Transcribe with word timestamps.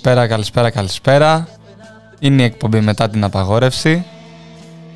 Καλησπέρα, 0.00 0.28
καλησπέρα, 0.28 0.70
καλησπέρα. 0.70 1.48
Είναι 2.18 2.42
η 2.42 2.44
εκπομπή 2.44 2.80
μετά 2.80 3.08
την 3.08 3.24
απαγόρευση. 3.24 4.04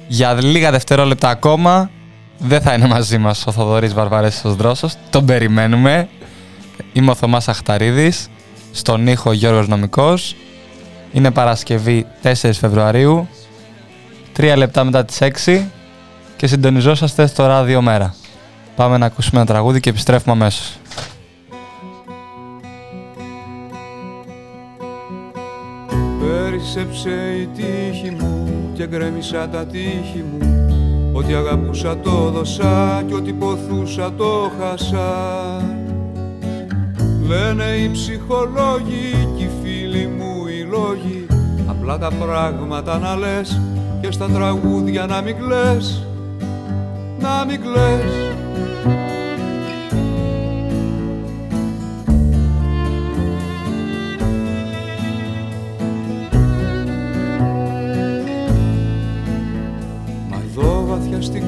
Για 0.08 0.32
λίγα 0.32 0.70
δευτερόλεπτα 0.70 1.28
ακόμα 1.28 1.90
δεν 2.38 2.60
θα 2.60 2.74
είναι 2.74 2.86
μαζί 2.86 3.18
μας 3.18 3.46
ο 3.46 3.52
Θοδωρής 3.52 3.94
Βαρβαρέσιος 3.94 4.56
Δρόσος. 4.56 4.94
Τον 5.10 5.26
περιμένουμε. 5.26 6.08
Είμαι 6.92 7.10
ο 7.10 7.14
Θωμάς 7.14 7.48
Αχταρίδης. 7.48 8.28
Στον 8.72 9.06
ήχο 9.06 9.32
Γιώργος 9.32 9.68
Νομικός. 9.68 10.36
Είναι 11.12 11.30
Παρασκευή 11.30 12.06
4 12.22 12.58
Φεβρουαρίου. 12.58 13.28
Τρία 14.32 14.56
λεπτά 14.56 14.84
μετά 14.84 15.04
τις 15.04 15.20
6 15.20 15.70
και 16.36 16.46
συντονιζόσαστε 16.46 17.26
στο 17.26 17.46
ράδιο 17.46 17.82
μέρα. 17.82 18.14
Πάμε 18.76 18.98
να 18.98 19.06
ακούσουμε 19.06 19.40
ένα 19.40 19.48
τραγούδι 19.48 19.80
και 19.80 19.90
επιστρέφουμε 19.90 20.34
αμέσως. 20.34 20.76
Πέρισεψε 26.74 27.10
η 27.40 27.46
τύχη 27.46 28.10
μου 28.10 28.70
και 28.74 28.86
γκρέμισα 28.86 29.48
τα 29.48 29.66
τύχη 29.66 30.24
μου. 30.30 30.38
Ό,τι 31.12 31.34
αγαπούσα 31.34 31.98
το 31.98 32.30
δώσα 32.30 33.02
και 33.06 33.14
ό,τι 33.14 33.32
ποθούσα 33.32 34.12
το 34.16 34.50
χάσα. 34.58 35.08
Λένε 37.26 37.64
οι 37.64 37.90
ψυχολόγοι 37.90 39.28
και 39.36 39.44
οι 39.44 39.50
φίλοι 39.62 40.06
μου 40.06 40.46
οι 40.46 40.68
λόγοι. 40.70 41.26
Απλά 41.66 41.98
τα 41.98 42.10
πράγματα 42.10 42.98
να 42.98 43.16
λες 43.16 43.60
και 44.00 44.10
στα 44.10 44.26
τραγούδια 44.26 45.06
να 45.06 45.20
μην 45.20 45.36
κλαις. 45.36 46.06
Να 47.18 47.44
μην 47.44 47.60
κλαις 47.60 48.32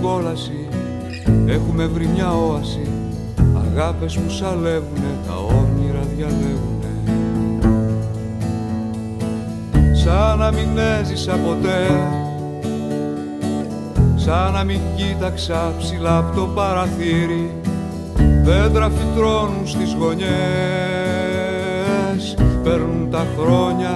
κόλαση. 0.05 0.69
Έχουμε 1.47 1.87
βρει 1.87 2.07
μια 2.07 2.33
όαση. 2.33 2.89
Αγάπες 3.39 4.19
που 4.19 4.31
σαλεύουνε, 4.31 5.13
τα 5.27 5.35
όνειρα 5.37 6.01
διαλέγουνε. 6.17 6.93
Σαν 9.95 10.39
να 10.39 10.53
μην 10.53 10.79
έζησα 11.01 11.33
ποτέ. 11.33 11.87
Σαν 14.17 14.53
να 14.53 14.65
μην 14.65 14.81
κοίταξα 14.97 15.73
ψηλά 15.79 16.19
από 16.19 16.37
το 16.41 16.47
παραθύρι. 16.47 17.51
Δέντρα 18.43 18.91
φυτρώνουν 18.91 19.67
στις 19.67 19.97
γωνιές. 19.99 20.35
Παίρνουν 22.63 23.11
τα 23.11 23.27
χρόνια, 23.39 23.93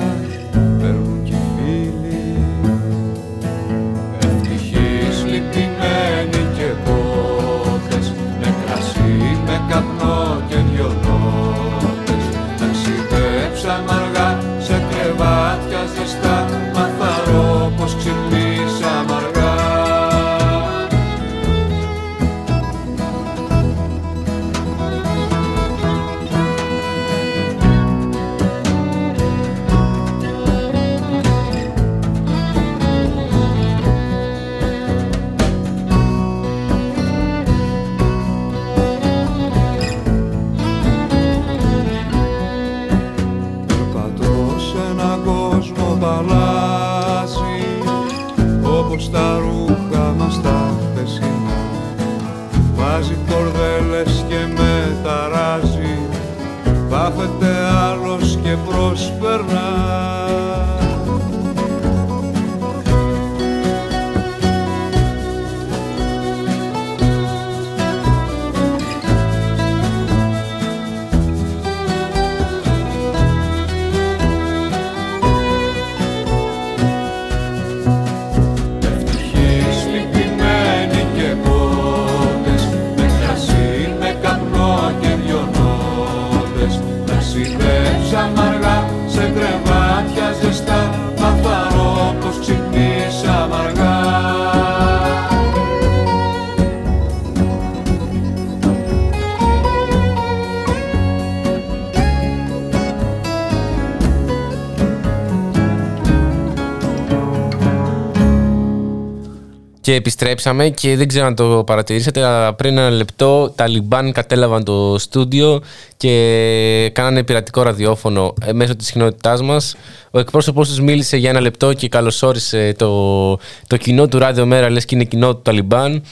Και 109.89 109.95
επιστρέψαμε 109.95 110.69
και 110.69 110.97
δεν 110.97 111.09
ξέρω 111.09 111.27
αν 111.27 111.35
το 111.35 111.65
παρατηρήσατε, 111.67 112.25
αλλά 112.25 112.55
πριν 112.55 112.79
ένα 112.79 112.91
λεπτό 112.91 113.51
τα 113.51 113.69
Λιμπάν 113.69 114.13
κατέλαβαν 114.13 114.65
το 114.65 114.99
στούντιο 114.99 115.63
και 115.97 116.91
κάνανε 116.95 117.23
πειρατικό 117.23 117.63
ραδιόφωνο 117.63 118.35
ε, 118.45 118.53
μέσω 118.53 118.77
της 118.77 118.87
συχνότητάς 118.87 119.43
μας. 119.43 119.77
Ο 120.11 120.19
εκπρόσωπός 120.19 120.69
τους 120.69 120.81
μίλησε 120.81 121.17
για 121.17 121.31
ένα 121.31 121.41
λεπτό 121.41 121.73
και 121.73 121.89
καλωσόρισε 121.89 122.75
το, 122.79 123.31
το 123.67 123.77
κοινό 123.77 124.09
του 124.09 124.19
Ράδιο 124.19 124.47
Μέρα, 124.47 124.71
λες 124.71 124.85
και 124.85 124.95
είναι 124.95 125.05
κοινό 125.05 125.35
του 125.35 125.43
Ταλιμπάν. 125.43 126.03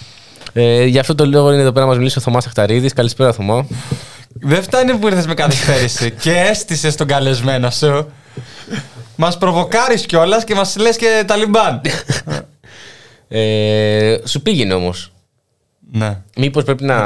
Ε, 0.53 0.85
γι' 0.85 0.99
αυτό 0.99 1.15
το 1.15 1.27
λόγο 1.27 1.53
είναι 1.53 1.61
εδώ 1.61 1.73
πέρα 1.73 1.85
να 1.85 1.91
μας 1.91 1.99
μιλήσει 1.99 2.19
ο 2.19 2.21
Θωμάς 2.21 2.47
Αχταρίδης. 2.47 2.93
Καλησπέρα 2.93 3.33
Θωμά. 3.33 3.67
Δεν 4.29 4.63
φτάνει 4.63 4.95
που 4.95 5.07
ήρθες 5.07 5.27
με 5.27 5.35
καθυστέρηση 5.35 6.11
και 6.11 6.33
έστησε 6.33 6.97
τον 6.97 7.07
καλεσμένο 7.07 7.71
σου. 7.71 8.13
Μας 9.17 9.39
προβοκάρεις 9.39 10.07
κιόλας 10.07 10.45
και 10.45 10.55
μας 10.55 10.77
λες 10.77 10.97
και 10.97 11.25
Ταλιμπάν. 11.27 11.81
Ε, 13.29 14.17
σου 14.25 14.43
πήγαινε 14.43 14.75
όμως. 14.75 15.13
ναι. 15.93 16.23
Μήπως 16.37 16.65
πρέπει 16.65 16.85
να 16.85 16.99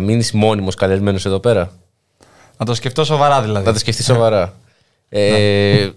μείνεις 0.00 0.32
μόνιμος 0.32 0.74
καλεσμένος 0.74 1.26
εδώ 1.26 1.38
πέρα; 1.38 1.72
Να 2.56 2.66
το 2.66 2.74
σκεφτώ 2.74 3.04
σοβαρά 3.04 3.42
δηλαδή. 3.42 3.66
Να 3.66 3.72
το 3.72 3.78
σκεφτείς 3.78 4.04
σοβαρά. 4.04 4.54
Ε, 5.08 5.90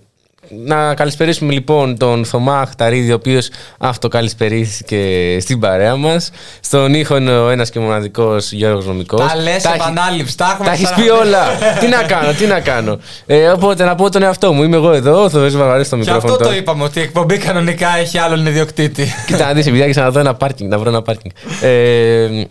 να 0.66 0.94
καλησπερίσουμε 0.94 1.54
λοιπόν 1.54 1.98
τον 1.98 2.26
Θωμά 2.26 2.66
Χταρίδη, 2.70 3.12
ο 3.12 3.16
οποίος 3.16 3.50
αυτοκαλησπερίστηκε 3.78 4.98
στην 5.42 5.60
παρέα 5.60 5.96
μας. 5.96 6.32
Στον 6.60 6.94
ήχο 6.94 7.18
είναι 7.18 7.38
ο 7.38 7.50
ένας 7.50 7.70
και 7.70 7.80
μοναδικός 7.80 8.52
Γιώργος 8.52 8.86
Νομικός. 8.86 9.32
Τα 9.32 9.36
λες 9.42 9.64
επανάληψη, 9.66 10.38
τα 10.38 10.46
έχουμε 10.52 10.66
Τα 10.68 10.72
έχεις 10.74 10.84
ξαναπεί. 10.90 11.04
πει 11.04 11.10
όλα. 11.28 11.46
τι 11.80 11.88
να 11.88 12.04
κάνω, 12.04 12.32
τι 12.32 12.46
να 12.46 12.60
κάνω. 12.60 13.00
Ε, 13.26 13.48
οπότε 13.48 13.84
να 13.84 13.96
πω 13.96 14.10
τον 14.12 14.22
εαυτό 14.24 14.54
μου. 14.54 14.64
Είμαι 14.64 14.76
εγώ 14.76 14.92
εδώ, 14.92 15.24
ο 15.24 15.30
Θοδωρής 15.30 15.58
Βαρβαρή 15.58 15.84
στο 15.84 15.96
Και 15.96 16.02
μικρόφωνο. 16.02 16.26
αυτό 16.34 16.38
το 16.44 16.50
τώρα. 16.50 16.56
είπαμε, 16.62 16.84
ότι 16.84 17.00
η 17.00 17.02
εκπομπή 17.02 17.38
κανονικά 17.38 17.98
έχει 17.98 18.18
άλλον 18.18 18.46
ιδιοκτήτη. 18.46 19.08
Κοίτα 19.26 19.46
να 19.46 19.54
δεις, 19.54 19.66
επειδή 19.68 19.82
άρχισα 19.82 20.02
να 20.02 20.12
δω 20.12 20.20
ένα 20.20 20.34
πάρκινγκ, 20.34 20.70
να 20.72 20.78
βρω 20.78 20.90
ένα 20.90 21.02
πάρκινγκ. 21.02 21.32
Ε, 21.62 22.44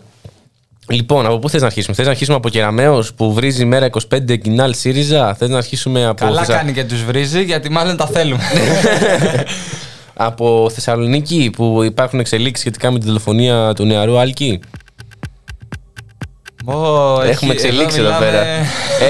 λοιπόν, 0.89 1.25
από 1.25 1.39
πού 1.39 1.49
θες 1.49 1.61
να 1.61 1.67
αρχίσουμε; 1.67 1.95
Θες 1.95 2.05
να 2.05 2.11
αρχίσουμε 2.11 2.37
από 2.37 2.49
Κεραμέως 2.49 3.13
που 3.13 3.33
βρίζει 3.33 3.61
η 3.61 3.65
μέρα 3.65 3.85
25 4.15 4.37
κοινάλ 4.41 4.73
ΣΥΡΙΖΑ. 4.73 5.33
Θες 5.35 5.49
να 5.49 5.57
αρχίσουμε 5.57 6.05
από, 6.05 6.25
Καλά 6.25 6.39
Θεσσα- 6.39 6.55
κάνει 6.57 6.71
και 6.71 6.83
τους 6.83 7.03
βρίζει, 7.03 7.43
γιατί 7.43 7.69
μάλλον 7.71 7.97
τα 7.97 8.05
θέλουμε. 8.07 8.43
από 10.13 10.69
Θεσσαλονίκη 10.73 11.49
που 11.55 11.83
υπάρχουν 11.83 12.19
εξελίξεις 12.19 12.59
σχετικά 12.59 12.91
με 12.91 12.99
τη 12.99 13.05
δολοφονία 13.05 13.73
του 13.75 13.85
νεαρού 13.85 14.19
Άλκη; 14.19 14.59
Ω, 16.65 16.73
Έχουμε 16.73 17.29
έχει- 17.29 17.49
εξελίξεις 17.49 17.99
εδώ, 17.99 18.07
μιλάμε- 18.13 18.25
πέρα. 18.31 18.45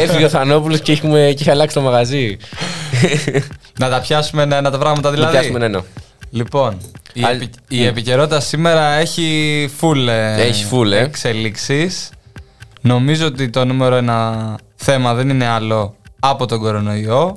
Έφυγε 0.01 0.25
ο 0.25 0.29
Θανόπουλος 0.29 0.79
και, 0.79 0.91
έχουμε, 0.91 1.19
και 1.19 1.41
έχει 1.41 1.49
αλλάξει 1.49 1.75
το 1.75 1.81
μαγαζί. 1.81 2.37
Να 3.79 3.89
τα 3.89 3.99
πιάσουμε 3.99 4.43
ένα, 4.43 4.55
ένα 4.57 4.71
τα 4.71 4.77
πράγματα 4.77 5.09
Να 5.09 5.15
δηλαδή. 5.15 5.37
πιάσουμε 5.37 5.65
ένα. 5.65 5.83
Λοιπόν, 6.35 6.77
η, 7.13 7.23
Αλ- 7.23 7.41
επι- 7.41 7.53
η 7.67 7.79
ναι. 7.79 7.85
επικαιρότητα 7.87 8.39
σήμερα 8.39 8.81
έχει 8.91 9.69
full, 9.81 10.07
ε, 10.07 10.41
Έχει 10.41 10.65
full, 10.71 10.91
ε. 10.91 10.99
εξελίξεις. 10.99 12.09
Νομίζω 12.81 13.25
ότι 13.25 13.49
το 13.49 13.65
νούμερο 13.65 13.95
ένα 13.95 14.55
θέμα 14.75 15.13
δεν 15.13 15.29
είναι 15.29 15.45
άλλο 15.47 15.95
από 16.19 16.45
τον 16.45 16.59
κορονοϊό. 16.59 17.35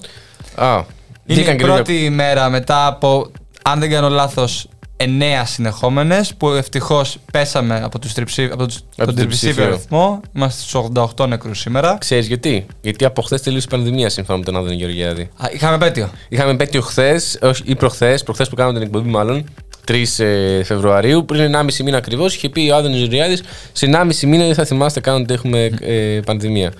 Α, 0.54 0.66
Είναι 0.74 0.84
βγήκαν 1.26 1.54
η 1.54 1.58
καινούργια- 1.58 1.82
πρώτη 1.84 2.04
ημέρα 2.04 2.48
μετά 2.48 2.86
από, 2.86 3.30
αν 3.62 3.80
δεν 3.80 3.90
κάνω 3.90 4.08
λάθος, 4.08 4.68
εννέα 5.00 5.44
συνεχόμενες 5.44 6.34
που 6.34 6.48
ευτυχώς 6.48 7.18
πέσαμε 7.32 7.80
από, 7.84 7.98
τους 7.98 8.12
τριψή, 8.12 8.44
από, 8.52 8.66
τους, 8.66 8.80
τον 8.96 9.06
τον 9.06 9.14
τριψήφιο 9.14 9.54
τριψήφιο. 9.54 9.64
αριθμό. 9.64 10.20
Είμαστε 10.36 10.62
στους 10.62 10.82
88 11.16 11.28
νεκρούς 11.28 11.60
σήμερα. 11.60 11.96
Ξέρεις 12.00 12.26
γιατί; 12.26 12.66
Γιατί 12.80 13.04
από 13.04 13.22
χθες 13.22 13.42
τελείωσε 13.42 13.66
η 13.68 13.70
πανδημία 13.74 14.08
σύμφωνα 14.08 14.38
με 14.38 14.44
τον 14.44 14.56
Άδωνη 14.56 14.74
Γεωργιάδη. 14.74 15.22
Α, 15.22 15.48
είχαμε 15.52 15.78
πέτειο. 15.78 16.10
Είχαμε 16.28 16.50
επέτειο 16.50 16.80
χθες, 16.80 17.38
ή 17.64 17.74
προχθές, 17.74 18.22
προχθές 18.22 18.48
που 18.48 18.54
κάναμε 18.56 18.78
την 18.78 18.86
εκπομπή, 18.86 19.08
μάλλον, 19.08 19.44
3 19.84 20.18
ε, 20.18 20.64
Φεβρουαρίου, 20.64 21.24
πριν 21.24 21.54
1,5 21.54 21.82
μήνα 21.84 21.96
ακριβώς, 21.96 22.34
είχε 22.34 22.48
πει 22.48 22.70
ο 22.70 22.76
Άδωνη 22.76 22.96
Ζουριάδη, 22.96 23.38
σε 23.72 23.86
1,5 23.86 24.26
μήνα 24.26 24.44
δεν 24.44 24.54
θα 24.54 24.64
θυμάστε 24.64 25.00
καν 25.00 25.22
ότι 25.22 25.34
έχουμε 25.34 25.70
ε, 25.80 26.20
πανδημία. 26.26 26.72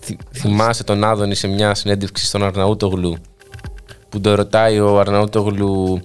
Θυ- 0.00 0.20
θυμάσαι 0.32 0.84
τον 0.84 1.04
Άδωνη 1.04 1.34
σε 1.34 1.46
μια 1.48 1.74
συνέντευξη 1.74 2.24
στον 2.24 2.44
Αρναούτογλου 2.44 3.16
που 4.08 4.20
το 4.20 4.34
ρωτάει 4.34 4.80
ο 4.80 4.98
Αρναούτογλου 4.98 6.00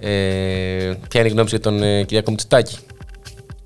ε, 0.00 0.08
ποια 1.08 1.20
είναι 1.20 1.28
η 1.28 1.32
γνώμη 1.32 1.48
σου 1.48 1.54
για 1.56 1.60
τον 1.60 1.82
ε, 1.82 2.02
Κυριάκο 2.02 2.30
Μητσοτάκη; 2.30 2.76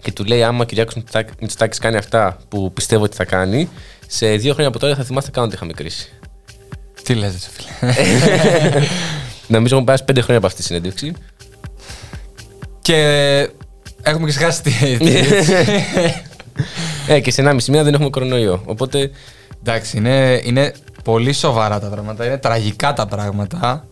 Και 0.03 0.13
του 0.13 0.25
λέει: 0.25 0.43
Άμα 0.43 0.63
ο 0.63 0.65
Κυριάκος 0.65 0.95
Μητσοτάκη 1.41 1.79
κάνει 1.79 1.97
αυτά 1.97 2.37
που 2.49 2.73
πιστεύω 2.73 3.05
ότι 3.05 3.17
θα 3.17 3.25
κάνει, 3.25 3.69
σε 4.07 4.27
δύο 4.37 4.53
χρόνια 4.53 4.69
από 4.69 4.79
τώρα 4.79 4.93
δεν 4.95 5.03
θα 5.03 5.09
θυμάστε 5.09 5.31
καν 5.31 5.45
ότι 5.45 5.55
είχαμε 5.55 5.73
κρίση. 5.73 6.13
Τι 7.03 7.15
λες, 7.15 7.33
ρε 7.33 7.39
φίλε. 7.51 7.93
Νομίζω 9.47 9.75
έχουν 9.75 9.87
περάσει 9.87 10.05
πέντε 10.05 10.21
χρόνια 10.21 10.37
από 10.39 10.47
αυτή 10.47 10.59
τη 10.61 10.67
συνέντευξη. 10.67 11.13
Και 12.81 12.97
έχουμε 14.03 14.27
ξεχάσει 14.29 14.63
τι. 14.63 14.71
τι- 14.99 15.15
Ε, 17.09 17.21
και 17.21 17.31
σε 17.31 17.43
1,5 17.47 17.65
μήνα 17.65 17.83
δεν 17.83 17.95
έχουμε 17.95 18.11
κορονοϊό. 18.11 18.63
Οπότε. 18.65 19.11
Εντάξει, 19.61 19.97
είναι, 19.97 20.41
είναι 20.45 20.73
πολύ 21.05 21.33
σοβαρά 21.33 21.81
τα 21.81 21.87
πράγματα. 21.89 22.27
Είναι 22.27 22.39
τραγικά 22.39 22.93
τα 22.93 23.07
πράγματα. 23.07 23.87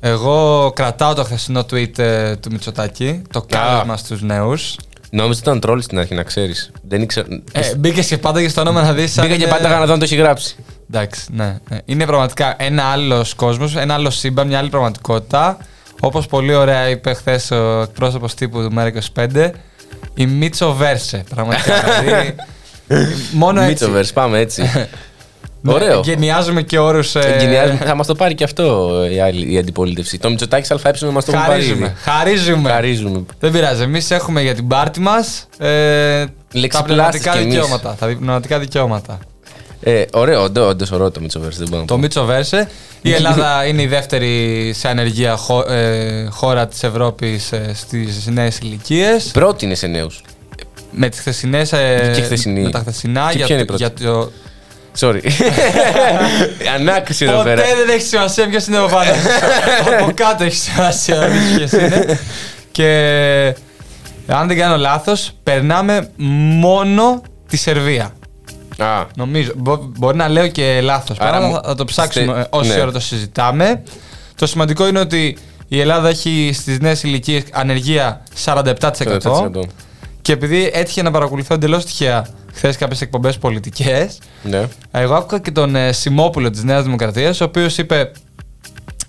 Εγώ 0.00 0.70
κρατάω 0.74 1.14
το 1.14 1.24
χθεσινό 1.24 1.60
tweet 1.70 1.98
ε, 1.98 2.36
του 2.36 2.50
Μητσοτάκη, 2.52 3.22
το 3.32 3.42
κάλεσμα 3.48 3.96
στους 3.96 4.22
νέους. 4.22 4.76
Νόμιζα 5.10 5.32
ότι 5.40 5.48
ήταν 5.48 5.60
τρόλ 5.60 5.80
στην 5.82 5.98
αρχή, 5.98 6.14
να 6.14 6.22
ξέρεις. 6.22 6.70
Δεν 6.88 7.02
ήξερα. 7.02 7.26
Ε, 7.52 7.74
μπήκες 7.76 8.06
και 8.06 8.18
πάντα 8.18 8.40
και 8.42 8.48
στο 8.48 8.60
όνομα 8.60 8.82
να 8.82 8.92
δεις 8.92 9.18
αν 9.18 9.24
Μπήκα 9.26 9.36
και 9.38 9.42
είναι- 9.44 9.52
πάντα 9.52 9.78
να 9.78 9.86
δω 9.86 9.92
αν 9.92 9.98
το 9.98 10.04
έχει 10.04 10.16
γράψει. 10.16 10.56
Εντάξει, 10.90 11.24
ναι, 11.32 11.58
ναι. 11.68 11.78
Είναι 11.84 12.06
πραγματικά 12.06 12.54
ένα 12.58 12.82
άλλος 12.82 13.34
κόσμος, 13.34 13.76
ένα 13.76 13.94
άλλο 13.94 14.10
σύμπαν, 14.10 14.46
μια 14.46 14.58
άλλη 14.58 14.68
πραγματικότητα. 14.68 15.56
Όπως 16.00 16.26
πολύ 16.26 16.54
ωραία 16.54 16.88
είπε 16.88 17.14
χθες 17.14 17.50
ο 17.50 17.80
εκπρόσωπος 17.82 18.34
τύπου 18.34 18.60
του 18.62 18.72
ΜΕΡΑ25, 18.76 19.50
η 20.14 20.26
Μίτσο 20.26 20.72
Βέρσε. 20.74 21.24
Πραγματικά. 21.34 21.74
δηλαδή, 22.04 22.34
μόνο 23.32 23.60
έτσι. 23.60 23.70
Μίτσοβερ, 23.72 24.06
πάμε 24.12 24.38
έτσι. 24.38 24.62
Ναι, 25.68 25.74
Ωραίο. 25.74 25.98
Εγκαινιάζουμε 25.98 26.62
και 26.62 26.78
όρους. 26.78 27.14
Εγκαινιάζουμε- 27.14 27.84
Θα 27.86 27.94
μας 27.94 28.06
το 28.06 28.14
πάρει 28.14 28.34
και 28.34 28.44
αυτό 28.44 28.90
η, 29.12 29.20
άλλη, 29.20 29.52
η 29.52 29.58
αντιπολίτευση. 29.58 30.18
Το 30.18 30.28
Μητσοτάκης 30.30 30.70
ΑΕ 30.70 30.78
μας 30.84 30.98
το 31.00 31.06
έχουν 31.32 31.32
πάρει. 31.32 31.50
Χαρίζουμε. 31.50 31.86
ήδη. 31.86 31.94
Χαρίζουμε. 32.00 32.70
Χαρίζουμε. 32.70 33.24
Δεν 33.40 33.50
πειράζει. 33.52 33.82
Εμείς 33.82 34.10
έχουμε 34.10 34.42
για 34.42 34.54
την 34.54 34.66
πάρτη 34.66 35.00
μας 35.00 35.46
ε, 35.58 35.66
τα 36.24 36.30
Λεξιπλάστες 36.52 36.82
πνευματικά 36.84 37.30
κι 37.32 37.38
εμείς. 37.38 37.52
δικαιώματα. 37.54 37.96
Τα 37.98 38.06
πνευματικά 38.06 38.58
δικαιώματα. 38.58 39.18
Ε, 39.80 40.04
ωραίο, 40.12 40.42
όντω 40.42 40.68
όντως 40.68 40.90
ωραίο 40.90 41.10
το 41.10 41.20
Μίτσοβερ. 41.20 41.54
Δεν 41.54 41.66
μπορώ 41.68 41.80
να 41.80 41.86
Το 41.86 41.94
πω. 41.94 42.00
Μίτσο 42.00 42.24
Βέρσε. 42.24 42.68
Η 43.02 43.12
Ελλάδα 43.12 43.66
είναι 43.66 43.82
η 43.82 43.86
δεύτερη 43.86 44.72
σε 44.76 44.88
ανεργία 44.88 45.36
χω- 45.36 45.70
ε, 45.70 46.28
χώρα 46.30 46.66
της 46.66 46.82
Ευρώπης 46.82 47.52
ε, 47.52 47.70
στις 47.74 48.26
νέες 48.26 48.58
ηλικίες. 48.58 49.24
Πρώτη 49.32 49.64
είναι 49.64 49.74
σε 49.74 49.86
νέους. 49.86 50.22
Με 50.90 51.08
τις 51.08 51.18
χθεσινές, 51.20 51.72
ε, 51.72 52.12
Και 52.14 52.20
χθεσινή. 52.22 52.60
με 52.60 52.70
τα 52.70 52.78
χθεσινά 52.78 53.28
Και 53.30 53.36
για, 53.36 53.46
ποια 53.46 53.54
είναι 53.54 53.64
η 53.64 53.66
το, 53.66 53.74
για 53.76 53.92
το... 53.92 54.30
Sorry. 55.00 55.20
Ανάκριση 56.74 57.24
εδώ 57.24 57.36
Ποτέ 57.36 57.54
πέρα. 57.54 57.62
δεν 57.76 57.88
έχει 57.88 58.06
σημασία 58.06 58.48
ποιος 58.48 58.66
είναι 58.66 58.76
από 58.76 58.86
πάνω. 58.88 59.10
από 60.00 60.12
κάτω 60.14 60.44
έχει 60.44 60.56
σημασία 60.56 61.14
να 61.16 61.26
δεις 61.26 61.56
ποιος 61.56 61.72
είναι. 61.72 62.18
Και 62.72 63.54
αν 64.26 64.48
δεν 64.48 64.56
κάνω 64.56 64.76
λάθος, 64.76 65.30
περνάμε 65.42 66.10
μόνο 66.60 67.22
τη 67.48 67.56
Σερβία. 67.56 68.12
Α, 68.78 69.04
Νομίζω. 69.16 69.52
Μπο- 69.56 69.76
μπορεί 69.98 70.16
να 70.16 70.28
λέω 70.28 70.48
και 70.48 70.80
λάθος. 70.82 71.18
Άρα 71.18 71.36
Άρα 71.36 71.46
μου- 71.46 71.54
θα, 71.54 71.60
θα 71.64 71.74
το 71.74 71.84
ψάξουμε 71.84 72.24
στε- 72.32 72.38
ε, 72.38 72.46
όση 72.50 72.68
ναι. 72.74 72.80
ώρα 72.80 72.92
το 72.92 73.00
συζητάμε. 73.00 73.82
Το 74.36 74.46
σημαντικό 74.46 74.86
είναι 74.88 74.98
ότι 74.98 75.36
η 75.68 75.80
Ελλάδα 75.80 76.08
έχει 76.08 76.50
στις 76.54 76.80
νέες 76.80 77.02
ηλικίες 77.02 77.42
ανεργία 77.52 78.22
47%. 78.44 78.62
40%. 78.72 79.62
Και 80.28 80.34
επειδή 80.34 80.70
έτυχε 80.72 81.02
να 81.02 81.10
παρακολουθώ 81.10 81.54
εντελώς 81.54 81.84
τυχαία 81.84 82.26
χθες 82.54 82.76
κάποιες 82.76 83.00
εκπομπές 83.00 83.38
πολιτικές, 83.38 84.18
Ναι. 84.42 84.68
εγώ 84.90 85.14
άκουγα 85.14 85.38
και 85.40 85.50
τον 85.50 85.76
ε, 85.76 85.92
Σιμόπουλο 85.92 86.50
της 86.50 86.62
Νέας 86.64 86.82
Δημοκρατίας, 86.82 87.40
ο 87.40 87.44
οποίος 87.44 87.78
είπε 87.78 88.10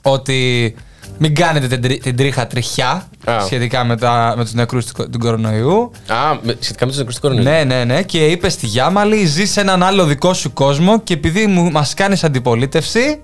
ότι 0.02 0.76
μην 1.18 1.36
κάνετε 1.36 1.68
την, 1.68 1.82
τρι- 1.82 2.02
την 2.02 2.16
τρίχα 2.16 2.48
τριχιά 2.48 3.08
Α. 3.26 3.40
σχετικά 3.46 3.84
με, 3.84 3.98
τα, 3.98 4.34
με 4.38 4.44
τους 4.44 4.54
νεκρούς 4.54 4.86
του, 4.86 4.94
κο- 4.94 5.10
του 5.10 5.20
κορονοϊού. 5.20 5.92
Α, 6.08 6.38
με- 6.42 6.56
σχετικά 6.60 6.86
με 6.86 6.92
τους 6.92 6.98
νεκρούς 6.98 7.16
του 7.16 7.22
κορονοϊού. 7.22 7.48
Ναι, 7.50 7.64
ναι, 7.64 7.84
ναι. 7.84 8.04
Και 8.04 8.26
είπε 8.26 8.50
στη 8.50 8.66
Γιάμαλη, 8.66 9.26
ζεις 9.26 9.52
σε 9.52 9.62
έναν 9.62 9.84
άλλο 9.84 10.06
δικό 10.06 10.34
σου 10.34 10.54
κόσμο 10.54 11.00
και 11.02 11.14
επειδή 11.14 11.48
μας 11.48 11.94
κάνεις 11.94 12.24
αντιπολίτευση, 12.24 13.22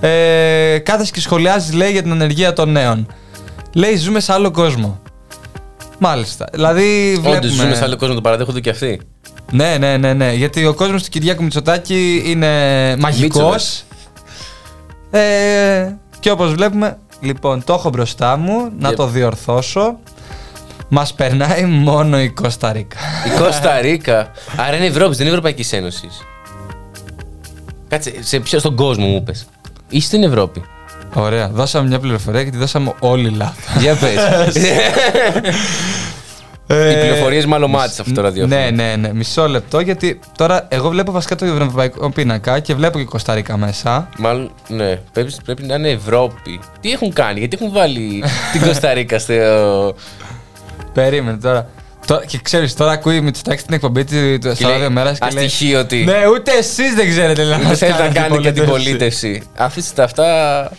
ε, 0.00 0.78
κάθεσαι 0.78 1.12
και 1.12 1.20
σχολιάζεις, 1.20 1.72
λέει, 1.72 1.90
για 1.90 2.02
την 2.02 2.10
ανεργία 2.12 2.52
των 2.52 2.70
νέων. 2.72 3.06
Λέει, 3.72 3.96
ζούμε 3.96 4.20
σε 4.20 4.32
άλλο 4.32 4.50
κόσμο. 4.50 5.00
Μάλιστα. 5.98 6.48
Δηλαδή, 6.52 7.10
βλέπουμε... 7.10 7.36
Όντως 7.36 7.50
ζούμε 7.50 7.74
σε 7.74 7.84
άλλο 7.84 7.96
κόσμο, 7.96 8.14
το 8.14 8.20
παραδέχονται 8.20 8.60
και 8.60 8.70
αυτοί. 8.70 9.00
Ναι, 9.52 9.76
ναι, 9.78 9.96
ναι, 9.96 10.12
ναι. 10.12 10.32
Γιατί 10.32 10.66
ο 10.66 10.74
κόσμος 10.74 11.02
του 11.02 11.08
Κυριάκου 11.10 11.42
Μητσοτάκη 11.42 12.22
είναι 12.26 12.48
μαγικός. 12.96 13.82
Ε, 15.10 15.92
και 16.20 16.30
όπως 16.30 16.52
βλέπουμε, 16.54 16.98
λοιπόν, 17.20 17.64
το 17.64 17.72
έχω 17.72 17.90
μπροστά 17.90 18.36
μου, 18.36 18.70
να 18.78 18.90
Yep. 18.90 18.94
το 18.94 19.06
διορθώσω. 19.06 19.98
Μας 20.88 21.14
περνάει 21.14 21.64
μόνο 21.64 22.20
η 22.20 22.30
Κωνσταντίνα. 22.30 22.86
Η 23.26 23.38
Κώστα 23.38 23.80
Ρίκα. 23.80 24.30
Άρα 24.56 24.76
είναι 24.76 24.86
Ευρώπη, 24.86 25.10
δεν 25.10 25.20
είναι 25.20 25.28
Ευρωπαϊκή 25.36 25.74
Ένωση. 25.74 26.08
Κάτσε, 27.88 28.12
σε 28.20 28.40
ποιο 28.40 28.58
στον 28.58 28.76
κόσμο 28.76 29.06
μου 29.06 29.22
πες. 29.22 29.46
Ή 29.88 30.00
στην 30.00 30.22
Ευρώπη. 30.22 30.62
Ωραία. 31.14 31.48
Δώσαμε 31.48 31.88
μια 31.88 31.98
πληροφορία 31.98 32.44
και 32.44 32.50
τη 32.50 32.56
δώσαμε 32.56 32.92
όλοι 32.98 33.28
λάθος. 33.30 33.82
Για 33.82 33.96
πες. 33.96 34.16
Οι 36.70 37.00
πληροφορίες 37.00 37.46
μάλλον 37.46 37.70
μάτια 37.70 38.00
αυτό 38.00 38.14
το 38.14 38.20
ραδιόφωνο. 38.20 38.56
Ναι, 38.56 38.70
ναι, 38.70 38.96
ναι. 38.96 39.12
Μισό 39.12 39.48
λεπτό 39.48 39.80
γιατί 39.80 40.20
τώρα 40.36 40.66
εγώ 40.68 40.88
βλέπω 40.88 41.12
βασικά 41.12 41.36
το 41.36 41.44
ευρωπαϊκό 41.44 42.10
πίνακα 42.10 42.60
και 42.60 42.74
βλέπω 42.74 42.98
και 42.98 43.04
Κωνσταντίνα 43.04 43.56
μέσα. 43.56 44.08
Μάλλον, 44.18 44.50
ναι. 44.68 45.00
Πρέπει, 45.12 45.34
πρέπει 45.44 45.62
να 45.62 45.74
είναι 45.74 45.88
Ευρώπη. 45.88 46.60
Τι 46.80 46.90
έχουν 46.90 47.12
κάνει, 47.12 47.38
γιατί 47.38 47.58
έχουν 47.60 47.72
βάλει 47.72 48.24
την 48.52 48.60
Κωνσταντίνα 48.66 49.18
στο. 49.18 49.34
Περίμενε 50.92 51.36
τώρα. 51.36 51.68
Τώρα- 52.08 52.24
και 52.24 52.38
ξέρεις, 52.42 52.74
τώρα 52.74 52.92
ακούει 52.92 53.20
Μητσοτάκη 53.20 53.62
την 53.62 53.74
εκπομπή 53.74 54.04
του 54.04 54.38
του- 54.40 54.54
στα 54.54 54.68
λέει, 54.68 54.78
δύο 54.78 54.90
μέρας 54.90 55.18
και 55.18 55.28
λέει. 55.34 55.44
αστοιχείωτη. 55.44 56.04
Ναι, 56.04 56.16
ούτε 56.34 56.50
εσείς 56.58 56.94
δεν 56.94 57.08
ξέρετε 57.08 57.44
να 57.44 57.56
Δεν 57.56 57.66
μας 57.66 57.78
θέλει 57.78 57.90
να 57.92 57.96
κάνετε 57.98 58.18
κάνει 58.18 58.36
και 58.42 58.52
την 58.52 58.62
αντιπολίτευση». 58.62 59.26
πολίτευση. 59.26 59.42
Αφήστε 59.56 59.92
τα 59.94 60.04
αυτά. 60.04 60.70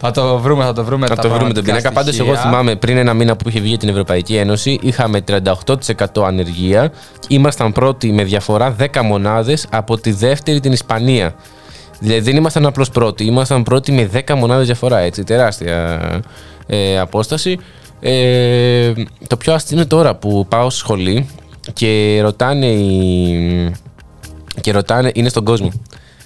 Θα 0.00 0.10
το 0.10 0.38
βρούμε, 0.38 0.64
θα 0.64 0.72
το 0.72 0.84
βρούμε. 0.84 1.06
Θα 1.06 1.14
τα 1.14 1.22
το 1.22 1.28
βρούμε 1.28 1.44
τον 1.44 1.52
πραγματικά 1.52 1.76
πίνακα. 1.78 1.94
Πάντως, 2.00 2.14
στοιχεία. 2.14 2.32
εγώ 2.32 2.42
θυμάμαι 2.42 2.76
πριν 2.76 2.96
ένα 2.96 3.14
μήνα 3.14 3.36
που 3.36 3.48
είχε 3.48 3.58
βγει 3.60 3.68
για 3.68 3.78
την 3.78 3.88
Ευρωπαϊκή 3.88 4.36
Ένωση, 4.36 4.78
είχαμε 4.82 5.20
38% 5.20 6.24
ανεργία. 6.26 6.92
Ήμασταν 7.28 7.72
πρώτοι 7.72 8.12
με 8.12 8.24
διαφορά 8.24 8.70
10 8.80 9.02
μονάδες 9.02 9.66
από 9.70 9.98
τη 9.98 10.12
δεύτερη 10.12 10.60
την 10.60 10.72
Ισπανία. 10.72 11.34
Δηλαδή 12.00 12.20
δεν 12.20 12.36
ήμασταν 12.36 12.66
απλώς 12.66 12.90
πρώτοι, 12.90 13.24
ήμασταν 13.24 13.62
πρώτοι 13.62 13.92
με 13.92 14.04
10 14.12 14.34
μονάδες 14.34 14.66
διαφορά. 14.66 14.98
Έτσι, 14.98 15.24
τεράστια 15.24 16.00
ε, 16.66 16.98
απόσταση. 16.98 17.58
Ε, 18.06 18.92
το 19.26 19.36
πιο 19.36 19.52
αστείο 19.52 19.76
είναι 19.76 19.86
τώρα 19.86 20.14
που 20.14 20.46
πάω 20.48 20.70
στη 20.70 20.78
σχολή 20.78 21.26
και 21.72 22.18
ρωτάνε, 22.22 22.66
οι... 22.66 23.74
και 24.60 24.72
ρωτάνε 24.72 25.10
είναι 25.14 25.28
στον 25.28 25.44
κόσμο. 25.44 25.72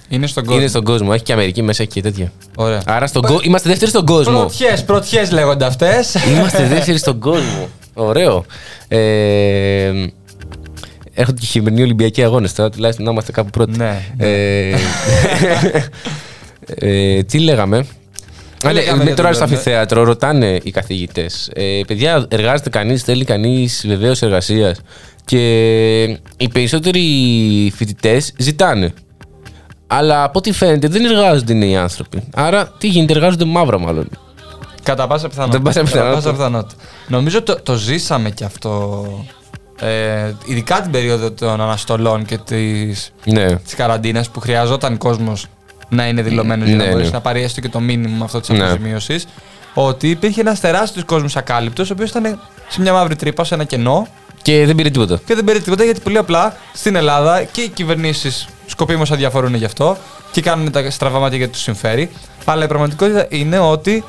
Είναι 0.09 0.27
στον 0.27 0.43
κόσμο. 0.43 0.59
Είναι 0.59 0.69
στον 0.69 0.83
κόσμο. 0.83 1.09
Έχει 1.13 1.23
και 1.23 1.33
Αμερική 1.33 1.61
μέσα 1.61 1.83
και 1.83 2.01
τέτοια. 2.01 2.31
Ωραία. 2.55 2.81
Άρα 2.85 3.07
στον 3.07 3.21
κο... 3.21 3.39
είμαστε 3.41 3.69
δεύτεροι 3.69 3.91
στον 3.91 4.05
κόσμο. 4.05 4.39
Πρωτιές, 4.39 4.83
πρωτιές 4.83 5.31
λέγονται 5.31 5.65
αυτές. 5.65 6.15
Είμαστε 6.35 6.67
δεύτεροι 6.67 6.97
στον 6.97 7.19
κόσμο. 7.19 7.67
Ωραίο. 7.93 8.45
Ε, 8.87 9.91
έρχονται 11.13 11.39
και 11.39 11.45
χειμερινοί 11.45 11.81
Ολυμπιακοί 11.81 12.23
αγώνες 12.23 12.53
τώρα, 12.53 12.69
τουλάχιστον 12.69 13.05
να 13.05 13.11
είμαστε 13.11 13.31
κάπου 13.31 13.49
πρώτοι. 13.49 13.77
Ναι, 13.77 14.05
Ε, 14.17 14.75
ε, 17.17 17.23
τι 17.23 17.39
λέγαμε; 17.39 17.85
Α, 18.65 18.67
ναι, 18.67 18.73
λέγαμε 18.73 18.97
με 18.97 19.03
για 19.03 19.15
τώρα 19.15 19.27
τον 19.27 19.37
στο 19.37 19.43
Λόρνε. 19.43 19.57
αμφιθέατρο 19.57 20.03
ρωτάνε 20.03 20.59
οι 20.63 20.71
καθηγητές. 20.71 21.49
Ε, 21.53 21.81
παιδιά, 21.87 22.25
εργάζεται 22.29 22.69
κανείς, 22.69 23.03
θέλει 23.03 23.23
κανείς 23.25 23.83
βεβαίως 23.87 24.21
εργασίας. 24.21 24.79
Και 25.25 26.01
οι 26.37 26.47
περισσότεροι 26.51 27.01
φοιτητές 27.75 28.33
ζητάνε. 28.37 28.93
Αλλά 29.87 30.23
από 30.23 30.39
ό,τι 30.39 30.51
φαίνεται 30.51 30.87
δεν 30.87 31.05
εργάζονται 31.05 31.53
οι 31.53 31.55
νέοι 31.55 31.75
άνθρωποι. 31.77 32.23
Άρα 32.33 32.67
τι 32.77 32.87
γίνεται, 32.87 33.13
εργάζονται 33.13 33.45
μαύρα 33.45 33.79
μάλλον. 33.79 34.09
Κατά 34.83 35.07
πάσα 35.07 35.27
πιθανότητα. 35.27 35.57
Κατά 35.63 35.79
πάσα 35.81 35.91
πιθανότητα. 35.91 36.31
πιθανότητα. 36.31 36.81
Νομίζω 37.07 37.41
το, 37.43 37.59
το 37.63 37.75
ζήσαμε 37.75 38.29
κι 38.29 38.43
αυτό. 38.43 39.05
Ε, 39.81 40.33
ειδικά 40.45 40.81
την 40.81 40.91
περίοδο 40.91 41.31
των 41.31 41.61
αναστολών 41.61 42.25
και 42.25 42.37
της, 42.37 43.11
Ναι. 43.25 43.55
της 43.55 43.75
καραντίνας 43.75 44.29
που 44.29 44.39
χρειαζόταν 44.39 44.97
κόσμος 44.97 45.45
να 45.89 46.07
είναι 46.07 46.21
δηλωμένος 46.21 46.67
για 46.67 46.77
Ναι, 46.77 46.83
να 46.83 46.89
μπορέσει 46.89 47.09
ναι. 47.09 47.15
να 47.15 47.21
πάρει 47.21 47.41
έστω 47.43 47.61
και 47.61 47.69
το 47.69 47.79
μήνυμο 47.79 48.23
αυτό 48.23 48.39
της 48.39 48.49
Ναι. 48.49 48.63
αποζημίωσης 48.63 49.27
ότι 49.73 50.09
υπήρχε 50.09 50.41
ένας 50.41 50.59
τεράστιος 50.59 51.03
κόσμος 51.05 51.35
ακάλυπτος 51.37 51.89
ο 51.89 51.93
οποίος 51.93 52.09
ήταν 52.09 52.39
σε 52.67 52.81
μια 52.81 52.93
μαύρη 52.93 53.15
τρύπα, 53.15 53.43
σε 53.43 53.53
ένα 53.53 53.63
κενό 53.63 54.07
Και 54.41 54.65
δεν 54.65 54.75
πήρε 54.75 54.89
τίποτα. 54.89 55.19
και 55.25 55.35
δεν 55.35 55.43
πήρε 55.43 55.59
τίποτα 55.59 55.83
γιατί 55.83 55.99
πολύ 55.99 56.17
απλά 56.17 56.55
στην 56.73 56.95
Ελλάδα 56.95 57.43
και 57.43 57.61
οι 57.61 57.67
κυβερνήσεις 57.69 58.47
σκοπίμως 58.65 59.11
αδιαφορούν 59.11 59.53
γι' 59.55 59.65
αυτό 59.65 59.97
και 60.31 60.41
κάνουν 60.41 60.71
τα 60.71 60.89
στραβά 60.91 61.19
μάτια 61.19 61.37
γιατί 61.37 61.51
τους 61.51 61.61
συμφέρει. 61.61 62.09
Αλλά 62.45 62.63
η 62.63 62.67
πραγματικότητα 62.67 63.25
είναι 63.29 63.59
ότι 63.59 64.03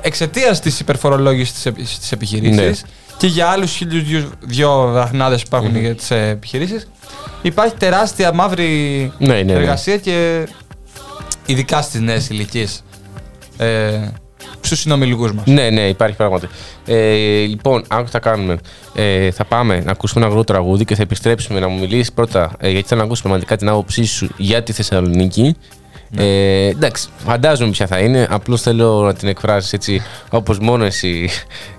εξαιτίας 0.00 0.60
της 0.60 0.80
υπερφορολόγησης 0.80 1.62
της 2.00 2.12
επιχειρήσης 2.12 2.56
Ναι. 2.82 2.88
και 3.16 3.26
για 3.26 3.46
άλλους 3.48 3.72
χίλιους 3.72 4.02
δυο, 4.04 4.30
δυο 4.40 4.90
δραχνάδε 4.92 5.34
που 5.36 5.42
υπαρχουν 5.46 5.76
για 5.76 5.94
τις 5.94 6.10
επιχειρήσεις, 6.10 6.88
υπάρχει 7.42 7.74
τεράστια 7.78 8.32
μαύρη 8.32 9.12
Ναι, 9.18 9.34
ναι, 9.34 9.42
ναι. 9.42 9.52
εργασία 9.52 9.96
και 9.96 10.46
ειδικά 11.46 11.82
στις 11.82 12.00
νέες 12.00 12.28
ηλικίες. 12.28 12.82
Ε, 13.56 14.08
Στου 14.60 14.76
συνομιλικού 14.76 15.34
μας. 15.34 15.46
Ναι, 15.46 15.70
ναι, 15.70 15.88
υπάρχει 15.88 16.16
πράγματι. 16.16 16.48
Ε, 16.86 17.14
λοιπόν, 17.46 17.84
άκου 17.88 18.04
τι 18.04 18.10
θα 18.10 18.18
κάνουμε. 18.18 18.58
Ε, 18.94 19.30
θα 19.30 19.44
πάμε 19.44 19.80
να 19.80 19.90
ακούσουμε 19.90 20.20
ένα 20.20 20.34
γρήγορο 20.34 20.44
τραγούδι 20.44 20.84
και 20.84 20.94
θα 20.94 21.02
επιστρέψουμε 21.02 21.60
να 21.60 21.68
μου 21.68 21.78
μιλήσεις 21.78 22.12
πρώτα, 22.12 22.52
ε, 22.58 22.70
γιατί 22.70 22.88
θέλω 22.88 23.00
να 23.00 23.06
ακούσω 23.06 23.22
πραγματικά 23.22 23.56
την 23.56 23.68
άποψή 23.68 24.04
σου 24.04 24.28
για 24.36 24.62
τη 24.62 24.72
Θεσσαλονίκη. 24.72 25.56
Ε, 26.16 26.66
εντάξει, 26.68 27.08
φαντάζομαι 27.16 27.70
ποια 27.70 27.86
θα 27.86 27.98
είναι. 27.98 28.26
Απλώς 28.30 28.62
θέλω 28.62 29.02
να 29.02 29.14
την 29.14 29.28
εκφράσεις 29.28 29.72
έτσι 29.72 30.02
όπως 30.30 30.58
μόνο 30.58 30.84
εσύ 30.84 31.28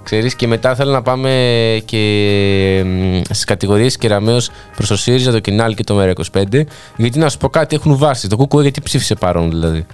ξέρεις. 0.03 0.35
Και 0.35 0.47
μετά 0.47 0.75
θέλω 0.75 0.91
να 0.91 1.01
πάμε 1.01 1.31
και 1.85 2.85
στις 3.23 3.43
κατηγορίες 3.43 3.97
κεραμαίο 3.97 4.39
προς 4.75 4.87
το 4.87 4.97
ΣΥΡΙΖΑ, 4.97 5.31
το 5.31 5.39
Κινάλ 5.39 5.73
και 5.73 5.83
το 5.83 5.99
ΜΕΡΑ25. 6.01 6.63
Γιατί 6.97 7.19
να 7.19 7.29
σου 7.29 7.37
πω 7.37 7.49
κάτι, 7.49 7.75
έχουν 7.75 7.97
βάσει. 7.97 8.27
Το 8.27 8.35
Κουκουέ 8.35 8.61
γιατί 8.61 8.81
ψήφισε 8.81 9.15
παρόν 9.15 9.49
δηλαδή; 9.49 9.85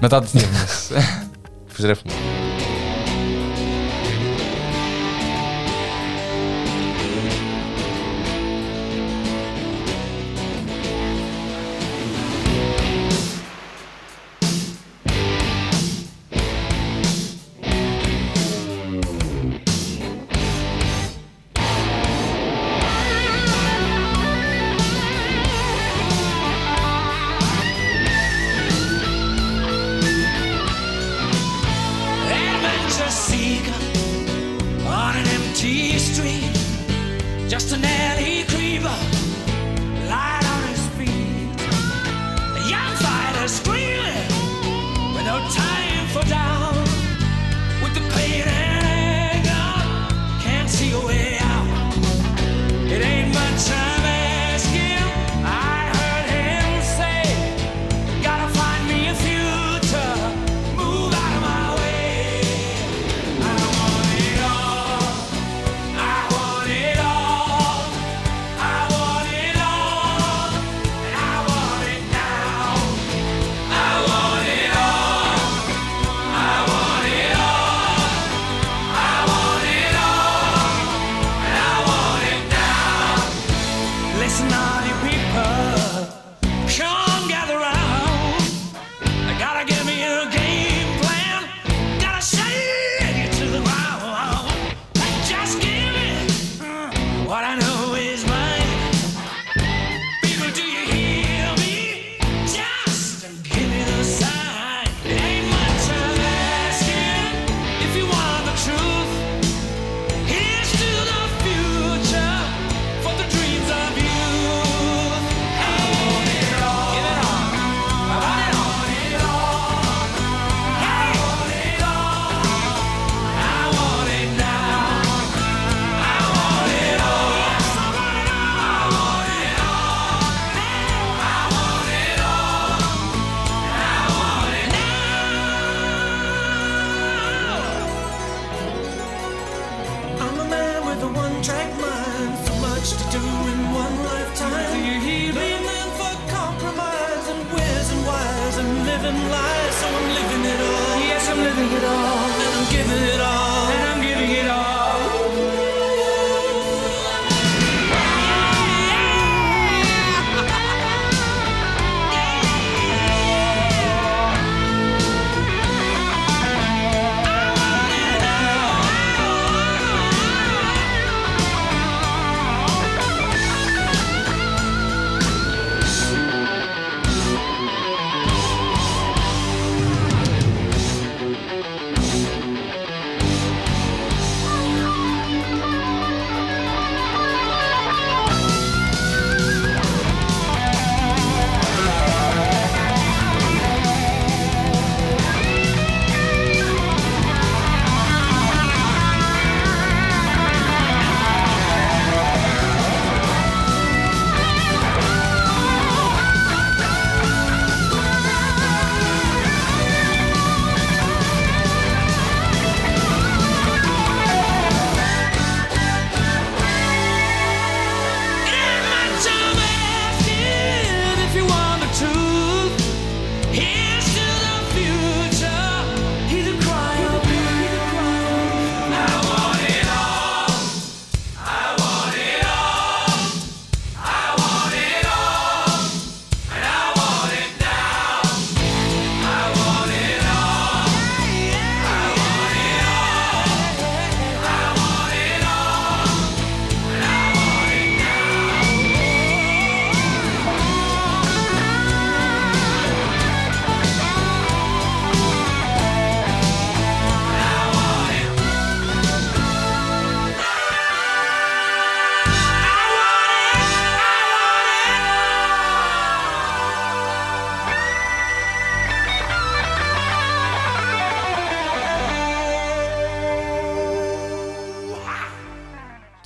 Μετά 0.00 0.20
τι 0.20 0.26
διαφημίσει. 0.32 0.94
Επιστρέφουμε. 1.70 2.12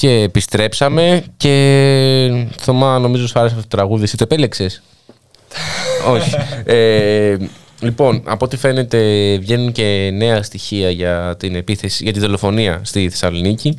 Και 0.01 0.11
επιστρέψαμε 0.11 1.25
και 1.37 2.47
Θωμά 2.59 2.99
νομίζω 2.99 3.27
σου 3.27 3.39
άρεσε 3.39 3.55
αυτό 3.55 3.69
το 3.69 3.77
τραγούδι, 3.77 4.03
εσύ 4.03 4.17
το 4.17 4.25
επέλεξες; 4.25 4.83
Όχι. 6.15 6.35
Ε, 6.65 7.37
λοιπόν, 7.81 8.23
από 8.27 8.45
ό,τι 8.45 8.57
φαίνεται 8.57 8.99
βγαίνουν 9.39 9.73
και 9.73 10.11
νέα 10.13 10.43
στοιχεία 10.43 10.91
για 10.91 11.37
την 11.39 11.55
επίθεση, 11.55 12.05
για 12.05 12.13
τη 12.13 12.19
δολοφονία 12.19 12.81
στη 12.85 13.09
Θεσσαλονίκη. 13.09 13.79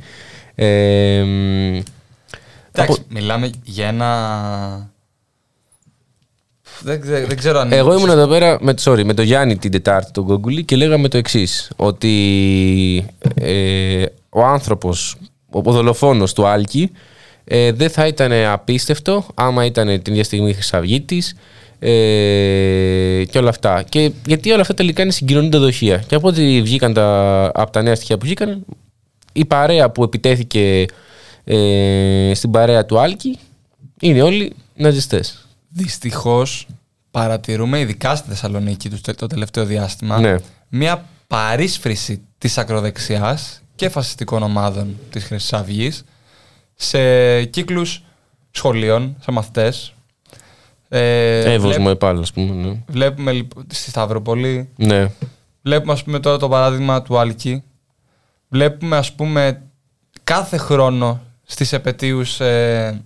Ε, 0.56 1.22
μ, 1.24 1.76
Εντάξει, 1.76 1.84
από- 2.74 2.98
μιλάμε 3.08 3.50
για 3.64 3.88
ένα. 3.88 4.90
Δεν, 6.82 7.02
ξέ- 7.02 7.28
δεν 7.28 7.38
ξέρω 7.38 7.60
αν. 7.60 7.72
Εγώ 7.72 7.94
ήμουν 7.98 8.10
εδώ 8.10 8.28
πέρα 8.28 8.58
με, 8.62 8.74
sorry, 8.84 9.04
με 9.04 9.14
τον 9.14 9.26
Γιάννη 9.26 9.58
την 9.58 9.72
Τετάρτη, 9.72 10.12
τον 10.12 10.24
Γκόγκουλη, 10.24 10.64
και 10.64 10.76
λέγαμε 10.76 11.08
το 11.08 11.18
εξής: 11.18 11.72
Ότι 11.76 13.06
ε, 13.36 14.04
ο 14.30 14.44
άνθρωπος, 14.44 15.16
ο 15.52 15.62
δολοφόνο 15.72 16.26
του 16.36 16.48
Άλκη, 16.48 16.92
ε, 17.44 17.72
δεν 17.72 17.90
θα 17.90 18.08
ήταν 18.08 18.32
απίστευτο 18.32 19.26
άμα 19.34 19.66
ήταν 19.66 20.02
την 20.02 20.14
ίδια 20.14 20.24
στιγμή 20.24 20.54
Χρυσαυγήτης 20.54 21.36
ε, 21.80 23.24
και 23.30 23.38
όλα 23.38 23.50
αυτά. 23.50 23.84
Και 23.90 24.12
γιατί 24.26 24.52
όλα 24.52 24.62
αυτά 24.62 24.74
τελικά 24.74 25.02
είναι 25.02 25.12
συγκοινωνούντα 25.12 25.60
δοχεία. 25.60 25.98
Και 25.98 26.16
από 26.16 26.28
ό,τι 26.28 26.62
βγήκαν 26.62 26.94
τα, 26.94 27.44
από 27.54 27.72
τα 27.72 27.82
νέα 27.82 27.96
στοιχεία 27.96 28.18
που 28.18 28.26
βγήκαν, 28.26 28.66
η 29.34 29.46
παρέα 29.46 29.90
που 29.90 30.04
επιτέθηκε 30.04 30.86
ε, 31.44 32.32
στην 32.36 32.52
παρέα 32.52 32.86
του 32.86 33.00
Άλκη 33.00 33.40
είναι 34.00 34.22
όλοι 34.22 34.54
ναζιστές. 34.76 35.46
Δυστυχώς 35.70 36.68
παρατηρούμε, 37.12 37.80
ειδικά 37.80 38.16
στη 38.16 38.30
Θεσσαλονίκη 38.30 38.90
το- 38.90 39.16
το 39.16 39.28
τελευταίο 39.28 39.66
διάστημα, 39.66 40.20
Ναι. 40.20 40.36
μια 40.70 41.06
παρίσφρηση 41.28 42.22
της 42.38 42.58
ακροδεξιάς 42.58 43.61
και 43.82 43.90
φασιστικών 43.90 44.44
ομάδων 44.44 44.98
της 45.10 45.24
Χρυσής 45.24 45.54
Αυγής 45.54 46.04
σε 46.76 47.44
κύκλους 47.46 48.04
σχολείων, 48.52 49.16
σε 49.20 49.32
μαθητές. 49.32 49.94
Ε, 50.90 51.54
Εύος 51.54 51.68
βλέπ- 51.68 51.80
μου 51.82 51.90
επάλληλα, 51.90 52.22
ας 52.22 52.32
πούμε. 52.32 52.68
Ναι. 52.68 52.84
Βλέπουμε 52.88 53.32
λοιπόν 53.32 53.64
στη 53.74 53.90
Σταυροπολή, 53.90 54.70
ναι. 54.76 55.12
βλέπουμε 55.62 55.94
ας 55.94 56.04
πούμε 56.04 56.20
τώρα 56.20 56.38
το 56.38 56.50
παράδειγμα 56.50 57.02
του 57.02 57.18
Άλκη. 57.18 57.64
Βλέπουμε 58.50 58.98
ας 58.98 59.14
πούμε 59.14 59.62
κάθε 60.24 60.58
χρόνο 60.58 61.22
στις 61.44 61.74
επαιτίους 61.74 62.40
ε, 62.40 63.02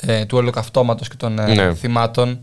ε, 0.00 0.24
του 0.24 0.38
ολοκαυτώματος 0.38 1.08
και 1.08 1.16
των 1.16 1.38
ε, 1.38 1.54
Ναι. 1.54 1.74
θυμάτων 1.74 2.38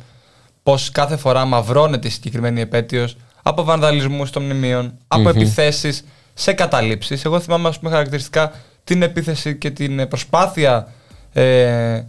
πως 0.64 0.92
κάθε 0.92 1.18
φορά 1.18 1.46
μαυρώνεται 1.46 2.08
η 2.08 2.12
συγκεκριμένη 2.12 2.62
επέτειος 2.62 3.18
από 3.44 3.64
βανδαλισμούς 3.64 4.30
των 4.30 4.44
μνημείων, 4.44 4.94
από 5.08 5.30
επιθέσεις 5.30 6.04
σε 6.40 6.54
καταλήψεις. 6.54 7.26
Εγώ 7.26 7.40
θυμάμαι 7.40 7.68
ας 7.68 7.80
πούμε 7.80 7.92
χαρακτηριστικά 7.92 8.52
την 8.84 9.02
επίθεση 9.02 9.56
και 9.56 9.72
την 9.72 10.00
ε, 10.00 10.06
προσπάθεια 10.06 10.88
ε, 11.34 12.02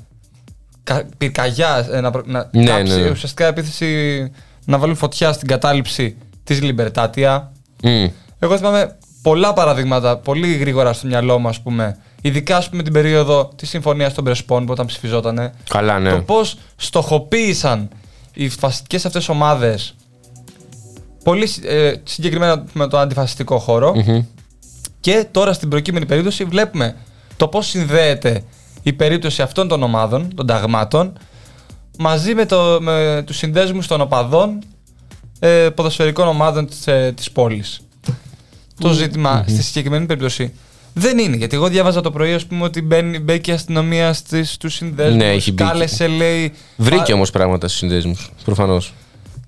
κα- 0.85 1.05
πυρκαγιά 1.19 1.89
ε, 1.93 2.01
να, 2.01 2.11
προ- 2.11 2.27
να 2.27 2.49
Ναι, 2.53 2.65
κάψει, 2.65 2.95
ναι, 2.95 3.03
ναι. 3.03 3.11
ουσιαστικά 3.11 3.47
επίθεση 3.47 4.33
να 4.65 4.79
βάλουν 4.79 4.97
φωτιά 4.97 5.33
στην 5.33 5.49
κατάληψη 5.49 6.17
της 6.45 6.63
Λιμπερτάτια. 6.63 7.53
Μμ. 7.83 8.07
Εγώ 8.39 8.57
θυμάμαι 8.57 8.97
πολλά 9.23 9.53
παραδείγματα, 9.53 10.17
πολύ 10.19 10.55
γρήγορα 10.55 10.93
στο 10.93 11.07
μυαλό 11.07 11.39
μου, 11.39 11.49
ας 11.49 11.61
πούμε. 11.61 11.97
Ειδικά 12.23 12.57
ας 12.57 12.69
πούμε, 12.69 12.83
την 12.83 12.93
περίοδο 12.93 13.53
της 13.57 13.69
Συμφωνίας 13.69 14.15
των 14.15 14.25
Πρεσπών 14.25 14.65
που 14.67 14.73
όταν 14.73 14.87
ψηφιζότανε. 14.87 15.53
Καλά, 15.71 15.99
ναι. 15.99 16.11
Το 16.11 16.21
πώς 16.23 16.59
στοχοποίησαν 16.77 17.89
οι 18.33 18.49
φασιστικέ 18.49 18.97
αυτές 18.97 19.29
ομάδες 19.29 19.95
πολύ 21.31 21.47
συ- 21.47 21.65
ε, 21.65 21.93
συγκεκριμένα 22.05 22.65
με 22.73 22.89
το 22.89 22.99
αντιφασιστικό 22.99 23.59
χώρο. 23.59 23.95
Και 25.01 25.27
τώρα 25.31 25.53
στην 25.53 25.69
προκείμενη 25.69 26.07
περίπτωση 26.07 26.45
βλέπουμε 26.45 26.97
το 27.37 27.49
πώς 27.49 27.67
συνδέεται 27.67 28.43
η 28.83 28.93
περίπτωση 28.93 29.43
αυτών 29.43 29.69
των 29.69 29.83
ομάδων, 29.83 30.35
των 30.35 30.47
ταγμάτων, 30.47 31.13
μαζί 31.99 32.35
με, 32.35 32.47
το, 32.47 32.79
με 32.81 33.23
τους 33.27 33.37
συνδέσμους 33.37 33.87
των 33.87 34.01
οπαδών 34.01 34.59
ε, 35.39 35.69
ποδοσφαιρικών 35.75 36.29
ομάδων 36.29 36.67
της, 36.67 36.87
ε, 36.87 37.13
της 37.17 37.31
πόλης. 37.31 37.81
Το 38.81 38.93
ζήτημα 38.93 39.45
στη 39.49 39.63
συγκεκριμένη 39.63 40.07
περίπτωση 40.07 40.53
δεν 40.95 41.19
είναι. 41.19 41.37
Γιατί 41.37 41.57
εγώ 41.57 41.69
διάβαζα 41.69 42.01
το 42.01 42.11
πρωί, 42.11 42.33
ας 42.33 42.47
πούμε, 42.47 42.65
ότι 42.65 42.83
μπαίνει, 42.83 43.19
μπήκε 43.19 43.51
η 43.51 43.55
αστυνομία 43.55 44.13
στις, 44.13 44.53
στους 44.53 44.75
συνδέσμους, 44.75 45.17
Ναι, 45.17 45.31
έχει 45.33 45.53
μπει. 45.53 45.63
κάλεσε, 45.65 46.07
λέει... 46.07 46.53
Βρήκε 46.77 47.13
«Α, 47.13 47.15
όμως 47.15 47.31
πράγματα 47.31 47.67
στους 47.69 47.79
συνδέσμους. 47.81 48.31
Προφανώς. 48.45 48.95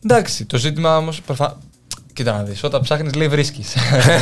Εντάξει, 0.05 0.45
το 0.45 0.57
ζήτημα 0.59 0.97
όμως... 0.97 1.21
Προφα... 1.21 1.59
Κοίτα 2.21 2.33
να 2.37 2.43
δεις, 2.43 2.63
όταν 2.65 2.81
ψάχνεις 2.81 3.15
λέει 3.15 3.29
βρίσκεις. 3.29 3.75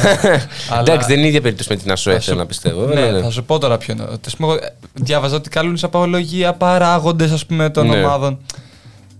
Αλλά- 0.70 0.80
Εντάξει, 0.80 1.06
δεν 1.08 1.16
είναι 1.16 1.24
η 1.24 1.28
ίδια 1.28 1.40
περίπτωση 1.40 1.68
με 1.72 1.76
την 1.76 1.92
ΑΣΟΕ, 1.92 2.14
Θα 2.14 2.20
σου- 2.20 2.26
θέλω 2.26 2.38
να 2.40 2.46
πιστεύω. 2.46 2.86
Ναι, 2.86 3.00
αλλά 3.00 3.10
ναι. 3.10 3.20
θα 3.22 3.30
σου 3.30 3.44
πω 3.44 3.58
τώρα 3.58 3.78
ποιο 3.78 3.94
είναι. 3.94 4.06
Ας 4.26 4.36
πούμε, 4.36 4.52
εγώ, 4.52 4.60
ε, 4.64 4.68
διάβαζα 4.94 5.36
ότι 5.36 5.48
καλούν 5.50 5.76
σε 5.76 5.86
απολογία 5.86 6.52
παράγοντες 6.52 7.30
ας 7.30 7.46
πούμε 7.46 7.70
των 7.70 7.86
Ναι. 7.86 7.98
ομάδων. 8.04 8.38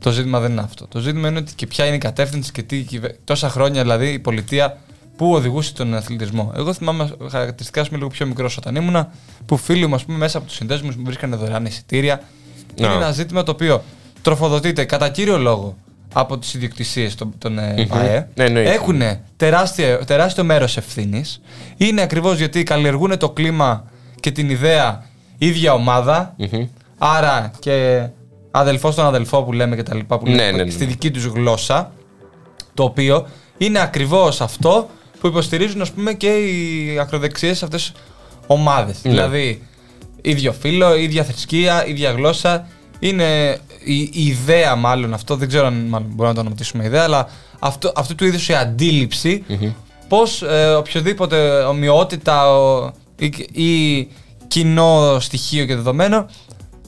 Το 0.00 0.10
ζήτημα 0.10 0.40
δεν 0.40 0.50
είναι 0.50 0.60
αυτό. 0.60 0.86
Το 0.86 0.98
ζήτημα 0.98 1.28
είναι 1.28 1.38
ότι 1.38 1.52
και 1.54 1.66
ποια 1.66 1.86
είναι 1.86 1.94
η 1.94 1.98
κατεύθυνση 1.98 2.52
και 2.52 2.62
τι 2.62 2.80
κυβε- 2.82 3.18
τόσα 3.24 3.48
χρόνια 3.48 3.82
δηλαδή 3.82 4.08
η 4.08 4.18
πολιτεία 4.18 4.76
που 5.16 5.32
οδηγούσε 5.34 5.72
τον 5.74 5.94
αθλητισμό. 5.94 6.52
Εγώ 6.56 6.72
θυμάμαι 6.72 7.10
χαρακτηριστικά 7.30 7.80
ας 7.80 7.86
πούμε, 7.86 7.98
λίγο 7.98 8.10
πιο 8.10 8.26
μικρός 8.26 8.56
όταν 8.56 8.74
ήμουνα 8.74 9.10
που 9.46 9.56
φίλοι 9.56 9.86
μου 9.86 9.94
ας 9.94 10.04
πούμε, 10.04 10.18
μέσα 10.18 10.38
από 10.38 10.46
τους 10.46 10.56
συνδέσμους 10.56 10.96
μου 10.96 11.02
βρίσκανε 11.04 11.36
δωρεάν 11.36 11.64
εισιτήρια. 11.66 12.22
Είναι 12.74 12.88
Α. 12.88 12.92
ένα 12.92 13.10
ζήτημα 13.12 13.42
το 13.42 13.50
οποίο 13.50 13.82
τροφοδοτείται 14.22 14.84
κατά 14.84 15.08
κύριο 15.08 15.38
λόγο 15.38 15.76
από 16.20 16.38
τις 16.38 16.54
ιδιοκτησίες 16.54 17.14
των, 17.14 17.35
των 17.38 17.59
ε, 17.59 17.87
ΠΑΕ. 17.88 18.28
Ναι, 18.35 18.44
εννοείται. 18.44 18.72
Έχουν 18.72 19.02
τεράστιο, 19.37 20.04
τεράστιο 20.04 20.44
μέρος 20.44 20.76
ευθύνης. 20.76 21.40
Είναι 21.76 22.02
ακριβώς 22.02 22.38
γιατί 22.38 22.62
καλλιεργούν 22.62 23.18
το 23.18 23.31
κλίμα 23.31 23.85
και 24.20 24.31
την 24.31 24.50
ιδέα 24.50 25.04
ίδια 25.38 25.72
ομάδα. 25.72 26.37
Άρα 26.98 27.50
και 27.59 28.07
αδελφός 28.50 28.92
στον 28.92 29.04
αδελφό 29.04 29.42
που 29.42 29.52
λέμε 29.52 29.76
και 29.76 29.83
τα 29.83 29.94
λοιπά 29.94 30.18
που 30.18 30.28
Ναι, 30.28 30.35
λέμε 30.35 30.57
ναι, 30.57 30.64
ναι. 30.64 30.70
στη 30.70 30.85
δική 30.85 31.11
τους 31.11 31.24
γλώσσα. 31.24 31.92
Το 32.74 32.83
οποίο 32.85 33.26
είναι 33.59 33.81
ακριβώς 33.81 34.40
αυτό 34.40 34.88
που 35.20 35.26
υποστηρίζουν 35.26 35.81
ας 35.81 35.90
πούμε 35.90 36.12
και 36.12 36.28
οι 36.28 36.98
ακροδεξιές 36.98 37.62
αυτές 37.62 37.92
ομάδες. 38.46 39.00
Ναι. 39.02 39.11
Δηλαδή 39.11 39.62
ίδιο 40.22 40.52
φύλλο, 40.52 40.96
ίδια 40.96 41.24
θρησκεία, 41.24 41.87
ίδια 41.87 42.11
γλώσσα. 42.11 42.66
Είναι 42.98 43.58
η, 43.84 44.00
η 44.00 44.11
ιδέα 44.26 44.76
μάλλον 44.76 45.14
αυτό, 45.14 45.37
δεν 45.37 45.48
ξέρω 45.48 45.66
αν 45.66 45.74
μάλλον 45.74 46.06
μπορούμε 46.08 46.28
να 46.28 46.34
το 46.34 46.40
ονοματίσουμε 46.40 46.84
ιδέα, 46.84 47.02
αλλά 47.02 47.28
αυτό, 47.58 47.92
αυτού 47.96 48.14
του 48.14 48.24
είδους 48.24 48.48
η 48.48 48.54
αντίληψη 48.54 49.44
πως 50.08 50.42
ε, 50.42 50.74
οποιοδήποτε 50.74 51.58
ομοιότητα 51.61 52.56
ο- 52.56 52.92
ή, 53.18 53.32
ή 53.64 54.08
κοινό 54.48 55.16
στοιχείο 55.20 55.64
και 55.64 55.74
δεδομένο 55.74 56.26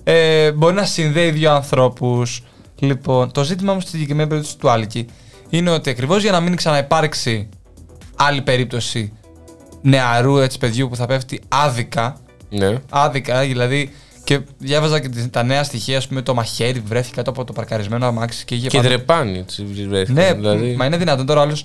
ε, 0.04 0.52
μπορεί 0.52 0.74
να 0.74 0.84
συνδέει 0.84 1.30
δύο 1.30 1.52
ανθρώπους. 1.52 2.42
Λοιπόν, 2.78 3.32
το 3.32 3.44
ζήτημα 3.44 3.70
όμως 3.70 3.82
στη 3.82 3.92
συγκεκριμένη 3.92 4.28
περίπτωση 4.28 4.58
του 4.58 4.70
Άλκη 4.70 5.06
είναι 5.48 5.70
ότι 5.70 5.90
ακριβώς 5.90 6.22
για 6.22 6.32
να 6.32 6.40
μην 6.40 6.56
ξαναυπάρξει 6.56 7.48
άλλη 8.16 8.42
περίπτωση 8.42 9.12
νεαρού 9.82 10.36
έτσι 10.38 10.58
παιδιού 10.58 10.88
που 10.88 10.96
θα 10.96 11.06
πέφτει 11.06 11.40
άδικα 11.48 12.16
Ναι. 12.50 12.78
άδικα, 12.90 13.40
δηλαδή. 13.40 13.90
Και 14.30 14.40
διάβαζα 14.58 15.00
και 15.00 15.08
τις- 15.08 15.30
τα 15.30 15.42
νέα 15.42 15.64
στοιχεία, 15.64 15.96
ας 15.96 16.06
πούμε, 16.08 16.22
το 16.22 16.34
μαχαίρι 16.34 16.80
που 16.80 16.86
βρέθηκε 16.88 17.14
κάτω 17.16 17.30
από 17.30 17.44
το 17.44 17.52
παρκαρισμένο 17.52 18.06
αμάξι 18.06 18.44
και 18.44 18.54
είχε 18.54 18.68
Και 18.68 18.76
πάνω- 18.76 18.88
δρεπάνι 18.88 19.38
έτσι 19.38 19.64
βρέθηκαν, 19.88 20.14
Ναι, 20.24 20.32
δηλαδή. 20.34 20.74
μα 20.78 20.84
είναι 20.84 20.96
δυνατόν 20.96 21.26
τώρα 21.26 21.40
άλλος 21.40 21.64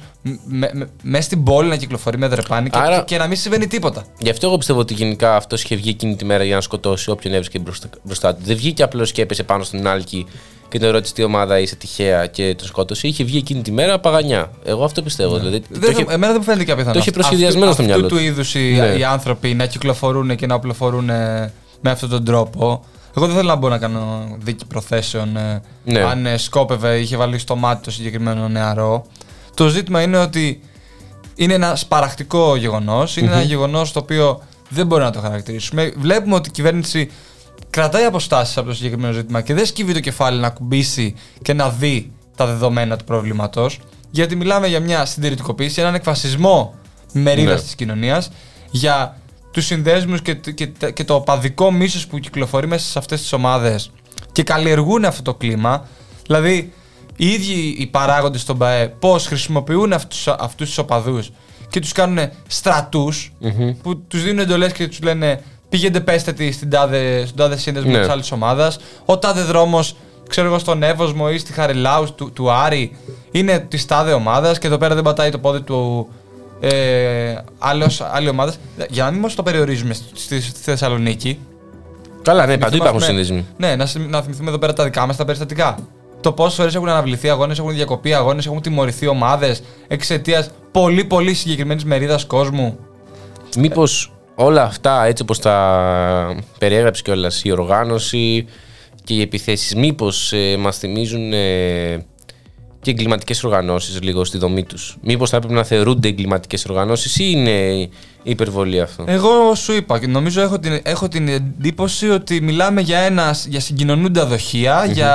μέσα 1.01 1.23
στην 1.23 1.43
πόλη 1.43 1.69
να 1.69 1.75
κυκλοφορεί 1.75 2.17
με 2.17 2.27
δρεπάνι 2.27 2.69
και, 2.69 2.77
Άρα- 2.77 3.01
και 3.03 3.17
να 3.17 3.27
μην 3.27 3.37
συμβαίνει 3.37 3.67
τίποτα. 3.67 4.03
Γι' 4.17 4.29
αυτό 4.29 4.47
εγώ 4.47 4.57
πιστεύω 4.57 4.79
ότι 4.79 4.93
γενικά 4.93 5.35
αυτός 5.35 5.63
είχε 5.63 5.75
βγει 5.75 5.89
εκείνη 5.89 6.15
τη 6.15 6.25
μέρα 6.25 6.43
για 6.43 6.55
να 6.55 6.61
σκοτώσει 6.61 7.09
όποιον 7.09 7.33
έβρισκε 7.33 7.59
μπροστά, 7.59 7.89
μπροστά 8.03 8.35
του. 8.35 8.41
Δεν 8.45 8.55
βγήκε 8.55 8.83
απλώς 8.83 9.11
και 9.11 9.21
έπεσε 9.21 9.43
πάνω 9.43 9.63
στον 9.63 9.87
Άλκη 9.87 10.25
και 10.69 10.79
τον 10.79 10.89
ρώτησε 10.91 11.13
τι 11.13 11.23
ομάδα 11.23 11.59
είσαι 11.59 11.75
τυχαία 11.75 12.25
και 12.27 12.55
τον 12.57 12.67
σκότωσε. 12.67 13.07
Είχε 13.07 13.23
βγει 13.23 13.37
εκείνη 13.37 13.61
τη 13.61 13.71
μέρα 13.71 13.99
παγανιά. 13.99 14.51
Εγώ 14.65 14.83
αυτό 14.83 15.01
πιστεύω. 15.01 15.37
Δηλαδή, 15.37 15.59
το 15.59 15.65
Δεν, 15.71 15.91
είχε- 15.91 16.01
Εμένα 16.09 16.27
δεν 16.27 16.35
μου 16.37 16.43
φαίνεται 16.43 16.63
και 16.63 16.71
απίθανο. 16.71 16.93
το 16.93 16.99
είχε 16.99 17.09
Αυτού- 17.09 17.21
προσχεδιασμένο 17.23 17.71
στο 17.71 17.83
μυαλό 17.83 18.03
Αυτού 18.05 18.15
του. 18.15 18.21
του 18.21 18.27
είδους 18.27 18.55
οι, 18.55 18.59
Ναι. 18.79 18.87
οι 18.97 19.03
άνθρωποι 19.03 19.53
να 19.53 19.65
κυκλοφορούν 19.65 20.35
και 20.35 20.45
να 20.47 20.55
οπλοφορούν 20.55 21.09
ε, 21.09 21.51
με 21.81 21.89
αυτόν 21.91 22.09
τον 22.09 22.23
τρόπο. 22.25 22.83
Εγώ 23.17 23.25
δεν 23.25 23.35
θέλω 23.35 23.47
να 23.47 23.55
μπω 23.55 23.69
να 23.69 23.77
κάνω 23.77 24.27
δίκη 24.39 24.65
προθέσεων 24.65 25.37
ε, 25.37 25.61
Ναι. 25.83 25.99
αν 25.99 26.25
ε, 26.25 26.37
σκόπευε, 26.37 26.99
είχε 26.99 27.17
βάλει 27.17 27.37
στο 27.37 27.55
μάτι 27.55 27.83
το 27.83 27.91
συγκεκριμένο 27.91 28.47
νεαρό. 28.47 29.05
Το 29.53 29.67
ζήτημα 29.67 30.01
είναι 30.01 30.17
ότι 30.17 30.61
είναι 31.35 31.53
ένα 31.53 31.75
σπαραχτικό 31.75 32.55
γεγονός. 32.55 33.17
Είναι 33.17 33.27
ένα 33.31 33.41
γεγονός 33.41 33.91
το 33.91 33.99
οποίο 33.99 34.41
δεν 34.69 34.87
μπορεί 34.87 35.03
να 35.03 35.11
το 35.11 35.19
χαρακτηρίσουμε. 35.19 35.93
Βλέπουμε 35.97 36.35
ότι 36.35 36.49
η 36.49 36.51
κυβέρνηση 36.51 37.11
κρατάει 37.69 38.03
αποστάσεις 38.03 38.57
από 38.57 38.67
το 38.67 38.75
συγκεκριμένο 38.75 39.13
ζήτημα 39.13 39.41
και 39.41 39.53
δεν 39.53 39.65
σκύβει 39.65 39.93
το 39.93 39.99
κεφάλι 39.99 40.39
να 40.39 40.49
κουμπίσει 40.49 41.15
και 41.41 41.53
να 41.53 41.69
δει 41.69 42.11
τα 42.35 42.45
δεδομένα 42.45 42.95
του 42.97 43.03
προβλήματος. 43.03 43.79
Γιατί 44.11 44.35
μιλάμε 44.35 44.67
για 44.67 44.79
μια 44.79 45.05
συντηρητικοποίηση, 45.05 45.81
έναν 45.81 45.95
εκφασισμό 45.95 46.73
μερίδας 47.11 47.55
Ναι. 47.55 47.61
της 47.61 47.75
κοινωνίας 47.75 48.31
για 48.71 49.17
τους 49.55 49.65
συνδέσμους 49.65 50.21
και, 50.21 50.33
και, 50.33 50.65
και 50.93 51.03
το 51.03 51.19
παδικό 51.19 51.71
μίσος 51.71 52.07
που 52.07 52.19
κυκλοφορεί 52.19 52.67
μέσα 52.67 52.87
σε 52.87 52.99
αυτές 52.99 53.21
τις 53.21 53.33
ομάδες 53.33 53.91
και 54.31 54.43
καλλιεργούν 54.43 55.05
αυτό 55.05 55.21
το 55.21 55.33
κλίμα. 55.33 55.87
Δηλαδή, 56.25 56.73
οι 57.15 57.27
ίδιοι 57.27 57.75
οι 57.79 57.85
παράγοντες 57.87 58.41
στον 58.41 58.57
ΠαΕ 58.57 58.87
πώς 58.87 59.27
χρησιμοποιούν 59.27 59.93
αυτούς 59.93 60.67
τους 60.67 60.77
οπαδούς 60.77 61.31
και 61.69 61.79
τους 61.79 61.91
κάνουν 61.91 62.29
στρατούς, 62.47 63.31
που 63.81 63.97
τους 64.07 64.23
δίνουν 64.23 64.39
εντολές 64.39 64.71
και 64.71 64.87
τους 64.87 65.01
λένε 65.01 65.41
πηγαίνετε 65.69 65.99
πέστε 65.99 66.33
τη 66.33 66.51
στην 66.51 66.69
τάδε, 66.69 67.25
στον 67.25 67.37
τάδε 67.37 67.57
σύνδεσμο 67.57 67.91
Ναι. 67.91 67.99
της 67.99 68.09
άλλης 68.09 68.31
ομάδας. 68.31 68.77
Ο 69.05 69.17
τάδε 69.17 69.41
δρόμος, 69.41 69.95
ξέρω 70.29 70.47
εγώ, 70.47 70.59
στον 70.59 70.83
Εύωσμο 70.83 71.27
ή 71.31 71.37
στη 71.37 71.53
Χαριλάους 71.53 72.15
του, 72.15 72.31
του 72.31 72.51
Άρη 72.51 72.97
είναι 73.31 73.59
της 73.59 73.85
τάδε 73.85 74.13
ομάδας 74.13 74.57
και 74.59 74.67
εδώ 74.67 74.77
πέρα 74.77 74.95
δεν 74.95 75.03
πατάει 75.03 75.29
το 75.29 75.39
πόδι 75.39 75.61
του 75.61 76.07
ε, 76.59 77.35
άλλος, 77.57 78.01
άλλη 78.01 78.29
ομάδα. 78.29 78.53
Για 78.89 79.03
να 79.03 79.11
μην 79.11 79.19
μας 79.19 79.35
το 79.35 79.43
περιορίζουμε 79.43 79.93
στη, 79.93 80.05
στη, 80.15 80.41
στη 80.41 80.59
Θεσσαλονίκη. 80.61 81.39
Καλά, 82.21 82.45
ναι, 82.45 82.57
παντού 82.57 82.71
θυμηθούμε, 82.71 82.89
υπάρχουν 82.89 82.99
ναι. 82.99 83.05
σύνδεσμοι. 83.05 83.45
Ναι, 83.57 83.75
να, 83.75 83.85
συμ- 83.85 84.09
να 84.09 84.21
θυμηθούμε 84.21 84.49
εδώ 84.49 84.57
πέρα 84.57 84.73
τα 84.73 84.83
δικά 84.83 85.05
μας 85.05 85.15
τα 85.15 85.25
περιστατικά. 85.25 85.77
Το 86.21 86.31
πόσες 86.31 86.55
φορές 86.55 86.75
έχουν 86.75 86.89
αναβληθεί 86.89 87.29
αγώνες, 87.29 87.59
έχουν 87.59 87.73
διακοπεί 87.73 88.13
αγώνες, 88.13 88.45
έχουν 88.45 88.61
τιμωρηθεί 88.61 89.07
ομάδες 89.07 89.63
εξαιτίας 89.87 90.49
πολύ 90.71 91.05
πολύ 91.05 91.33
συγκεκριμένης 91.33 91.85
μερίδας 91.85 92.25
κόσμου. 92.25 92.77
Μήπως 93.57 94.13
όλα 94.35 94.63
αυτά 94.63 95.05
έτσι 95.05 95.23
όπως 95.23 95.39
τα 95.39 96.35
περιέγραψε 96.59 97.01
κιόλας 97.01 97.43
η 97.43 97.51
οργάνωση 97.51 98.45
και 99.03 99.13
οι 99.13 99.21
επιθέσεις, 99.21 99.75
μήπως 99.75 100.33
ε, 100.33 100.57
μας 100.57 100.77
θυμίζουν 100.77 101.33
ε, 101.33 102.05
και 102.85 102.91
εγκληματικές 102.91 103.43
οργανώσεις 103.43 104.01
λίγο 104.01 104.23
στη 104.25 104.37
δομή 104.37 104.63
τους. 104.63 104.97
Μήπως 105.01 105.29
θα 105.29 105.37
έπρεπε 105.37 105.53
να 105.53 105.63
θεωρούνται 105.63 106.07
εγκληματικές 106.07 106.65
οργανώσεις 106.65 107.17
ή 107.19 107.23
είναι 107.35 107.89
υπερβολή 108.23 108.81
αυτό; 108.81 109.03
Εγώ 109.07 109.55
σου 109.55 109.73
είπα 109.73 109.99
και 109.99 110.07
νομίζω 110.07 110.41
έχω 110.41 110.59
την, 110.59 110.79
έχω 110.83 111.07
την 111.07 111.27
εντύπωση 111.27 112.09
ότι 112.09 112.41
μιλάμε 112.41 112.81
για, 112.81 112.97
ένα, 112.99 113.35
για 113.47 113.59
συγκοινωνούντα 113.59 114.25
δοχεία, 114.25 114.85
για. 114.91 115.09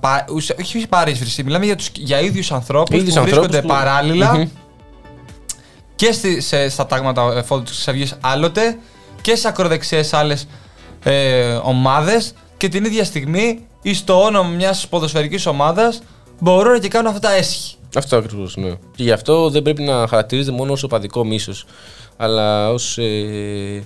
Πα, 0.00 0.24
ουσα- 0.32 0.56
όχι 0.60 0.86
παρίσβηση, 0.88 1.42
μιλάμε 1.42 1.64
για, 1.64 1.76
τους, 1.76 1.90
για 1.94 2.20
ίδιους 2.20 2.52
ανθρώπους 2.52 2.98
Ίδιους 2.98 3.14
που 3.14 3.20
ανθρώπους 3.20 3.46
βρίσκονται 3.46 3.60
που- 3.66 3.74
παράλληλα 3.74 4.36
Μμμ. 4.36 4.48
και 5.94 6.12
στη, 6.12 6.40
σε, 6.40 6.68
στα 6.68 6.86
τάγματα 6.86 7.32
εφόδου 7.36 7.62
της 7.62 7.84
Χρυσή 7.84 8.14
άλλοτε 8.20 8.78
και 9.20 9.34
σε 9.36 9.48
ακροδεξιές 9.48 10.12
άλλες 10.12 10.46
ε, 11.02 11.58
ομάδες 11.62 12.32
και 12.56 12.68
την 12.68 12.84
ίδια 12.84 13.04
στιγμή 13.04 13.58
ή 13.82 13.94
στο 13.94 14.22
όνομα 14.22 14.48
μιας 14.48 14.86
ποδοσφαιρικής 14.88 15.46
ομάδας 15.46 16.02
μπορούν 16.44 16.80
και 16.80 16.88
κάνουν 16.88 17.08
αυτά 17.08 17.28
τα 17.28 17.34
έσχη. 17.34 17.74
Αυτό 17.96 18.16
ακριβώς, 18.16 18.56
ναι. 18.56 18.70
Και 18.96 19.02
γι' 19.02 19.10
αυτό 19.10 19.50
δεν 19.50 19.62
πρέπει 19.62 19.82
να 19.82 20.06
χαρακτηρίζεται 20.06 20.56
μόνο 20.56 20.72
ως 20.72 20.82
οπαδικό 20.82 21.24
μίσος, 21.24 21.66
αλλά 22.16 22.70
ως 22.70 22.98
ε, 22.98 23.82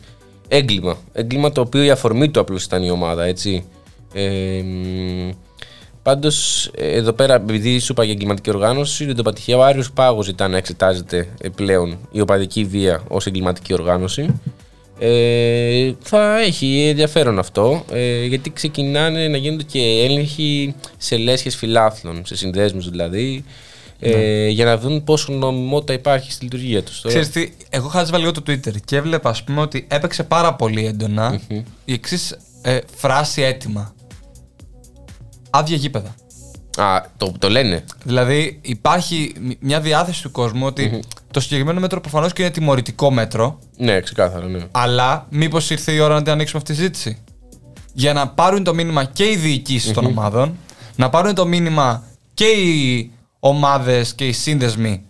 έγκλημα. 0.49 0.97
Έγκλημα 1.13 1.53
το 1.53 1.61
οποίο 1.61 1.83
η 1.83 1.91
αφορμή 1.91 2.31
του 2.31 2.41
απλώς 2.41 2.65
ήταν 2.65 2.83
η 2.83 2.91
ομάδα, 2.91 3.25
έτσι. 3.25 3.65
Ε, 4.13 4.63
Πάντως, 6.03 6.71
εδώ 6.75 7.13
πέρα, 7.13 7.35
επειδή 7.35 7.79
σου 7.79 7.93
είπα 7.93 8.05
για 8.05 8.13
εγκληματική 8.13 8.51
οργάνωση, 8.51 9.05
δεν 9.05 9.15
το 9.15 9.21
είπα 9.21 9.33
τυχαία, 9.33 9.57
ο 9.57 9.63
Άριος 9.63 9.93
Πάγος 9.93 10.25
ζητά 10.25 10.49
να 10.49 10.57
εξετάζεται 10.57 11.29
ε, 11.41 11.49
πλέον 11.49 11.99
η 12.11 12.21
οπαδική 12.21 12.65
βία 12.65 13.03
ως 13.09 13.27
εγκληματική 13.27 13.73
οργάνωση. 13.73 14.41
Ε, 15.01 15.93
θα 16.01 16.41
έχει 16.41 16.87
ενδιαφέρον 16.89 17.39
αυτό, 17.39 17.85
ε, 17.93 18.25
γιατί 18.25 18.51
ξεκινάνε 18.53 19.29
να 19.29 19.37
γίνονται 19.37 19.63
και 19.63 19.81
έλεγχοι 20.09 20.75
σε 20.97 21.17
λέσχες 21.17 21.57
φιλάθλων, 21.57 22.23
σε 22.27 22.37
συνδέσμους 22.37 22.91
δηλαδή, 22.91 23.45
ε, 24.01 24.49
για 24.49 24.65
να 24.65 24.79
δουν 24.79 25.05
πόσο 25.05 25.33
νομιμότητα 25.33 25.93
υπάρχει 25.93 26.33
στη 26.33 26.45
λειτουργία 26.45 26.83
τους. 26.83 27.01
Τώρα- 27.01 27.21
Ξέρεις 27.21 27.49
τι, 27.51 27.55
εγώ 27.71 27.89
χάζευα 27.89 28.19
λίγο 28.19 28.33
το 28.33 28.43
Twitter 28.47 28.75
και 28.85 28.97
έβλεπα 28.97 29.31
ας 29.31 29.45
πούμε 29.45 29.61
ότι 29.61 29.87
έπαιξε 29.91 30.23
πάρα 30.23 30.55
πολύ 30.55 30.87
έντονα 30.87 31.41
η 31.85 31.93
εξής 31.93 32.37
φράση 32.97 33.43
έτοιμα. 33.43 33.95
Άδεια 35.51 35.77
γήπεδα. 35.77 36.15
Α, 36.77 37.03
το, 37.17 37.33
το 37.39 37.49
λένε. 37.51 37.85
Δηλαδή 38.05 38.59
υπάρχει 38.63 39.33
μ- 39.41 39.51
μια 39.61 39.81
διάθεση 39.81 40.23
του 40.23 40.31
κόσμου 40.31 40.67
ότι 40.67 41.01
το 41.31 41.41
συγκεκριμένο 41.41 41.81
μέτρο 41.81 42.01
προφανώς 42.01 42.33
και 42.33 42.43
είναι 42.43 42.51
τιμωρητικό 42.51 43.11
μέτρο, 43.11 43.59
Ναι, 43.77 44.01
ξεκάθαρα, 44.01 44.47
ναι. 44.47 44.67
αλλά 44.71 45.27
μήπως 45.31 45.71
ήρθε 45.71 45.93
η 45.93 45.99
ώρα 45.99 46.15
να 46.15 46.23
την 46.23 46.33
ανοίξουμε 46.33 46.61
αυτή 46.63 46.73
τη 46.73 46.79
συζήτηση; 46.79 47.19
Για 47.93 48.13
να 48.13 48.29
πάρουν 48.29 48.65
το 48.65 48.75
μήνυμα 48.75 49.05
και 49.05 49.25
οι 49.31 49.37
διοικησεις 49.37 49.93
των 49.93 50.05
ομάδων, 50.07 50.57
να 50.97 51.09
πάρουν 51.11 51.35
το 51.35 51.47
μήνυμα 51.47 52.03
και 52.35 52.45
οι 52.47 53.11
ομάδες 53.39 54.15
και 54.15 54.27
οι 54.27 54.33
σύνδεσμοι 54.33 55.03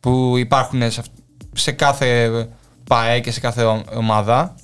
που 0.00 0.34
υπάρχουν 0.36 0.90
σε, 0.90 1.00
αυ- 1.00 1.10
σε 1.52 1.72
κάθε 1.72 2.30
ΠΑΕ 2.86 3.20
και 3.20 3.30
σε 3.30 3.40
κάθε 3.40 3.62
ο- 3.64 3.82
ομάδα, 3.94 4.54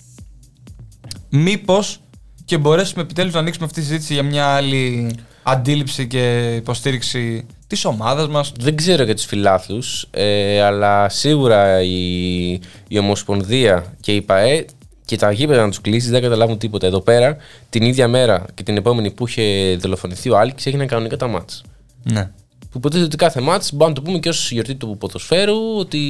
μήπως 1.29 2.01
και 2.45 2.59
μπορέσουμε 2.59 3.03
επιτέλους 3.03 3.33
να 3.33 3.39
ανοίξουμε 3.39 3.67
αυτή 3.67 3.81
τη 3.81 3.87
συζήτηση 3.87 4.13
για 4.15 4.23
μια 4.23 4.47
άλλη 4.47 5.11
αντίληψη 5.43 6.07
και 6.07 6.55
υποστήριξη 6.55 7.47
της 7.69 7.85
ομάδας 7.85 8.29
μας. 8.29 8.53
Δεν 8.59 8.77
ξέρω 8.77 9.03
για 9.03 9.15
τους 9.15 9.25
φιλάθλους, 9.25 10.09
ε, 10.11 10.61
αλλά 10.63 11.09
σίγουρα 11.09 11.83
η, 11.83 12.51
η 12.89 12.99
Ομοσπονδία 12.99 13.97
και 14.01 14.15
η 14.15 14.23
ΠαΕ 14.23 14.65
και 15.05 15.17
τα 15.17 15.33
γήπεδα 15.33 15.63
να 15.63 15.69
τους 15.69 15.81
κλείσει 15.81 16.11
δεν 16.11 16.23
καταλάβουν 16.23 16.59
τίποτα. 16.59 16.87
Εδώ 16.87 17.01
πέρα, 17.01 17.37
την 17.71 17.83
ίδια 17.83 18.09
μέρα 18.09 18.45
και 18.55 18.63
την 18.63 18.77
επόμενη 18.77 19.11
που 19.11 19.27
είχε 19.27 19.77
δολοφονηθεί 19.77 20.31
ο 20.31 20.39
Άλκης, 20.39 20.67
έγιναν 20.67 20.87
κανονικά 20.87 21.17
τα 21.17 21.27
μάτς. 21.27 21.63
Ναι. 22.03 22.31
Που 22.71 22.79
υποτίθεται 22.79 23.07
ότι 23.07 23.17
κάθε 23.17 23.41
μάτς, 23.41 23.73
μπορούμε 23.73 23.89
να 23.89 23.95
το 23.95 24.03
πούμε 24.03 24.19
και 24.19 24.29
ως 24.29 24.51
γιορτή 24.51 24.75
του 24.75 24.97
ποδοσφαίρου, 24.99 25.77
ότι 25.79 26.03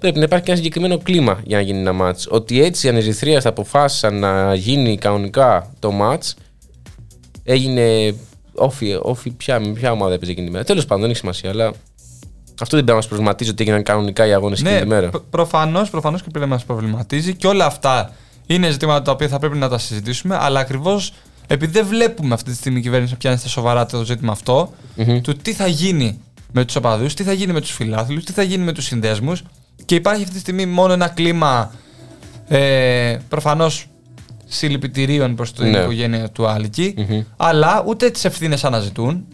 πρέπει 0.00 0.18
να 0.18 0.24
υπάρχει 0.24 0.44
και 0.44 0.50
ένα 0.50 0.60
συγκεκριμένο 0.60 0.98
κλίμα 0.98 1.40
για 1.46 1.56
να 1.56 1.62
γίνει 1.62 1.78
ένα 1.78 1.92
μάτς. 1.92 2.26
Ότι 2.30 2.62
έτσι 2.62 2.86
οι 2.86 2.90
ανεζηθρίες 2.90 3.46
αποφάσισαν 3.46 4.18
να 4.18 4.54
γίνει 4.54 4.98
κανονικά 4.98 5.74
το 5.78 5.90
μάτς, 5.90 6.34
έγινε 7.44 8.14
όφι, 8.60 8.98
όφι 9.02 9.30
ποια, 9.30 9.60
με 9.60 9.68
ποια 9.72 9.92
ομάδα 9.92 10.14
έπαιζε 10.14 10.30
εκείνη 10.30 10.46
τη 10.46 10.52
μέρα. 10.52 10.64
Τέλος 10.64 10.84
πάντων, 10.84 11.00
δεν 11.00 11.10
έχει 11.10 11.18
σημασία, 11.18 11.50
αλλά 11.50 11.64
αυτό 12.62 12.76
δεν 12.76 12.84
πρέπει 12.84 12.86
να 12.88 12.94
μας 12.94 13.06
προβληματίζει 13.06 13.50
ότι 13.50 13.62
έγιναν 13.62 13.82
κανονικά 13.82 14.26
οι 14.26 14.32
αγώνες 14.32 14.60
εκείνη 14.60 14.74
Ναι, 14.74 14.80
τη 14.80 14.86
μέρα. 14.86 15.08
προ- 15.08 15.24
προφανώς, 15.30 15.90
προφανώς 15.90 16.22
και 16.22 16.28
πρέπει 16.30 16.46
να 16.46 16.52
μας 16.54 16.64
προβληματίζει 16.64 17.34
και 17.34 17.46
όλα 17.46 17.64
αυτά 17.66 18.12
είναι 18.46 18.70
ζητήματα 18.70 19.02
τα 19.02 19.12
οποία 19.12 19.28
θα 19.28 19.38
πρέπει 19.38 19.56
να 19.56 19.68
τα 19.68 19.78
συζητήσουμε, 19.78 20.36
αλλά 20.40 20.60
ακριβώς 20.60 21.12
επειδή 21.46 21.72
δεν 21.72 21.86
βλέπουμε 21.86 22.34
αυτή 22.34 22.50
τη 22.50 22.56
στιγμή 22.56 22.78
η 22.78 22.82
κυβέρνηση 22.82 23.12
να 23.12 23.18
πιάνει 23.18 23.36
στα 23.36 23.48
σοβαρά 23.48 23.86
το 23.86 24.04
ζήτημα 24.04 24.32
αυτό, 24.32 24.72
του 25.22 25.36
τι 25.36 25.52
θα 25.52 25.66
γίνει 25.66 26.20
με 26.52 26.64
τους 26.64 26.76
οπαδούς, 26.76 27.14
τι 27.14 27.22
θα 27.22 27.32
γίνει 27.32 27.52
με 27.52 27.60
τους 27.60 27.70
φιλάθλους, 27.70 28.24
τι 28.24 28.32
θα 28.32 28.42
γίνει 28.42 28.64
με 28.64 28.72
τους 28.72 28.84
συνδέσμους 28.84 29.42
και 29.84 29.94
υπάρχει 29.94 30.20
αυτή 30.22 30.34
τη 30.34 30.40
στιγμή 30.40 30.66
μόνο 30.66 30.92
ένα 30.92 31.08
κλίμα 31.08 31.70
ε, 32.48 33.16
προφανώς 33.28 33.86
συλληπιτηρίων 34.50 35.34
προς 35.34 35.52
την 35.52 35.70
Ναι. 35.70 35.78
οικογένεια 35.78 36.28
του 36.30 36.46
αλικη 36.46 36.94
αλλά 37.36 37.82
ούτε 37.86 38.10
τις 38.10 38.24
ευθύνες 38.24 38.64
αναζητούν 38.64 39.24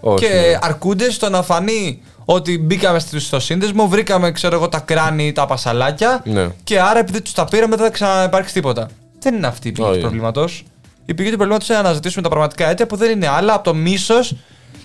Όχι, 0.00 0.24
και 0.26 0.32
ναι. 0.32 0.58
αρκούνται 0.60 1.10
στο 1.10 1.28
να 1.30 1.42
φανεί 1.42 2.02
ότι 2.24 2.58
μπήκαμε 2.58 2.98
στο- 2.98 3.20
στο 3.20 3.40
σύνδεσμο, 3.40 3.88
βρήκαμε 3.88 4.30
ξέρω 4.32 4.54
εγώ, 4.56 4.68
τα 4.68 4.78
κράνη 4.78 5.26
ή 5.26 5.32
τα 5.32 5.46
πασαλάκια 5.46 6.22
Ναι. 6.24 6.48
και 6.64 6.80
άρα 6.80 6.98
επειδή 6.98 7.20
τους 7.22 7.32
τα 7.32 7.44
πήραμε 7.44 7.76
δεν 7.76 7.84
θα 7.84 7.90
ξαναυπάρξει 7.90 8.52
τίποτα. 8.54 8.88
Δεν 9.20 9.34
είναι 9.34 9.46
αυτή 9.46 9.68
η 9.68 9.72
πηγή 9.72 9.86
Όχι. 9.86 9.94
του 9.96 10.00
προβλήματος. 10.00 10.64
Η 11.06 11.14
πηγή 11.14 11.28
του 11.30 11.34
προβλήματος 11.36 11.68
είναι 11.68 11.78
να 11.78 11.84
αναζητήσουμε 11.84 12.22
τα 12.22 12.28
πραγματικά 12.28 12.68
αίτια 12.70 12.86
που 12.86 12.96
δεν 12.96 13.10
είναι 13.10 13.28
άλλα 13.28 13.54
από 13.54 13.64
το 13.64 13.74
μίσος 13.74 14.34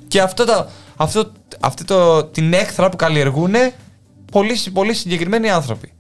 και 0.08 0.22
αυτό 0.22 0.46
το, 0.46 0.68
αυτό, 0.96 1.32
αυτή 1.60 1.84
το, 1.84 2.24
την 2.24 2.54
έχθρα 2.54 2.90
που 2.90 2.96
καλλιεργούν 2.96 3.54
πολύ, 4.32 4.56
συ- 4.56 4.74
πολύ 4.74 4.94
συγκεκριμένοι 4.94 5.50
άνθρωποι. 5.50 5.92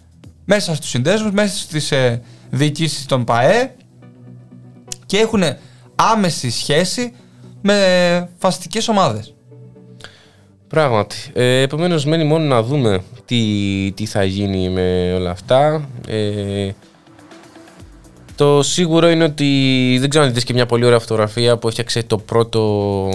Μέσα 0.45 0.75
στους 0.75 0.89
συνδέσμους, 0.89 1.31
μέσα 1.31 1.57
στις 1.57 1.91
ε, 1.91 2.21
διοικήσεις 2.55 3.05
των 3.05 3.23
ΠΑΕ 3.23 3.75
και 5.05 5.17
έχουν 5.17 5.43
άμεση 5.95 6.51
σχέση 6.51 7.13
με 7.61 8.29
φαστικές 8.37 8.87
ομάδες. 8.87 9.33
Πράγματι. 10.67 11.15
Ε, 11.33 11.61
Επομένως, 11.61 12.05
μένει 12.05 12.23
μόνο 12.23 12.45
να 12.45 12.63
δούμε 12.63 13.03
τι, 13.25 13.91
τι 13.95 14.05
θα 14.05 14.23
γίνει 14.23 14.69
με 14.69 15.13
όλα 15.15 15.29
αυτά. 15.31 15.89
Ε, 16.07 16.69
το 18.35 18.63
σίγουρο 18.63 19.09
είναι 19.09 19.23
ότι 19.23 19.97
δεν 19.99 20.09
ξέρω 20.09 20.25
αν 20.25 20.33
δείτε 20.33 20.45
και 20.45 20.53
μια 20.53 20.65
πολύ 20.65 20.85
ωραία 20.85 20.99
φωτογραφία 20.99 21.57
που 21.57 21.67
έφτιαξε 21.67 22.03
το 22.03 22.17
πρώτο 22.17 23.09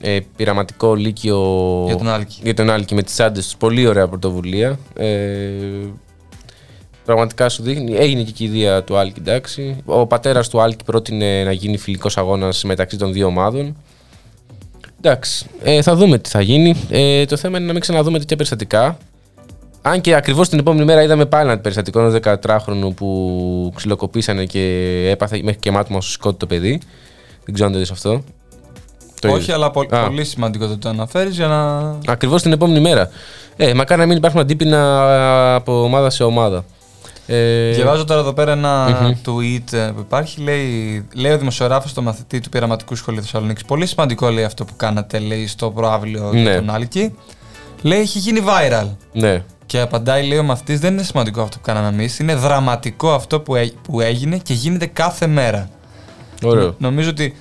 ε, 0.00 0.18
πειραματικό 0.36 0.94
λύκειο 0.94 1.82
Για 1.86 1.96
τον 1.96 2.08
Άλκη. 2.08 2.40
για 2.42 2.54
τον 2.54 2.70
Άλκη 2.70 2.94
με 2.94 3.02
τις 3.02 3.20
άντες 3.20 3.44
τους. 3.44 3.56
Πολύ 3.56 3.86
ωραία 3.86 4.08
πρωτοβουλία. 4.08 4.78
Ε, 4.96 5.50
πραγματικά 7.06 7.48
σου 7.48 7.62
δείχνει. 7.62 7.96
Έγινε 7.96 8.22
και 8.22 8.28
η 8.30 8.32
κηδεία 8.32 8.82
του 8.84 8.96
Άλκη, 8.96 9.20
εντάξει. 9.20 9.76
Ο 9.84 10.06
πατέρας 10.06 10.48
του 10.48 10.60
Άλκη 10.60 10.84
πρότεινε 10.84 11.44
να 11.44 11.52
γίνει 11.52 11.76
φιλικός 11.78 12.16
αγώνας 12.16 12.64
μεταξύ 12.64 12.96
των 12.98 13.12
δύο 13.12 13.26
ομάδων. 13.26 13.76
Εντάξει, 15.00 15.46
ε, 15.62 15.82
θα 15.82 15.94
δούμε 15.96 16.18
τι 16.18 16.28
θα 16.28 16.40
γίνει. 16.40 16.74
Ε, 16.90 17.24
το 17.24 17.36
θέμα 17.36 17.56
είναι 17.56 17.66
να 17.66 17.72
μην 17.72 17.80
ξαναδούμε 17.80 18.18
τέτοια 18.18 18.36
περιστατικά. 18.36 18.98
Αν 19.82 20.00
και 20.00 20.14
ακριβώς 20.14 20.48
την 20.48 20.58
επόμενη 20.58 20.84
μέρα 20.84 21.02
είδαμε 21.02 21.26
πάλι 21.26 21.50
ένα 21.50 21.58
περιστατικό 21.60 22.00
ενό 22.00 22.18
14χρονου 22.22 22.94
που 22.96 23.72
ξυλοκοπήσανε 23.74 24.44
και 24.44 24.60
έπαθε 25.10 25.40
μέχρι 25.42 25.60
και 25.60 25.70
μάτωμα 25.70 26.00
στο 26.00 26.10
σκότει 26.10 26.36
το 26.38 26.46
παιδί. 26.46 26.80
Δεν 27.44 27.54
ξέρω 27.54 27.66
αν 27.66 27.72
το 27.72 27.78
είδες 27.78 27.90
αυτό. 27.90 28.22
Το 29.20 29.28
Όχι, 29.28 29.36
είδες. 29.36 29.54
αλλά 29.54 29.70
πο- 29.70 29.86
Α. 29.96 30.06
πολύ 30.06 30.24
σημαντικό 30.24 30.66
το 30.66 30.78
το 30.78 30.88
αναφέρεις 30.88 31.36
για 31.36 31.46
να. 31.46 31.78
Ακριβώς 32.12 32.42
την 32.42 32.52
επόμενη 32.52 32.80
μέρα. 32.80 33.08
Ε, 33.56 33.74
μακάρι 33.74 34.00
να 34.00 34.06
μην 34.06 34.16
υπάρχουν 34.16 34.40
αντίπεινα 34.40 35.54
από 35.54 35.82
ομάδα 35.82 36.10
σε 36.10 36.22
ομάδα. 36.24 36.64
Ε, 37.26 37.70
Διαβάζω 37.70 38.04
τώρα 38.04 38.20
εδώ 38.20 38.32
πέρα 38.32 38.52
ένα 38.52 38.86
tweet 39.26 39.72
ε, 39.72 39.90
που 39.94 40.00
υπάρχει. 40.00 40.40
Λέει, 40.40 41.06
λέει 41.14 41.32
ο 41.32 41.38
δημοσιογράφος 41.38 41.90
στο 41.90 42.02
μαθητή 42.02 42.40
του 42.40 42.48
πειραματικού 42.48 42.94
σχολείου 42.96 43.20
Θεσσαλονίκης. 43.22 43.64
Πολύ 43.64 43.86
σημαντικό 43.86 44.28
λέει 44.28 44.44
αυτό 44.44 44.64
που 44.64 44.76
κάνατε 44.76 45.18
λέει, 45.18 45.46
στο 45.46 45.70
προάβλιο 45.70 46.30
Ναι. 46.32 46.40
για 46.40 46.54
τον 46.54 46.70
Άλκη. 46.70 47.14
Λέει 47.82 48.00
έχει 48.00 48.18
γίνει 48.18 48.40
viral. 48.46 48.86
Ναι. 49.12 49.42
Και 49.66 49.80
απαντάει, 49.80 50.26
λέει 50.26 50.38
ο 50.38 50.42
μαθητής, 50.42 50.80
δεν 50.80 50.92
είναι 50.92 51.02
σημαντικό 51.02 51.40
αυτό 51.42 51.56
που 51.56 51.62
κάναμε 51.62 51.88
εμείς. 51.88 52.18
Είναι 52.18 52.34
δραματικό 52.34 53.12
αυτό 53.12 53.40
που, 53.40 53.54
έ- 53.56 53.72
που 53.82 54.00
έγινε 54.00 54.36
και 54.38 54.54
γίνεται 54.54 54.86
κάθε 54.86 55.26
μέρα. 55.26 55.68
Ωραίο. 56.42 56.74
Νομίζω 56.78 57.10
ότι 57.10 57.36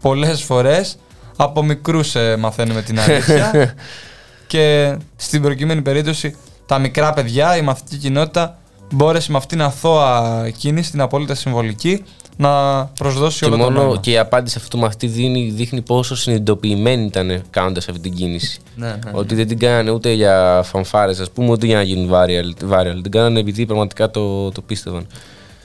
πολλές 0.00 0.42
φορές 0.42 0.98
από 1.36 1.62
μικρούς 1.62 2.14
μαθαίνουμε 2.38 2.82
την 2.82 3.00
αλήθεια. 3.00 3.74
και 4.46 4.96
στην 5.16 5.42
προκειμένη 5.42 5.82
περίπτωση, 5.82 6.36
τα 6.66 6.78
μικρά 6.78 7.12
παιδιά, 7.12 7.56
η 7.56 7.62
μαθητική 7.62 7.96
κοινότητα 7.96 8.58
μπόρεσε 8.92 9.30
με 9.30 9.36
αυτήν 9.36 9.58
την 9.58 9.66
αθώα 9.66 10.50
κίνηση, 10.58 10.90
την 10.90 11.00
απόλυτα 11.00 11.34
συμβολική, 11.34 12.04
να 12.36 12.84
προσδώσει 12.84 13.38
Και 13.38 13.44
όλο 13.44 13.56
το 13.56 13.62
μόνο 13.62 13.82
νόημα. 13.82 14.00
και 14.00 14.10
η 14.10 14.18
απάντηση 14.18 14.56
αυτού 14.58 14.68
του 14.76 14.82
μαθητή 14.82 15.06
δίνει, 15.06 15.50
δείχνει 15.50 15.80
πόσο 15.82 16.16
συνειδητοποιημένοι 16.16 17.04
ήταν 17.04 17.42
κάνοντας 17.50 17.88
αυτή 17.88 18.00
την 18.00 18.14
κίνηση. 18.14 18.58
Ναι, 18.76 18.86
ναι, 18.86 18.96
Ότι 19.12 19.34
δεν 19.34 19.46
την 19.46 19.58
κάνανε 19.58 19.90
ούτε 19.90 20.12
για 20.12 20.62
φανφάρες, 20.64 21.20
ας 21.20 21.30
πούμε, 21.30 21.50
ούτε 21.50 21.66
για 21.66 21.76
να 21.76 21.82
γίνουν 21.82 22.10
viral. 22.12 22.70
viral. 22.70 23.00
Την 23.02 23.10
κάνανε 23.10 23.40
επειδή 23.40 23.66
πραγματικά 23.66 24.10
το, 24.10 24.50
το 24.50 24.60
πίστευαν. 24.62 25.06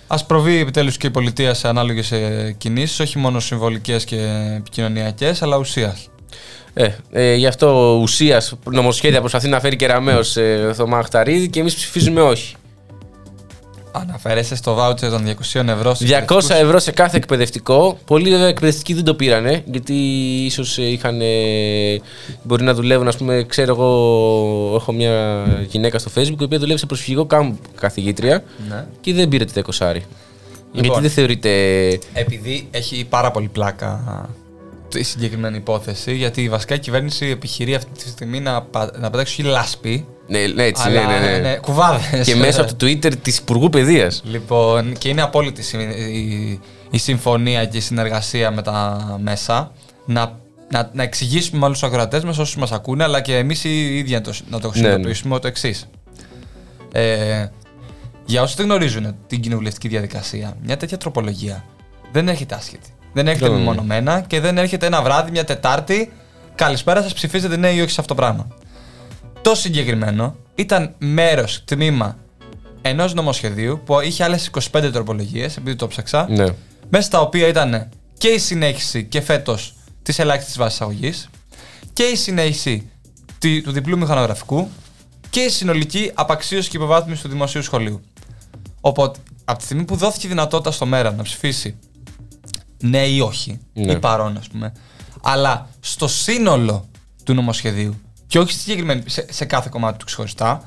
Α 0.08 0.26
προβεί 0.26 0.58
επιτέλους 0.58 0.98
και 0.98 1.08
η 1.08 1.10
πολιτεία 1.10 1.54
σε 1.54 1.68
ανάλογες 1.68 2.14
κινήσεις, 2.58 3.00
όχι 3.00 3.18
μόνο 3.18 3.40
συμβολικές 3.40 4.04
και 4.06 4.18
επικοινωνιακές, 4.58 5.42
αλλά 5.42 5.58
ουσίας. 5.58 6.10
Ε, 6.74 6.88
ε, 7.12 7.36
γι' 7.36 7.48
αυτό 7.48 7.98
ουσίας 8.02 8.54
νομοσχέδια 8.72 9.20
προσπαθεί 9.20 9.48
να 9.50 9.60
φέρει 9.60 9.76
κεραμαίο 9.76 10.20
ε, 10.36 10.74
Θωμά 10.74 10.98
Αχταρίδη 10.98 11.50
και 11.50 11.60
εμείς 11.60 11.76
ψηφίζουμε 11.76 12.22
όχι. 12.22 12.56
Αναφέρεσαι 13.92 14.56
στο 14.56 14.74
βάουτσερ 14.74 15.10
των 15.10 15.26
200 15.26 15.68
ευρώ. 15.68 15.94
στους 15.94 16.10
200 16.10 16.12
εκπαιδευτικούς; 16.18 16.50
ευρώ 16.50 16.80
σε 16.80 16.92
κάθε 16.92 17.18
εκπαιδευτικό. 17.18 17.98
Πολλοί 18.06 18.30
βέβαια 18.30 18.48
εκπαιδευτικοί 18.48 18.94
δεν 18.94 19.04
το 19.04 19.16
πήρανε, 19.16 19.64
γιατί 19.66 19.94
ίσως 20.46 20.78
είχαν. 20.78 21.22
ε, 21.22 22.02
μπορεί 22.44 22.64
να 22.64 22.74
δουλεύουν, 22.74 23.08
ας 23.08 23.18
πούμε, 23.18 23.44
ξέρω 23.48 23.72
εγώ, 23.74 23.88
έχω 24.76 24.92
μια 24.92 25.44
γυναίκα 25.70 26.00
στο 26.00 26.12
Facebook 26.16 26.40
η 26.40 26.44
οποία 26.44 26.60
δουλεύει 26.60 26.80
σε 26.80 26.86
προσφυγικό 26.86 27.26
κάμπ 27.26 27.54
καθηγήτρια 27.80 28.44
Ναι. 28.70 28.86
και 29.02 29.14
δεν 29.14 29.28
πήρε 29.30 29.46
τη 29.46 29.62
20 29.80 30.02
Λοιπόν. 30.74 30.84
Γιατί 30.86 31.02
δεν 31.02 31.10
θεωρείται. 31.10 31.50
Επειδή 32.14 32.68
έχει 32.72 33.06
πάρα 33.10 33.32
πολύ 33.32 33.48
πλάκα 33.48 34.30
η 34.96 35.04
συγκεκριμένη 35.04 35.58
υπόθεση, 35.58 36.16
γιατί 36.16 36.50
βασικά 36.50 36.76
η 36.76 36.80
κυβέρνηση 36.80 37.26
επιχειρεί 37.26 37.76
αυτή 37.76 37.90
τη 38.04 38.10
στιγμή 38.10 38.40
να, 38.40 38.62
πα- 38.62 38.92
να 39.00 39.10
πετάξει 39.10 39.42
όχι 39.42 39.50
λάσπη, 39.52 40.06
Ναι, 40.32 40.48
ναι, 40.48 40.64
έτσι, 40.64 40.84
αλλά 40.86 41.06
ναι, 41.06 41.30
ναι, 41.30 41.38
ναι. 41.38 41.56
κουβάδες. 41.56 42.28
Και 42.28 42.36
μέσα 42.36 42.62
από 42.62 42.76
το 42.76 42.86
Twitter 42.86 43.16
της 43.22 43.38
Υπουργού 43.38 43.70
Παιδείας. 43.70 44.22
Λοιπόν, 44.26 44.94
και 44.98 45.10
είναι 45.10 45.22
απόλυτη 45.22 45.78
η, 45.78 45.82
η, 46.18 46.60
η 46.90 46.98
συμφωνία 46.98 47.66
και 47.66 47.78
η 47.78 47.80
συνεργασία 47.80 48.52
με 48.52 48.62
τα 48.62 49.20
μέσα 49.22 49.72
να, 50.06 50.40
να, 50.70 50.90
να 50.94 51.04
εξηγήσουμε 51.04 51.60
με 51.60 51.66
όλους 51.66 51.80
τους 51.80 51.88
ακροατές 51.88 52.24
μας, 52.24 52.38
όσους 52.38 52.56
μας 52.56 52.72
ακούνε, 52.72 53.04
αλλά 53.04 53.22
και 53.22 53.38
εμείς 53.38 53.64
οι 53.64 53.98
ίδιοι 53.98 54.14
να 54.14 54.22
το, 54.22 54.34
να 54.50 54.60
το 54.60 54.68
ναι. 54.68 54.74
συνειδητοποιήσουμε 54.74 55.40
το 55.40 55.48
εξής. 55.48 55.90
Ε, 56.92 57.46
για 58.26 58.42
όσους 58.42 58.56
δεν 58.56 58.66
γνωρίζουν 58.66 59.16
την 59.28 59.42
κοινοβουλευτική 59.42 59.88
διαδικασία, 59.88 60.58
μια 60.64 60.78
τέτοια 60.78 60.98
τροπολογία 60.98 61.66
δεν 62.12 62.28
έρχεται 62.28 62.56
άσχετη. 62.56 62.90
Δεν 63.14 63.28
έρχεται 63.28 63.48
Ναι, 63.50 63.54
ναι. 63.54 63.60
μεμονωμένα 63.60 64.22
και 64.28 64.40
δεν 64.40 64.58
έρχεται 64.58 64.86
ένα 64.86 65.02
βράδυ, 65.02 65.32
μια 65.32 65.44
Τετάρτη. 65.44 66.12
Καλησπέρα 66.56 67.02
σας, 67.02 67.14
ψηφίζετε 67.14 67.58
ναι 67.58 67.70
ή 67.70 67.82
όχι 67.82 67.92
σε 67.92 68.02
αυτό 68.02 68.14
το 68.14 68.22
πράγμα. 68.22 68.48
Το 69.42 69.56
συγκεκριμένο 69.56 70.36
ήταν 70.56 70.94
μέρος, 70.98 71.62
τμήμα 71.66 72.18
ενός 72.82 73.14
νομοσχεδίου 73.14 73.82
που 73.86 74.00
είχε 74.00 74.24
άλλες 74.24 74.50
25 74.72 74.90
τροπολογίες, 74.92 75.58
επειδή 75.58 75.76
το 75.76 75.88
ψάξα. 75.88 76.28
Ναι. 76.30 76.46
Μέσα 76.90 77.06
στα 77.06 77.22
οποία 77.22 77.48
ήταν 77.48 77.90
και 78.18 78.28
η 78.28 78.38
συνέχιση 78.38 79.04
και 79.04 79.22
φέτος 79.22 79.74
της 80.04 80.20
ελάχιστης 80.20 80.58
βάσης 80.58 80.82
αγωγή 80.82 81.14
και 81.94 82.04
η 82.04 82.16
συνέχιση 82.16 82.90
τη- 83.40 83.62
του 83.62 83.72
διπλού 83.72 83.98
μηχανογραφικού 83.98 84.68
και 85.30 85.40
η 85.40 85.50
συνολική 85.50 86.12
απαξίωση 86.14 86.70
και 86.70 86.78
υποβάθμιση 86.78 87.22
του 87.22 87.28
δημοσίου 87.30 87.62
σχολείου. 87.64 88.02
Οπότε, 88.82 89.20
από 89.46 89.58
τη 89.60 89.64
στιγμή 89.66 89.84
που 89.84 89.96
δόθηκε 89.96 90.26
η 90.28 90.30
δυνατότητα 90.30 90.72
στο 90.72 90.86
μέρα 90.86 91.12
να 91.12 91.24
ψηφίσει 91.24 91.76
ναι 92.78 93.06
ή 93.08 93.20
όχι, 93.20 93.60
Ναι. 93.74 93.92
ή 93.92 94.00
παρόν, 94.00 94.38
ας 94.38 94.48
πούμε, 94.48 94.74
αλλά 95.22 95.70
στο 95.80 96.08
σύνολο 96.08 96.86
του 97.24 97.34
νομοσχεδίου 97.34 97.96
και 98.32 98.40
όχι 98.40 98.52
στη 98.52 98.62
συγκεκριμένη- 98.62 99.04
σε, 99.06 99.26
σε 99.30 99.46
κάθε 99.46 99.70
κομμάτι 99.72 99.98
του 99.98 100.06
ξεχωριστά, 100.06 100.64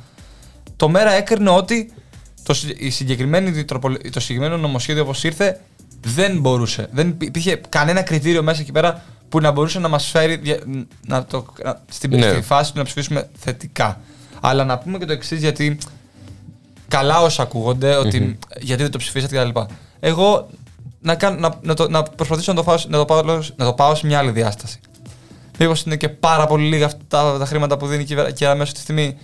το 0.77 0.89
μέρα 0.89 1.11
έκρινε 1.13 1.51
ότι 1.51 1.93
το, 2.43 2.55
συ- 2.55 2.81
η 2.83 2.91
συγκεκριμένη, 2.91 3.65
τροπολ- 3.65 4.11
το 4.11 4.21
συγκεκριμένο 4.21 4.57
νομοσχέδιο 4.57 5.03
όπως 5.03 5.25
ήρθε 5.25 5.61
δεν 6.01 6.41
μπορούσε. 6.41 6.89
Δεν 6.93 7.09
υπή- 7.09 7.29
υπήρχε 7.29 7.61
κανένα 7.69 8.03
κριτήριο 8.03 8.43
μέσα 8.43 8.61
εκεί 8.61 8.73
πέρα 8.73 9.05
που 9.29 9.41
να 9.41 9.51
μπορούσε 9.51 9.79
να 9.79 9.89
μας 9.89 10.07
φέρει 10.07 10.37
δια- 10.37 10.59
να 11.07 11.25
το, 11.25 11.47
να- 11.65 11.81
στην, 11.89 12.11
Ναι. 12.19 12.31
στη 12.31 12.43
φάση 12.43 12.73
του 12.73 12.79
να 12.79 12.85
ψηφίσουμε 12.85 13.29
θετικά. 13.39 14.01
Αλλά 14.41 14.65
να 14.65 14.79
πούμε 14.79 14.99
και 14.99 15.05
το 15.05 15.13
εξής 15.13 15.41
γιατί 15.41 15.79
καλά 16.89 17.21
όσα 17.21 17.43
ακούγονται, 17.43 17.97
ότι 17.97 18.39
γιατί 18.61 18.83
δεν 18.83 18.91
το 18.91 18.99
ψηφίσατε 18.99 19.37
κτλ. 19.51 19.61
Εγώ 20.01 20.49
να, 21.01 21.15
κάνω, 21.15 21.39
να, 21.39 21.59
να, 21.63 21.75
το, 21.75 21.89
να 21.91 22.03
προσπαθήσω 22.03 22.53
να 22.53 22.59
το, 22.59 22.65
πάω, 22.65 22.77
να, 22.89 22.99
το 22.99 23.05
πάω, 23.05 23.23
να 23.57 23.65
το 23.65 23.73
πάω 23.73 23.95
σε 23.95 24.07
μια 24.07 24.19
άλλη 24.19 24.31
διάσταση. 24.31 24.81
Μήπως 25.59 25.83
είναι 25.83 25.97
και 25.97 26.09
πάρα 26.09 26.47
πολύ 26.47 26.69
λίγα 26.69 26.87
αυτά 26.87 27.39
τα 27.39 27.45
χρήματα 27.47 27.77
που 27.77 27.87
δίνει 27.87 28.03
η 28.03 28.05
κυβέρνηση 28.07 28.37
και 28.37 28.47
αμέσως 28.47 28.75
τη 28.75 28.81
στιγμή 28.81 29.17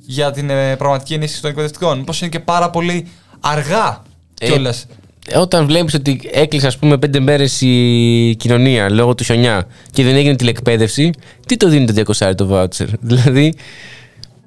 για 0.00 0.30
την 0.30 0.50
ε, 0.50 0.76
πραγματική 0.76 1.14
ενίσχυση 1.14 1.40
των 1.40 1.50
εκπαιδευτικών. 1.50 1.98
Μήπως 1.98 2.20
είναι 2.20 2.30
και 2.30 2.40
πάρα 2.40 2.70
πολύ 2.70 3.06
αργά 3.40 4.02
Ε, 4.40 4.46
κιόλας. 4.46 4.86
Ε, 5.28 5.38
Όταν 5.38 5.66
βλέπεις 5.66 5.94
ότι 5.94 6.20
έκλεισε, 6.32 6.66
ας 6.66 6.78
πούμε, 6.78 6.98
πέντε 6.98 7.20
μέρες 7.20 7.60
η 7.60 8.34
κοινωνία 8.38 8.90
λόγω 8.90 9.14
του 9.14 9.24
χιονιά 9.24 9.66
και 9.90 10.02
δεν 10.04 10.14
έγινε 10.16 10.36
τηλεκπαίδευση, 10.36 11.10
τι 11.46 11.56
το 11.56 11.68
δίνει 11.68 11.86
το 11.92 12.12
200 12.18 12.32
το 12.36 12.48
voucher; 12.52 12.86
Δηλαδή. 13.00 13.54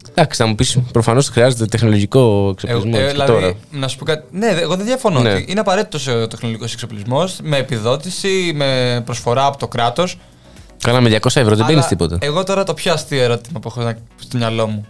Εντάξει, 0.10 0.42
θα 0.42 0.48
μου 0.48 0.56
πεις, 0.56 0.78
προφανώς 0.92 1.28
χρειάζεται 1.30 1.66
τεχνολογικό 1.66 2.50
εξοπλισμός. 2.52 3.00
Ε, 3.00 3.04
και 3.04 3.12
δηλαδή, 3.12 3.32
τώρα. 3.32 3.54
να 3.72 3.88
σου 3.88 3.98
πω 3.98 4.06
κάτι. 4.06 4.24
Ναι, 4.32 4.54
δε- 4.54 4.62
εγώ 4.62 4.76
δεν 4.76 4.86
διαφωνώ. 4.86 5.20
Ναι. 5.22 5.34
ότι 5.34 5.46
Είναι 5.50 5.60
απαραίτητος 5.60 6.08
ο 6.08 6.28
τεχνολογικός 6.28 6.74
εξοπλισμός 6.74 7.38
με 7.44 7.58
επιδότηση, 7.58 8.52
με 8.56 9.02
προσφορά 9.06 9.46
από 9.46 9.58
το 9.58 9.68
κράτος. 9.68 10.18
Καλά, 10.84 11.02
με 11.02 11.10
200 11.10 11.42
ευρώ 11.42 11.56
δεν 11.56 11.66
παίρνει 11.66 11.82
τίποτα. 11.82 12.18
Εγώ 12.22 12.44
τώρα 12.44 12.64
το 12.64 12.74
πιο 12.74 12.94
αστείο 12.94 13.22
ερώτημα 13.24 13.60
που 13.60 13.68
έχω 13.68 13.82
να- 13.82 13.98
στο 14.20 14.38
μυαλό 14.38 14.68
μου. 14.68 14.86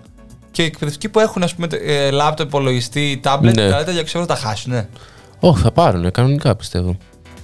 Και 0.52 0.62
οι 0.62 0.66
εκπαιδευτικοί 0.66 1.10
που 1.10 1.20
έχουν, 1.20 1.44
ας 1.44 1.56
πούμε, 1.56 1.68
ε, 1.86 2.12
λάπτοπ, 2.12 2.48
υπολογιστή, 2.48 3.20
τάμπλετ, 3.24 3.56
Ναι. 3.56 3.64
δηλαδή 3.66 3.86
τα 3.86 3.92
200 3.92 4.04
ευρώ 4.20 4.26
τα 4.26 4.36
χάσουν. 4.36 4.72
Ναι. 4.72 4.88
Όχι, 5.40 5.62
θα 5.62 5.72
πάρουν, 5.72 6.12
κανονικά 6.12 6.56
πιστεύω. 6.56 6.98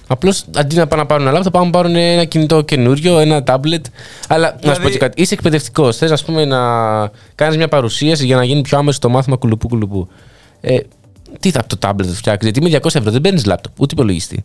Απλώς 0.08 0.44
αντί 0.56 0.76
να 0.76 0.86
πάνε 0.86 1.02
να 1.02 1.08
πάρουν 1.08 1.24
ένα 1.26 1.32
λάπτοπ, 1.34 1.52
πάνε 1.52 1.64
να 1.64 1.70
πάρουν 1.70 1.94
ένα 1.96 2.24
κινητό 2.24 2.60
καινούριο, 2.62 3.18
ένα 3.18 3.42
τάμπλετ. 3.42 3.86
Αλλά 4.28 4.46
να 4.46 4.52
σου 4.52 4.58
Δηλαδή- 4.60 4.82
πω 4.82 4.88
και 4.88 4.98
κάτι. 4.98 5.22
Είσαι 5.22 5.34
εκπαιδευτικός. 5.34 5.96
Θες, 5.96 6.10
ας 6.10 6.24
πούμε, 6.24 6.44
να 6.44 6.58
κάνεις 7.34 7.56
μια 7.56 7.68
παρουσίαση 7.68 8.24
για 8.26 8.36
να 8.36 8.44
γίνει 8.44 8.60
πιο 8.60 8.78
άμεσο 8.78 8.98
το 8.98 9.08
μάθημα 9.08 9.36
κουλουπού 9.36 9.68
κουλουπού. 9.68 10.08
Ε, 10.60 10.78
τι 11.40 11.50
θα 11.50 11.60
από 11.60 11.68
το 11.68 11.76
τάμπλετ 11.76 12.08
θα 12.10 12.14
φτιάξεις, 12.16 12.42
Γιατί 12.50 12.62
με 12.62 12.68
200 12.68 12.98
ευρώ 12.98 13.10
δεν 13.10 13.20
παίρνεις 13.20 13.44
λάπτοπ, 13.44 13.80
ούτε 13.80 13.94
υπολογιστή. 13.94 14.44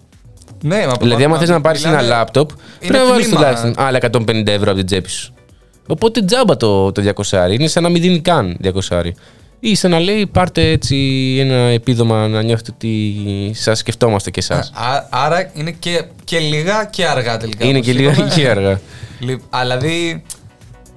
Ναι, 0.61 0.85
μα 0.87 0.93
Δηλαδή, 0.99 1.23
άμα 1.23 1.33
μα- 1.33 1.39
θες 1.39 1.49
να 1.49 1.61
πάρεις 1.61 1.83
ένα 1.83 1.95
μιλάμε- 1.95 2.15
λάπτοπ, 2.17 2.49
πρέπει 2.79 2.93
να 2.93 3.05
βάλεις 3.05 3.25
τμήμα. 3.25 3.39
τουλάχιστον 3.39 3.73
άλλα 3.77 3.97
150 3.97 4.51
ευρώ 4.51 4.69
από 4.69 4.77
την 4.77 4.85
τσέπη 4.85 5.09
σου. 5.09 5.33
Οπότε 5.87 6.21
τζάμπα 6.23 6.57
το, 6.57 6.91
το 6.91 7.01
200. 7.01 7.51
Είναι 7.51 7.67
σαν 7.67 7.83
να 7.83 7.89
μην 7.89 8.01
δίνει 8.01 8.19
καν 8.19 8.57
200. 8.61 9.01
Ή 9.59 9.75
σαν 9.75 9.91
να 9.91 9.99
λέει 9.99 10.27
πάρτε 10.27 10.69
έτσι 10.69 10.95
ένα 11.39 11.55
επίδομα 11.55 12.27
να 12.27 12.41
νιώθετε 12.41 12.71
ότι 12.73 13.13
σας 13.53 13.77
σκεφτόμαστε 13.79 14.31
κι 14.31 14.39
εσάς. 14.39 14.71
Α- 14.75 15.07
άρα 15.09 15.51
είναι 15.53 15.71
και, 15.71 16.03
και 16.23 16.39
λίγα 16.39 16.85
και 16.85 17.05
αργά 17.07 17.37
τελικά. 17.37 17.65
Είναι 17.65 17.73
όπως 17.77 17.85
και 17.87 17.93
λίγα 17.93 18.11
είπαμε. 18.11 18.31
και 18.35 18.49
αργά. 18.49 18.79
Λι- 19.19 19.39
Αλλά 19.49 19.77
δηλαδή 19.77 20.23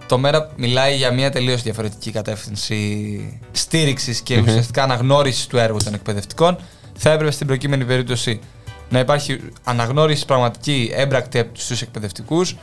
το 0.07 0.19
μέρα 0.19 0.51
μιλάει 0.57 0.97
για 0.97 1.13
μια 1.13 1.31
τελείως 1.31 1.63
διαφορετική 1.63 2.11
κατεύθυνση 2.11 3.41
στήριξης 3.53 4.21
και 4.21 4.39
ουσιαστικά 4.47 4.83
αναγνώρισης 4.83 5.47
του 5.47 5.57
έργου 5.59 5.79
των 5.85 5.95
εκπαιδευτικών. 5.95 6.57
Θα 6.97 7.11
έπρεπε 7.11 7.31
στην 7.31 7.47
προκείμενη 7.47 7.85
περίπτωση 7.85 8.41
να 8.95 9.01
υπάρχει 9.01 9.41
αναγνώριση 9.65 10.25
πραγματική 10.27 10.91
έμπρακτη 10.95 11.51
στου 11.53 11.77
εκπαιδευτικούς 11.83 12.57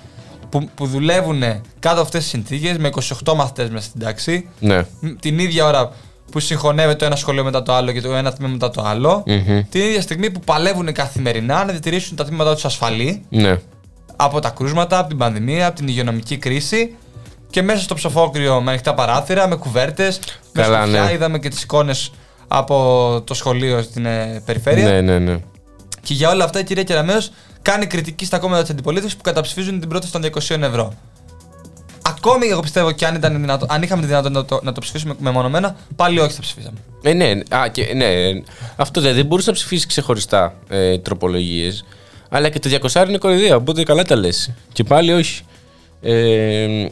που, 0.50 0.70
που 0.76 0.86
δουλεύουν 0.88 1.39
κάτω 1.80 1.94
από 1.96 2.02
αυτές 2.02 2.22
τις 2.22 2.30
συνθήκες 2.30 2.78
με 2.78 2.89
28 3.26 3.34
μαθητές 3.36 3.70
μέσα 3.70 3.86
στην 3.86 4.02
τάξη. 4.02 4.48
Ναι. 4.60 4.86
μ, 5.00 5.08
Την 5.20 5.39
ίδια 5.39 5.65
ώρα 5.65 5.91
που 6.32 6.39
συγχωνεύεται 6.39 6.96
το 6.98 7.06
ένας 7.06 7.20
σχολείο 7.20 7.44
μετά 7.44 7.63
το 7.63 7.74
άλλο 7.74 7.91
και 7.91 8.02
το 8.02 8.15
ένα 8.15 8.34
τμήμα 8.34 8.52
μετά 8.52 8.70
το 8.70 8.82
άλλο. 8.86 9.24
Μμμ. 9.26 9.62
Την 9.70 9.82
ίδια 9.82 10.02
στιγμή 10.02 10.32
που 10.32 10.39
παλεύουν 10.39 10.94
καθημερινά 10.94 11.65
να 11.65 11.72
διατηρήσουν 11.72 12.15
τα 12.15 12.26
τμήματά 12.26 12.54
τους 12.54 12.65
ασφαλή 12.65 13.24
Ναι. 13.30 13.58
από 14.15 14.39
τα 14.39 14.50
κρούσματα, 14.50 15.00
από 15.00 15.08
την 15.10 15.17
πανδημία, 15.17 15.67
από 15.67 15.76
την 15.76 15.88
υγειονομική 15.88 16.38
κρίση 16.38 16.96
και 17.50 17.62
μέσα 17.62 17.82
στο 17.82 17.96
ψοφόκριο 17.96 18.62
με 18.62 18.70
ανοιχτά 18.70 18.94
παράθυρα, 18.94 19.48
με 19.48 19.56
κουβέρτες, 19.56 20.20
με 20.54 20.62
Καλά, 20.62 20.82
σκουφιά. 20.82 21.04
ναι. 21.04 21.12
Είδαμε 21.13 21.39
και 21.39 21.50
τις 21.50 21.63
εικόνες 21.63 22.12
από 22.48 22.76
το 23.26 23.34
σχολείο 23.34 23.82
στην 23.82 24.06
ε, 24.06 24.41
περιφέρεια. 24.46 24.86
Ναι, 24.86 25.02
ναι, 25.02 25.20
ναι. 25.20 25.39
Και 26.04 26.14
για 26.14 26.30
όλα 26.30 26.44
αυτά 26.44 26.60
η 26.60 26.64
κυρία 26.64 26.84
Κεραμέως 26.84 27.32
κάνει 27.62 27.86
κριτική 27.86 28.26
στα 28.26 28.40
κόμματα 28.40 28.62
της 28.62 28.72
αντιπολίτευσης 28.72 29.18
που 29.18 29.24
καταψηφίζουν 29.24 29.80
την 29.80 29.90
πρόταση 29.90 30.12
των 30.12 30.24
200 30.24 30.62
ευρώ. 30.62 30.94
Ακόμη 32.02 32.48
εγώ 32.48 32.60
πιστεύω 32.60 32.92
και 32.92 33.06
αν, 33.06 33.16
ήταν 33.16 33.40
δυνατό, 33.40 33.66
αν 33.70 33.82
είχαμε 33.82 34.02
τη 34.02 34.08
δυνατότητα 34.08 34.40
να 34.40 34.46
το, 34.46 34.60
να 34.64 34.72
το 34.72 34.80
ψηφίσουμε 34.82 35.16
μεμονωμένα, 35.20 35.76
πάλι 35.96 36.20
όχι 36.20 36.34
θα 36.34 36.42
ψηφίσαμε. 36.42 36.78
Ε, 37.02 37.14
ναι, 37.14 37.32
α, 37.50 37.68
και, 37.72 37.94
ναι. 37.96 38.08
Αυτό 38.76 39.02
δεν, 39.02 39.16
δεν 39.16 39.26
μπορούσε 39.26 39.50
να 39.50 39.56
ψηφίσει 39.56 39.88
ξεχωριστά 39.88 40.54
ε, 40.70 40.98
τροπολογίες. 40.98 41.86
Αλλά 42.30 42.50
και 42.50 42.60
το 42.60 42.70
200 42.92 43.08
είναι 43.08 43.18
κορυδία, 43.18 43.56
οπότε 43.56 43.84
καλά 43.84 44.04
τα 44.04 44.16
λες. 44.16 44.52
Και 44.74 44.84
πάλι 44.84 45.12
όχι. 45.12 45.44
Ε, 46.02 46.86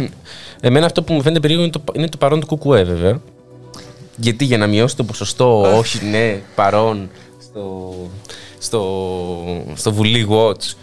Εμένα 0.60 0.86
αυτό 0.86 1.02
που 1.02 1.12
μου 1.12 1.22
φαίνεται 1.22 1.40
περίεργο 1.40 1.64
είναι 1.64 1.72
το, 1.72 1.82
είναι 1.92 2.08
το 2.08 2.16
παρόν 2.16 2.40
του 2.40 2.46
Κουκουέ, 2.46 2.82
βέβαια. 2.82 3.20
Γιατί 4.16 4.44
για 4.44 4.58
να 4.58 4.66
μειώσει 4.66 4.96
το 4.96 5.04
ποσοστό 5.04 5.76
όχι 5.76 6.04
ναι 6.04 6.40
παρόν 6.54 7.10
στο, 7.42 7.94
στο, 8.60 8.84
στο 9.74 9.92
Βουλή 9.92 10.26
Watch. 10.30 10.74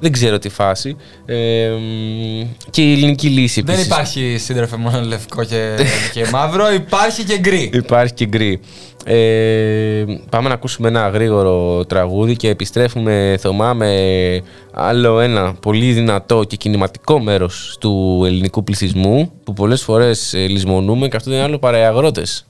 Δεν 0.00 0.12
ξέρω 0.12 0.38
τι 0.38 0.48
φάση. 0.48 0.96
Ε, 1.26 1.68
μ, 1.68 2.46
και 2.70 2.82
η 2.82 2.92
ελληνική 2.92 3.28
λύση 3.28 3.60
Δεν 3.60 3.74
επίσης. 3.74 3.92
υπάρχει 3.92 4.36
σύντροφε 4.38 4.76
μόνο 4.76 5.00
λευκό 5.00 5.44
και, 5.44 5.76
και 6.12 6.26
μαύρο, 6.32 6.72
υπάρχει 6.72 7.24
και 7.24 7.38
γκρι. 7.38 7.70
Υπάρχει 7.72 8.14
και 8.14 8.26
γκρι. 8.26 8.60
Ε, 9.04 10.04
πάμε 10.30 10.48
να 10.48 10.54
ακούσουμε 10.54 10.88
ένα 10.88 11.08
γρήγορο 11.08 11.84
τραγούδι 11.84 12.36
και 12.36 12.48
επιστρέφουμε 12.48 13.36
Θωμά 13.40 13.74
με 13.74 13.90
άλλο 14.72 15.20
ένα 15.20 15.54
πολύ 15.54 15.92
δυνατό 15.92 16.44
και 16.44 16.56
κινηματικό 16.56 17.18
μέρος 17.20 17.76
του 17.80 18.22
ελληνικού 18.26 18.64
πληθυσμού 18.64 19.32
που 19.44 19.52
πολλές 19.52 19.82
φορές 19.82 20.34
ε, 20.34 20.46
λησμονούμε 20.46 21.08
και 21.08 21.16
αυτό 21.16 21.30
δεν 21.30 21.38
είναι 21.38 21.48
άλλο 21.48 21.58
παρά 21.58 21.78
οι 21.78 21.82
αγρότες. 21.84 22.46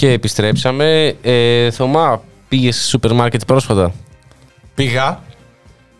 Και 0.00 0.10
επιστρέψαμε. 0.12 1.16
Ε, 1.22 1.70
Θωμά, 1.70 2.20
πήγες 2.48 2.76
σε 2.76 2.88
σούπερ 2.88 3.12
μάρκετ 3.12 3.40
πρόσφατα; 3.46 3.92
Πήγα, 4.74 5.20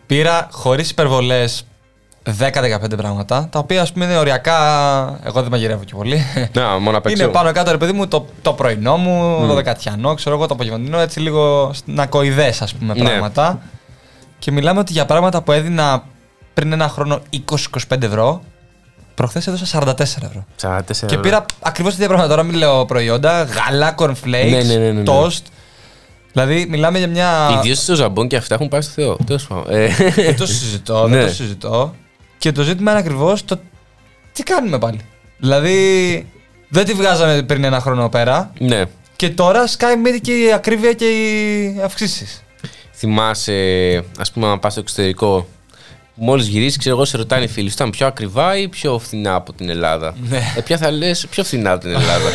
πήρα 0.05 0.47
χωρίς 0.51 0.89
υπερβολές 0.89 1.65
10-15 2.39 2.97
πράγματα, 2.97 3.47
τα 3.51 3.59
οποία 3.59 3.81
ας 3.81 3.91
πούμε 3.91 4.05
είναι 4.05 4.17
οριακά. 4.17 4.57
Εγώ 5.23 5.41
δεν 5.41 5.51
μαγειρεύω 5.51 5.83
και 5.83 5.93
πολύ. 5.95 6.21
Να, 6.53 6.79
μόνο 6.79 6.97
απ' 6.97 7.05
έξω. 7.05 7.23
Είναι 7.23 7.31
πάνω 7.31 7.51
κάτω, 7.51 7.71
ρε 7.71 7.77
παιδί 7.77 7.91
μου, 7.91 8.07
το, 8.07 8.25
το 8.41 8.53
πρωινό 8.53 8.97
μου, 8.97 9.45
το 9.47 9.53
δεκατιανό, 9.53 10.13
ξέρω 10.13 10.35
εγώ, 10.35 10.45
το 10.47 10.53
απογευματινό, 10.53 10.99
έτσι 10.99 11.19
λίγο 11.19 11.73
να 11.85 12.05
κοειδέ, 12.05 12.53
ας 12.59 12.73
πούμε, 12.73 12.93
Ναι. 12.93 13.03
πράγματα. 13.03 13.61
Και 14.39 14.51
μιλάμε 14.51 14.79
ότι 14.79 14.91
για 14.91 15.05
πράγματα 15.05 15.41
που 15.41 15.51
έδινα 15.51 16.03
πριν 16.53 16.71
ένα 16.71 16.87
χρόνο 16.87 17.19
20-25 17.89 18.01
ευρώ, 18.01 18.41
προχθές 19.21 19.47
έδωσα 19.47 19.79
44 19.79 19.99
ευρώ. 20.01 20.45
44 20.61 20.81
Και 20.87 21.05
ευρώ. 21.05 21.19
πήρα 21.19 21.45
ακριβώς 21.59 21.91
τα 21.91 21.95
ίδια 22.03 22.07
πράγματα. 22.07 22.29
Τώρα 22.35 22.43
μην 22.47 22.55
λέω 22.57 22.85
προϊόντα, 22.85 23.43
γάλα, 23.43 23.95
cornflakes, 23.97 24.49
Ναι, 24.49 24.61
ναι, 24.63 24.63
ναι, 24.63 24.75
ναι, 24.77 24.91
ναι. 24.91 25.03
toast. 25.05 25.41
Δηλαδή, 26.31 26.65
μιλάμε 26.69 26.97
για 26.97 27.07
μια. 27.07 27.49
Ιδίως 27.59 27.77
στο 27.77 27.95
ζαμπόν 27.95 28.27
και 28.27 28.35
αυτά 28.35 28.55
έχουν 28.55 28.67
πάει 28.67 28.81
στο 28.81 28.91
Θεό. 28.91 29.17
Τέλος 29.25 29.47
πάντων. 29.47 29.65
Ε, 29.69 29.87
Δεν 30.15 30.35
το 30.37 30.45
συζητώ, 30.45 31.07
δεν 31.07 31.19
Ναι. 31.19 31.25
το 31.27 31.33
συζητώ. 31.33 31.95
Και 32.37 32.51
το 32.51 32.61
ζήτημα 32.63 32.91
είναι 32.91 32.99
ακριβώς 32.99 33.45
το 33.45 33.59
τι 34.33 34.43
κάνουμε 34.43 34.77
πάλι. 34.79 34.99
Δηλαδή, 35.37 36.27
δεν 36.69 36.85
τη 36.85 36.93
βγάζαμε 36.93 37.41
πριν 37.43 37.63
ένα 37.63 37.79
χρόνο 37.79 38.09
πέρα. 38.09 38.51
ναι. 38.59 38.83
Και 39.15 39.29
τώρα 39.29 39.67
σκάει 39.67 39.95
μύτη 39.97 40.21
και 40.21 40.31
η 40.31 40.51
ακρίβεια 40.53 40.93
και 40.93 41.05
οι 41.05 41.81
αυξήσεις. 41.83 42.43
Θυμάσαι, 42.93 43.53
ας 44.19 44.31
πούμε, 44.31 44.47
να 44.47 44.59
πας 44.59 44.71
στο 44.71 44.81
εξωτερικό. 44.81 45.47
Μόλις 46.15 46.47
γυρίσει, 46.47 46.77
ξέρω 46.77 46.95
εγώ, 46.95 47.05
σε 47.05 47.17
ρωτάνε 47.17 47.43
οι 47.43 47.47
φίλοι 47.47 47.67
σου, 47.67 47.73
ήταν 47.77 47.89
πιο 47.89 48.07
ακριβά 48.07 48.57
ή 48.57 48.67
πιο 48.67 48.99
φθηνά 48.99 49.35
από 49.35 49.53
την 49.53 49.69
Ελλάδα; 49.69 50.13
Ναι. 50.29 50.41
Ε, 50.57 50.61
ποια 50.61 50.77
θα 50.77 50.91
λες, 50.91 51.27
πιο 51.29 51.43
φθηνά 51.43 51.71
από 51.71 51.81
την 51.81 51.89
Ελλάδα. 51.89 52.29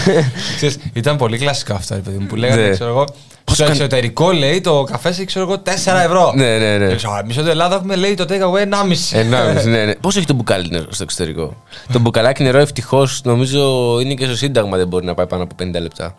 Ξέρεις, 0.56 0.78
ήταν 0.92 1.16
πολύ 1.16 1.38
κλασικό 1.38 1.74
αυτό, 1.74 1.94
ρε 1.94 2.00
παιδί 2.00 2.16
μου, 2.18 2.26
που 2.26 2.36
λέγανε, 2.36 2.62
Ναι. 2.62 2.70
ξέρω 2.70 2.90
εγώ. 2.90 3.04
Στο 3.50 3.64
καν- 3.64 3.74
εξωτερικό 3.76 4.32
λέει 4.32 4.60
το 4.60 4.82
καφέ 4.90 5.08
έχει 5.08 5.24
ξέρω 5.24 5.44
εγώ 5.44 5.58
4 5.58 6.00
ευρώ. 6.04 6.32
ναι, 6.36 6.58
ναι, 6.58 6.76
ναι. 6.78 6.84
Εμείς 6.84 7.34
στην 7.34 7.46
Ελλάδα 7.46 7.74
έχουμε 7.74 7.96
λέει 7.96 8.14
το 8.14 8.24
take 8.28 8.42
away 8.42 8.62
1,5. 8.62 9.16
Ενάμιση, 9.16 9.68
ναι, 9.68 9.84
ναι. 9.84 9.94
Πόσο 10.00 10.18
έχει 10.18 10.26
το 10.26 10.34
μπουκάλι 10.34 10.68
νερό 10.70 10.86
στο 10.92 11.02
εξωτερικό; 11.02 11.62
το 11.92 11.98
μπουκαλάκι 11.98 12.42
νερό 12.42 12.58
ευτυχώς 12.58 13.20
νομίζω 13.24 13.98
είναι 14.00 14.14
και 14.14 14.24
στο 14.24 14.36
Σύνταγμα 14.36 14.76
δεν 14.76 14.88
μπορεί 14.88 15.04
να 15.06 15.14
πάει 15.14 15.26
πάνω 15.26 15.42
από 15.42 15.54
50 15.62 15.80
λεπτά. 15.80 16.04
Αν 16.04 16.14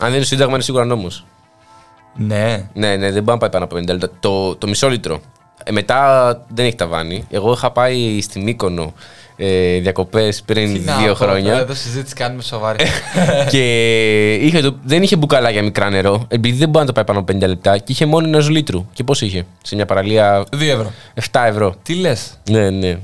δεν 0.00 0.08
είναι 0.08 0.18
στο 0.18 0.28
Σύνταγμα 0.34 0.54
είναι 0.54 0.62
σίγουρα 0.62 0.84
νόμος. 0.84 1.24
ναι. 2.16 2.68
Ναι, 2.74 2.96
ναι, 2.96 3.10
δεν 3.10 3.22
μπορεί 3.22 3.24
να 3.24 3.38
πάει 3.38 3.50
πάνω 3.50 3.64
από 3.64 3.76
50 3.76 3.86
λεπτά. 3.86 4.10
Το, 4.20 4.56
το 4.56 4.66
μισό 4.68 4.88
λίτρο. 4.88 5.20
Ε, 5.64 5.72
μετά 5.72 6.44
δεν 6.48 6.66
έχει 6.66 6.74
ταβάνι. 6.74 7.26
Εγώ 7.30 7.52
είχα 7.52 7.70
πάει 7.70 8.20
στη 8.20 8.40
Μύκονο 8.40 8.92
ε, 9.36 9.78
διακοπές 9.78 10.42
πριν 10.42 10.72
Τι 10.72 10.78
να 10.78 10.96
δύο 10.96 11.12
πω, 11.12 11.18
τώρα, 11.18 11.30
χρόνια. 11.30 11.58
Εδώ 11.58 11.74
συζήτηση 11.74 12.14
κάνουμε 12.14 12.42
σοβαρή. 12.42 12.84
και 13.52 14.34
είχε 14.34 14.60
το, 14.60 14.76
δεν 14.84 15.02
είχε 15.02 15.16
μπουκαλάκια 15.16 15.62
μικρά 15.62 15.90
νερό, 15.90 16.24
επειδή 16.28 16.56
δεν 16.56 16.68
μπορεί 16.68 16.78
να 16.78 16.86
το 16.86 16.92
πάει 16.92 17.04
πάνω 17.04 17.18
από 17.18 17.32
50 17.32 17.48
λεπτά 17.48 17.78
και 17.78 17.92
είχε 17.92 18.06
μόνο 18.06 18.26
ένα 18.26 18.50
λίτρου. 18.50 18.86
Και 18.92 19.04
πώς 19.04 19.20
είχε, 19.20 19.46
σε 19.62 19.74
μια 19.74 19.86
παραλία 19.86 20.44
2 20.52 20.60
ευρώ. 20.60 20.92
7 21.30 21.40
ευρώ. 21.46 21.74
Τι 21.82 21.94
λες; 21.94 22.38
Ναι, 22.50 22.70
ναι. 22.70 22.98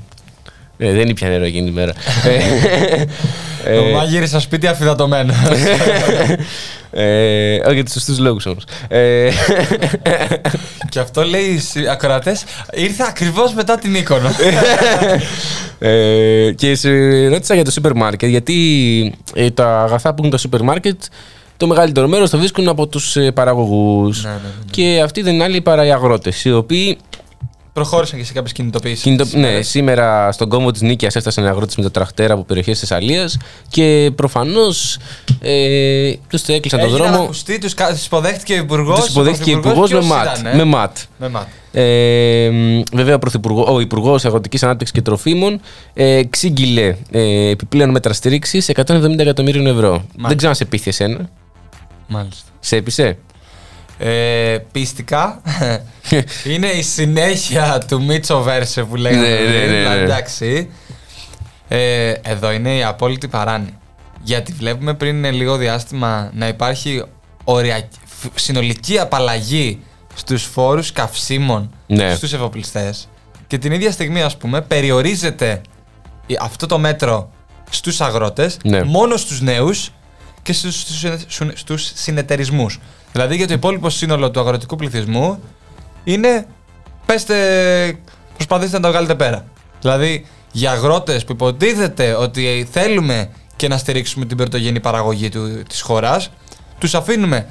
Ε, 0.81 0.91
δεν 0.91 1.09
ήπια 1.09 1.29
νερό 1.29 1.43
εκείνη 1.43 1.65
τη 1.65 1.71
μέρα. 1.71 1.93
Ε, 3.65 3.75
Το 3.75 3.83
μάγειρε 3.83 4.25
στο 4.25 4.39
σπίτι 4.39 4.67
αφιδατωμένο. 4.67 5.33
ε, 6.91 7.59
όχι 7.65 7.73
για 7.73 7.83
τους 7.83 7.93
σωστούς 7.93 8.19
λόγους 8.19 8.45
όμως. 8.45 8.63
Ε, 8.87 9.29
και 10.89 10.99
αυτό 10.99 11.23
λέει 11.23 11.61
οι 11.73 11.87
ακροατές. 11.89 12.43
Ήρθε 12.73 13.03
ακριβώς 13.07 13.53
μετά 13.53 13.77
την 13.77 13.95
εικόνα. 13.95 14.31
ε, 15.89 16.51
και 16.51 16.75
σε 16.75 16.89
ρώτησα 17.27 17.53
για 17.53 17.63
το 17.63 17.71
σούπερ 17.71 17.95
μάρκετ, 17.95 18.29
γιατί 18.29 19.15
ε, 19.33 19.49
τα 19.49 19.81
αγαθά 19.81 20.09
που 20.09 20.15
έχουν 20.19 20.31
τα 20.31 20.37
σούπερ 20.37 20.61
μάρκετ, 20.61 21.01
το 21.57 21.67
μεγαλύτερο 21.67 22.07
μέρος 22.07 22.29
το 22.29 22.37
βρίσκουν 22.37 22.67
από 22.67 22.87
τους 22.87 23.17
παραγωγούς. 23.33 24.23
Ναι, 24.23 24.29
ναι, 24.29 24.35
ναι, 24.35 24.41
ναι. 24.43 24.71
Και 24.71 25.01
αυτοί 25.03 25.21
δεν 25.21 25.33
είναι 25.33 25.43
άλλοι 25.43 25.61
παρά 25.61 25.85
οι 25.85 25.91
αγρότες, 25.91 26.45
οι 26.45 26.51
οποίοι 26.51 26.97
Προχώρησαν 27.73 28.19
και 28.19 28.25
σε 28.25 28.33
κάποιες 28.33 28.51
κινητοποιήσεις. 28.51 29.01
Κινητο... 29.01 29.25
Ναι, 29.31 29.61
σήμερα 29.61 30.31
στον 30.31 30.49
κόμβο 30.49 30.71
της 30.71 30.81
Νίκαια 30.81 31.09
έφτασαν 31.13 31.47
αγρότε 31.47 31.73
με 31.77 31.83
το 31.83 31.91
τραχτέρα 31.91 32.33
από 32.33 32.43
περιοχές 32.43 32.79
της 32.79 32.89
Θεσσαλία 32.89 33.29
και 33.69 34.11
προφανώς 34.15 34.97
ε, 35.41 36.13
τους 36.29 36.41
το 36.41 36.53
έκλεισαν 36.53 36.79
τον 36.79 36.87
Έγινε 36.89 37.03
να 37.03 37.09
δρόμο. 37.09 37.23
ακουστεί, 37.23 37.57
τους, 37.57 37.73
κα- 37.73 37.89
τους 37.89 38.05
υποδέχτηκε 38.05 38.53
ο 38.53 38.57
υπουργός. 38.57 38.99
Τους 38.99 39.09
υποδέχτηκε 39.09 39.55
ο 39.55 39.57
υπουργός 39.57 39.91
με 39.91 40.01
ματ. 40.01 40.37
Με 40.55 40.63
ματ. 40.63 40.97
Με 41.17 41.29
ματ. 41.29 41.47
Ε, 41.71 42.49
μ, 42.51 42.81
βέβαια, 42.93 43.15
ο, 43.15 43.19
Πρωθυπουργό- 43.19 43.69
ο 43.69 43.79
Υπουργός 43.79 44.25
Αγροτικής 44.25 44.63
Ανάπτυξης 44.63 44.95
και 44.95 45.01
Τροφίμων 45.01 45.61
ε, 45.93 46.15
εξήγηλε 46.15 46.95
ε, 47.11 47.49
επιπλέον 47.49 47.89
μέτρα 47.89 48.13
στήριξης 48.13 48.71
170 48.75 49.17
εκατομμύριων 49.19 49.67
ευρώ. 49.67 50.03
Δεν 50.27 50.37
ξέρω 50.37 50.49
αν 50.49 50.55
σε 50.55 50.65
πείθει 50.65 50.89
εσένα. 50.89 51.29
Μάλιστα. 52.07 52.43
Σε 52.59 52.75
έπεισε; 52.75 53.17
Ε, 54.01 54.57
πίστικα. 54.71 55.41
είναι 56.53 56.67
η 56.67 56.81
συνέχεια 56.81 57.81
του 57.87 58.03
Μίτσο 58.03 58.41
Βέρσε 58.41 58.83
που 58.83 58.95
λέγαμε. 58.95 59.27
Ναι, 59.27 59.35
ναι, 59.35 59.37
πριν, 59.45 59.51
ναι, 59.59 59.65
ναι. 59.65 59.77
δηλαδή, 59.77 59.99
Εντάξει. 60.01 60.69
Ε, 61.67 62.13
εδώ 62.21 62.51
είναι 62.51 62.75
η 62.75 62.83
απόλυτη 62.83 63.27
παράνοια. 63.27 63.79
Γιατί 64.23 64.51
βλέπουμε 64.51 64.93
πριν 64.93 65.25
λίγο 65.25 65.55
διάστημα 65.57 66.31
να 66.33 66.47
υπάρχει 66.47 67.03
οριακ... 67.43 67.85
φ- 68.05 68.39
συνολική 68.39 68.99
απαλλαγή 68.99 69.79
στους 70.15 70.43
φόρους 70.43 70.91
καυσίμων 70.91 71.71
Ναι. 71.87 72.15
στους 72.15 72.33
εφοπλιστές 72.33 73.07
και 73.47 73.57
την 73.57 73.71
ίδια 73.71 73.91
στιγμή 73.91 74.21
ας 74.21 74.37
πούμε 74.37 74.61
περιορίζεται 74.61 75.61
η- 76.25 76.37
αυτό 76.41 76.65
το 76.65 76.79
μέτρο 76.79 77.31
στους 77.69 78.01
αγρότες 78.01 78.57
Ναι. 78.63 78.83
μόνο 78.83 79.17
στους 79.17 79.41
νέους 79.41 79.91
και 80.41 80.53
στους, 80.53 80.79
στους, 80.79 81.05
στους, 81.25 81.59
στους 81.59 81.91
συνεταιρισμούς. 81.95 82.79
Δηλαδή 83.11 83.35
για 83.35 83.47
το 83.47 83.53
υπόλοιπο 83.53 83.89
σύνολο 83.89 84.31
του 84.31 84.39
αγροτικού 84.39 84.75
πληθυσμού 84.75 85.39
είναι 86.03 86.45
πέστε, 87.05 87.35
προσπαθήστε 88.35 88.77
να 88.77 88.83
τα 88.83 88.89
βγάλετε 88.89 89.15
πέρα. 89.15 89.45
Δηλαδή 89.81 90.25
για 90.51 90.71
αγρότες 90.71 91.25
που 91.25 91.31
υποτίθεται 91.31 92.13
ότι 92.13 92.67
θέλουμε 92.71 93.29
και 93.55 93.67
να 93.67 93.77
στηρίξουμε 93.77 94.25
την 94.25 94.37
πρωτογενή 94.37 94.79
παραγωγή 94.79 95.29
του, 95.29 95.63
της 95.69 95.81
χώρας, 95.81 96.31
τους 96.77 96.95
αφήνουμε 96.95 97.47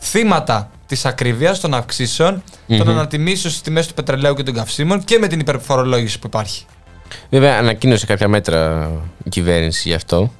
θύματα 0.00 0.70
της 0.86 1.04
ακρίβειας 1.04 1.60
των 1.60 1.74
αυξήσεων, 1.74 2.42
των 2.66 2.88
ανατιμήσεων 2.88 3.52
στις 3.52 3.60
τιμές 3.60 3.86
του 3.86 3.94
πετρελαίου 3.94 4.34
και 4.34 4.42
των 4.42 4.54
καυσίμων 4.54 5.04
και 5.04 5.18
με 5.18 5.26
την 5.26 5.40
υπερφορολόγηση 5.40 6.18
που 6.18 6.26
υπάρχει. 6.26 6.64
Βέβαια, 7.30 7.58
ανακοίνωσε 7.58 8.06
κάποια 8.06 8.28
μέτρα 8.28 8.90
η 9.24 9.28
κυβέρνηση 9.28 9.88
γι' 9.88 9.94
αυτό. 9.94 10.32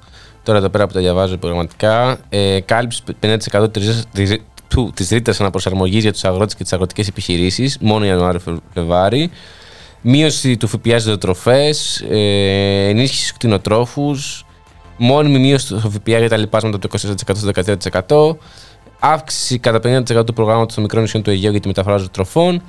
Τώρα 0.43 0.59
εδώ 0.59 0.69
πέρα 0.69 0.87
που 0.87 0.93
τα 0.93 1.01
διαβάζω 1.01 1.37
προγραμματικά, 1.37 2.19
ε, 2.29 2.61
κάλυψε 2.61 3.03
50% 3.21 3.63
της- 4.69 4.77
της- 4.77 4.85
του- 4.85 4.93
της 4.95 5.09
ρήτρας 5.09 5.41
αναπροσαρμογής 5.41 6.03
για 6.03 6.13
τους 6.13 6.25
αγρότες 6.25 6.55
και 6.55 6.63
τις 6.63 6.73
αγροτικές 6.73 7.09
επιχειρήσεις, 7.09 7.79
μόνο 7.81 8.05
Ιανουάριο-Φλεβάρι. 8.05 9.31
Μείωση 10.01 10.57
του 10.57 10.67
ΦΠΑ 10.67 10.99
στις 10.99 11.19
τροφές, 11.19 12.01
ε, 12.11 12.89
ενίσχυση 12.89 13.21
στους 13.21 13.33
κτηνοτρόφους, 13.37 14.47
μόνιμη 14.97 15.39
μείωση 15.39 15.69
του 15.69 15.81
ΦΠΑ 15.91 16.19
για 16.19 16.29
τα 16.29 16.37
λοιπάσματα 16.37 16.77
από 16.77 16.89
το 16.89 16.89
24% 16.89 17.39
στο 17.39 17.47
13%, 17.47 18.39
αύξηση 18.99 19.59
κατά 19.59 19.81
50% 19.81 20.25
του 20.25 20.33
προγράμματος 20.33 20.75
των 20.75 20.83
μικρών 20.83 21.03
νησιών 21.03 21.23
του 21.23 21.31
Αιγαίου 21.31 21.51
για 21.51 21.61
τη 21.61 21.67
μεταφορά 21.67 21.97
ζωοτροφών 21.97 22.63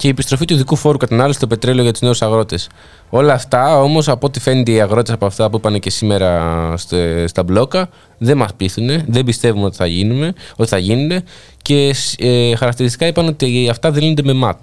και 0.00 0.06
η 0.06 0.10
επιστροφή 0.10 0.44
του 0.44 0.54
ειδικού 0.54 0.76
φόρου 0.76 0.98
κατανάλωση 0.98 1.36
στο 1.38 1.46
πετρέλαιο 1.46 1.82
για 1.82 1.92
τους 1.92 2.00
νέους 2.00 2.22
αγρότες. 2.22 2.68
Όλα 3.10 3.32
αυτά 3.32 3.82
όμως, 3.82 4.08
από 4.08 4.26
ό,τι 4.26 4.40
φαίνεται, 4.40 4.70
οι 4.70 4.80
αγρότες 4.80 5.14
από 5.14 5.26
αυτά 5.26 5.50
που 5.50 5.56
είπαν 5.56 5.80
και 5.80 5.90
σήμερα 5.90 6.74
στε- 6.76 7.28
στα 7.28 7.42
μπλόκα 7.42 7.88
δεν 8.18 8.36
μας 8.36 8.54
πείθουν, 8.54 8.88
δεν 9.06 9.24
πιστεύουμε 9.24 9.64
ότι 9.64 9.76
θα, 9.76 9.86
γίνουμε, 9.86 10.32
ότι 10.56 10.68
θα 10.68 10.78
γίνουν 10.78 11.22
και 11.62 11.94
ε, 12.18 12.56
χαρακτηριστικά 12.56 13.06
είπαν 13.06 13.26
ότι 13.26 13.68
αυτά 13.70 13.90
δεν 13.90 14.02
λύνονται 14.02 14.22
με 14.22 14.32
ματ. 14.32 14.62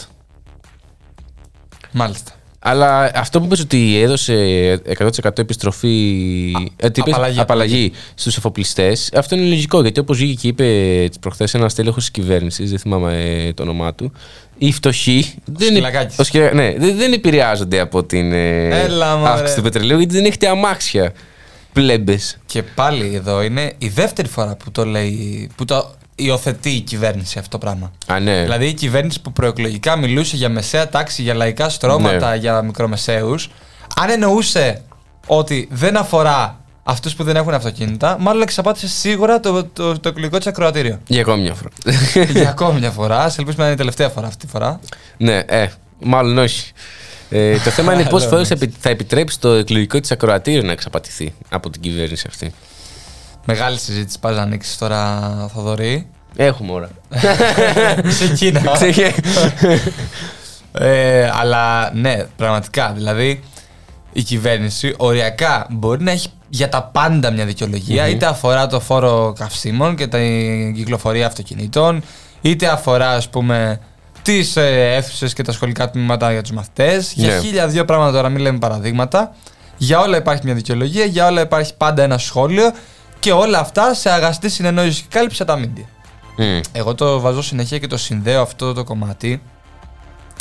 Μάλιστα. 1.91 2.31
Αλλά 2.69 3.11
αυτό 3.15 3.39
που 3.39 3.45
είπες 3.45 3.59
ότι 3.59 4.01
έδωσε 4.01 4.33
100% 4.97 5.39
επιστροφή, 5.39 6.51
ε, 6.75 6.89
τι 6.89 6.99
είπες, 6.99 7.13
Απαλλαγή. 7.13 7.39
απαλλαγή 7.39 7.91
στους 8.15 8.37
εφοπλιστές, 8.37 9.09
αυτό 9.15 9.35
είναι 9.35 9.47
λογικό 9.47 9.81
γιατί 9.81 9.99
όπως 9.99 10.17
βγήκε 10.17 10.33
και 10.41 10.47
είπε 10.47 11.09
προχθές 11.19 11.53
ένας 11.53 11.73
τέλεχος 11.73 11.99
της 12.01 12.11
κυβέρνησης, 12.11 12.69
δεν 12.69 12.79
θυμάμαι 12.79 13.43
ε, 13.47 13.53
το 13.53 13.63
όνομά 13.63 13.93
του, 13.93 14.11
οι 14.57 14.71
φτωχοί 14.71 15.33
δεν, 15.45 15.67
Σκυλακάκης. 15.67 16.17
ο 16.19 16.23
Σκυλα- 16.23 16.53
ναι, 16.53 16.73
δεν, 16.77 16.97
δεν 16.97 17.13
επηρεάζονται 17.13 17.79
από 17.79 18.03
την 18.03 18.31
ε, 18.33 18.67
Έλα, 18.79 19.15
μωρέ. 19.15 19.31
αύξηση 19.31 19.55
του 19.55 19.61
πετρελαίου 19.63 19.97
γιατί 19.97 20.13
δεν 20.13 20.25
έχετε 20.25 20.47
αμάξια 20.47 21.13
πλέμπες. 21.73 22.37
Και 22.45 22.63
πάλι 22.63 23.11
εδώ 23.15 23.41
είναι 23.41 23.73
η 23.77 23.87
δεύτερη 23.87 24.27
φορά 24.27 24.55
που 24.55 24.71
το 24.71 24.85
λέει, 24.85 25.49
που 25.55 25.65
το 25.65 25.91
υιοθετεί 26.19 26.69
η 26.69 26.79
κυβέρνηση 26.79 27.39
αυτό 27.39 27.49
το 27.49 27.57
πράγμα. 27.57 27.91
Α, 28.07 28.19
ναι. 28.19 28.41
Δηλαδή 28.41 28.67
η 28.67 28.73
κυβέρνηση 28.73 29.21
που 29.21 29.31
προεκλογικά 29.31 29.95
μιλούσε 29.95 30.35
για 30.35 30.49
μεσαία 30.49 30.89
τάξη, 30.89 31.21
για 31.21 31.33
λαϊκά 31.33 31.69
στρώματα, 31.69 32.29
Ναι. 32.29 32.35
για 32.35 32.61
μικρομεσαίους, 32.61 33.49
αν 33.95 34.09
εννοούσε 34.09 34.81
ότι 35.27 35.67
δεν 35.71 35.97
αφορά 35.97 36.59
αυτούς 36.83 37.15
που 37.15 37.23
δεν 37.23 37.35
έχουν 37.35 37.53
αυτοκίνητα, 37.53 38.17
μάλλον 38.19 38.41
εξαπάτησε 38.41 38.87
σίγουρα 38.87 39.39
το, 39.39 39.63
το, 39.63 39.99
το 39.99 40.09
εκλογικό 40.09 40.37
της 40.37 40.47
ακροατήριο. 40.47 40.99
Για 41.07 41.21
ακόμη 41.21 41.41
μια 41.41 41.53
φορά. 41.53 41.69
για 42.31 42.49
ακόμη 42.49 42.79
μια 42.79 42.91
φορά, 42.91 43.23
ας 43.23 43.37
ελπίσουμε 43.37 43.63
να 43.63 43.69
είναι 43.71 43.75
η 43.75 43.77
τελευταία 43.83 44.09
φορά 44.09 44.27
αυτή 44.27 44.45
τη 44.45 44.51
φορά. 44.51 44.79
ναι, 45.17 45.37
ε, 45.45 45.67
μάλλον 45.99 46.37
όχι. 46.37 46.71
Ε, 47.29 47.57
το 47.59 47.69
θέμα 47.69 47.93
είναι 47.93 48.03
πόσε 48.09 48.27
φορέ 48.27 48.43
θα 48.79 48.89
επιτρέψει 48.89 49.39
το 49.39 49.49
εκλογικό 49.49 49.99
της 49.99 50.11
ακροατήριο 50.11 50.61
να 50.61 50.71
εξαπατηθεί 50.71 51.33
από 51.49 51.69
την 51.69 51.81
κυβέρνηση 51.81 52.25
αυτή. 52.29 52.51
Μεγάλη 53.49 53.77
συζήτηση 53.77 54.19
πας 54.19 54.35
να 54.35 54.41
ανοίξεις 54.41 54.77
τώρα, 54.77 55.21
Θοδωρή. 55.53 56.07
Έχουμε 56.35 56.71
ώρα. 56.71 56.89
Σε 58.17 58.23
εκείνα. 58.23 58.61
ε, 60.85 61.29
αλλά 61.33 61.91
ναι, 61.93 62.23
πραγματικά. 62.35 62.91
Δηλαδή, 62.95 63.43
η 64.13 64.23
κυβέρνηση 64.23 64.93
οριακά 64.97 65.67
μπορεί 65.69 66.03
να 66.03 66.11
έχει 66.11 66.27
για 66.49 66.69
τα 66.69 66.83
πάντα 66.83 67.31
μια 67.31 67.45
δικαιολογια 67.45 68.07
είτε 68.07 68.25
αφορά 68.25 68.67
το 68.67 68.79
φόρο 68.79 69.33
καυσίμων 69.37 69.95
και 69.95 70.07
την 70.07 70.73
κυκλοφορία 70.73 71.27
αυτοκινήτων, 71.27 72.01
είτε 72.41 72.67
αφορά, 72.67 73.09
ας 73.09 73.29
πούμε, 73.29 73.79
τις 74.21 74.55
ε, 74.55 74.95
αίθουσες 74.95 75.33
και 75.33 75.43
τα 75.43 75.51
σχολικά 75.51 75.89
τμήματα 75.89 76.31
για 76.31 76.41
τους 76.41 76.51
μαθητές. 76.51 77.11
Για 77.13 77.35
Ναι. 77.35 77.41
χίλια 77.41 77.67
δύο 77.67 77.85
πράγματα 77.85 78.11
τώρα, 78.11 78.29
μην 78.29 78.41
λέμε 78.41 78.57
παραδείγματα. 78.57 79.35
Για 79.77 79.99
όλα 79.99 80.17
υπάρχει 80.17 80.41
μια 80.45 80.53
δικαιολογία, 80.53 81.05
για 81.05 81.27
όλα 81.27 81.41
υπάρχει 81.41 81.73
πάντα 81.77 82.03
ένα 82.03 82.17
σχόλιο 82.17 82.71
και 83.27 83.33
όλα 83.33 83.59
αυτά 83.59 83.93
σε 83.93 84.09
αγαστή 84.09 84.49
συνεννόηση 84.49 85.01
και 85.01 85.07
κάλυψε 85.09 85.45
τα 85.45 85.55
μίντια. 85.55 85.85
Μμ. 86.37 86.59
Εγώ 86.71 86.95
το 86.95 87.19
βάζω 87.19 87.41
συνέχεια 87.41 87.77
και 87.77 87.87
το 87.87 87.97
συνδέω 87.97 88.41
αυτό 88.41 88.73
το 88.73 88.83
κομμάτι 88.83 89.41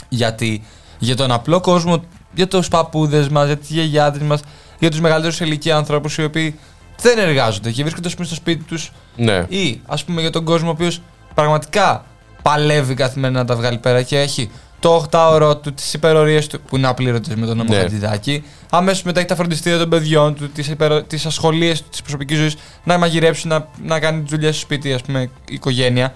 γιατί 0.08 0.62
για 0.98 1.16
τον 1.16 1.32
απλό 1.32 1.60
κόσμο, 1.60 2.04
για 2.34 2.48
τους 2.48 2.68
παππούδες 2.68 3.28
μας, 3.28 3.46
για 3.46 3.56
τις 3.56 3.70
γιαγιάδες 3.70 4.22
μας, 4.22 4.40
για 4.78 4.90
τους 4.90 5.00
μεγαλύτερους 5.00 5.36
σε 5.36 5.44
ηλικία 5.44 5.76
ανθρώπους 5.76 6.16
οι 6.16 6.24
οποίοι 6.24 6.58
δεν 7.00 7.18
εργάζονται 7.18 7.70
και 7.70 7.82
βρίσκονται 7.82 8.08
ας 8.08 8.14
πούμε, 8.14 8.26
στο 8.26 8.34
σπίτι 8.34 8.64
τους 8.64 8.92
Ναι. 9.16 9.44
ή 9.48 9.80
ας 9.86 10.04
πούμε 10.04 10.20
για 10.20 10.30
τον 10.30 10.44
κόσμο 10.44 10.68
ο 10.68 10.72
οποίος 10.72 11.00
πραγματικά 11.34 12.04
παλεύει 12.42 12.94
καθημερινά 12.94 13.38
να 13.38 13.46
τα 13.46 13.56
βγάλει 13.56 13.78
πέρα 13.78 14.02
και 14.02 14.20
έχει 14.20 14.50
το 14.80 15.06
8ωρο 15.10 15.62
του, 15.62 15.74
τις 15.74 15.94
υπερορίες 15.94 16.46
του 16.46 16.60
που 16.60 16.76
είναι 16.76 16.86
απλήρωτες 16.86 17.34
με 17.34 17.46
τον 17.46 17.56
νόμο 17.56 17.74
Ναι. 17.74 17.80
Χατζηδάκη, 17.80 18.44
αμέσως 18.70 19.02
μετά 19.02 19.18
έχει 19.18 19.28
τα 19.28 19.34
φροντιστήρια 19.34 19.78
των 19.78 19.88
παιδιών 19.88 20.34
του, 20.34 20.48
τις, 20.50 20.68
υπερο... 20.68 21.02
τις 21.02 21.26
ασχολίες 21.26 21.82
του 21.82 21.88
της 21.90 22.00
προσωπικής 22.02 22.38
ζωής, 22.38 22.56
να 22.84 22.98
μαγειρέψει, 22.98 23.46
να, 23.46 23.68
να 23.82 24.00
κάνει 24.00 24.20
τις 24.22 24.30
δουλειές 24.30 24.54
στο 24.56 24.64
σπίτι, 24.64 24.92
ας 24.92 25.02
πούμε, 25.02 25.20
η 25.22 25.30
οικογένεια. 25.54 26.14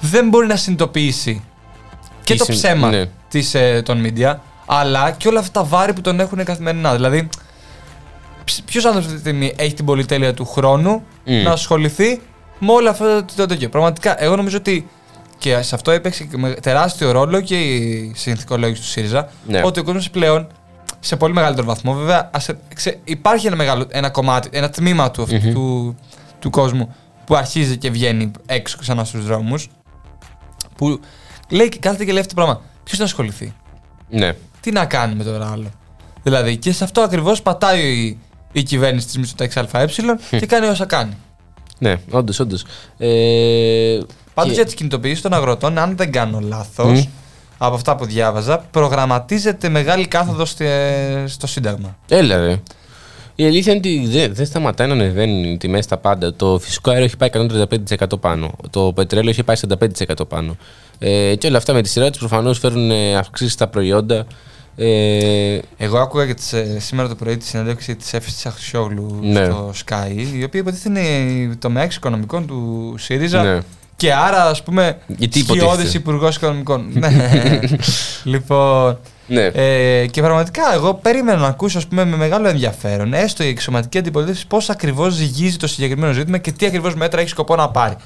Δεν 0.00 0.28
μπορεί 0.28 0.46
να 0.46 0.56
συνειδητοποιήσει 0.56 1.42
και 2.24 2.32
Τι 2.32 2.38
το 2.38 2.44
συν- 2.44 2.54
ψέμα 2.56 2.88
ναι. 2.90 3.04
της, 3.28 3.54
ε, 3.54 3.82
των 3.84 4.04
media, 4.06 4.34
αλλά 4.66 5.10
και 5.10 5.28
όλα 5.28 5.38
αυτά 5.40 5.60
τα 5.60 5.66
βάρη 5.66 5.92
που 5.92 6.00
τον 6.00 6.20
έχουν 6.20 6.44
καθημερινά. 6.44 6.94
Δηλαδή, 6.94 7.28
ποιος 8.64 8.84
άνθρωπος 8.84 9.10
αυτή 9.12 9.22
τη 9.22 9.28
στιγμή 9.30 9.52
έχει 9.56 9.74
την 9.74 9.84
πολυτέλεια 9.84 10.34
του 10.34 10.46
χρόνου 10.46 11.02
Μμ. 11.24 11.42
να 11.42 11.50
ασχοληθεί 11.50 12.20
με 12.58 12.72
όλο 12.72 12.90
αυτό 12.90 13.04
το, 13.04 13.24
το 13.36 13.46
τέτοιο. 13.46 13.68
Πραγματικά, 13.68 14.22
εγώ 14.22 14.36
νομίζω 14.36 14.56
ότι 14.56 14.88
και 15.38 15.62
σε 15.62 15.74
αυτό 15.74 15.90
έπαιξε 15.90 16.24
και 16.24 16.36
με 16.36 16.50
τεράστιο 16.52 17.10
ρόλο 17.10 17.40
και 17.40 17.60
η 17.60 18.12
συνθηκολόγηση 18.16 18.80
του 18.80 18.86
ΣΥΡΙΖΑ. 18.86 19.28
Ναι. 19.46 19.62
Ότι 19.64 19.80
ο 19.80 19.84
κόσμος 19.84 20.10
πλέον 20.10 20.46
σε 21.00 21.16
πολύ 21.16 21.32
μεγαλύτερο 21.34 21.66
βαθμό, 21.66 21.94
βέβαια, 21.94 22.30
ας, 22.32 22.48
ξε- 22.74 22.98
υπάρχει 23.04 23.46
ένα, 23.46 23.56
μεγάλο, 23.56 23.86
ένα 23.88 24.10
κομμάτι, 24.10 24.48
ένα 24.52 24.70
τμήμα 24.70 25.10
του, 25.10 25.22
αυτού 25.22 25.52
του, 25.52 25.96
του 26.38 26.50
κόσμου 26.50 26.94
που 27.24 27.34
αρχίζει 27.36 27.76
και 27.76 27.90
βγαίνει 27.90 28.30
έξω 28.46 28.76
ξανά 28.78 29.04
στους 29.04 29.24
δρόμους. 29.26 29.68
Που 30.76 31.00
λέει, 31.48 31.68
και 31.68 31.78
κάθεται 31.78 32.04
και 32.04 32.10
λέει 32.12 32.20
αυτό 32.20 32.34
το 32.34 32.40
πράγμα. 32.42 32.62
Ποιος 32.84 32.98
να 32.98 33.04
ασχοληθεί, 33.04 33.52
Ναι. 34.08 34.32
τι 34.60 34.70
να 34.70 34.84
κάνει 34.84 35.14
με 35.14 35.24
τώρα 35.24 35.50
άλλο; 35.50 35.70
Δηλαδή, 36.22 36.56
και 36.56 36.72
σε 36.72 36.84
αυτό 36.84 37.00
ακριβώς 37.00 37.42
πατάει 37.42 37.80
η, 37.80 38.18
η 38.52 38.62
κυβέρνηση 38.62 39.06
της 39.06 39.16
Μητσοτάκης 39.18 39.56
ΑΕ 39.56 39.86
και 40.30 40.46
κάνει 40.46 40.66
όσα 40.66 40.84
κάνει. 40.84 41.16
Ναι, 41.78 41.96
όντως, 42.10 42.38
όντως. 42.40 42.64
Ε, 42.98 43.98
Πάντως 44.38 44.50
και- 44.50 44.56
για 44.56 44.64
τις 44.64 44.74
κινητοποιήσεις 44.74 45.20
των 45.20 45.32
αγροτών, 45.32 45.78
αν 45.78 45.96
δεν 45.96 46.12
κάνω 46.12 46.40
λάθος, 46.40 47.00
Μμ. 47.00 47.10
από 47.58 47.74
αυτά 47.74 47.96
που 47.96 48.04
διάβαζα, 48.04 48.58
προγραμματίζεται 48.70 49.68
μεγάλη 49.68 50.06
κάθοδο 50.06 50.44
στη- 50.44 50.66
στο 51.26 51.46
Σύνταγμα. 51.46 51.96
Έλα 52.08 52.36
ρε. 52.36 52.60
Η 53.34 53.44
αλήθεια 53.46 53.72
είναι 53.74 53.80
ότι 53.88 54.06
δεν, 54.06 54.34
δεν 54.34 54.46
σταματάει 54.46 54.86
να 54.88 54.92
ανεβαίνουν 54.92 55.44
οι 55.44 55.56
τιμέ 55.58 55.82
στα 55.82 55.96
πάντα. 55.96 56.34
Το 56.34 56.58
φυσικό 56.62 56.90
αέριο 56.90 57.04
έχει 57.04 57.16
πάει 57.16 57.28
135% 57.28 58.18
πάνω. 58.20 58.50
Το 58.70 58.92
πετρέλαιο 58.94 59.30
έχει 59.30 59.42
πάει 59.42 59.56
45% 59.56 60.28
πάνω. 60.28 60.56
Ε, 60.98 61.34
και 61.34 61.46
όλα 61.46 61.56
αυτά 61.56 61.72
με 61.72 61.82
τη 61.82 61.88
σειρά 61.88 62.10
τους 62.10 62.18
προφανώς 62.18 62.58
φέρουν 62.58 62.90
αυξήσεις 63.18 63.52
στα 63.52 63.66
προϊόντα. 63.68 64.26
Ε, 64.76 65.58
Εγώ 65.76 65.98
άκουγα 65.98 66.26
και 66.26 66.34
τις, 66.34 66.52
ε, 66.52 66.76
σήμερα 66.80 67.08
το 67.08 67.14
πρωί 67.14 67.36
τη 67.36 67.44
συνέντευξη 67.44 67.96
της 67.96 68.12
Εύη 68.12 68.30
Αχρισιόγλου 68.44 69.18
Ναι. 69.22 69.44
στο 69.44 69.72
Sky, 69.84 70.10
η 70.38 70.44
οποία 70.44 70.60
υποτίθεται 70.60 71.00
είναι 71.00 71.54
τομέα 71.54 71.84
οικονομικών 71.84 72.46
του 72.46 72.94
ΣΥΡΙΖΑ. 72.98 73.42
Ναι. 73.42 73.58
Και 73.98 74.12
άρα, 74.14 74.44
ας 74.48 74.62
πούμε, 74.62 74.98
Γιατί 75.06 75.38
σκιώδης 75.40 75.62
υποτίθεται. 75.64 75.98
υπουργός 75.98 76.36
οικονομικών. 76.36 76.86
ναι. 76.98 77.10
λοιπόν. 78.24 78.98
ναι. 79.26 79.44
Ε, 79.44 80.06
και 80.06 80.20
πραγματικά 80.22 80.62
εγώ 80.74 80.94
περίμενα 80.94 81.38
να 81.38 81.46
ακούσω 81.46 81.78
ας 81.78 81.86
πούμε, 81.86 82.04
με 82.04 82.16
μεγάλο 82.16 82.48
ενδιαφέρον, 82.48 83.12
έστω 83.14 83.44
η 83.44 83.48
εξωματική 83.48 83.98
αντιπολίτευση, 83.98 84.46
πώς 84.46 84.70
ακριβώς 84.70 85.12
ζυγίζει 85.14 85.56
το 85.56 85.66
συγκεκριμένο 85.66 86.12
ζήτημα 86.12 86.38
και 86.38 86.52
τι 86.52 86.66
ακριβώς 86.66 86.94
μέτρα 86.94 87.20
έχει 87.20 87.28
σκοπό 87.28 87.56
να 87.56 87.68
πάρει. 87.70 87.96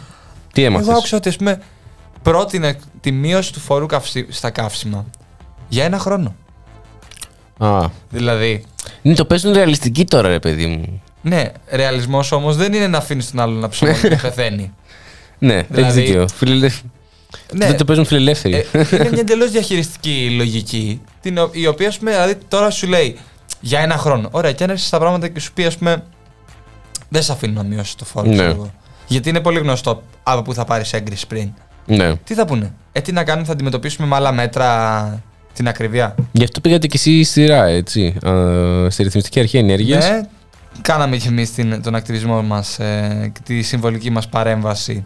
Τι 0.53 0.64
έμαθες; 0.64 0.88
Εγώ 0.88 0.97
άκουσα 0.97 1.16
ότι 1.16 1.28
ας 1.28 1.36
πούμε, 1.36 1.61
πρότεινε 2.22 2.76
τη 3.01 3.12
μείωση 3.12 3.53
του 3.53 3.61
φόρου 3.61 3.86
καυσί- 3.86 4.32
στα 4.32 4.51
καύσιμα 4.51 5.05
για 5.68 5.84
ένα 5.84 5.99
χρόνο. 5.99 6.34
Α. 7.59 7.84
Δηλαδή, 8.11 8.64
Ναι, 9.03 9.14
το 9.14 9.24
παίζουν 9.24 9.53
ρεαλιστική 9.53 10.05
τώρα, 10.05 10.28
ρε 10.28 10.38
παιδί 10.38 10.66
μου. 10.66 11.03
ναι, 11.22 11.45
ρεαλισμός 11.70 12.32
όμως 12.32 12.57
δεν 12.57 12.72
είναι 12.72 12.86
να 12.86 12.99
αφήνεις 12.99 13.30
τον 13.30 13.40
άλλον 13.40 13.59
να 13.59 13.68
ψωμώνει 13.68 13.99
και 13.99 14.09
να 14.09 14.16
πεθαίνει. 14.28 14.72
Ναι, 15.47 15.55
έχεις 15.55 15.66
Δηλαδή- 15.70 16.01
δίκιο. 16.03 16.28
Φιλελε... 16.34 16.68
ναι, 17.53 17.66
Δεν 17.66 17.76
το 17.76 17.84
παίζουν 17.84 18.05
φιλελεύθεροι. 18.05 18.55
ε, 18.55 18.84
είναι 18.93 19.09
μια 19.11 19.20
εντελώς 19.20 19.51
διαχειριστική 19.51 20.34
λογική, 20.36 21.01
την, 21.20 21.38
ο- 21.38 21.49
η 21.53 21.66
οποία 21.66 21.88
ας 21.88 21.99
πούμε, 21.99 22.11
δηλαδή, 22.11 22.34
τώρα 22.49 22.70
σου 22.70 22.86
λέει 22.86 23.16
για 23.61 23.80
ένα 23.80 23.97
χρόνο. 23.97 24.28
Ωραία, 24.30 24.53
και 24.53 24.64
αν 24.64 24.70
έρθεις 24.70 24.86
στα 24.86 24.99
πράγματα 24.99 25.28
και 25.28 25.40
σου 25.40 25.53
πει, 25.53 25.64
ας 25.64 25.76
πούμε, 25.76 26.03
δεν 27.09 27.22
σε 27.22 27.32
αφήνω 27.32 27.53
να 27.62 27.68
μειώσεις 27.68 27.95
το 27.95 28.05
φόρο. 28.05 28.26
Ναι. 28.28 28.32
ξέρω 28.34 28.51
εγώ. 28.51 28.70
Γιατί 29.07 29.28
είναι 29.28 29.40
πολύ 29.40 29.59
γνωστό 29.59 30.03
από 30.22 30.43
πού 30.43 30.55
θα 30.55 30.64
πάρεις 30.64 30.93
έγκριση 30.93 31.26
πριν. 31.26 31.51
ναι. 31.86 32.16
Τι 32.16 32.34
θα 32.34 32.45
πούνε, 32.45 32.72
Ε, 32.93 33.01
τι 33.01 33.12
να 33.12 33.24
κάνουμε, 33.24 33.47
θα 33.47 33.53
αντιμετωπίσουμε 33.53 34.07
με 34.07 34.14
άλλα 34.16 34.32
μέτρα 34.32 35.22
την 35.53 35.68
ακριβία. 35.68 36.14
Γι' 36.32 36.45
αυτό 36.45 36.61
πήγατε 36.61 36.86
κι 36.86 36.97
εσείς 36.97 37.28
στη 37.28 37.47
ΡΑ, 37.47 37.64
έτσι. 37.66 38.14
Α, 38.26 38.90
στη 38.90 39.03
Ρυθμιστική 39.03 39.40
Αρχή 39.40 39.59
Ενέργειας. 39.59 40.09
Ναι, 40.11 40.20
κάναμε 40.82 41.16
κι 41.16 41.28
εμείς 41.28 41.53
την, 41.53 41.82
τον 41.82 41.95
ακτιβισμό 41.95 42.43
μας 42.43 42.78
ε, 42.78 43.30
και 43.34 43.40
τη 43.45 43.62
συμβολική 43.62 44.11
μας 44.11 44.28
παρέμβαση 44.28 45.05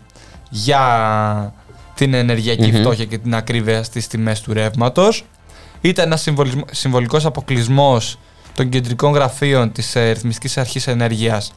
για 0.49 1.55
την 1.95 2.15
ενεργειακή 2.15 2.73
Μμμ. 2.73 2.81
φτώχεια 2.81 3.05
και 3.05 3.19
την 3.19 3.35
ακρίβεια 3.35 3.83
στις 3.83 4.07
τιμές 4.07 4.41
του 4.41 4.53
ρεύματος. 4.53 5.25
Ήταν 5.81 6.07
ένας 6.07 6.21
συμβολισμ- 6.21 6.69
συμβολικός 6.71 7.25
αποκλεισμός 7.27 8.19
των 8.55 8.69
κεντρικών 8.69 9.13
γραφείων 9.13 9.73
της 9.73 9.97
ε, 9.97 10.11
Ρυθμιστικής 10.11 10.59
Αρχής 10.59 10.87
Ενέργειας. 10.87 11.53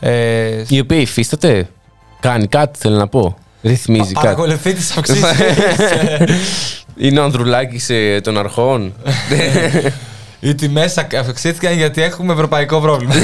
Ε, 0.00 0.62
Η 0.68 0.80
οποία 0.80 1.00
υφίσταται. 1.00 1.68
Κάνει 2.20 2.46
κάτι, 2.46 2.78
θέλω 2.78 2.96
να 2.96 3.08
πω. 3.08 3.36
Ρυθμίζει 3.62 4.12
κάτι. 4.12 4.26
παρακολουθεί 4.26 4.72
τις 4.72 4.90
αυξήσεις. 4.96 5.24
Είναι 6.98 7.20
ο 7.20 7.24
Ανδρουλάκη 7.24 7.92
ε, 7.92 8.20
των 8.20 8.38
αρχών. 8.38 8.94
Οι 10.40 10.54
τιμές 10.54 10.98
αυξήθηκαν 10.98 11.72
γιατί 11.76 12.02
έχουμε 12.02 12.32
ευρωπαϊκό 12.32 12.80
πρόβλημα. 12.80 13.14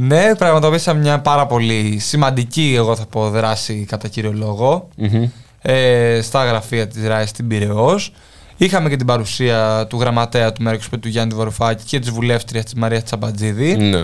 ναι, 0.00 0.34
πραγματοποιήσαμε 0.34 1.00
μια 1.00 1.18
πάρα 1.20 1.46
πολύ 1.46 1.98
σημαντική, 1.98 2.74
εγώ 2.76 2.96
θα 2.96 3.06
πω, 3.06 3.28
δράση 3.30 3.84
κατά 3.88 4.08
κύριο 4.08 4.32
λόγο 4.32 4.88
Μμμ. 4.96 5.24
ε, 5.62 6.20
στα 6.22 6.44
γραφεία 6.44 6.86
της 6.88 7.06
ΡΑΕ 7.06 7.26
στην 7.26 7.48
Πυραιός. 7.48 8.12
Είχαμε 8.56 8.88
και 8.88 8.96
την 8.96 9.06
παρουσία 9.06 9.86
του 9.88 10.00
γραμματέα 10.00 10.52
του 10.52 10.62
Μέρκους 10.62 10.88
του 11.00 11.08
Γιάννη 11.08 11.34
Βορουφάκη 11.34 11.84
και 11.84 11.98
της 11.98 12.10
βουλεύτριας 12.10 12.64
της 12.64 12.74
Μαρίας 12.74 13.02
Τσαμπατζίδη. 13.04 13.76
Ναι. 13.76 14.02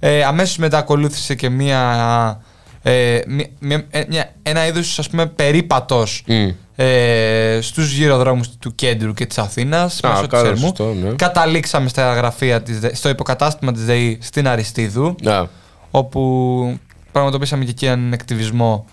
Ε, 0.00 0.24
αμέσως 0.24 0.56
μετά 0.56 0.78
ακολούθησε 0.78 1.34
και 1.34 1.48
μια, 1.48 2.40
ε, 2.82 3.20
μια, 3.26 3.46
μια- 3.60 3.84
ε, 3.90 4.04
μια- 4.08 4.32
ένα 4.42 4.66
είδος 4.66 4.98
ας 4.98 5.08
πούμε 5.10 5.26
περίπατος 5.26 6.22
Μμ. 6.26 6.48
Ε, 6.82 7.58
στους 7.62 7.92
γυροδρόμους 7.92 8.48
του 8.58 8.74
κέντρου 8.74 9.12
και 9.14 9.26
της 9.26 9.38
Αθήνας 9.38 10.00
Α, 10.04 10.08
μέσω 10.08 10.20
της 10.20 10.30
καλά, 10.30 10.48
Ερμού. 10.48 10.60
σωστό, 10.60 10.92
ναι. 11.02 11.10
Καταλήξαμε 11.10 11.88
στα 11.88 12.14
γραφεία 12.14 12.62
της, 12.62 12.80
ΔΕ- 12.80 12.94
στο 12.96 13.08
υποκατάστημα 13.08 13.72
της 13.72 13.84
ΔΕΗ 13.84 14.18
στην 14.22 14.48
Αριστίδου 14.48 15.14
Α, 15.26 15.44
όπου 15.90 16.78
πραγματοποιήσαμε 17.12 17.64
και 17.64 17.70
εκεί 17.70 17.86
έναν 17.86 18.12
εκτιβισμό 18.12 18.84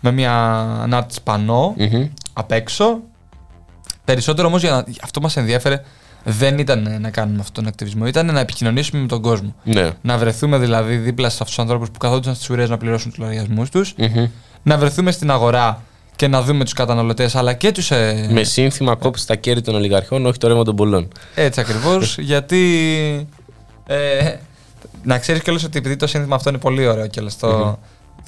με 0.00 0.10
μια 0.12 0.32
ανάρτηση 0.82 1.20
πανό 1.22 1.74
μμμ. 1.78 2.06
απ' 2.32 2.52
έξω. 2.52 2.98
Περισσότερο 4.04 4.46
όμως 4.48 4.60
για 4.62 4.70
να, 4.70 4.84
αυτό 5.02 5.20
μας 5.20 5.36
ενδιέφερε 5.36 5.82
δεν 6.24 6.58
ήταν 6.58 6.86
ε, 6.86 6.98
να 6.98 7.10
κάνουμε 7.10 7.38
αυτόν 7.40 7.54
τον 7.54 7.66
ακτιβισμό, 7.66 8.06
ήταν 8.06 8.26
να 8.26 8.40
επικοινωνήσουμε 8.40 9.00
με 9.00 9.06
τον 9.08 9.22
κόσμο. 9.22 9.54
Ναι. 9.64 9.90
Να 10.02 10.18
βρεθούμε 10.18 10.58
δηλαδή 10.58 10.96
δίπλα 10.96 11.28
σε 11.28 11.34
αυτούς 11.40 11.48
τους 11.54 11.58
ανθρώπους 11.58 11.90
που 11.90 11.98
καθόντουσαν 11.98 12.34
στις 12.34 12.50
ουρές 12.50 12.68
να 12.68 12.76
πληρώσουν 12.76 13.10
τους 13.10 13.18
λογαριασμούς 13.20 13.70
τους, 13.70 13.94
Μμμ. 13.96 14.26
να 14.62 14.78
βρεθούμε 14.78 15.10
στην 15.10 15.30
αγορά 15.30 15.82
και 16.16 16.28
να 16.28 16.42
δούμε 16.42 16.64
τους 16.64 16.72
καταναλωτές 16.72 17.34
αλλά 17.34 17.52
και 17.52 17.72
τους. 17.72 17.90
Ε, 17.90 18.28
Με 18.30 18.42
σύνθημα 18.44 18.94
κόψει 18.94 19.26
τα 19.26 19.34
κέρδη 19.34 19.60
των 19.60 19.74
ολιγαρχών, 19.74 20.26
όχι 20.26 20.38
το 20.38 20.48
ρεύμα 20.48 20.64
των 20.64 20.76
πολλών. 20.76 21.08
Έτσι 21.34 21.60
ακριβώς, 21.60 22.16
γιατί. 22.30 23.28
Ε, 23.86 24.34
να 25.02 25.18
ξέρεις 25.18 25.42
κιόλας 25.42 25.64
ότι 25.64 25.78
επειδή 25.78 25.96
το 25.96 26.06
σύνθημα 26.06 26.34
αυτό 26.36 26.48
είναι 26.48 26.58
πολύ 26.58 26.86
ωραίο 26.86 27.06
κιόλας. 27.06 27.36
Το, 27.38 27.78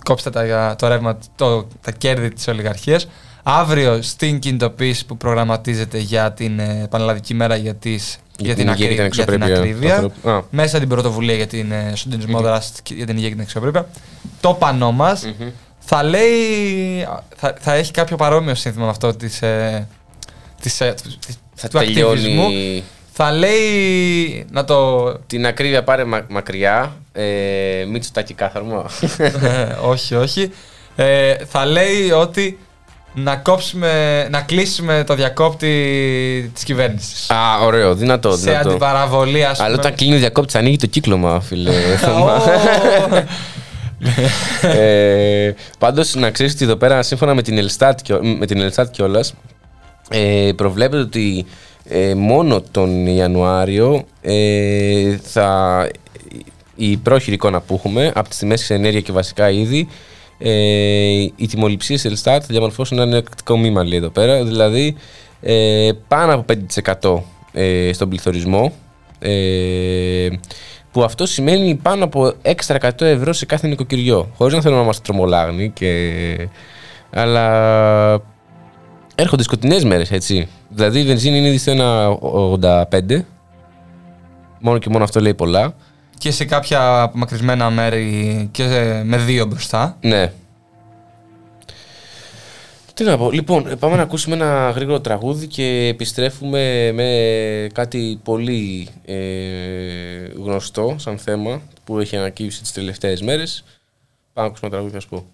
Κόψτε 0.04 0.30
τα, 0.30 0.74
το 0.78 0.88
ρεύμα, 0.88 1.18
το, 1.36 1.66
τα 1.80 1.90
κέρδη 1.90 2.30
της 2.30 2.48
ολιγαρχίας. 2.48 3.08
Αύριο 3.42 4.02
στην 4.02 4.38
κινητοποίηση 4.38 5.06
που 5.06 5.16
προγραμματίζεται 5.16 5.98
για 5.98 6.32
την 6.32 6.58
ε, 6.58 6.86
Πανελλαδική 6.90 7.34
μέρα 7.34 7.56
για, 7.56 7.74
τις, 7.74 8.18
για, 8.38 8.54
την, 8.54 8.68
υγεία 8.68 8.74
και 8.74 8.76
την 8.76 8.84
ακρι- 8.84 8.88
για 8.88 8.96
την 8.96 9.04
αξιοπρέπεια 9.04 9.46
του 9.46 9.60
ακρίβεια, 9.60 9.94
ανθρώπου. 9.94 10.28
Α. 10.30 10.42
μέσα 10.50 10.78
την 10.78 10.88
πρωτοβουλία 10.88 11.34
για 11.34 11.46
την 11.46 11.72
ε, 11.72 11.92
συντονισμό 11.96 12.40
δράσης 12.40 12.72
για 12.88 13.06
την 13.06 13.16
υγεία 13.16 13.28
και 13.28 13.34
την 13.34 13.42
αξιοπρέπεια, 13.42 13.88
το 14.40 14.54
πανό 14.54 14.92
μας 14.92 15.24
θα 15.90 16.02
λέει. 16.02 17.06
Θα, 17.36 17.54
θα 17.60 17.74
έχει 17.74 17.90
κάποιο 17.92 18.16
παρόμοιο 18.16 18.54
σύνθημα 18.54 18.84
με 18.84 18.90
αυτό 18.90 19.14
της, 19.16 19.42
ε, 19.42 19.88
της, 20.60 20.80
ε, 20.80 20.94
της- 21.02 21.38
Θα 21.54 21.68
του 21.68 21.78
ακτιβισμού. 21.78 22.12
τελειώνει 22.14 22.84
Θα 23.12 23.32
λέει. 23.32 24.44
Να 24.50 24.64
το. 24.64 25.08
την 25.26 25.46
ακρίβεια 25.46 25.84
πάρε 25.84 26.04
μα- 26.04 26.24
μακριά. 26.28 26.96
Ε, 27.12 27.84
Μητσοτάκη 27.90 28.34
κάθαρμα. 28.34 28.84
Ε, 29.18 29.32
όχι, 29.82 30.14
όχι. 30.14 30.50
Ε, 30.96 31.34
θα 31.48 31.66
λέει 31.66 32.10
ότι 32.10 32.58
να 33.14 33.36
κόψουμε, 33.36 34.26
να 34.30 34.40
κλείσουμε 34.40 35.04
το 35.06 35.14
διακόπτη 35.14 36.50
της 36.54 36.62
κυβέρνησης. 36.64 37.30
Α, 37.30 37.58
ωραίο, 37.62 37.94
δυνατό. 37.94 38.30
σε 38.36 38.50
δυνατό. 38.50 38.68
αντιπαραβολή, 38.68 39.44
ας 39.44 39.56
πούμε. 39.56 39.68
Αλλά 39.68 39.78
όταν 39.78 39.94
κλείνει 39.94 40.14
ο 40.14 40.18
διακόπτης, 40.18 40.54
ανοίγει 40.54 40.76
το 40.76 40.86
κύκλωμα, 40.86 41.40
φίλε. 41.40 41.72
Ω, 44.04 44.68
ε, 44.68 45.54
Πάντως, 45.78 46.14
να 46.14 46.30
ξέρεις 46.30 46.52
ότι 46.52 46.64
εδώ 46.64 46.76
πέρα, 46.76 47.02
σύμφωνα 47.02 47.34
με 47.34 47.42
την 47.42 47.58
Ελστάτ, 47.58 47.98
με 48.38 48.46
την 48.46 48.60
Ελστάτ 48.60 48.90
κιόλας, 48.90 49.34
ε, 50.10 50.50
προβλέπεται 50.56 51.02
ότι 51.02 51.46
ε, 51.84 52.14
μόνο 52.14 52.62
τον 52.70 53.06
Ιανουάριο 53.06 54.04
ε, 54.20 55.16
θα. 55.22 55.88
Η 56.80 56.96
πρόχειρη 56.96 57.34
εικόνα 57.34 57.60
που 57.60 57.74
έχουμε 57.74 58.12
από 58.14 58.28
τι 58.28 58.36
τιμέ 58.36 58.56
σε 58.56 58.74
ενέργεια 58.74 59.00
και 59.00 59.12
βασικά 59.12 59.50
είδη, 59.50 59.88
ε, 60.38 60.50
οι 61.36 61.46
τιμοληψίες 61.48 62.04
Ελστάτ 62.04 62.40
θα 62.40 62.48
διαμορφώσουν 62.50 62.98
ένα 62.98 63.16
εκτικό 63.16 63.58
μήμα 63.58 63.84
λέει 63.84 63.98
εδώ 63.98 64.08
πέρα. 64.08 64.44
Δηλαδή 64.44 64.96
ε, 65.40 65.90
πάνω 66.08 66.34
από 66.34 66.54
5% 67.02 67.22
ε, 67.52 67.92
στον 67.92 68.08
πληθωρισμό. 68.08 68.72
Ε, 70.88 70.92
που 70.92 71.02
αυτό 71.02 71.26
σημαίνει 71.26 71.74
πάνω 71.74 72.04
από 72.04 72.32
έξτρα 72.42 72.78
100 72.82 73.00
ευρώ 73.00 73.32
σε 73.32 73.46
κάθε 73.46 73.66
νοικοκυριό. 73.66 74.28
Χωρίς 74.36 74.54
να 74.54 74.60
θέλω 74.60 74.76
να 74.76 74.82
είμαστε 74.82 75.02
τρομολάγνοι 75.04 75.70
και. 75.70 76.48
Αλλά 77.12 77.44
έρχονται 79.14 79.42
σκοτεινές 79.42 79.84
μέρες, 79.84 80.10
έτσι. 80.10 80.48
Δηλαδή 80.68 81.00
η 81.00 81.04
βενζίνη 81.04 81.38
είναι 81.38 81.48
ήδη 81.48 81.58
στο 81.58 81.72
1,85. 82.90 83.24
Μόνο 84.60 84.78
και 84.78 84.88
μόνο 84.90 85.04
αυτό 85.04 85.20
λέει 85.20 85.34
πολλά. 85.34 85.74
και 86.18 86.30
σε 86.30 86.44
κάποια 86.44 87.02
απομακρυσμένα 87.02 87.70
μέρη 87.70 88.48
και 88.52 88.62
σε- 88.68 89.02
με 89.04 89.16
δύο 89.16 89.46
μπροστά. 89.46 89.96
Ναι. 90.00 90.32
Τι 92.98 93.04
να 93.04 93.18
πω. 93.18 93.30
Λοιπόν, 93.30 93.68
ε, 93.68 93.76
πάμε 93.76 93.96
να 93.96 94.02
ακούσουμε 94.02 94.34
ένα 94.34 94.70
γρήγορο 94.70 95.00
τραγούδι 95.00 95.46
και 95.46 95.86
επιστρέφουμε 95.86 96.92
με 96.92 97.68
κάτι 97.72 98.20
πολύ 98.24 98.88
ε, 99.04 99.16
γνωστό 100.36 100.94
σαν 100.98 101.18
θέμα 101.18 101.62
που 101.84 101.98
έχει 101.98 102.16
ανακύψει 102.16 102.60
τις 102.60 102.72
τελευταίες 102.72 103.22
μέρες. 103.22 103.64
Πάμε 104.32 104.46
να 104.48 104.54
ακούσουμε 104.54 104.68
ένα 104.68 104.70
τραγούδι 104.70 104.94
θα 104.94 105.00
σου 105.00 105.08
πω. 105.08 105.26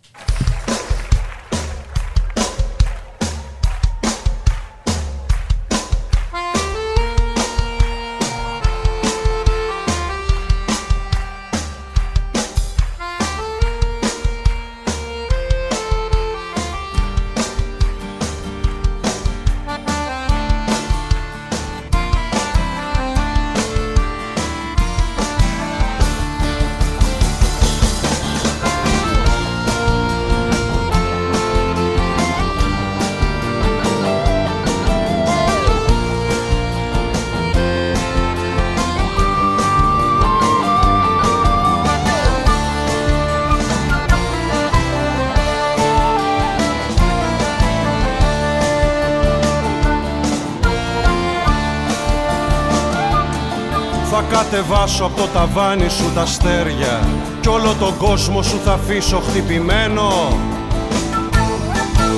Κατεβάσω 55.25 55.31
από 55.33 55.33
το 55.33 55.39
ταβάνι 55.39 55.89
σου 55.89 56.13
τα 56.15 56.21
αστέρια 56.21 57.01
Κι 57.41 57.49
όλο 57.49 57.75
τον 57.81 57.97
κόσμο 57.97 58.43
σου 58.43 58.61
θα 58.65 58.73
αφήσω 58.73 59.23
χτυπημένο. 59.29 60.11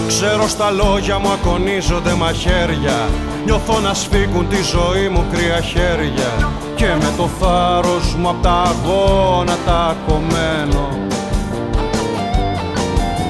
Ξέρω 0.07 0.49
στα 0.49 0.71
λόγια 0.71 1.19
μου 1.19 1.29
ακονίζονται 1.31 2.15
μαχαίρια 2.15 3.09
Νιώθω 3.45 3.81
να 3.81 3.95
σφίγγουν 3.95 4.49
τη 4.49 4.63
ζωή 4.63 5.09
μου 5.09 5.25
κρύα 5.33 5.61
χέρια 5.61 6.51
Και 6.75 6.87
με 6.87 7.13
το 7.17 7.29
θάρρος 7.41 8.15
μου 8.15 8.29
απ' 8.29 8.43
τα 8.43 8.63
αγώνα 8.63 9.57
τα 9.67 9.97
κομμένο 10.07 10.89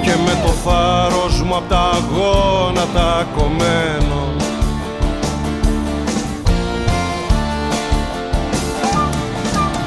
Και 0.03 0.12
με 0.24 0.41
το 0.45 0.49
θάρρος 0.49 1.43
μου 1.43 1.57
απ' 1.57 1.68
τα 1.68 1.81
αγώνα 1.81 2.87
τα 2.95 3.27
κομμένο 3.37 4.36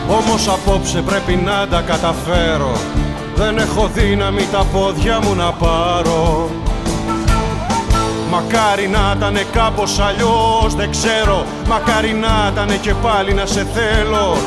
Όμως 0.10 0.48
απόψε 0.48 1.02
πρέπει 1.02 1.36
να 1.36 1.68
τα 1.68 1.82
καταφέρω. 1.82 2.72
Δεν 3.36 3.58
έχω 3.58 3.90
δύναμη 3.94 4.42
τα 4.52 4.66
πόδια 4.74 5.20
μου 5.24 5.36
να 5.36 5.52
πάρω. 5.52 6.50
Μακάρι 8.32 8.88
να 8.88 9.14
ήταν 9.18 9.38
κάπως 9.52 10.00
αλλιώς 10.00 10.76
δεν 10.76 10.92
ξέρω. 10.92 11.46
Μακάρι 11.68 12.14
να 12.14 12.52
ήταν 12.52 12.82
και 12.82 12.94
πάλι 12.94 13.34
να 13.34 13.46
σε 13.46 13.68
θέλω. 13.74 14.38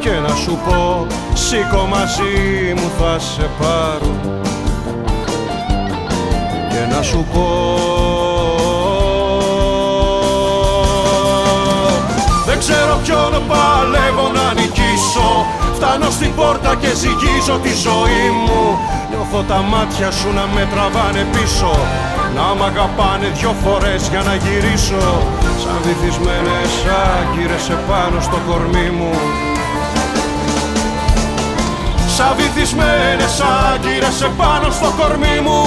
Και 0.00 0.10
να 0.10 0.34
σου 0.34 0.58
πω 0.64 1.06
σήκω 1.34 1.86
μαζί 1.90 2.74
μου 2.76 2.90
θα 2.98 3.18
σε 3.18 3.50
πάρω. 3.58 4.16
Και 6.68 6.94
να 6.94 7.02
σου 7.02 7.26
πω 7.32 8.17
ξέρω 12.68 12.94
ποιον 13.04 13.32
παλεύω 13.50 14.26
να 14.38 14.46
νικήσω. 14.58 15.30
Φτάνω 15.76 16.08
στην 16.16 16.32
πόρτα 16.38 16.70
και 16.82 16.90
ζυγίζω 17.02 17.56
τη 17.64 17.72
ζωή 17.86 18.24
μου. 18.44 18.62
Νιώθω 19.10 19.40
τα 19.50 19.60
μάτια 19.72 20.10
σου 20.18 20.28
να 20.38 20.44
με 20.54 20.62
τραβάνε 20.72 21.22
πίσω. 21.34 21.72
Να 22.36 22.46
μ' 22.56 22.64
αγαπάνε 22.70 23.28
δυο 23.38 23.52
φορές 23.62 24.02
για 24.12 24.22
να 24.28 24.34
γυρίσω. 24.42 25.06
Σαν 25.62 25.78
βυθισμένες 25.84 26.72
άγκυρες 27.12 27.64
επάνω 27.76 28.18
στο 28.26 28.38
κορμί 28.48 28.88
μου. 28.98 29.12
Σαν 32.16 32.32
βυθισμένες 32.38 33.34
άγκυρες 33.70 34.16
επάνω 34.28 34.68
στο 34.78 34.88
κορμί 34.98 35.36
μου 35.46 35.62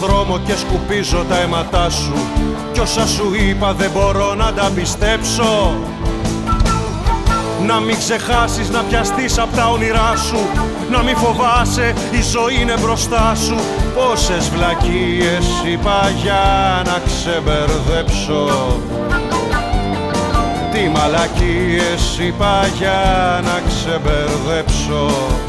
δρόμο 0.00 0.38
και 0.38 0.54
σκουπίζω 0.56 1.24
τα 1.28 1.36
αίματά 1.40 1.90
σου. 1.90 2.14
Κι 2.72 2.80
όσα 2.80 3.06
σου 3.06 3.32
είπα 3.48 3.72
δεν 3.72 3.90
μπορώ 3.90 4.34
να 4.34 4.52
τα 4.52 4.70
πιστέψω. 4.74 5.74
Να 7.66 7.80
μην 7.80 7.96
ξεχάσεις 7.98 8.70
να 8.70 8.82
πιαστείς 8.82 9.38
απ' 9.38 9.54
τα 9.56 9.68
όνειρά 9.68 10.12
σου. 10.16 10.38
Να 10.90 11.02
μην 11.02 11.16
φοβάσαι, 11.16 11.94
η 12.10 12.22
ζωή 12.22 12.60
είναι 12.60 12.74
μπροστά 12.80 13.34
σου. 13.34 13.56
Πόσες 13.94 14.48
βλακίες 14.48 15.46
είπα 15.72 16.12
για 16.22 16.42
να 16.84 17.00
ξεμπερδέψω. 17.06 18.80
Τι 20.72 20.88
μαλακίες 20.88 22.18
είπα 22.18 22.66
για 22.78 23.00
να 23.44 23.60
ξεμπερδέψω. 23.68 25.06
Δεν 25.36 25.45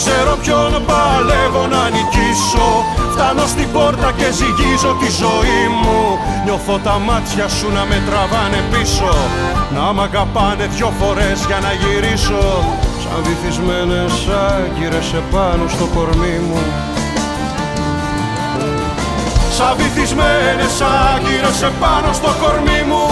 ξέρω 0.00 0.32
ποιον 0.42 0.72
παλεύω 0.90 1.64
να 1.74 1.82
νικήσω. 1.94 2.68
Φτάνω 3.12 3.44
στην 3.52 3.68
πόρτα 3.74 4.08
και 4.18 4.28
ζυγίζω 4.38 4.92
τη 5.00 5.08
ζωή 5.22 5.62
μου. 5.80 6.00
Νιώθω 6.44 6.74
τα 6.86 6.96
μάτια 7.06 7.46
σου 7.56 7.68
να 7.76 7.82
με 7.90 7.98
τραβάνε 8.06 8.60
πίσω. 8.72 9.14
Να 9.74 9.84
μ' 9.94 10.00
αγαπάνε 10.08 10.64
δυο 10.74 10.90
φορές 11.00 11.38
για 11.48 11.58
να 11.64 11.72
γυρίσω. 11.80 12.44
Σαν 13.02 13.18
βυθισμένες 13.26 14.14
άγκυρες 14.48 15.08
επάνω 15.20 15.64
στο 15.74 15.86
κορμί 15.94 16.38
μου. 16.46 16.60
Σαν 19.56 19.72
βυθισμένες 19.78 20.74
άγκυρες 21.10 21.58
επάνω 21.70 22.10
στο 22.18 22.30
κορμί 22.42 22.82
μου 22.90 23.09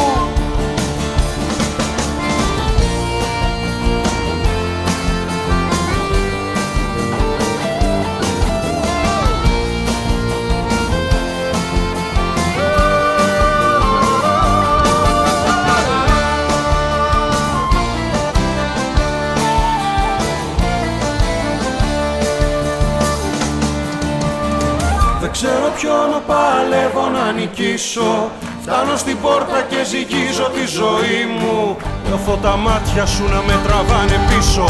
ποιον 25.80 26.10
παλεύω 26.30 27.06
να 27.16 27.32
νικήσω. 27.32 28.30
Φτάνω 28.62 28.96
στην 28.96 29.16
πόρτα 29.22 29.58
και 29.70 29.80
ζυγίζω 29.90 30.46
τη 30.56 30.64
ζωή 30.80 31.20
μου. 31.38 31.76
Νιώθω 32.06 32.34
τα 32.44 32.56
μάτια 32.56 33.06
σου 33.06 33.24
να 33.34 33.40
με 33.46 33.56
τραβάνε 33.64 34.18
πίσω. 34.28 34.68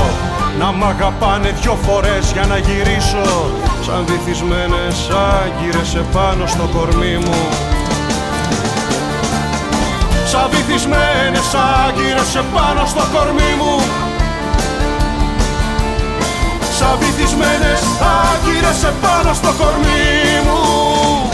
Να 0.61 0.73
μ' 0.73 0.85
αγαπάνε 0.85 1.51
δυο 1.61 1.75
φορές 1.87 2.25
για 2.33 2.47
να 2.51 2.57
γυρίσω. 2.67 3.27
Σαν 3.85 4.05
βυθισμένες 4.09 4.99
άγκυρες 5.33 5.95
επάνω 5.95 6.47
στο 6.47 6.65
κορμί 6.75 7.17
μου. 7.25 7.41
Σαν 10.31 10.47
βυθισμένες 10.51 11.49
άγκυρες 11.85 12.31
επάνω 12.43 12.83
στο 12.93 13.03
κορμί 13.15 13.53
μου 13.61 14.08
Σαν 16.79 16.99
βυθισμένες 16.99 17.83
άγκυρες 18.33 18.85
επάνω 18.85 19.35
στο 19.35 19.53
κορμί 19.59 20.09
μου 20.45 21.28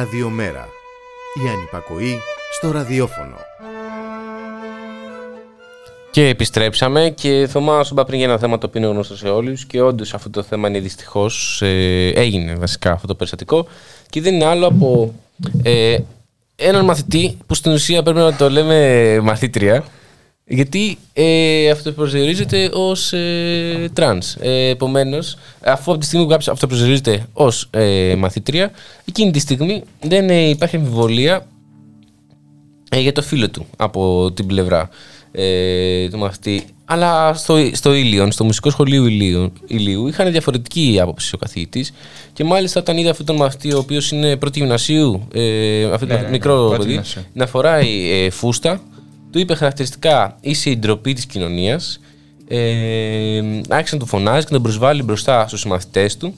Ραδιομέρα. 0.00 0.68
Η 1.44 1.48
ανυπακοή 1.48 2.18
στο 2.52 2.70
ραδιόφωνο. 2.70 3.36
Και 6.10 6.28
επιστρέψαμε 6.28 7.12
και 7.16 7.46
Θωμάς 7.50 7.86
σου 7.86 7.94
είπα 7.94 8.04
πριν 8.04 8.18
για 8.18 8.28
ένα 8.28 8.38
θέμα 8.38 8.58
το 8.58 8.66
οποίο 8.66 8.80
είναι 8.80 8.90
γνωστό 8.90 9.16
σε 9.16 9.28
όλους 9.28 9.64
και 9.64 9.80
όντως 9.80 10.14
αυτό 10.14 10.30
το 10.30 10.42
θέμα 10.42 10.68
είναι 10.68 10.78
δυστυχώς, 10.78 11.62
ε, 11.62 12.08
έγινε 12.08 12.54
βασικά 12.54 12.92
αυτό 12.92 13.06
το 13.06 13.14
περιστατικό 13.14 13.66
και 14.10 14.20
δεν 14.20 14.34
είναι 14.34 14.44
άλλο 14.44 14.66
από 14.66 15.14
ε, 15.62 15.98
έναν 16.56 16.84
μαθητή 16.84 17.38
που 17.46 17.54
στην 17.54 17.72
ουσία 17.72 18.02
πρέπει 18.02 18.18
να 18.18 18.36
το 18.36 18.50
λέμε 18.50 19.18
μαθήτρια 19.22 19.84
γιατί 20.52 20.98
ε, 21.12 21.70
αυτοπροσδιορίζεται 21.70 22.70
ως 22.72 23.12
ε, 23.12 23.90
τρανς. 23.92 24.34
Ε, 24.40 24.68
επομένως, 24.68 25.36
αφού 25.64 25.90
από 25.90 26.00
τη 26.00 26.06
στιγμή 26.06 26.24
που 26.24 26.30
κάποιος 26.30 26.48
αυτοπροσδιορίζεται 26.48 27.26
ως 27.32 27.68
ε, 27.70 28.14
μαθήτρια, 28.18 28.70
εκείνη 29.04 29.30
τη 29.30 29.38
στιγμή 29.38 29.82
δεν 30.00 30.30
ε, 30.30 30.48
υπάρχει 30.48 30.76
αμφιβολία 30.76 31.46
ε, 32.90 33.00
για 33.00 33.12
το 33.12 33.22
φίλο 33.22 33.50
του 33.50 33.66
από 33.76 34.32
την 34.32 34.46
πλευρά 34.46 34.88
ε, 35.32 36.08
του 36.08 36.18
μαθητή. 36.18 36.64
Αλλά 36.84 37.34
στο, 37.34 37.70
στο 37.72 37.94
Ήλιον, 37.94 38.32
στο 38.32 38.44
μουσικό 38.44 38.70
σχολείο 38.70 39.06
Ηλίου, 39.06 39.52
Ηλίου 39.66 40.08
είχαν 40.08 40.30
διαφορετική 40.30 40.98
άποψη 41.02 41.34
ο 41.34 41.38
καθηγητής. 41.38 41.92
Και 42.32 42.44
μάλιστα 42.44 42.80
όταν 42.80 42.96
είδε 42.96 43.10
αυτόν 43.10 43.26
τον 43.26 43.36
μαθητή, 43.36 43.72
ο 43.74 43.78
οποίος 43.78 44.10
είναι 44.10 44.36
πρώτη 44.36 44.58
γυμνασίου, 44.58 45.28
ε, 45.34 45.84
αυτό 45.84 46.06
το 46.06 46.12
Ναι, 46.12 46.14
ναι, 46.14 46.22
ναι, 46.22 46.30
μικρό 46.30 46.54
πρώτη 46.54 46.76
παιδί, 46.76 46.90
γυμνασίου. 46.90 47.22
να 47.32 47.46
φοράει 47.46 48.10
ε, 48.10 48.30
φούστα, 48.30 48.80
του 49.32 49.38
είπε 49.38 49.54
χαρακτηριστικά 49.54 50.36
είσαι 50.40 50.70
η 50.70 50.76
ντροπή 50.76 51.12
της 51.12 51.26
κοινωνίας. 51.26 52.00
Ε, 52.48 53.40
άρχισε 53.68 53.94
να 53.94 54.00
του 54.00 54.06
φωνάζει 54.06 54.38
και 54.40 54.46
να 54.50 54.54
τον 54.54 54.62
προσβάλλει 54.62 55.02
μπροστά 55.02 55.48
στους 55.48 55.64
μαθητέ 55.66 56.10
του 56.18 56.34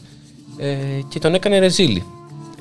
ε, 0.59 0.75
και 1.09 1.19
τον 1.19 1.35
έκανε 1.35 1.59
ρεζίλη. 1.59 2.05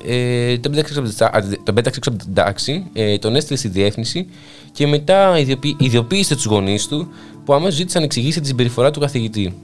Ε, 0.06 0.58
τον, 0.58 0.72
πέταξε 0.72 0.98
έξω 0.98 1.00
από 1.00 1.08
την 1.08 1.16
τσα- 1.18 1.60
τον 1.64 1.74
πέταξε 1.74 1.98
έξω 1.98 2.10
από 2.10 2.24
την 2.24 2.34
τάξη, 2.34 2.84
ε, 2.92 3.18
τον 3.18 3.36
έστειλε 3.36 3.58
στη 3.58 3.68
διεύθυνση 3.68 4.26
και 4.72 4.86
μετά 4.86 5.38
ιδιοποιη- 5.38 5.76
ιδιοποίησε 5.78 6.34
τους 6.34 6.44
γονείς 6.44 6.86
του 6.86 7.08
που 7.44 7.54
αμέσως 7.54 7.74
ζήτησαν 7.74 8.00
να 8.00 8.06
εξηγήσει 8.06 8.40
τη 8.40 8.46
συμπεριφορά 8.46 8.90
του 8.90 9.00
καθηγητή. 9.00 9.54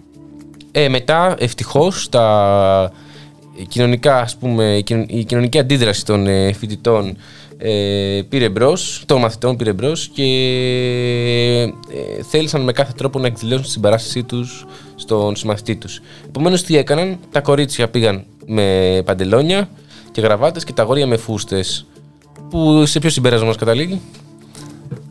Ε, 0.73 0.89
μετά, 0.89 1.35
ευτυχώς, 1.39 2.09
τα 2.09 2.93
κοινωνικά, 3.69 4.21
ας 4.21 4.37
πούμε, 4.37 4.77
η 4.77 4.83
κοινων- 4.83 5.09
η 5.11 5.25
κοινωνική 5.25 5.59
αντίδραση 5.59 6.05
των 6.05 6.27
ε, 6.27 6.53
φοιτητών 6.53 7.17
ε, 7.59 8.21
πήρε 8.29 8.49
μπρος, 8.49 9.03
των 9.07 9.21
μαθητών 9.21 9.57
πήρε 9.57 9.73
μπρος 9.73 10.09
και 10.09 10.23
ε, 11.63 12.23
θέλησαν 12.31 12.61
με 12.61 12.73
κάθε 12.73 12.93
τρόπο 12.97 13.19
να 13.19 13.27
εκδηλώσουν 13.27 13.63
την 13.63 13.71
συμπαράστασή 13.71 14.23
τους 14.23 14.67
στον 14.95 15.37
συμμαθητή 15.37 15.77
τους. 15.77 16.01
Επομένως, 16.27 16.63
τι 16.63 16.77
έκαναν, 16.77 17.19
τα 17.33 17.41
κορίτσια 17.41 17.89
πήγαν 17.89 18.25
με 18.47 19.03
παντελόνια 19.05 19.69
και 20.11 20.21
γραβάτες 20.21 20.65
και 20.65 20.73
τα 20.73 20.83
αγόρια 20.83 21.07
με 21.07 21.17
φούστες. 21.17 21.87
Που 22.51 22.87
σε 22.87 22.99
ποιο 22.99 23.11
συμπέρασμα 23.11 23.47
μας 23.47 23.57
καταλήγει; 23.57 24.01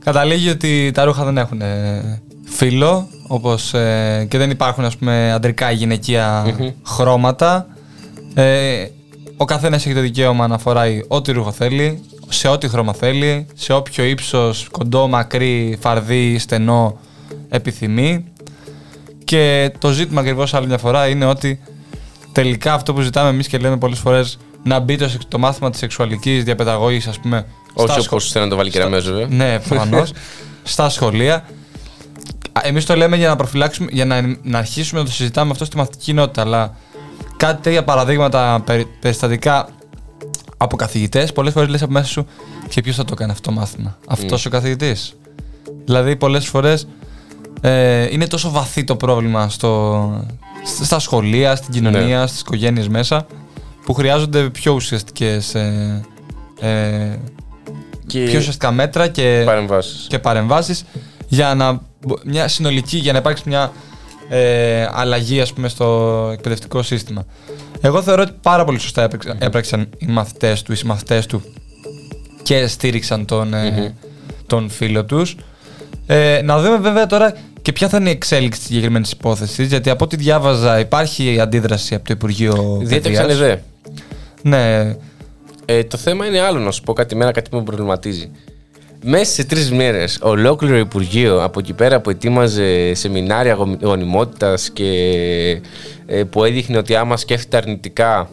Καταλήγει 0.04 0.50
ότι 0.50 0.91
τα 0.93 1.04
ρούχα 1.04 1.24
δεν 1.24 1.38
έχουν 1.38 1.62
ε, 1.62 2.22
φύλλο, 2.45 3.08
όπως 3.28 3.74
ε, 3.74 4.26
και 4.30 4.38
δεν 4.38 4.50
υπάρχουν 4.50 4.86
ας 4.86 4.98
πούμε 4.98 5.32
αντρικά 5.32 5.72
ή 5.72 5.76
γυναικεία 5.76 6.56
χρώματα. 6.86 7.68
Ε, 8.34 8.86
ο 9.38 9.45
καθένας 9.45 9.86
έχει 9.86 9.95
το 9.95 10.02
δικαίωμα 10.02 10.48
να 10.48 10.58
φοράει 10.58 11.04
ό,τι 11.08 11.32
ρούχο 11.32 11.52
θέλει, 11.52 12.04
σε 12.30 12.48
ό,τι 12.48 12.68
χρώμα 12.70 12.94
θέλει, 12.94 13.48
σε 13.54 13.74
όποιο 13.74 14.04
ύψος, 14.04 14.68
κοντό, 14.72 15.08
μακρύ, 15.08 15.78
φαρδί, 15.82 16.38
στενό 16.40 17.00
επιθυμεί. 17.50 18.26
Και 19.24 19.72
το 19.80 19.92
ζήτημα 19.92 20.22
ακριβώς 20.22 20.54
άλλη 20.54 20.68
μια 20.68 20.78
φορά 20.78 21.08
είναι 21.08 21.26
ότι 21.26 21.60
τελικά 22.32 22.74
αυτό 22.74 22.94
που 22.94 23.02
ζητάμε 23.02 23.30
εμείς 23.30 23.48
και 23.48 23.58
λέμε 23.58 23.78
πολλές 23.78 24.00
φορές 24.00 24.38
να 24.64 24.80
μπει 24.80 24.96
το, 24.98 25.10
σεξ- 25.10 25.28
το 25.28 25.38
μάθημα 25.40 25.70
της 25.70 25.80
σεξουαλικής 25.80 26.44
διαπαιδαγώγησης, 26.44 27.08
ας 27.10 27.20
πούμε. 27.20 27.46
Όχι 27.74 27.92
στα 27.92 28.02
όπως 28.12 28.32
θέλει 28.32 28.44
να 28.44 28.50
το 28.50 28.56
βάλει 28.58 28.70
και 28.70 28.80
Ραμέος, 28.80 29.06
βέβαια. 29.12 29.28
Ναι, 29.30 29.60
προφανώς. 29.60 30.12
στα 30.64 30.90
σχολεία. 30.90 31.46
Εμείς 32.62 32.86
το 32.86 32.96
λέμε 32.96 33.16
για 33.16 33.28
να 33.28 33.36
προφυλάξουμε, 33.36 33.90
για 33.92 34.06
να, 34.06 34.22
να 34.44 34.58
αρχίσουμε 34.58 35.00
να 35.00 35.06
το 35.06 35.12
συζητάμε 35.12 35.52
αυτό 35.52 35.66
στη 35.66 35.78
μαθητική 35.78 36.04
κοινότητα. 36.04 36.42
Αλλά 36.42 36.76
κάτι 37.38 37.62
τέτοια 37.62 37.84
παραδείγματα 37.84 38.62
περι- 38.66 38.88
περιστατικά 39.00 39.68
από 40.58 40.76
καθηγητές, 40.76 41.32
πολλές 41.34 41.53
φορές 41.53 41.70
λες 41.70 41.82
από 41.82 41.91
μέσα 41.91 42.05
σου 42.08 42.28
και 42.70 42.82
ποιος 42.82 42.95
θα 42.95 43.05
το 43.05 43.14
κάνει 43.16 43.32
αυτό 43.32 43.49
το 43.49 43.55
μάθημα; 43.60 43.97
Αυτός 44.08 44.45
ο 44.45 44.49
καθηγητής. 44.49 45.16
Δηλαδή, 45.86 46.16
πολλές 46.16 46.47
φορές 46.47 46.88
ε, 47.62 48.08
είναι 48.14 48.28
τόσο 48.28 48.49
βαθύ 48.51 48.84
το 48.84 48.95
πρόβλημα 48.95 49.49
στο, 49.49 50.26
σ- 50.64 50.84
στα 50.86 50.99
σχολεία, 50.99 51.55
στην 51.55 51.74
κοινωνία, 51.74 52.20
Ναι. 52.20 52.28
στις 52.28 52.39
οικογένειες 52.39 52.88
μέσα 52.88 53.26
που 53.86 53.93
χρειάζονται 53.93 54.49
πιο 54.49 54.74
ουσιαστικές 54.74 55.55
ε, 55.55 56.01
ε, 56.60 57.20
Και 58.08 58.20
πιο 58.24 58.38
ουσιαστικά 58.39 58.72
μέτρα 58.72 59.08
και, 59.08 59.41
παρεμβάσεις. 59.45 60.05
και 60.10 60.20
παρεμβάσεις 60.20 60.84
για 61.28 61.53
να, 61.55 61.74
μπο- 62.05 62.18
μια 62.26 62.47
συνολική, 62.47 62.97
για 62.97 63.12
να 63.12 63.18
υπάρξει 63.18 63.43
μια 63.45 63.72
ε, 64.30 64.88
αλλαγή 64.91 65.41
ας 65.41 65.53
πούμε, 65.53 65.68
στο 65.68 66.30
εκπαιδευτικό 66.34 66.84
σύστημα. 66.84 67.26
Εγώ 67.82 68.02
θεωρώ 68.02 68.22
ότι 68.22 68.32
πάρα 68.42 68.64
πολύ 68.64 68.80
σωστά 68.80 69.04
έπαιξαν, 69.04 69.38
έπραξαν 69.40 69.90
οι 69.98 70.06
μαθητές 70.06 70.62
του, 70.62 70.72
οι 70.72 70.76
συμμαθητές 70.76 71.26
του 71.26 71.42
και 72.44 72.68
στήριξαν 72.68 73.26
τον, 73.26 73.54
ε, 73.54 73.96
τον 74.48 74.70
φίλο 74.70 75.06
τους. 75.06 75.36
Ε, 76.06 76.42
να 76.44 76.62
δούμε 76.62 76.78
βέβαια 76.78 77.06
τώρα 77.06 77.34
και 77.62 77.72
ποια 77.72 77.90
θα 77.90 77.98
είναι 77.98 78.10
η 78.10 78.12
εξέλιξη 78.12 78.60
της 78.60 78.68
συγκεκριμένης 78.68 79.12
υπόθεσης, 79.12 79.68
γιατί 79.68 79.90
από 79.90 80.04
ό,τι 80.04 80.16
διάβαζα 80.16 80.80
υπάρχει 80.80 81.40
αντίδραση 81.40 81.96
από 81.96 82.06
το 82.06 82.14
Υπουργείο 82.14 82.80
Διέτρεξαν 82.84 83.28
Παιδείας. 83.28 83.50
εδώ. 83.50 83.62
Ναι, 84.42 84.96
Ε, 85.70 85.84
το 85.84 85.98
θέμα 85.98 86.26
είναι 86.26 86.40
άλλο 86.40 86.60
να 86.60 86.72
σου 86.72 86.82
πω 86.84 86.94
κάτι 86.94 87.16
μέρα, 87.16 87.32
κάτι 87.32 87.50
που 87.50 87.58
με 87.58 87.64
προβληματίζει. 87.64 88.32
Μέσα 89.10 89.32
σε 89.34 89.43
τρεις 89.43 89.72
μέρες, 89.72 90.20
ολόκληρο 90.22 90.78
Υπουργείο 90.78 91.43
από 91.43 91.60
εκεί 91.60 91.74
πέρα 91.74 92.01
που 92.01 92.10
ετοίμαζε 92.10 92.93
σεμινάρια 92.93 93.58
γονιμότητας 93.82 94.70
και 94.70 94.91
ε, 96.05 96.24
που 96.24 96.43
έδειχνε 96.43 96.78
ότι 96.78 96.95
άμα 96.95 97.18
σκέφτεται 97.18 97.58
αρνητικά 97.58 98.30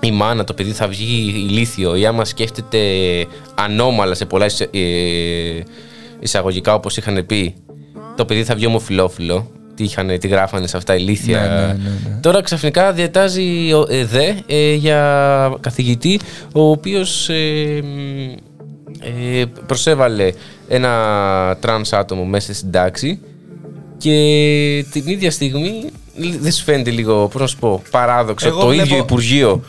η 0.00 0.10
μάνα, 0.10 0.44
το 0.44 0.54
παιδί 0.54 0.70
θα 0.70 0.88
βγει 0.88 1.32
ηλίθιο 1.48 1.96
ή 1.96 2.06
άμα 2.06 2.24
σκέφτεται 2.24 2.78
ανώμαλα 3.54 4.14
σε 4.14 4.24
πολλά 4.24 4.44
εισαι- 4.44 4.74
ε, 4.74 4.80
εισαγωγικά 6.20 6.74
όπως 6.74 6.96
είχαν 6.96 7.26
πει 7.26 7.54
το 8.16 8.24
παιδί 8.24 8.44
θα 8.44 8.54
βγει 8.54 8.66
ομοφυλόφιλο 8.66 9.50
τι, 9.74 9.84
είχαν, 9.84 10.18
τι 10.18 10.28
γράφανε 10.28 10.66
σε 10.66 10.76
αυτά 10.76 10.94
ηλίθια 10.96 11.40
Ναι, 11.40 11.46
ναι, 11.48 11.66
ναι, 11.66 11.90
ναι. 12.14 12.20
τώρα 12.20 12.40
ξαφνικά 12.42 12.92
διατάζει 12.92 13.72
ο 13.72 13.86
ε, 13.88 14.04
δε 14.04 14.32
ε, 14.46 14.74
για 14.74 15.56
καθηγητή 15.60 16.20
ο 16.52 16.70
οποίος 16.70 17.28
ε, 17.28 17.80
μ, 17.82 18.48
ε, 19.00 19.44
προσέβαλε 19.66 20.32
ένα 20.68 21.56
τρανς 21.60 21.92
άτομο 21.92 22.24
μέσα 22.24 22.54
στην 22.54 22.70
τάξη 22.70 23.20
και 23.98 24.14
την 24.92 25.02
ίδια 25.08 25.30
στιγμή 25.30 25.84
λ- 26.16 26.40
δεν 26.40 26.52
σου 26.52 26.62
φαίνεται 26.64 26.90
λίγο, 26.90 27.28
πώς 27.28 27.40
να 27.40 27.46
σου 27.46 27.56
πω, 27.58 27.82
παράδοξο 27.90 28.48
Εγώ 28.48 28.60
το 28.60 28.66
βλέπω- 28.66 28.84
ίδιο 28.84 28.96
Υπουργείο; 28.98 29.62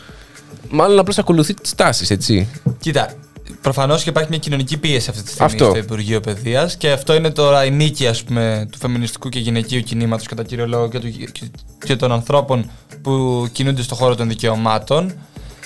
Μάλλον 0.70 0.98
απλώς 0.98 1.18
ακολουθεί 1.18 1.54
τις 1.54 1.74
τάσεις, 1.74 2.10
έτσι. 2.10 2.48
Κοίτα, 2.80 3.12
προφανώς 3.60 4.02
και 4.02 4.08
υπάρχει 4.08 4.28
μια 4.30 4.38
κοινωνική 4.38 4.76
πίεση 4.78 5.10
αυτή 5.10 5.22
τη 5.22 5.28
στιγμή 5.28 5.52
Αυτό. 5.52 5.64
στο 5.64 5.78
Υπουργείο 5.78 6.20
Παιδείας 6.20 6.76
και 6.76 6.90
αυτό 6.90 7.14
είναι 7.14 7.30
τώρα 7.30 7.64
η 7.64 7.70
νίκη 7.70 8.06
ας 8.06 8.22
πούμε, 8.24 8.68
του 8.72 8.78
φεμινιστικού 8.78 9.28
και 9.28 9.38
γυναικείου 9.38 9.80
κινήματος 9.80 10.26
κατά 10.26 10.42
κύριο 10.44 10.66
λόγο 10.66 10.88
και, 10.88 10.98
του, 10.98 11.08
και- 11.10 11.50
και 11.86 11.96
των 11.96 12.12
ανθρώπων 12.12 12.70
που 13.02 13.46
κινούνται 13.52 13.82
στον 13.82 13.98
χώρο 13.98 14.14
των 14.14 14.28
δικαιωμάτων. 14.28 15.12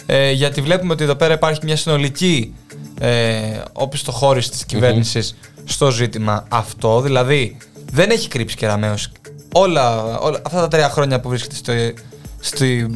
Ε, 0.06 0.30
γιατί 0.30 0.60
βλέπουμε 0.60 0.92
ότι 0.92 1.04
εδώ 1.04 1.14
πέρα 1.14 1.34
υπάρχει 1.34 1.60
μια 1.64 1.76
συνολική 1.76 2.54
ε, 3.00 3.60
όπιστοχώρηση 3.72 4.50
της 4.50 4.64
κυβέρνησης 4.64 5.34
στο 5.64 5.90
ζήτημα 5.90 6.44
αυτό. 6.48 7.00
Δηλαδή 7.00 7.56
δεν 7.92 8.10
έχει 8.10 8.28
κρύψει 8.28 8.56
κεραμέως 8.56 9.08
όλα, 9.52 10.18
όλα 10.18 10.40
αυτά 10.46 10.60
τα 10.60 10.68
τρία 10.68 10.88
χρόνια 10.90 11.20
που 11.20 11.28
βρίσκεται 11.28 11.54
στο, 11.56 11.72
στη 12.40 12.86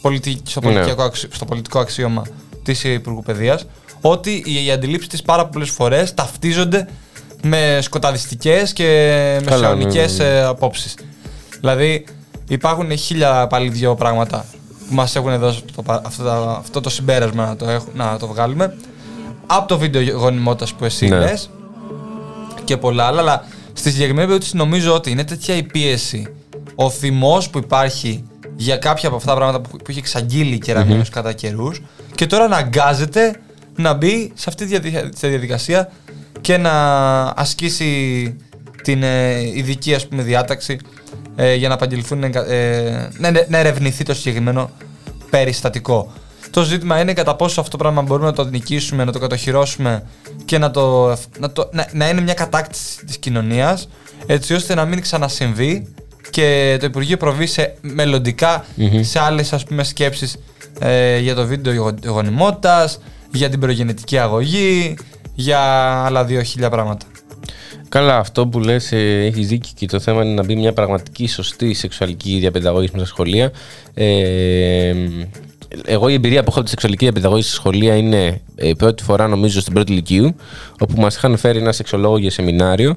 πολιτική, 0.00 0.50
στο, 0.50 0.60
Ναι. 0.60 0.72
πολιτικό, 0.72 1.02
αξι- 1.02 1.34
στο 1.34 1.44
πολιτικό 1.44 1.78
αξίωμα 1.78 2.22
της 2.62 2.84
Υπουργού 2.84 3.22
Παιδείας 3.22 3.64
ότι 4.00 4.42
οι, 4.46 4.64
οι 4.64 4.70
αντιλήψεις 4.70 5.08
της 5.08 5.22
πάρα 5.22 5.46
πολλές 5.46 5.70
φορές 5.70 6.14
ταυτίζονται 6.14 6.88
με 7.42 7.78
σκοταδιστικές 7.82 8.72
και 8.72 8.84
Καλά, 9.44 9.58
μεσαιωνικές 9.74 10.18
ναι, 10.18 10.24
ναι, 10.24 10.30
ναι. 10.30 10.36
ε, 10.38 10.42
απόψεις. 10.44 10.94
Δηλαδή 11.60 12.04
υπάρχουν 12.48 12.96
χίλια 12.98 13.46
πάλι 13.46 13.68
δύο 13.68 13.94
πράγματα 13.94 14.44
που 14.88 14.94
μας 14.94 15.16
έχουν 15.16 15.38
δώσει 15.38 15.62
το, 15.76 15.82
πα- 15.82 16.02
αυτό, 16.06 16.22
το- 16.24 16.50
αυτό 16.58 16.80
το 16.80 16.90
συμπέρασμα 16.90 17.46
να 17.46 17.56
το, 17.56 17.68
έχ- 17.68 17.94
να 17.94 18.16
το 18.18 18.26
βγάλουμε. 18.26 18.76
Από 19.46 19.68
το 19.68 19.78
βίντεο 19.78 20.16
γονιμότητας 20.18 20.72
που 20.74 20.84
εσύ 20.84 21.08
Ναι. 21.08 21.18
λες 21.18 21.50
και 22.64 22.76
πολλά 22.76 23.04
άλλα, 23.06 23.20
αλλά 23.20 23.44
στη 23.72 23.90
συγκεκριμένη 23.90 24.26
περίπτωση 24.26 24.56
νομίζω 24.56 24.94
ότι 24.94 25.10
είναι 25.10 25.24
τέτοια 25.24 25.56
η 25.56 25.62
πίεση, 25.62 26.26
ο 26.74 26.90
θυμός 26.90 27.50
που 27.50 27.58
υπάρχει 27.58 28.24
για 28.56 28.76
κάποια 28.76 29.08
από 29.08 29.16
αυτά 29.16 29.28
τα 29.30 29.36
πράγματα 29.36 29.60
που, 29.60 29.76
που 29.76 29.84
έχει 29.88 29.98
εξαγγείλει 29.98 30.54
η 30.54 30.58
κεραμεως 30.58 31.08
κατά 31.08 31.32
καιρούς 31.32 31.82
και 32.14 32.26
τώρα 32.26 32.44
αναγκάζεται 32.44 33.40
να 33.76 33.92
μπει 33.94 34.32
σε 34.34 34.44
αυτή 34.48 34.64
τη 34.64 34.70
διαδικασία, 34.70 35.10
στη 35.16 35.28
διαδικασία 35.28 35.90
και 36.40 36.56
να 36.56 36.72
ασκήσει 37.36 38.36
την 38.82 39.02
ε, 39.02 39.40
ειδική 39.40 39.94
ας 39.94 40.06
πούμε, 40.08 40.22
διάταξη 40.22 40.78
ε, 41.36 41.54
για 41.54 41.68
να 41.68 41.74
απαγγελθούν, 41.74 42.22
εγκα- 42.24 42.46
ε, 42.50 43.08
να, 43.18 43.30
να 43.48 43.58
ερευνηθεί 43.58 44.04
το 44.04 44.14
συγκεκριμένο 44.14 44.70
περιστατικό. 45.30 46.12
Το 46.50 46.62
ζήτημα 46.62 47.00
είναι 47.00 47.12
κατά 47.12 47.36
πόσο 47.36 47.60
αυτό 47.60 47.72
το 47.72 47.76
πράγμα 47.82 48.02
μπορούμε 48.02 48.26
να 48.26 48.32
το 48.34 48.44
νικήσουμε, 48.44 49.04
να 49.04 49.12
το 49.12 49.18
κατοχυρώσουμε 49.18 50.02
και 50.44 50.58
να, 50.58 50.70
το, 50.70 51.16
να, 51.38 51.52
το, 51.52 51.68
να, 51.72 51.88
να 51.92 52.08
είναι 52.08 52.20
μια 52.20 52.34
κατάκτηση 52.34 53.04
της 53.04 53.16
κοινωνίας 53.18 53.88
έτσι 54.26 54.54
ώστε 54.54 54.74
να 54.74 54.84
μην 54.84 55.00
ξανασυμβεί 55.00 55.94
και 56.30 56.76
το 56.80 56.86
Υπουργείο 56.86 57.16
προβεί 57.16 57.46
σε 57.46 57.74
μελλοντικα 57.80 58.64
σε 59.00 59.18
άλλες 59.18 59.52
ας 59.52 59.64
πούμε 59.64 59.84
σκέψεις 59.84 60.36
ε, 60.80 61.18
για 61.18 61.34
το 61.34 61.46
βίντεο 61.46 61.74
γο- 61.74 61.94
γονιμότητας, 62.06 62.98
για 63.32 63.48
την 63.48 63.60
προγεννητική 63.60 64.18
αγωγή, 64.18 64.96
για 65.34 65.60
άλλα 66.04 66.24
δύο 66.24 66.42
χίλια 66.42 66.70
πράγματα. 66.70 67.06
Καλά, 67.88 68.16
αυτό 68.16 68.46
που 68.46 68.60
λες 68.60 68.92
ε, 68.92 69.24
έχεις 69.24 69.48
δίκιο 69.48 69.72
και 69.74 69.86
το 69.86 70.00
θέμα 70.00 70.24
είναι 70.24 70.34
να 70.34 70.44
μπει 70.44 70.56
μια 70.56 70.72
πραγματική 70.72 71.26
σωστή 71.26 71.74
σεξουαλική 71.74 72.38
διαπαιδαγώγηση 72.38 72.92
μέσα 72.92 73.06
στα 73.06 73.14
σχολεία. 73.14 73.52
Ε, 73.94 74.94
εγώ 75.84 76.08
η 76.08 76.12
εμπειρία 76.14 76.40
που 76.40 76.46
έχω 76.48 76.54
από 76.54 76.64
τη 76.64 76.70
σεξουαλική 76.70 77.04
διαπαιδαγώγηση 77.04 77.48
στη 77.48 77.56
σχολεία 77.56 77.96
είναι 77.96 78.40
ε, 78.54 78.72
πρώτη 78.78 79.02
φορά 79.02 79.28
νομίζω 79.28 79.60
στην 79.60 79.72
πρώτη 79.72 79.92
ηλικίου, 79.92 80.34
όπου 80.78 81.00
μας 81.00 81.16
είχαν 81.16 81.36
φέρει 81.36 81.58
ένα 81.58 81.72
σεξολόγο 81.72 82.18
για 82.18 82.30
σεμινάριο 82.30 82.94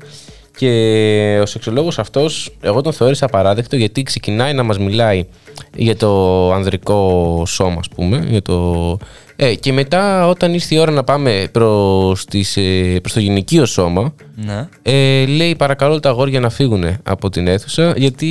και 0.57 1.39
ο 1.41 1.45
σεξολόγος 1.45 1.99
αυτός 1.99 2.55
εγώ 2.61 2.82
τον 2.82 2.93
θεώρησα 2.93 3.26
απαράδεκτο 3.26 3.76
γιατί 3.76 4.03
ξεκινάει 4.03 4.53
να 4.53 4.63
μας 4.63 4.78
μιλάει 4.80 5.26
για 5.76 5.95
το 5.95 6.51
ανδρικό 6.53 7.43
σώμα 7.47 7.80
ας 7.80 7.88
πούμε 7.95 8.26
για 8.30 8.41
το... 8.41 8.97
Ε, 9.36 9.55
και 9.55 9.73
μετά 9.73 10.28
όταν 10.28 10.53
ήρθε 10.53 10.76
η 10.76 10.78
ώρα 10.78 10.91
να 10.91 11.03
πάμε 11.03 11.47
προς, 11.51 12.26
τις, 12.26 12.57
ε, 12.57 12.99
προς 13.01 13.13
το 13.13 13.19
γυναικείο 13.19 13.65
σώμα 13.65 14.13
Ναι. 14.36 14.67
ε, 14.82 15.26
λέει 15.26 15.55
παρακαλώ 15.55 15.99
τα 15.99 16.09
αγόρια 16.09 16.39
να 16.39 16.49
φύγουν 16.49 16.97
από 17.03 17.30
την 17.30 17.47
αίθουσα 17.47 17.93
γιατί 17.97 18.28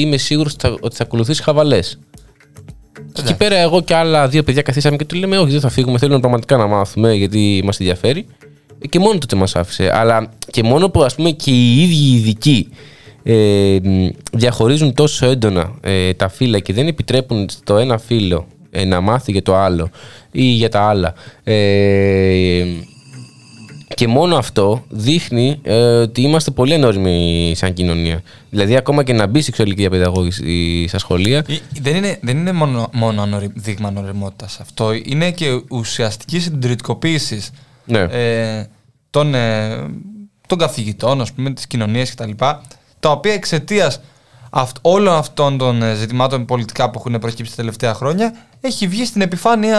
είμαι 0.00 0.16
σίγουρος 0.16 0.52
ότι 0.52 0.66
θα, 0.66 0.76
ότι 0.80 0.96
θα 0.96 1.02
ακολουθήσει 1.02 1.42
χαβαλές. 1.42 1.98
Και 3.12 3.20
εκεί 3.20 3.36
πέρα 3.36 3.56
εγώ 3.56 3.82
και 3.82 3.94
άλλα 3.94 4.28
δύο 4.28 4.42
παιδιά 4.42 4.62
καθίσαμε 4.62 4.96
και 4.96 5.04
του 5.04 5.16
λέμε 5.16 5.38
όχι 5.38 5.50
δεν 5.50 5.60
θα 5.60 5.68
φύγουμε, 5.68 5.98
θέλουμε 5.98 6.18
πραγματικά 6.20 6.56
να 6.56 6.66
μάθουμε 6.66 7.14
γιατί 7.14 7.60
μας 7.64 7.80
ενδιαφέρει. 7.80 8.26
Ε, 8.82 8.86
Και 8.86 8.98
μόνο 8.98 9.18
τότε 9.18 9.36
μας 9.36 9.56
άφησε. 9.56 9.90
Αλλά 9.94 10.30
και 10.50 10.62
μόνο 10.62 10.88
που 10.88 11.02
ας 11.02 11.14
πούμε 11.14 11.30
και 11.30 11.50
οι 11.50 11.82
ίδιοι 11.82 12.10
οι 12.10 12.14
ειδικοί 12.14 12.68
ε, 13.22 13.78
μ, 13.82 14.08
διαχωρίζουν 14.32 14.94
τόσο 14.94 15.26
έντονα 15.26 15.74
ε, 15.80 16.12
τα 16.14 16.28
φύλλα 16.28 16.58
και 16.58 16.72
δεν 16.72 16.86
επιτρέπουν 16.86 17.48
στο 17.48 17.76
ένα 17.76 17.98
φύλλο 17.98 18.46
ε, 18.70 18.84
να 18.84 19.00
μάθει 19.00 19.32
για 19.32 19.42
το 19.42 19.56
άλλο 19.56 19.90
ή 20.32 20.42
για 20.42 20.68
τα 20.68 20.80
άλλα. 20.80 21.14
Ε, 21.44 22.64
και 23.94 24.06
μόνο 24.08 24.36
αυτό 24.36 24.84
δείχνει 24.88 25.58
ε, 25.62 25.74
ότι 25.80 26.20
είμαστε 26.22 26.50
πολύ 26.50 26.72
ενόρμοι 26.72 27.52
σαν 27.56 27.72
κοινωνία. 27.72 28.22
Δηλαδή, 28.50 28.76
ακόμα 28.76 29.02
και 29.02 29.12
να 29.12 29.26
μπει 29.26 29.40
σεξουαλική 29.40 29.80
διαπαιδαγώγηση 29.80 30.84
στα 30.88 30.98
σχολεία. 30.98 31.38
Ε, 31.48 31.58
Δεν 31.80 31.96
είναι, 31.96 32.18
δεν 32.22 32.36
είναι 32.36 32.52
μόνο, 32.52 32.88
μόνο 32.92 33.22
ανορι- 33.22 33.52
δείγμα 33.54 33.88
ανοριμότητας 33.88 34.58
αυτό. 34.60 34.92
Είναι 35.04 35.30
και 35.30 35.62
ουσιαστική 35.70 36.38
συντηρητικοποίησης 36.40 37.50
Ναι. 37.84 37.98
ε, 38.00 38.66
των, 39.10 39.34
ε, 39.34 39.68
των 40.46 40.58
καθηγητών, 40.58 41.20
ας 41.20 41.32
πούμε, 41.32 41.50
της 41.52 41.66
κοινωνίας 41.66 42.14
κτλ. 42.14 42.30
Τα 43.00 43.10
οποία 43.10 43.32
εξαιτίας 43.32 44.00
όλων 44.80 45.14
αυτών 45.14 45.58
των 45.58 45.82
ε, 45.82 45.94
ζητημάτων 45.94 46.44
πολιτικά 46.44 46.90
που 46.90 47.02
έχουν 47.06 47.20
προκύψει 47.20 47.50
τα 47.50 47.56
τελευταία 47.56 47.94
χρόνια 47.94 48.32
έχει 48.60 48.86
βγει 48.86 49.04
στην 49.04 49.20
επιφάνεια 49.20 49.78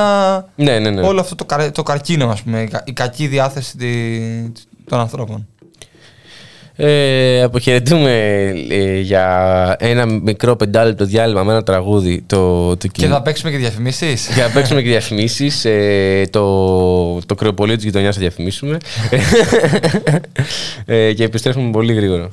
Ναι, 0.55 0.79
ναι, 0.79 0.89
ναι. 0.89 1.01
όλο 1.01 1.19
αυτό 1.19 1.35
το, 1.35 1.45
καρ, 1.45 1.71
το 1.71 1.83
καρκίνο, 1.83 2.29
ας 2.29 2.41
πούμε, 2.41 2.61
η 2.61 2.67
κα- 2.67 2.83
η 2.85 2.91
κακή 2.93 3.27
διάθεση 3.27 3.77
τη- 3.77 4.51
των 4.89 4.99
ανθρώπων. 4.99 5.47
Ε, 6.81 7.41
αποχαιρετούμε 7.41 8.11
ε, 8.69 8.99
για 8.99 9.75
ένα 9.79 10.05
μικρό 10.05 10.55
πεντάλεπτο 10.55 11.05
διάλειμμα 11.05 11.43
με 11.43 11.51
ένα 11.51 11.63
τραγούδι. 11.63 12.23
Το, 12.27 12.77
το 12.77 12.87
Και 12.87 13.07
θα 13.07 13.21
παίξουμε 13.21 13.51
και 13.51 13.57
διαφημίσεις. 13.57 14.29
Για 14.33 14.43
να 14.47 14.49
παίξουμε 14.53 14.81
και 14.81 14.87
διαφημίσεις. 14.89 15.65
Ε, 15.65 16.23
το, 16.29 17.19
το 17.25 17.35
κρεοπολείο 17.35 17.75
της 17.75 17.83
γειτονιάς 17.83 18.15
θα 18.15 18.21
διαφημίσουμε. 18.21 18.77
ε, 20.85 21.13
και 21.13 21.23
επιστρέφουμε 21.23 21.71
πολύ 21.71 21.93
γρήγορα. 21.93 22.29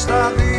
stop 0.00 0.49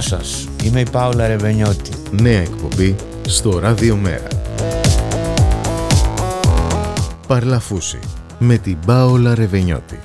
Σας, 0.00 0.48
είμαι 0.64 0.80
η 0.80 0.86
Πάουλα 0.90 1.26
Ρεβενιώτη. 1.26 1.90
Νέα 2.10 2.40
εκπομπή 2.40 2.96
στο 3.28 3.58
Ράδιο 3.58 3.96
Μέρα. 3.96 4.26
Παρλαφούση 7.26 7.98
με 8.38 8.56
την 8.56 8.76
Πάολα 8.86 9.34
Ρεβενιώτη. 9.34 9.98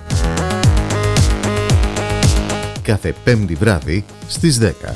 Κάθε 2.82 3.16
πέμπτη 3.24 3.56
βράδυ 3.56 4.06
στις 4.28 4.60
10. 4.60 4.96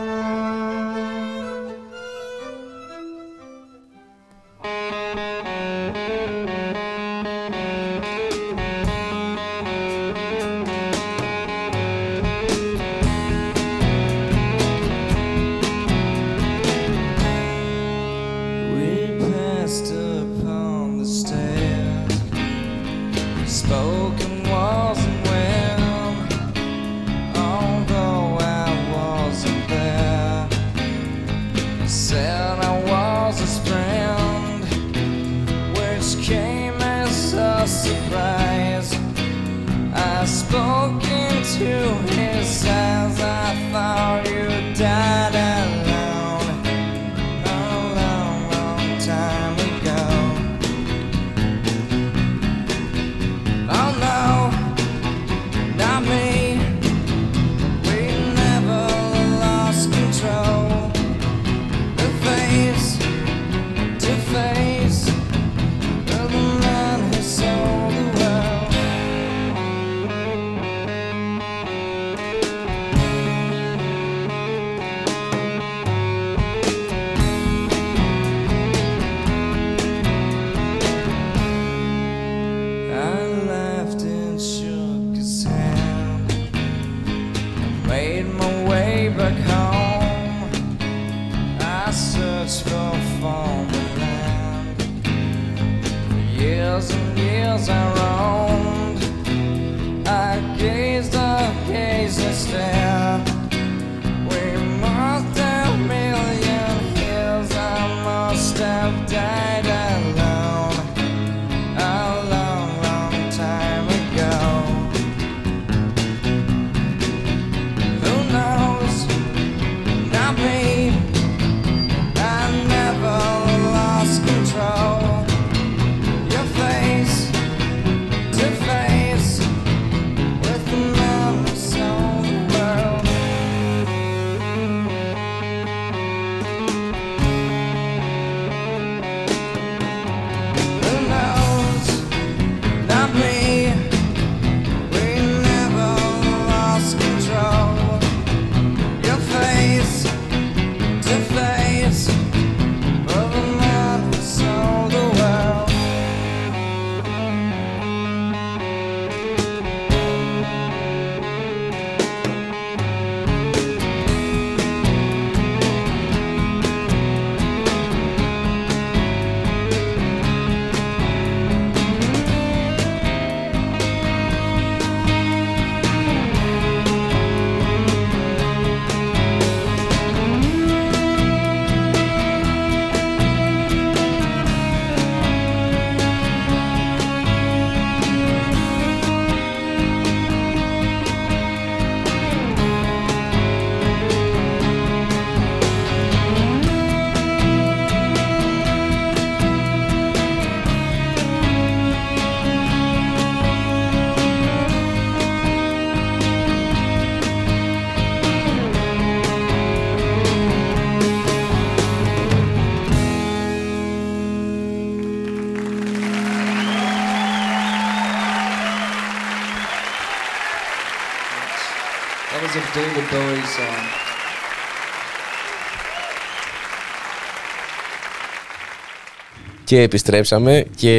Και 229.71 229.81
επιστρέψαμε 229.81 230.65
και. 230.75 230.91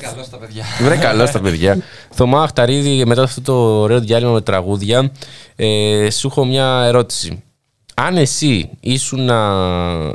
Καλός 0.00 0.26
στα 0.26 0.36
παιδιά. 0.36 0.64
Βρε 0.82 0.96
καλός 0.96 1.28
στα 1.28 1.40
παιδιά. 1.40 1.78
Θωμά 2.10 2.42
Αχταρίδη, 2.42 3.04
μετά 3.04 3.22
αυτό 3.22 3.40
το 3.40 3.52
ωραίο 3.80 4.00
διάλειμμα 4.00 4.32
με 4.32 4.40
τραγούδια, 4.40 5.12
ε, 5.56 6.10
σου 6.10 6.26
έχω 6.26 6.44
μια 6.44 6.82
ερώτηση. 6.86 7.42
Αν 7.94 8.16
εσύ 8.16 8.70
ήσουν 8.80 9.30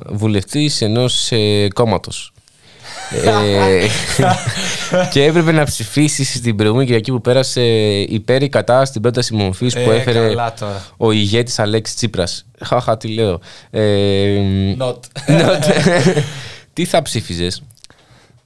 βουλευτής 0.09 0.81
ενός 0.81 1.31
ε, 1.31 1.67
κόμματος 1.73 2.33
ε, 3.23 3.87
και 5.11 5.23
έπρεπε 5.23 5.51
να 5.51 5.63
ψηφίσεις 5.63 6.41
την 6.41 6.55
προηγούμενη 6.55 6.85
Κυριακή 6.87 7.11
που 7.11 7.21
πέρασε 7.21 7.61
υπέρ 8.01 8.41
ή 8.43 8.49
κατά 8.49 8.85
στην 8.85 9.01
πρόταση 9.01 9.33
μορφής 9.33 9.73
που 9.73 9.91
Ε, 9.91 9.95
έφερε 9.95 10.27
καλά 10.27 10.53
τώρα. 10.59 10.85
ο 10.97 11.11
ηγέτης 11.11 11.59
Αλέξης 11.59 11.95
Τσίπρας. 11.95 12.45
Χαχα, 12.63 12.97
τι 12.97 13.07
λέω. 13.07 13.39
Ε, 13.69 14.75
Not. 14.79 14.99
not. 15.27 15.59
τι 16.73 16.85
θα 16.85 17.01
ψήφιζες; 17.01 17.61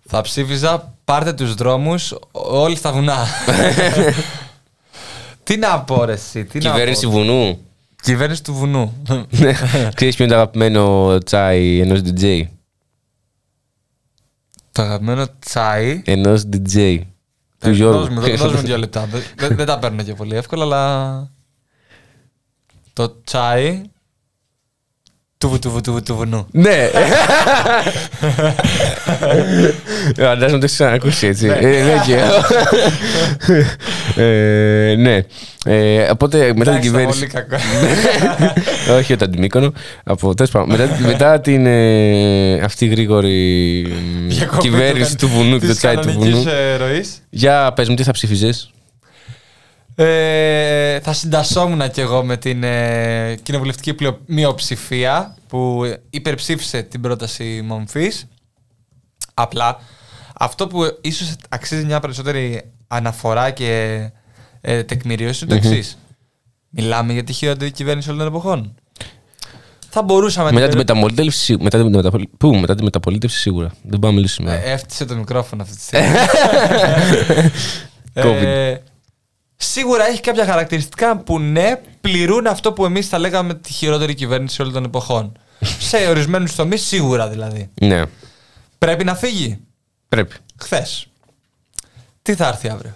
Θα 0.08 0.22
ψήφιζα 0.22 0.94
πάρτε 1.06 1.34
τους 1.34 1.54
δρόμους 1.56 2.14
όλοι 2.32 2.76
στα 2.76 2.92
βουνά. 2.92 3.26
τι 5.44 5.58
να 5.58 5.82
πω 5.82 6.06
ρε 6.06 6.14
εσύ, 6.14 6.46
τι 6.46 6.60
να 6.60 6.72
Κυβέρνηση 6.72 7.06
πω. 7.06 7.12
βουνού. 7.12 7.60
Κυβέρνηση 8.04 8.44
του 8.44 8.54
βουνού. 8.54 8.94
Ξέρεις 9.94 10.16
ποιο 10.16 10.26
είναι 10.26 10.34
το 10.34 10.40
αγαπημένο 10.40 11.18
τσάι 11.24 11.80
ενός 11.80 12.00
DJ. 12.06 12.42
το 14.72 14.82
αγαπημένο 14.82 15.26
τσάι; 15.40 16.02
Ενός 16.06 16.44
DJ. 16.52 16.78
Ε, 16.78 17.00
Του 17.60 17.72
Γιώργου. 17.72 18.00
Δώσ' 18.00 18.10
μου, 18.10 18.20
δώ- 18.22 18.36
δώσ' 18.36 18.54
μου 18.54 18.62
δύο 18.62 18.78
λεπτά. 18.78 19.06
Δεν- 19.06 19.24
Δεν 19.36 19.56
δεν 19.56 19.66
τα 19.66 19.80
παίρνω 19.80 20.04
και 20.04 20.14
πολύ 20.14 20.36
εύκολα, 20.36 20.64
αλλά... 20.64 21.30
Το 22.94 23.22
τσάι 23.24 23.82
του 25.46 25.52
βου- 25.52 25.60
του 25.60 25.72
βου- 25.72 25.82
του 25.84 25.92
βου- 25.92 26.04
του 26.06 26.16
βουνού. 26.16 26.48
Ναι. 26.52 26.90
Φαντάζομαι 30.18 30.60
το 30.60 30.64
έχεις 30.66 30.74
ξανακούσει 30.74 31.28
έτσι. 31.28 31.48
Ε, 31.48 31.60
Ναι, 31.84 32.02
και 32.06 32.14
εγώ. 32.16 32.44
Ε, 34.24 34.96
Ναι. 34.96 35.20
Ε, 35.68 36.10
Οπότε 36.12 36.38
μετά 36.38 36.54
την 36.54 36.62
Εντάξει, 36.62 36.70
ήταν 36.72 36.82
κυβέρνηση. 36.82 37.28
πολύ 37.28 37.46
κακό. 37.48 37.64
Όχι 38.98 39.14
όταν 39.14 39.32
την 39.32 39.40
Μύκονο. 39.40 39.74
Από, 40.04 40.34
τέλος 40.36 40.52
πάντων, 40.52 40.70
μετά, 40.78 40.98
μετά 41.06 41.40
την 41.40 41.66
ε, 41.66 42.60
αυτή 42.64 42.86
γρήγορη 42.86 43.86
μ, 44.26 44.28
Διακοπή 44.30 44.62
κυβέρνηση 44.62 45.16
του 45.18 45.28
κα- 45.28 45.34
βουνού 45.34 45.54
και 45.60 45.66
το 45.66 45.72
της 45.72 45.78
τσάι 45.78 45.96
του 45.96 46.02
κανονικής, 46.08 46.34
βουνού. 46.34 46.50
ε, 46.50 46.76
ροής. 46.76 47.10
Για 47.30 47.74
πες 47.76 47.90
μου 47.90 47.96
τι 47.96 48.04
θα 48.04 48.12
ψηφίζες. 48.12 48.70
Ε, 49.98 51.00
θα 51.00 51.14
συντασσόμουν 51.14 51.92
κι 51.92 52.00
εγώ 52.02 52.24
με 52.24 52.38
την 52.38 52.64
ε, 52.64 53.36
κοινοβουλευτική 53.44 53.94
πλειο- 53.94 54.20
μειοψηφία 54.26 55.36
που 55.48 55.84
υπερψήφισε 56.10 56.82
την 56.82 57.02
πρόταση 57.02 57.62
μομφής. 57.66 58.28
Απλά 59.34 59.80
αυτό 60.40 60.68
που 60.68 60.98
ίσως 61.02 61.36
αξίζει 61.50 61.86
μια 61.86 62.00
περισσότερη 62.00 62.72
αναφορά 62.88 63.50
και 63.52 64.00
ε, 64.62 64.84
τεκμηρίωση 64.84 65.46
είναι 65.46 65.60
το 65.60 65.68
εξής. 65.68 65.98
Μιλάμε 66.70 67.14
για 67.14 67.24
τη 67.24 67.34
χειρότερη 67.34 67.72
κυβέρνηση 67.72 68.10
όλων 68.10 68.20
των 68.20 68.28
εποχών. 68.36 68.76
Θα 69.90 70.04
μπορούσαμε 70.04 70.52
Μετά 70.52 70.68
την 70.68 70.70
την, 70.78 70.86
περι- 70.86 70.90
μεταμολύτευση, 70.90 71.58
μετά, 71.60 71.78
την 71.78 71.96
μεταπολ... 71.96 72.28
Πού, 72.38 72.56
μετά 72.56 72.76
την 72.76 72.84
μεταπολίτευση 72.84 73.38
σίγουρα. 73.40 73.68
Δεν 73.84 74.00
πάμε 74.00 74.08
να 74.08 74.12
μιλήσουμε. 74.12 74.62
Ε, 74.66 74.72
Έφτιασε 74.72 75.06
το 75.06 75.16
μικρόφωνο 75.16 75.62
αυτή 75.62 75.76
τη 75.76 75.82
στιγμή. 75.82 76.08
COVID. 78.24 78.76
Ε, 79.58 79.64
σίγουρα 79.64 80.08
έχει 80.08 80.22
κάποια 80.22 80.46
χαρακτηριστικά 80.46 81.18
που 81.18 81.40
ναι, 81.40 81.82
πληρούν 82.02 82.48
αυτό 82.48 82.74
που 82.74 82.86
εμείς 82.86 83.08
θα 83.08 83.18
λέγαμε 83.18 83.54
τη 83.54 83.72
χειρότερη 83.74 84.14
κυβέρνηση 84.14 84.62
όλων 84.62 84.74
των 84.74 84.84
εποχών. 84.84 85.32
Σε 85.90 85.98
ορισμένους 85.98 86.56
τομείς 86.56 86.82
σίγουρα 86.86 87.28
δηλαδή. 87.30 87.70
Ναι, 87.82 88.04
Πρέπει 88.78 89.04
να 89.04 89.16
φύγει; 89.16 89.60
πρέπει. 90.10 90.36
Χθες. 90.62 91.08
Τι 92.22 92.36
θα 92.36 92.48
έρθει 92.48 92.70
αύριο; 92.70 92.96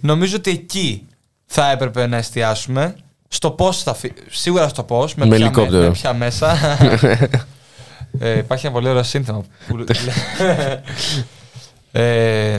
Νομίζω 0.00 0.36
ότι 0.36 0.50
εκεί 0.50 1.06
θα 1.46 1.70
έπρεπε 1.70 2.06
να 2.06 2.16
εστιάσουμε 2.16 2.96
στο 3.28 3.50
πώς 3.50 3.82
θα 3.82 3.94
φύγει. 3.94 4.14
Σίγουρα 4.30 4.68
στο 4.68 4.82
πώς. 4.82 5.14
Με, 5.14 5.26
Με 5.26 5.36
ποια, 5.36 5.44
ελικόπτερο. 5.44 5.82
με 5.82 5.90
ποια 5.90 6.12
μέσα. 6.12 6.56
ε, 8.20 8.38
υπάρχει 8.38 8.66
ένα 8.66 8.74
πολύ 8.74 8.88
ωραίο 8.88 9.02
σύνθημα. 9.02 9.44
Που... 9.68 9.84
ε, 12.00 12.58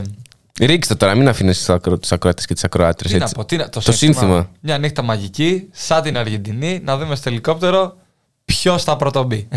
Ρίξτε 0.60 0.94
το 0.94 1.00
τώρα, 1.00 1.14
μην 1.14 1.28
αφήνεις 1.28 1.64
του 1.64 1.72
ακροατές 2.14 2.46
και 2.46 2.54
τις 2.54 2.64
ακροάτρε. 2.64 3.08
Τι 3.08 3.16
να 3.18 3.28
πω, 3.28 3.44
τι 3.44 3.56
να, 3.56 3.68
το, 3.68 3.80
Το 3.80 3.92
σύνθημα. 3.92 4.50
Μια 4.60 4.78
νύχτα 4.78 5.02
μαγική, 5.02 5.68
σαν 5.72 6.02
την 6.02 6.16
Αργεντινή, 6.18 6.80
να 6.84 6.96
δούμε 6.98 7.14
στο 7.16 7.28
ελικόπτερο 7.28 7.96
ποιος 8.44 8.82
θα 8.84 8.96
πρωτομπεί. 8.96 9.48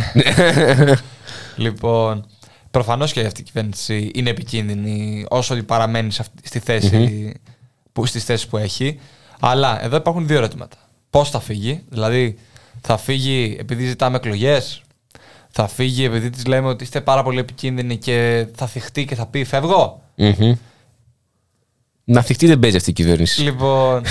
λοιπόν, 1.55 2.25
προφανώς 2.71 3.11
και 3.11 3.21
αυτή 3.21 3.41
η 3.41 3.43
κυβέρνηση 3.43 4.11
είναι 4.15 4.29
επικίνδυνη 4.29 5.25
όσο 5.29 5.55
παραμένει 5.63 6.11
σε 6.11 6.21
αυτή- 6.21 6.47
στη 6.47 6.59
θέση 6.59 7.33
που, 7.93 8.05
στις 8.05 8.23
θέσεις 8.23 8.47
που 8.47 8.57
έχει. 8.57 8.99
Αλλά 9.39 9.83
εδώ 9.83 9.95
υπάρχουν 9.95 10.27
δύο 10.27 10.37
ερωτήματα. 10.37 10.77
Πώς 11.09 11.29
θα 11.29 11.39
φύγει, 11.39 11.83
δηλαδή 11.89 12.37
θα 12.81 12.97
φύγει 12.97 13.57
επειδή 13.59 13.85
ζητάμε 13.85 14.15
εκλογές, 14.17 14.81
θα 15.49 15.67
φύγει 15.67 16.03
επειδή 16.03 16.29
της 16.29 16.45
λέμε 16.45 16.67
ότι 16.67 16.83
είστε 16.83 17.01
πάρα 17.01 17.23
πολύ 17.23 17.39
επικίνδυνοι 17.39 17.97
και 17.97 18.47
θα 18.55 18.67
θυχτεί 18.67 19.05
και 19.05 19.15
θα 19.15 19.25
πει 19.25 19.43
φεύγω. 19.43 20.01
Μμμ. 20.15 20.53
Να 22.11 22.21
θυχτεί 22.21 22.47
δεν 22.47 22.59
παίζει 22.59 22.77
αυτή 22.77 22.89
η 22.89 22.93
κυβέρνηση. 22.93 23.41
Λοιπόν, 23.41 24.01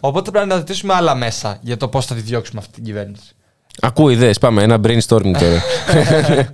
οπότε 0.00 0.30
πρέπει 0.30 0.48
να 0.48 0.56
ζητήσουμε 0.56 0.94
άλλα 0.94 1.14
μέσα 1.14 1.58
για 1.60 1.76
το 1.76 1.88
πώς 1.88 2.06
θα 2.06 2.14
τη 2.14 2.20
διώξουμε 2.20 2.60
αυτή 2.60 2.72
την 2.72 2.84
κυβέρνηση. 2.84 3.34
Ακούω 3.80 4.08
ιδέες, 4.10 4.38
πάμε. 4.38 4.62
Ένα 4.62 4.80
brainstorming 4.82 5.36
τώρα. 5.38 5.62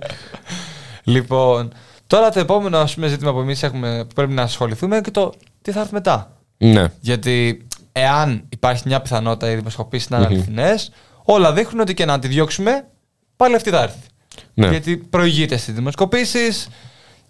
Λοιπόν, 1.03 1.73
τώρα 2.07 2.29
το 2.29 2.39
επόμενο 2.39 2.77
ας 2.77 2.93
πούμε, 2.93 3.07
ζήτημα 3.07 3.33
που 3.33 3.39
εμείς 3.39 3.59
που 3.59 4.07
πρέπει 4.15 4.33
να 4.33 4.41
ασχοληθούμε 4.41 4.95
είναι 4.95 5.03
και 5.03 5.11
το 5.11 5.33
τι 5.61 5.71
θα 5.71 5.79
έρθει 5.79 5.93
μετά. 5.93 6.37
ναι. 6.57 6.85
Γιατί 6.99 7.67
εάν 7.91 8.43
υπάρχει 8.49 8.83
μια 8.85 9.01
πιθανότητα 9.01 9.51
οι 9.51 9.55
δημοσκοπήσεις 9.55 10.09
να 10.09 10.17
είναι 10.17 10.25
αληθινές, 10.25 10.91
όλα 11.23 11.53
δείχνουν 11.53 11.79
ότι 11.81 11.93
και 11.93 12.05
να 12.05 12.19
τη 12.19 12.27
διώξουμε, 12.27 12.87
πάλι 13.35 13.55
αυτή 13.55 13.69
θα 13.69 13.81
έρθει. 13.81 14.07
Ναι. 14.53 14.69
Γιατί 14.69 14.97
προηγείται 14.97 15.57
στις 15.57 15.73
δημοσκοπήσεις, 15.73 16.67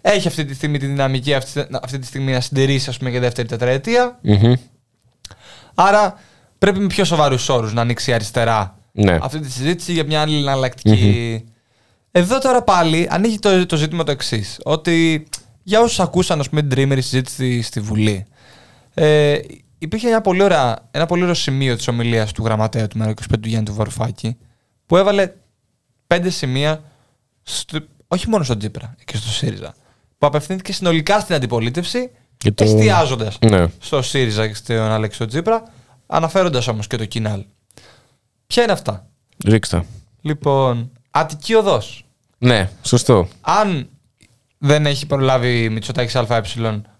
έχει 0.06 0.28
αυτή 0.28 0.44
τη 0.44 0.54
στιγμή 0.54 0.78
τη 0.78 0.86
δυναμική 0.86 1.34
αυτή, 1.34 1.66
αυτή 1.82 1.98
τη 1.98 2.06
στιγμή 2.06 2.32
να 2.32 2.40
συντηρήσει 2.40 2.90
ας 2.90 2.96
πούμε, 2.98 3.10
για 3.10 3.20
δεύτερη 3.20 3.48
τετραετία. 3.48 4.18
Μμμ. 4.22 4.52
Άρα 5.74 6.18
πρέπει 6.58 6.78
με 6.78 6.86
πιο 6.86 7.04
σοβαρούς 7.04 7.48
όρους 7.48 7.72
να 7.72 7.80
ανοίξει 7.80 8.10
η 8.10 8.14
αριστερά 8.14 8.78
Ναι. 8.92 9.18
αυτή 9.22 9.40
τη 9.40 9.50
συζήτηση 9.50 9.92
για 9.92 10.04
μια 10.04 10.20
άλλη 10.20 10.36
εναλλακτική. 10.36 11.44
Εδώ 12.10 12.38
τώρα 12.38 12.62
πάλι 12.62 13.06
ανοίγει 13.10 13.38
το, 13.38 13.66
το 13.66 13.76
ζήτημα 13.76 14.04
το 14.04 14.10
εξής. 14.10 14.58
Ότι 14.62 15.26
για 15.62 15.80
όσους 15.80 16.00
ακούσαν 16.00 16.40
ας 16.40 16.48
πούμε, 16.48 16.60
την 16.60 16.70
τρίμερη 16.70 17.00
συζήτηση 17.02 17.62
στη 17.62 17.80
Βουλή, 17.80 18.26
ε, 18.94 19.38
υπήρχε 19.78 20.08
μια 20.08 20.20
πολύ 20.20 20.42
ωραία, 20.42 20.78
ένα 20.90 21.06
πολύ 21.06 21.22
ωραίο 21.22 21.34
σημείο 21.34 21.76
της 21.76 21.88
ομιλίας 21.88 22.32
του 22.32 22.44
γραμματέα 22.44 22.86
του 22.88 22.98
ΜΕΡΑ25 23.02 23.12
του 23.40 23.48
Γιάννη 23.48 23.66
του 23.66 23.74
Βαρουφάκη, 23.74 24.36
που 24.86 24.96
έβαλε 24.96 25.32
πέντε 26.06 26.30
σημεία, 26.30 26.82
στο, 27.42 27.78
όχι 28.08 28.28
μόνο 28.28 28.44
στον 28.44 28.58
Τζίπρα 28.58 28.94
και 29.04 29.16
στο 29.16 29.28
ΣΥΡΙΖΑ, 29.28 29.74
που 30.24 30.36
απευθύνθηκε 30.36 30.72
συνολικά 30.72 31.20
στην 31.20 31.34
αντιπολίτευση, 31.34 32.10
Και 32.36 32.52
το- 32.52 32.64
εστιάζοντας 32.64 33.38
Ναι. 33.40 33.66
στο 33.80 34.02
ΣΥΡΙΖΑ 34.02 34.48
και 34.48 34.54
στον 34.54 34.76
Αλέξο 34.76 35.26
Τζίπρα, 35.26 35.62
αναφέροντας 36.06 36.68
όμως 36.68 36.86
και 36.86 36.96
το 36.96 37.04
Κινάλ. 37.04 37.44
Ποια 38.46 38.62
είναι 38.62 38.72
αυτά; 38.72 39.06
Ρίξτε. 39.46 39.84
Λοιπόν, 40.20 40.90
Αττική 41.10 41.54
οδός. 41.54 42.04
Ναι, 42.38 42.70
σωστό. 42.82 43.28
Αν 43.40 43.88
δεν 44.58 44.86
έχει 44.86 45.06
προλάβει 45.06 45.62
η 45.64 45.68
Μητσοτάκη 45.68 46.18
ΑΕ 46.18 46.42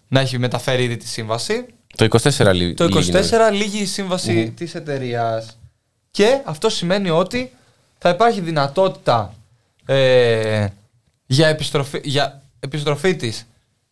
να 0.07 0.19
έχει 0.19 0.37
μεταφέρει 0.39 0.83
ήδη 0.83 0.97
τη 0.97 1.07
σύμβαση, 1.07 1.65
Το 1.95 2.03
24 2.05 2.53
λί- 2.53 2.75
το 2.77 2.83
24 2.83 2.91
λίγη 2.91 3.35
είναι. 3.35 3.49
λύγει 3.51 3.81
η 3.81 3.85
σύμβαση 3.85 4.51
της 4.55 4.75
εταιρείας. 4.75 5.59
Και 6.11 6.39
αυτό 6.45 6.69
σημαίνει 6.69 7.09
ότι 7.09 7.51
θα 7.97 8.09
υπάρχει 8.09 8.41
δυνατότητα 8.41 9.33
ε, 9.85 10.67
για, 11.25 11.47
επιστροφή, 11.47 12.01
για 12.03 12.41
επιστροφή 12.65 13.15
της 13.15 13.47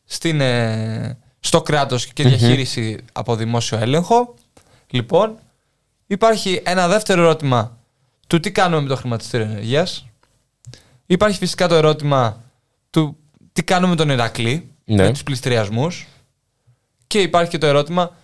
στην, 0.05 0.41
ε, 0.41 1.17
στο 1.39 1.61
κράτος 1.61 2.07
και 2.07 2.23
διαχείριση 2.23 2.97
από 3.13 3.35
δημόσιο 3.35 3.77
έλεγχο. 3.77 4.33
Λοιπόν, 4.89 5.37
υπάρχει 6.07 6.61
ένα 6.65 6.87
δεύτερο 6.87 7.21
ερώτημα 7.21 7.77
του 8.27 8.39
τι 8.39 8.51
κάνουμε 8.51 8.81
με 8.81 8.87
το 8.87 8.95
χρηματιστήριο 8.95 9.45
ενεργείας. 9.45 10.07
Υπάρχει 11.05 11.37
φυσικά 11.37 11.67
το 11.67 11.75
ερώτημα 11.75 12.43
του 12.89 13.17
τι 13.53 13.63
κάνουμε 13.63 13.89
με 13.89 13.95
τον 13.95 14.09
Ηρακλή, 14.09 14.67
Ναι. 14.85 15.03
με 15.03 15.11
τους 15.11 15.23
πληστηριασμούς. 15.23 16.07
Και 17.07 17.21
υπάρχει 17.21 17.49
και 17.51 17.57
το 17.57 17.65
ερώτημα 17.65 18.15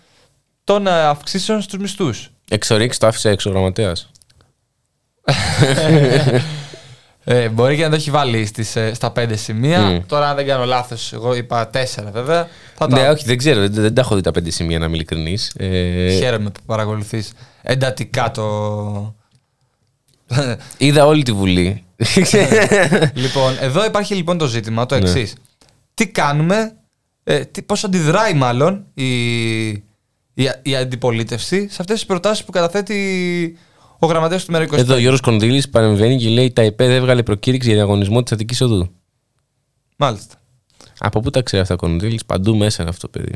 των 0.63 0.88
ε, 0.88 0.91
αυξήσεων 1.03 1.61
στους 1.61 1.80
μισθούς. 1.80 2.31
Εξορίξεις 2.49 2.99
το 2.99 3.07
άφησε 3.07 3.30
έξω 3.30 3.49
ο 3.49 3.53
γραμματέας. 3.53 4.11
Ε, 7.23 7.49
μπορεί 7.49 7.75
και 7.75 7.83
να 7.83 7.89
το 7.89 7.95
έχει 7.95 8.11
βάλει 8.11 8.45
στις, 8.45 8.75
ε, 8.75 8.93
στα 8.93 9.11
πέντε 9.11 9.35
σημεία. 9.35 9.79
Μμ. 9.79 9.99
Τώρα, 10.05 10.29
αν 10.29 10.35
δεν 10.35 10.45
κάνω 10.45 10.65
λάθος, 10.65 11.13
εγώ 11.13 11.35
είπα 11.35 11.67
τέσσερα 11.67 12.11
βέβαια. 12.11 12.47
Θα 12.75 12.87
τα... 12.87 12.99
Ναι, 12.99 13.09
όχι, 13.09 13.25
δεν 13.25 13.37
ξέρω. 13.37 13.59
Δεν, 13.59 13.71
δεν 13.71 13.93
τα 13.93 14.01
έχω 14.01 14.15
δει 14.15 14.21
τα 14.21 14.31
πέντε 14.31 14.49
σημεία 14.49 14.79
να 14.79 14.85
είμαι 14.85 14.95
ειλικρινής. 14.95 15.53
Ε, 15.57 16.09
Χαίρομαι 16.09 16.49
που 16.49 16.59
παρακολουθείς 16.65 17.31
εντατικά 17.61 18.31
το. 18.31 19.15
Είδα 20.77 21.05
όλη 21.05 21.23
τη 21.23 21.31
Βουλή. 21.31 21.83
λοιπόν, 23.13 23.57
εδώ 23.59 23.85
υπάρχει 23.85 24.15
λοιπόν 24.15 24.37
το 24.37 24.47
ζήτημα 24.47 24.85
το 24.85 24.95
Ναι. 24.95 25.09
εξής. 25.09 25.35
Τι 25.93 26.07
κάνουμε, 26.07 26.75
ε, 27.23 27.39
τι, 27.45 27.61
πώς 27.61 27.83
αντιδράει 27.83 28.33
μάλλον 28.33 28.85
η, 28.93 29.67
η, 29.69 30.49
η 30.61 30.75
αντιπολίτευση 30.75 31.59
σε 31.69 31.77
αυτές 31.79 31.95
τις 31.95 32.05
προτάσεις 32.05 32.45
που 32.45 32.51
καταθέτει 32.51 33.57
ο 33.99 34.07
γραμματέας 34.07 34.45
του 34.45 34.53
ΜΕΡΑ25. 34.53 34.77
Εδώ 34.77 34.93
ο 34.93 34.97
Γιώργος 34.97 35.21
Κονδύλης 35.21 35.69
παρεμβαίνει 35.69 36.17
και 36.17 36.30
λέει 36.30 36.51
τα 36.51 36.61
ΕΠΕΔ 36.61 36.89
έβγαλε 36.91 37.23
προκήρυξη 37.23 37.67
για 37.67 37.77
διαγωνισμό 37.77 38.23
της 38.23 38.31
Αττικής 38.31 38.61
Οδού. 38.61 38.89
Μάλιστα. 39.97 40.35
Από 40.99 41.19
πού 41.19 41.30
τα 41.30 41.41
ξέρει 41.41 41.61
αυτά 41.61 41.73
ο 41.73 41.77
Κονδύλης, 41.77 42.26
παντού 42.26 42.55
μέσα 42.55 42.81
είναι 42.81 42.89
αυτό 42.91 43.09
το 43.09 43.19
παιδί. 43.19 43.35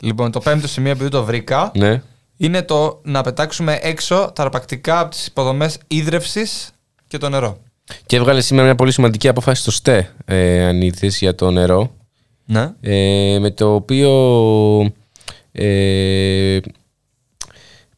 Λοιπόν, 0.00 0.30
το 0.30 0.40
πέμπτο 0.40 0.68
σημείο 0.68 0.90
επειδή 0.90 1.10
το 1.10 1.24
βρήκα 1.24 1.72
Ναι. 1.74 2.02
είναι 2.36 2.62
το 2.62 3.00
να 3.04 3.22
πετάξουμε 3.22 3.78
έξω 3.82 4.32
τα 4.34 4.42
αρπακτικά 4.42 5.00
από 5.00 5.10
τις 5.10 5.26
υποδομές 5.26 5.78
ίδρευσης 5.86 6.70
και 7.06 7.18
το 7.18 7.28
νερό. 7.28 7.58
Και 8.06 8.16
έβγαλε 8.16 8.40
σήμερα 8.40 8.66
μια 8.66 8.74
πολύ 8.74 8.92
σημαντική 8.92 9.28
απόφαση 9.28 9.60
στο 9.62 9.70
ΣΤΕ, 9.70 10.10
ε, 10.24 10.64
αν 10.64 10.80
είδες, 10.82 11.18
για 11.18 11.34
το 11.34 11.50
νερό. 11.50 11.94
Ναι. 12.46 12.72
ε, 12.80 13.38
με 13.40 13.50
το 13.50 13.74
οποίο 13.74 14.10
ε, 15.52 16.58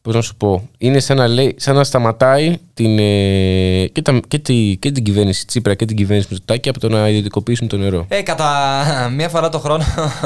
πώς 0.07 0.15
να 0.15 0.21
σου 0.21 0.35
πω 0.35 0.69
είναι 0.77 0.99
σαν 0.99 1.17
να, 1.17 1.27
λέει, 1.27 1.55
σαν 1.57 1.75
να 1.75 1.83
σταματάει 1.83 2.57
την, 2.77 2.99
ε, 2.99 3.87
και, 3.91 4.01
τα, 4.01 4.19
και, 4.27 4.39
τη, 4.39 4.77
και 4.79 4.91
την 4.91 5.03
κυβέρνηση 5.03 5.45
Τσίπρα 5.45 5.73
και 5.75 5.85
την 5.85 5.95
κυβέρνηση 5.97 6.27
Μητσοτάκη 6.31 6.69
από 6.69 6.79
το 6.79 6.89
να 6.89 7.09
ιδιωτικοποιήσουν 7.09 7.67
το 7.67 7.77
νερό. 7.77 8.05
Ε, 8.09 8.21
κατά 8.21 9.11
μία 9.15 9.29
φορά 9.29 9.49
το 9.49 9.59
χρόνο. 9.59 9.83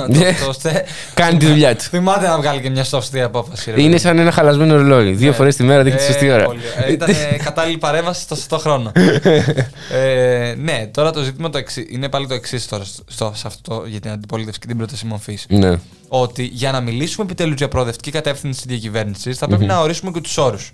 Ναι. 0.08 0.18
το, 0.40 0.46
το, 0.46 0.54
στε- 0.54 0.86
Κάνει 1.14 1.38
τη 1.38 1.46
δουλειά 1.46 1.76
του. 1.76 1.82
Θυμάται 1.84 2.28
να 2.28 2.38
βγάλει 2.38 2.62
και 2.62 2.70
μια 2.70 2.84
σωστή 2.84 3.22
απόφαση. 3.22 3.72
ρε 3.72 3.82
Είναι 3.82 3.90
παιδί. 3.90 4.02
σαν 4.02 4.20
ένα 4.20 4.32
χαλασμένο 4.32 4.76
ρολόι. 4.76 5.12
Δύο 5.12 5.30
Ναι. 5.30 5.36
φορές 5.36 5.56
τη 5.56 5.64
μέρα 5.64 5.84
δείχνει 5.84 6.00
τη 6.00 6.04
Ε, 6.06 6.08
σωστή 6.08 6.32
ώρα. 6.32 6.44
πολύ. 6.46 6.60
Ε, 6.86 6.92
Ήταν 6.92 7.10
κατάλληλη 7.44 7.78
παρέμβαση 7.78 8.22
στο 8.22 8.36
σωστό 8.36 8.58
χρόνο. 8.58 8.92
ε, 9.92 10.54
ναι, 10.58 10.88
τώρα 10.94 11.12
το 11.12 11.22
ζήτημα 11.22 11.50
το 11.50 11.58
εξή, 11.58 11.88
είναι 11.92 12.10
πάλι 12.10 12.28
το 12.28 12.34
εξής 12.34 12.68
τώρα 12.68 12.84
στο, 13.08 13.32
σε 13.36 13.48
αυτό 13.48 13.84
για 13.88 14.00
την 14.00 14.12
αντιπολίτευση 14.12 14.60
και 14.60 14.68
την 14.68 14.78
πρόταση 14.78 15.06
μορφής. 15.06 15.46
ναι. 15.50 15.76
Ότι 16.14 16.44
για 16.54 16.72
να 16.72 16.80
μιλήσουμε 16.82 17.26
επιτέλους 17.26 17.56
για 17.58 17.68
προοδευτική 17.68 18.12
κατεύθυνση 18.12 18.58
της 18.62 18.66
διακυβέρνησης, 18.70 19.38
θα 19.38 19.48
πρεπει 19.48 19.66
να 19.66 19.80
ορίσουμε 19.80 20.12
και 20.12 20.22
τους 20.22 20.38
όρους. 20.38 20.72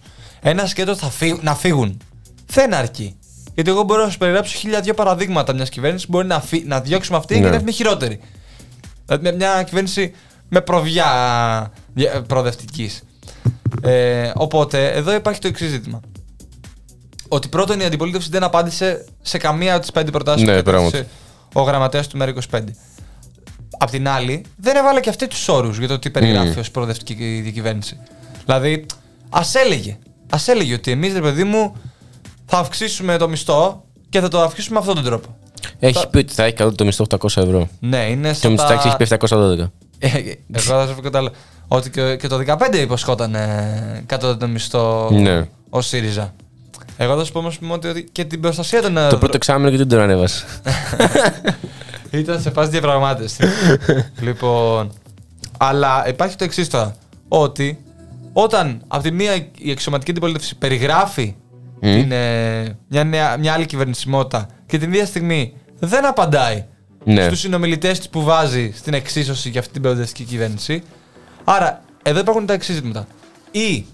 Ένα 0.49 0.65
σκέτο 0.65 0.95
θα 0.95 1.10
φύγουν, 1.10 1.40
να 1.44 1.56
φύγουν. 1.56 1.98
Δεν 2.45 2.74
αρκεί. 2.74 3.15
Γιατί 3.56 3.69
εγώ 3.69 3.84
μπορώ 3.84 4.03
να 4.06 4.10
σου 4.10 4.18
περιγράψω 4.18 4.57
χίλια 4.57 4.82
δύο 4.82 4.94
παραδείγματα 4.94 5.53
μιας 5.53 5.69
κυβέρνησης 5.69 6.06
που 6.07 6.11
μπορεί 6.11 6.28
να, 6.28 6.41
φύ, 6.41 6.64
να 6.68 6.82
διώξουμε 6.82 7.18
αυτή 7.18 7.36
Ναι. 7.40 7.41
και 7.41 7.49
να 7.49 7.56
είναι 7.56 7.72
χειρότερη. 7.72 8.19
Δηλαδή 9.06 9.24
μια, 9.38 9.53
μια 9.53 9.64
κυβέρνηση 9.64 10.14
με 10.49 10.61
προβιά 10.61 11.72
προοδευτικής. 12.28 13.03
Ε, 13.82 14.32
οπότε 14.36 14.91
εδώ 14.91 15.14
υπάρχει 15.14 15.40
το 15.40 15.48
εξής 15.48 15.69
ζήτημα. 15.69 15.99
Ότι 17.28 17.48
πρώτον 17.48 17.80
η 17.80 17.84
αντιπολίτευση 17.86 18.30
δεν 18.30 18.44
απάντησε 18.44 19.06
σε 19.22 19.38
καμία 19.38 19.72
από 19.74 19.82
τις 19.82 19.91
πέντε 19.91 20.11
προτάσεις 20.11 20.48
Ναι, 20.48 20.57
που 20.57 20.64
κατέθεσε 20.64 20.90
πράγματι. 20.91 21.10
ο 21.53 21.61
γραμματέας 21.61 22.07
του 22.07 22.18
ΜΕΡΑ25. 22.22 22.61
Απ' 23.78 23.90
την 23.90 24.07
άλλη, 24.07 24.45
δεν 24.57 24.76
έβαλε 24.76 24.99
και 24.99 25.10
αυτή 25.10 25.28
τους 25.28 25.48
όρους 25.48 25.78
για 25.78 25.88
το 25.88 25.99
τι 25.99 26.10
περιγράφει 26.10 26.48
Mm. 26.48 26.52
ως 26.52 26.57
ως 26.57 26.72
προοδευτική 26.72 27.40
διακυβέρνηση. 27.44 27.98
Δηλαδή, 28.45 28.86
ας 29.30 29.56
έλεγε. 29.56 29.98
Α 30.29 30.37
έλεγε 30.45 30.73
ότι 30.73 30.91
εμείς, 30.91 31.13
ρε 31.13 31.21
παιδί 31.21 31.43
μου, 31.43 31.75
θα 32.45 32.57
αυξήσουμε 32.57 33.17
το 33.17 33.29
μισθό 33.29 33.83
και 34.09 34.19
θα 34.19 34.27
το 34.27 34.41
αυξήσουμε 34.41 34.73
με 34.73 34.79
αυτόν 34.79 34.95
τον 34.95 35.03
τρόπο. 35.03 35.35
Έχει 35.79 36.09
πει 36.09 36.17
ότι 36.17 36.33
θα 36.33 36.43
έχει 36.43 36.53
καλό 36.53 36.75
το 36.75 36.85
μισθό 36.85 37.05
800 37.09 37.23
ευρώ. 37.23 37.67
Ναι, 37.79 37.97
είναι 38.09 38.27
Και 38.27 38.33
ο 38.33 38.33
σαν 38.33 38.51
Μητσοτάκης 38.51 38.85
έχει 38.85 38.95
πει 38.97 39.07
712. 39.29 39.69
Ε, 39.99 40.07
Εγώ 40.51 40.79
θα 40.79 40.87
σου 40.87 40.95
πω 40.95 41.01
κάτι 41.01 41.17
άλλο. 41.17 41.31
Ότι 41.67 41.89
και, 41.89 42.15
και 42.15 42.27
το 42.27 42.39
15 42.71 42.75
υποσχόταν 42.75 43.35
ε, 43.35 44.03
κάτω 44.05 44.37
το 44.37 44.47
μισθό 44.47 45.09
Ναι. 45.11 45.47
ο 45.69 45.81
ΣΥΡΙΖΑ. 45.81 46.33
Εγώ 46.97 47.17
θα 47.17 47.23
σου 47.23 47.31
πω 47.31 47.39
όμως 47.39 47.59
ότι, 47.69 47.87
ότι 47.87 48.09
και 48.11 48.25
την 48.25 48.39
προστασία 48.41 48.81
των 48.81 48.97
ε, 48.97 49.09
Το 49.09 49.17
πρώτο 49.17 49.35
εξάμεινο 49.35 49.69
και 49.69 49.77
δεν 49.77 49.87
τον 49.87 49.99
ανέβασε. 49.99 50.45
Ήταν 52.11 52.41
σε 52.41 52.49
φάση 52.51 52.69
διαπραγμάτευση. 52.69 53.43
λοιπόν. 54.25 54.91
Αλλά 55.57 56.07
υπάρχει 56.07 56.35
το 56.35 56.43
εξής 56.43 56.69
τώρα. 56.69 56.95
Ότι 57.27 57.79
όταν 58.39 58.81
από 58.88 59.03
τη 59.03 59.11
μία 59.11 59.35
η 59.57 59.72
εξωματική 59.72 60.11
αντιπολίτευση 60.11 60.55
περιγράφει 60.55 61.35
την, 61.80 62.11
ε, 62.11 62.77
μια, 62.88 63.03
νέα, 63.03 63.38
μια 63.38 63.53
άλλη 63.53 63.65
κυβερνησιμότητα 63.65 64.47
και 64.65 64.77
την 64.77 64.89
ίδια 64.93 65.05
στιγμή 65.05 65.53
δεν 65.80 66.05
απαντάει 66.05 66.65
Ναι. 67.03 67.23
στους 67.26 67.39
συνομιλητές 67.39 67.97
της 67.97 68.09
που 68.09 68.23
βάζει 68.23 68.72
στην 68.76 68.93
εξίσωση 68.93 69.49
για 69.49 69.59
αυτή 69.59 69.72
την 69.73 69.81
προοδευτική 69.81 70.23
κυβέρνηση. 70.23 70.84
Άρα, 71.43 71.81
εδώ 72.03 72.19
υπάρχουν 72.19 72.45
τα 72.45 72.53
εξής 72.53 72.76
ζητήματα. 72.76 73.07
Ή 73.51 73.85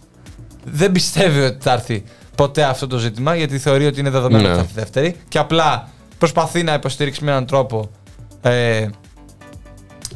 δεν 0.66 0.92
πιστεύει 0.92 1.40
ότι 1.40 1.58
θα 1.60 1.72
έρθει 1.72 2.04
ποτέ 2.36 2.64
αυτό 2.64 2.88
το 2.88 2.98
ζήτημα, 2.98 3.36
γιατί 3.36 3.58
θεωρεί 3.60 3.86
ότι 3.86 4.00
είναι 4.00 4.10
δεδομένο 4.10 4.42
Ναι. 4.44 4.48
ότι 4.48 4.56
θα 4.58 4.62
έρθει 4.62 4.74
δεύτερη, 4.74 5.16
και 5.28 5.38
απλά 5.38 5.90
προσπαθεί 6.18 6.64
να 6.64 6.74
υποστηρίξει 6.74 7.24
με 7.24 7.32
έναν 7.32 7.46
τρόπο 7.46 7.90
ε, 8.42 8.88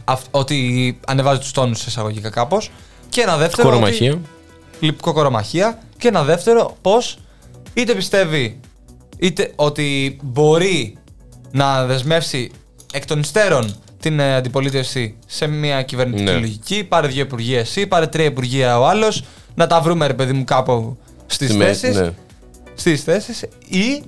αυ- 0.06 0.28
ότι 0.32 1.00
ανεβάζει 1.08 1.40
τους 1.40 1.52
τόνους 1.52 1.86
εισαγωγικά 1.86 2.30
κάπως. 2.30 2.72
Και 3.18 3.24
ένα 3.24 3.38
δεύτερο. 3.38 3.68
Κορομαχία. 3.70 4.12
Ότι, 4.12 4.22
λιπκό 4.80 5.14
κορομαχία. 5.14 5.80
Και 5.98 6.08
ένα 6.08 6.24
δεύτερο, 6.24 6.78
πως 6.82 7.18
είτε 7.74 7.94
πιστεύει 7.96 8.60
είτε 9.18 9.52
ότι 9.56 10.20
μπορεί 10.24 10.98
να 11.52 11.86
δεσμεύσει 11.86 12.52
εκ 12.94 13.06
των 13.06 13.20
υστέρων 13.20 13.76
την 14.00 14.20
ε, 14.20 14.36
αντιπολίτευση 14.36 15.16
σε 15.28 15.48
μια 15.48 15.82
κυβερνητική 15.82 16.24
Ναι. 16.24 16.32
λογική. 16.38 16.84
Πάρε 16.84 17.08
δύο 17.08 17.22
υπουργεία 17.22 17.60
εσύ, 17.60 17.88
πάρε 17.88 18.08
τρία 18.08 18.26
υπουργεία 18.26 18.80
ο 18.80 18.88
άλλος. 18.88 19.24
Να 19.56 19.68
τα 19.68 19.82
βρούμε, 19.82 20.08
ρε 20.08 20.14
παιδί 20.14 20.34
μου, 20.34 20.44
κάπου 20.44 20.98
στις 21.26 21.54
Με- 21.56 21.66
θέσεις. 21.66 21.96
ναι. 21.96 22.12
Στις 22.76 23.04
θέσεις 23.04 23.42
ή 23.68 24.04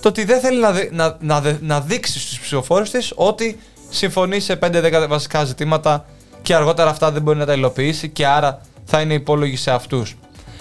το 0.00 0.08
ότι 0.08 0.24
δεν 0.24 0.40
θέλει 0.40 0.60
να, 0.60 0.72
δει- 0.72 0.92
να, 0.92 1.16
να, 1.20 1.40
δε- 1.40 1.56
να 1.60 1.80
δείξει 1.80 2.20
στους 2.20 2.38
ψηφοφόρους 2.40 2.90
της 2.90 3.12
ότι 3.14 3.58
συμφωνεί 3.90 4.40
σε 4.40 4.56
5-10 4.62 5.06
βασικά 5.08 5.44
ζητήματα 5.44 6.06
και 6.44 6.54
αργότερα 6.54 6.90
αυτά 6.90 7.10
δεν 7.10 7.22
μπορεί 7.22 7.38
να 7.38 7.46
τα 7.46 7.52
υλοποιήσει 7.52 8.08
και 8.08 8.26
άρα 8.26 8.60
θα 8.84 9.00
είναι 9.00 9.14
υπόλογοι 9.14 9.56
σε 9.56 9.70
αυτούς. 9.70 10.16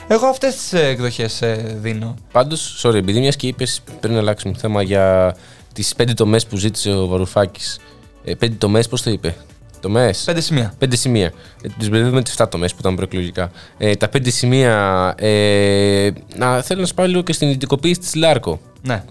Εγώ 0.08 0.28
αυτές 0.28 0.56
τις 0.56 0.74
ε, 0.74 0.88
εκδοχές 0.88 1.42
ε, 1.42 1.78
δίνω. 1.82 2.16
Πάντως, 2.32 2.84
sorry, 2.84 2.96
επειδή 2.96 3.20
μιας 3.20 3.36
και 3.36 3.48
είπες 3.48 3.82
πριν 4.00 4.18
αλλάξουμε 4.18 4.54
θέμα 4.58 4.82
για 4.82 5.36
τις 5.74 5.96
πέντε 5.96 6.14
τομές 6.14 6.46
που 6.46 6.58
ζήτησε 6.58 6.92
ο 6.92 7.08
Βαρουφάκης. 7.08 7.80
Ε, 8.24 8.36
πέντε 8.36 8.56
τομές, 8.56 8.88
πώς 8.88 9.02
το 9.02 9.10
είπε; 9.10 9.36
Τομές; 9.80 10.24
Πέντε 10.26 10.42
σημεία. 10.42 10.74
Πέντε 10.78 10.96
σημεία. 10.96 11.34
Ε, 11.62 11.68
τους 11.78 11.90
μπερδεύουμε 11.90 12.22
τις 12.22 12.34
7 12.34 12.48
τομές 12.50 12.72
που 12.72 12.78
ήταν 12.80 12.96
προεκλογικά. 12.96 13.52
Ε, 13.78 13.96
τα 13.96 14.08
πέντε 14.08 14.30
σημεία. 14.30 15.14
Ε, 15.18 16.10
να, 16.36 16.62
θέλω 16.62 16.80
να 16.80 16.86
σας 16.86 16.94
πάω 16.94 17.06
λίγο 17.06 17.22
και 17.22 17.34
στην 17.34 17.48
ιδιωτικοποίηση 17.48 18.00
της 18.00 18.16
Λάρκο. 18.16 18.60
Ναι. 18.82 19.04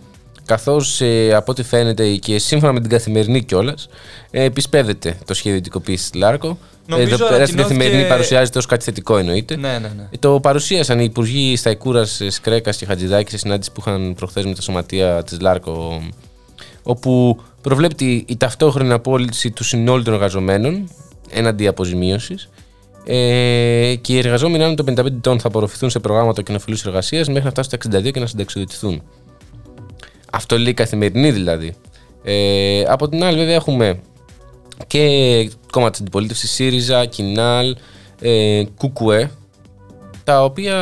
Καθώς 0.53 1.01
ε, 1.01 1.35
από 1.35 1.51
ό,τι 1.53 1.63
φαίνεται 1.63 2.15
και 2.17 2.39
σύμφωνα 2.39 2.73
με 2.73 2.81
την 2.81 2.91
Καθημερινή 2.91 3.43
κιόλας, 3.45 3.89
ε, 4.31 4.43
επισπεύδεται 4.45 5.19
το 5.25 5.35
σχέδιο 5.35 5.51
ιδιωτικοποίηση 5.59 6.11
της 6.11 6.21
Λάρκο. 6.21 6.59
Νομίζω 6.87 7.15
Εδώ 7.15 7.17
πέρα 7.29 7.47
στην 7.47 7.59
ανακοινώθηκε- 7.59 7.75
καθημερινή 7.79 8.09
παρουσιάζεται 8.09 8.59
ως 8.59 8.67
κάτι 8.67 8.85
θετικό 8.85 9.17
εννοείται. 9.17 9.57
Ναι, 9.57 9.69
ναι, 9.69 9.79
ναι. 9.97 10.03
Ε, 10.11 10.17
Το 10.19 10.41
παρουσίασαν 10.41 10.99
οι 11.01 11.05
υπουργοί 11.09 11.57
Σταϊκούρας, 11.57 12.21
Σκρέκας 12.29 12.77
και 12.77 12.87
Χατζηδάκης 12.87 13.33
σε 13.33 13.39
συνάντηση 13.39 13.73
που 13.73 13.83
είχαν 13.87 14.15
προχθές 14.15 14.45
με 14.45 14.55
τα 14.55 14.63
σωματεία 14.63 15.23
της 15.23 15.41
Λάρκο, 15.41 16.03
όπου 16.83 17.41
προβλέπει 17.61 18.25
η 18.29 18.37
ταυτόχρονη 18.37 18.93
απόλυση 18.93 19.51
του 19.51 19.65
συνόλου 19.65 20.03
των 20.03 20.15
εργαζομένων 20.15 20.89
έναντι 21.31 21.67
αποζημίωσης. 21.67 22.49
Ε, 23.07 23.95
και 24.01 24.13
οι 24.13 24.19
εργαζόμενοι 24.19 24.65
άνω 24.65 24.75
των 24.75 24.85
55 24.87 25.07
ετών 25.17 25.41
θα 25.41 25.49
απορροφηθούν 25.49 25.91
σε 25.91 25.99
προγράμματα 25.99 26.43
κοινωφελούς 26.43 26.85
εργασίας 26.87 27.27
μέχρι 27.29 27.45
να 27.45 27.51
φτάσουν 27.51 27.71
στα 27.71 27.99
62 27.99 28.11
και 28.11 28.21
να 28.21 28.27
συνταξιοδοτηθούν. 28.27 29.03
Αυτό 30.35 30.59
λέει 30.59 30.71
η 30.71 30.75
καθημερινή 30.75 31.31
δηλαδή. 31.31 31.75
Ε, 32.25 32.83
από 32.87 33.09
την 33.09 33.25
άλλη, 33.25 33.37
βέβαια, 33.37 33.55
έχουμε 33.55 34.01
και 34.87 34.99
κόμματα 35.71 35.91
της 35.91 36.01
αντιπολίτευσης 36.01 36.51
ΣΥΡΙΖΑ, 36.51 37.07
ΚΙΝΑΛ, 37.07 37.77
ε, 38.21 38.63
ΚΟΚΟΕ, 38.77 39.31
τα 40.25 40.45
οποία 40.45 40.77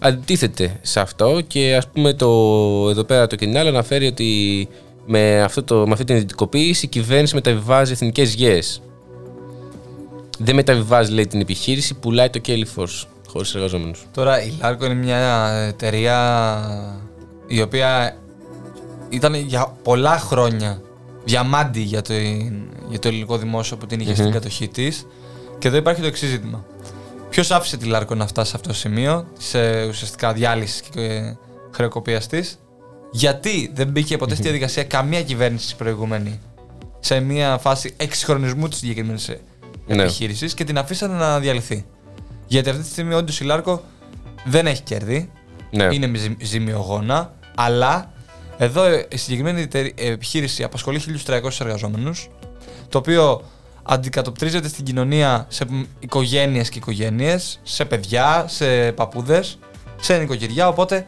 αντιτίθεται 0.00 0.78
σε 0.82 1.00
αυτό 1.00 1.40
και 1.46 1.76
ας 1.76 1.88
πούμε 1.88 2.12
το, 2.12 2.26
εδώ 2.90 3.04
πέρα 3.04 3.26
το 3.26 3.36
ΚΙΝΑΛ 3.36 3.66
αναφέρει 3.66 4.06
ότι 4.06 4.68
με, 5.06 5.42
αυτό 5.42 5.62
το, 5.62 5.86
με 5.86 5.92
αυτή 5.92 6.04
την 6.04 6.14
ιδιωτικοποίηση 6.14 6.84
η 6.84 6.88
κυβέρνηση 6.88 7.34
μεταβιβάζει 7.34 7.92
εθνικές 7.92 8.34
γέες. 8.34 8.82
Δεν 10.38 10.54
μεταβιβάζει 10.54 11.12
λέει 11.12 11.26
την 11.26 11.40
επιχείρηση, 11.40 11.94
πουλάει 11.94 12.30
το 12.30 12.40
Kelly 12.46 12.64
Force 12.76 13.06
χωρίς 13.28 13.54
εργαζόμενους. 13.54 14.06
Τώρα 14.12 14.42
η 14.42 14.52
Λάρκο 14.60 14.84
είναι 14.84 14.94
μια 14.94 15.48
εταιρεία 15.68 16.16
η 17.46 17.60
οποία 17.60 18.16
ήταν 19.08 19.34
για 19.34 19.66
πολλά 19.82 20.18
χρόνια 20.18 20.80
διαμάντι 21.24 21.80
για 21.80 22.02
το, 22.02 22.12
για 22.88 22.98
το 22.98 23.08
ελληνικό 23.08 23.38
δημόσιο 23.38 23.76
που 23.76 23.86
την 23.86 24.00
είχε 24.00 24.14
στην 24.14 24.30
κατοχή 24.30 24.68
της. 24.68 25.06
Και 25.58 25.68
εδώ 25.68 25.76
υπάρχει 25.76 26.00
το 26.00 26.06
εξής 26.06 26.28
ζήτημα. 26.30 26.64
Ποιος 27.30 27.50
άφησε 27.50 27.76
τη 27.76 27.86
Λάρκο 27.86 28.14
να 28.14 28.26
φτάσει 28.26 28.50
σε 28.50 28.56
αυτό 28.56 28.68
το 28.68 28.74
σημείο 28.74 29.26
τη 29.38 29.58
ουσιαστικά 29.88 30.32
διάλυσης 30.32 30.80
και 30.80 31.34
χρεοκοπίας 31.70 32.26
της, 32.26 32.58
γιατί 33.10 33.70
δεν 33.74 33.88
μπήκε 33.88 34.16
ποτέ 34.16 34.34
στη 34.34 34.42
διαδικασία 34.42 34.84
καμία 34.84 35.22
κυβέρνηση 35.22 35.76
προηγούμενη 35.76 36.40
σε 37.00 37.20
μια 37.20 37.58
φάση 37.58 37.94
εκσυγχρονισμού 37.96 38.68
της 38.68 38.78
συγκεκριμένης 38.78 39.30
Ναι. 39.86 40.02
επιχείρησης 40.02 40.54
και 40.54 40.64
την 40.64 40.78
αφήσανε 40.78 41.14
να 41.14 41.40
διαλυθεί. 41.40 41.84
Γιατί 42.46 42.70
αυτή 42.70 42.82
τη 42.82 42.88
στιγμή 42.88 43.14
όντως 43.14 43.40
η 43.40 43.44
Λάρκο 43.44 43.82
δεν 44.44 44.66
έχει 44.66 44.82
κέρδη. 44.82 45.30
Ναι. 45.70 45.84
Είναι 45.94 46.10
ζη- 46.18 46.44
ζημιογόνα. 46.44 47.34
Αλλά 47.54 48.12
εδώ 48.58 48.84
ε, 48.84 49.06
η 49.10 49.16
συγκεκριμένη 49.16 49.60
εταιρεία- 49.60 49.92
ε, 49.96 50.06
επιχείρηση 50.10 50.62
απασχολεί 50.62 51.00
1.300 51.26 51.60
εργαζόμενους 51.60 52.28
το 52.88 52.98
οποίο 52.98 53.42
αντικατοπτρίζεται 53.82 54.68
στην 54.68 54.84
κοινωνία 54.84 55.46
σε 55.48 55.64
οικογένειες 55.98 56.68
και 56.68 56.78
οικογένειες, 56.78 57.60
σε 57.62 57.84
παιδιά, 57.84 58.44
σε 58.48 58.92
παππούδες, 58.92 59.58
σε 60.00 60.16
νοικοκυριά. 60.18 60.68
Οπότε 60.68 61.06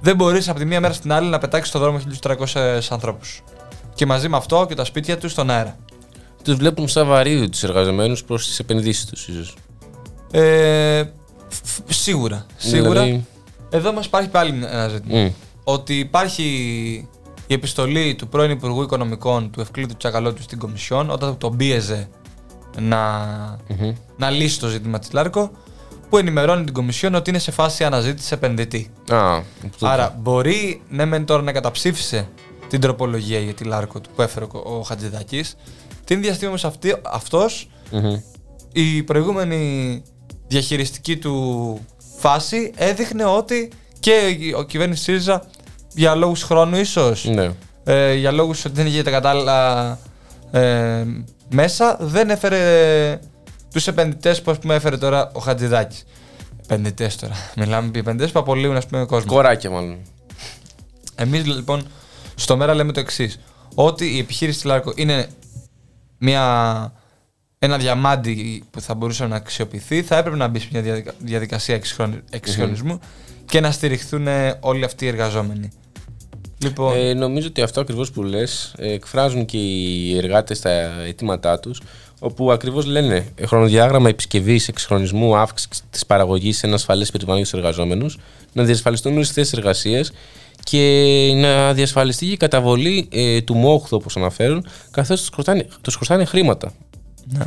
δεν 0.00 0.16
μπορείς 0.16 0.48
από 0.48 0.58
τη 0.58 0.64
μία 0.64 0.80
μέρα 0.80 0.92
στην 0.92 1.12
άλλη 1.12 1.28
να 1.28 1.38
πετάξεις 1.38 1.68
στον 1.68 1.80
δρόμο 1.80 1.98
1.300 2.22 2.80
ανθρώπους. 2.90 3.42
Και 3.94 4.06
μαζί 4.06 4.28
με 4.28 4.36
αυτό 4.36 4.64
και 4.68 4.74
τα 4.74 4.84
σπίτια 4.84 5.18
τους 5.18 5.32
στον 5.32 5.50
αέρα. 5.50 5.76
Τους 6.44 6.54
βλέπουν 6.56 6.88
σαν 6.88 7.06
βαρύδι 7.06 7.48
τους 7.48 7.62
εργαζομένους 7.62 8.24
προς 8.24 8.46
τις 8.46 8.58
επενδύσεις 8.58 9.04
τους, 9.06 9.28
ίσως. 9.28 9.56
Ε, 10.30 11.02
φ- 11.48 11.80
σίγουρα. 11.92 12.46
Σίγουρα. 12.56 13.02
Δηλαδή- 13.02 13.24
Εδώ 13.70 13.92
μας 13.92 14.06
υπάρχει 14.06 14.28
πάλι 14.28 14.64
ένα 14.70 14.88
ζήτημα. 14.88 15.18
Μμ. 15.18 15.28
Ότι 15.70 15.98
υπάρχει 15.98 16.44
η 17.46 17.54
επιστολή 17.54 18.14
του 18.14 18.28
πρώην 18.28 18.50
Υπουργού 18.50 18.82
Οικονομικών 18.82 19.50
του 19.50 19.60
Ευκλήδου 19.60 19.96
Τσακαλώτου 19.96 20.42
στην 20.42 20.58
Κομισιόν 20.58 21.10
όταν 21.10 21.38
τον 21.38 21.56
πίεζε 21.56 22.08
να, 22.80 23.00
να 24.16 24.30
λύσει 24.30 24.60
το 24.60 24.68
ζήτημα 24.68 24.98
της 24.98 25.12
Λάρκο 25.12 25.50
που 26.08 26.18
ενημερώνει 26.18 26.64
την 26.64 26.74
Κομισιόν 26.74 27.14
ότι 27.14 27.30
είναι 27.30 27.38
σε 27.38 27.50
φάση 27.50 27.84
αναζήτηση 27.84 28.34
επενδυτή. 28.34 28.90
Α, 29.10 29.36
από 29.36 29.44
τότε. 29.78 29.92
Άρα 29.92 30.16
μπορεί 30.20 30.82
ναι 30.88 31.04
μεν 31.04 31.24
τώρα 31.24 31.42
να 31.42 31.52
καταψήφισε 31.52 32.28
την 32.68 32.80
τροπολογία 32.80 33.38
για 33.38 33.54
τη 33.54 33.64
Λάρκο 33.64 34.00
του 34.00 34.10
που 34.16 34.22
έφερε 34.22 34.44
ο, 34.44 34.58
ο 34.78 34.82
Χατζηδάκης 34.82 35.54
την 36.04 36.18
ίδια 36.18 36.30
στιγμή 36.30 36.48
όμως 36.48 36.64
αυτή, 36.64 36.94
αυτός 37.02 37.68
Μμμ. 37.90 38.20
η 38.72 39.02
προηγούμενη 39.02 40.02
διαχειριστική 40.46 41.16
του 41.16 41.78
φάση 42.18 42.72
έδειχνε 42.76 43.24
ότι 43.24 43.70
και 44.00 44.36
η- 44.38 44.52
ο 44.52 44.62
κυβέρνηση 44.62 45.02
ΣΥΡΙΖΑ 45.02 45.44
για 45.98 46.14
λόγους 46.14 46.42
χρόνου 46.42 46.76
ίσως, 46.76 47.24
Ναι. 47.24 47.50
ε, 47.84 48.14
για 48.14 48.30
λόγους 48.32 48.64
ότι 48.64 48.74
δεν 48.74 48.86
είχε 48.86 49.02
τα 49.02 49.10
κατάλληλα 49.10 49.98
ε, 50.50 51.04
μέσα, 51.50 51.96
δεν 52.00 52.30
έφερε 52.30 53.20
τους 53.72 53.86
επενδυτές 53.86 54.42
που 54.42 54.50
ας 54.50 54.58
πούμε 54.58 54.74
έφερε 54.74 54.96
τώρα 54.96 55.30
ο 55.34 55.40
Χατζηδάκης. 55.40 56.04
Επενδυτές 56.62 57.16
τώρα. 57.16 57.34
Μιλάμε 57.56 57.88
για 57.92 58.00
επενδυτές 58.00 58.32
που 58.32 58.38
απολύουν 58.38 58.76
ας 58.76 58.86
πούμε 58.86 59.04
κόσμο. 59.04 59.32
Κοράκια, 59.32 59.70
μάλλον. 59.70 59.96
Εμείς 61.14 61.46
λοιπόν 61.46 61.86
στο 62.34 62.56
μέρα 62.56 62.74
λέμε 62.74 62.92
το 62.92 63.00
εξής. 63.00 63.38
Ότι 63.74 64.14
η 64.14 64.18
επιχείρηση 64.18 64.66
Λάρκο 64.66 64.92
είναι 64.96 65.26
μια, 66.18 66.92
ένα 67.58 67.76
διαμάντι 67.78 68.64
που 68.70 68.80
θα 68.80 68.94
μπορούσε 68.94 69.26
να 69.26 69.36
αξιοποιηθεί, 69.36 70.02
θα 70.02 70.16
έπρεπε 70.16 70.36
να 70.36 70.48
μπει 70.48 70.58
σε 70.58 70.68
μια 70.72 70.82
διαδικα- 70.82 71.14
διαδικασία 71.18 71.74
εξυγχρονι- 71.74 72.22
εξυγχρονισμού 72.30 73.00
και 73.46 73.60
να 73.60 73.70
στηριχθούν 73.70 74.26
ε, 74.26 74.56
όλοι 74.60 74.84
αυτοί 74.84 75.04
οι 75.04 75.08
εργαζόμενοι. 75.08 75.70
Λοιπόν, 76.62 76.96
Ε, 76.96 77.14
νομίζω 77.14 77.46
ότι 77.46 77.62
αυτό 77.62 77.80
ακριβώς 77.80 78.10
που 78.10 78.22
λες 78.22 78.74
εκφράζουν 78.78 79.44
και 79.44 79.56
οι 79.58 80.16
εργάτες 80.16 80.58
στα 80.58 80.70
αιτήματά 81.06 81.58
τους, 81.60 81.80
όπου 82.18 82.52
ακριβώς 82.52 82.84
λένε 82.86 83.26
ε, 83.34 83.46
χρονοδιάγραμμα 83.46 84.08
επισκευής, 84.08 84.68
εξυγχρονισμού, 84.68 85.36
αύξησης 85.36 85.82
της 85.90 86.06
παραγωγής 86.06 86.58
σε 86.58 86.66
ένα 86.66 86.74
ασφαλές 86.74 87.10
περιβάλλον 87.10 87.42
για 87.42 87.50
τους 87.50 87.60
εργαζόμενους, 87.60 88.18
να 88.52 88.62
διασφαλιστούν 88.64 89.12
όλες 89.12 89.26
τις 89.26 89.36
θέσεις 89.36 89.52
εργασίας 89.52 90.12
και 90.64 91.32
να 91.34 91.72
διασφαλιστεί 91.74 92.26
και 92.26 92.32
η 92.32 92.36
καταβολή 92.36 93.08
ε, 93.12 93.40
του 93.40 93.54
μόχθου, 93.54 93.96
όπως 93.96 94.16
αναφέρουν, 94.16 94.66
καθώς 94.90 95.20
τους 95.20 95.28
χρωστάνε, 95.32 95.66
τους 95.80 95.94
χρωστάνε 95.94 96.24
χρήματα. 96.24 96.72
ναι. 97.24 97.44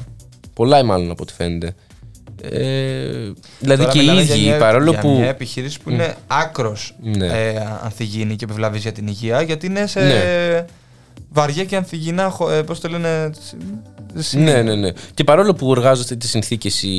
Πολλά 0.53 0.83
μάλλον 0.83 1.11
από 1.11 1.23
ό,τι 1.23 1.33
φαίνεται. 1.33 1.75
Ε, 2.41 3.31
δηλαδή 3.59 3.81
Τώρα 3.81 3.91
και 3.93 3.97
οι 3.97 4.01
μιλάμε 4.01 4.22
για 4.22 4.35
ίδιοι, 4.35 4.45
μια- 4.45 4.57
παρόλο 4.57 4.89
για 4.91 4.99
που. 4.99 5.09
μια 5.09 5.27
επιχείρηση 5.30 5.80
που 5.80 5.89
είναι 5.89 6.15
άκρος 6.27 6.95
Ναι. 7.01 7.26
ε, 7.26 7.53
ανθυγιεινή 7.84 8.35
και 8.35 8.45
επιβλαβής 8.45 8.81
για 8.81 8.91
την 8.91 9.07
υγεία, 9.07 9.41
γιατί 9.41 9.65
είναι 9.65 9.88
σε 9.88 9.99
Ναι. 9.99 10.65
βαριά 11.30 11.63
και 11.65 11.76
ανθυγιεινά, 11.76 12.30
χω- 12.30 12.49
ε, 12.51 12.61
πώς 12.63 12.80
το 12.80 12.88
λένε, 12.89 13.30
σ- 13.45 13.55
σημεία. 14.23 14.53
Ναι, 14.53 14.61
ναι, 14.61 14.76
ναι. 14.76 14.89
Και 15.13 15.23
παρόλο 15.23 15.53
που 15.53 15.72
εργάζονται 15.72 16.15
τις 16.15 16.30
συνθήκες 16.30 16.84
οι, 16.84 16.97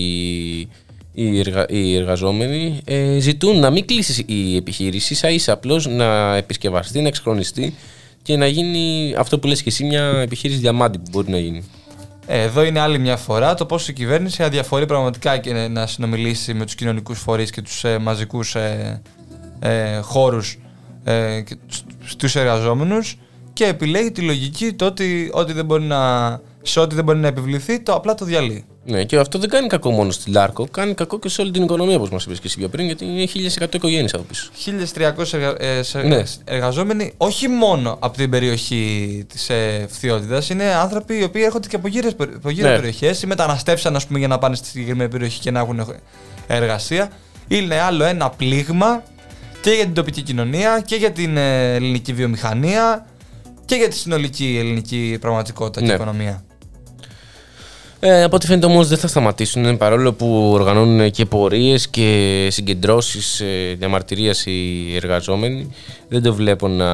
οι, 1.12 1.39
εργα, 1.39 1.66
οι 1.69 1.94
εργαζόμενοι, 1.97 2.81
ε, 2.85 3.19
ζητούν 3.19 3.59
να 3.59 3.70
μην 3.70 3.86
κλείσει 3.86 4.24
η 4.28 4.56
επιχείρηση, 4.56 5.14
σα 5.14 5.31
ίσα 5.31 5.52
απλώς 5.52 5.86
να 5.86 6.36
επισκευαστεί, 6.36 7.01
να 7.01 7.09
εξχρονιστεί 7.09 7.74
και 8.23 8.36
να 8.36 8.47
γίνει 8.47 9.14
αυτό 9.19 9.39
που 9.39 9.47
λες 9.47 9.62
και 9.62 9.69
εσύ 9.69 9.85
μια 9.85 10.05
επιχείρηση 10.05 10.59
διαμάντη 10.59 10.98
που 10.98 11.05
μπορεί 11.10 11.31
να 11.31 11.39
γίνει. 11.39 11.64
Ε, 12.27 12.43
Εδώ 12.43 12.62
είναι 12.62 12.81
άλλη 12.81 12.99
μια 12.99 13.16
φορά 13.16 13.55
το 13.55 13.66
πώς 13.66 13.89
η 13.89 13.93
κυβέρνηση 13.93 14.43
αδιαφορεί 14.43 14.86
πραγματικά 14.86 15.39
και 15.39 15.53
να 15.53 15.86
συνομιλήσει 15.86 16.55
με 16.55 16.65
τους 16.65 16.74
κοινωνικούς 16.74 17.19
φορείς 17.19 17.51
και 17.51 17.62
τους 17.62 17.85
ε, 17.85 17.99
μαζικούς 17.99 18.55
ε, 18.55 19.03
ε, 19.59 19.99
χώρους 19.99 20.59
ε, 21.05 21.40
και 21.40 21.57
σ- 21.69 21.85
στους 22.05 22.36
εργαζόμενους 22.36 23.19
και 23.53 23.65
επιλέγει 23.66 24.11
τη 24.12 24.20
λογική 24.20 24.73
το 24.73 24.85
ότι 24.85 25.31
ό,τι 25.32 25.53
δεν 25.53 25.65
μπορεί 25.65 25.82
να, 25.85 26.40
σε 26.62 26.81
ό,τι 26.81 26.94
δεν 26.94 27.05
μπορεί 27.05 27.19
να 27.19 27.27
επιβληθεί 27.27 27.81
το 27.81 27.93
απλά 27.94 28.15
το 28.15 28.24
διαλύει. 28.24 28.65
Ναι, 28.85 29.05
και 29.05 29.17
αυτό 29.19 29.39
δεν 29.39 29.49
κάνει 29.49 29.67
κακό 29.67 29.91
μόνο 29.91 30.11
στη 30.11 30.31
Λάρκο, 30.31 30.67
κάνει 30.71 30.95
κακό 30.95 31.19
και 31.19 31.29
σε 31.29 31.41
όλη 31.41 31.51
την 31.51 31.63
οικονομία, 31.63 31.97
όπως 31.97 32.11
μας 32.11 32.25
είπες 32.25 32.39
και 32.41 32.47
εσύ 32.47 32.59
πιο 32.59 32.69
πριν, 32.69 32.87
γιατί 32.87 33.05
είναι 33.05 33.23
1100 33.23 33.75
οικογένειες 33.75 34.15
από 34.15 34.23
πίσω. 34.23 34.51
1.300 34.55 35.33
εργα- 35.33 35.63
ε, 35.63 35.83
σε- 35.83 36.03
Ναι. 36.03 36.23
εργαζόμενοι 36.45 37.13
όχι 37.17 37.49
μόνο 37.49 37.97
από 38.01 38.17
την 38.17 38.31
περιοχή 38.31 39.25
της 39.29 39.51
ε, 39.51 39.87
Φθιώτιδας, 39.91 40.49
είναι 40.49 40.65
άνθρωποι 40.65 41.19
οι 41.19 41.23
οποίοι 41.23 41.43
έρχονται 41.45 41.69
και 41.69 41.77
από 41.77 41.89
γύρω, 41.89 42.09
από 42.37 42.51
γύρω 42.51 42.69
Ναι. 42.69 42.75
περιοχές 42.75 43.23
ή 43.23 43.27
μεταναστεύσαν 43.27 43.97
ας 43.97 44.07
πούμε, 44.07 44.19
για 44.19 44.29
να 44.29 44.39
πάνε 44.39 44.57
στη 44.57 44.67
συγκεκριμένη 44.69 45.11
περιοχή 45.11 45.41
και 45.41 45.51
να 45.51 45.61
έχουν 45.61 45.87
εργασία. 46.47 47.11
Είναι 47.49 47.81
άλλο 47.81 48.05
ένα 48.05 48.31
πλήγμα 48.31 49.03
και 49.61 49.71
για 49.71 49.85
την 49.85 49.95
τοπική 49.95 50.23
κοινωνία 50.23 50.83
και 50.87 50.97
για 50.97 51.11
την 51.11 51.37
ε, 51.37 51.75
ελληνική 51.75 52.13
βιομηχανία 52.13 53.07
και 53.65 53.75
για 53.75 53.89
τη 53.89 53.97
συνολική 53.97 54.57
ελληνική 54.61 55.17
πραγματικότητα 55.21 55.81
και 55.81 55.87
Ναι. 55.87 55.93
οικονομία. 55.95 56.45
Ε, 58.05 58.23
από 58.23 58.37
ό,τι 58.37 58.47
φαίνεται 58.47 58.66
όμως 58.66 58.89
δεν 58.89 58.99
θα 58.99 59.09
σταματήσουν 59.09 59.77
παρόλο 59.77 60.12
που 60.12 60.51
οργανώνουν 60.53 61.11
και 61.11 61.24
πορείες 61.24 61.89
και 61.89 62.49
συγκεντρώσεις 62.51 63.41
ε, 63.41 63.74
διαμαρτυρίας 63.79 64.47
οι 64.47 64.95
εργαζόμενοι. 64.97 65.70
Δεν 66.09 66.23
το 66.23 66.35
βλέπω 66.35 66.69
να. 66.69 66.89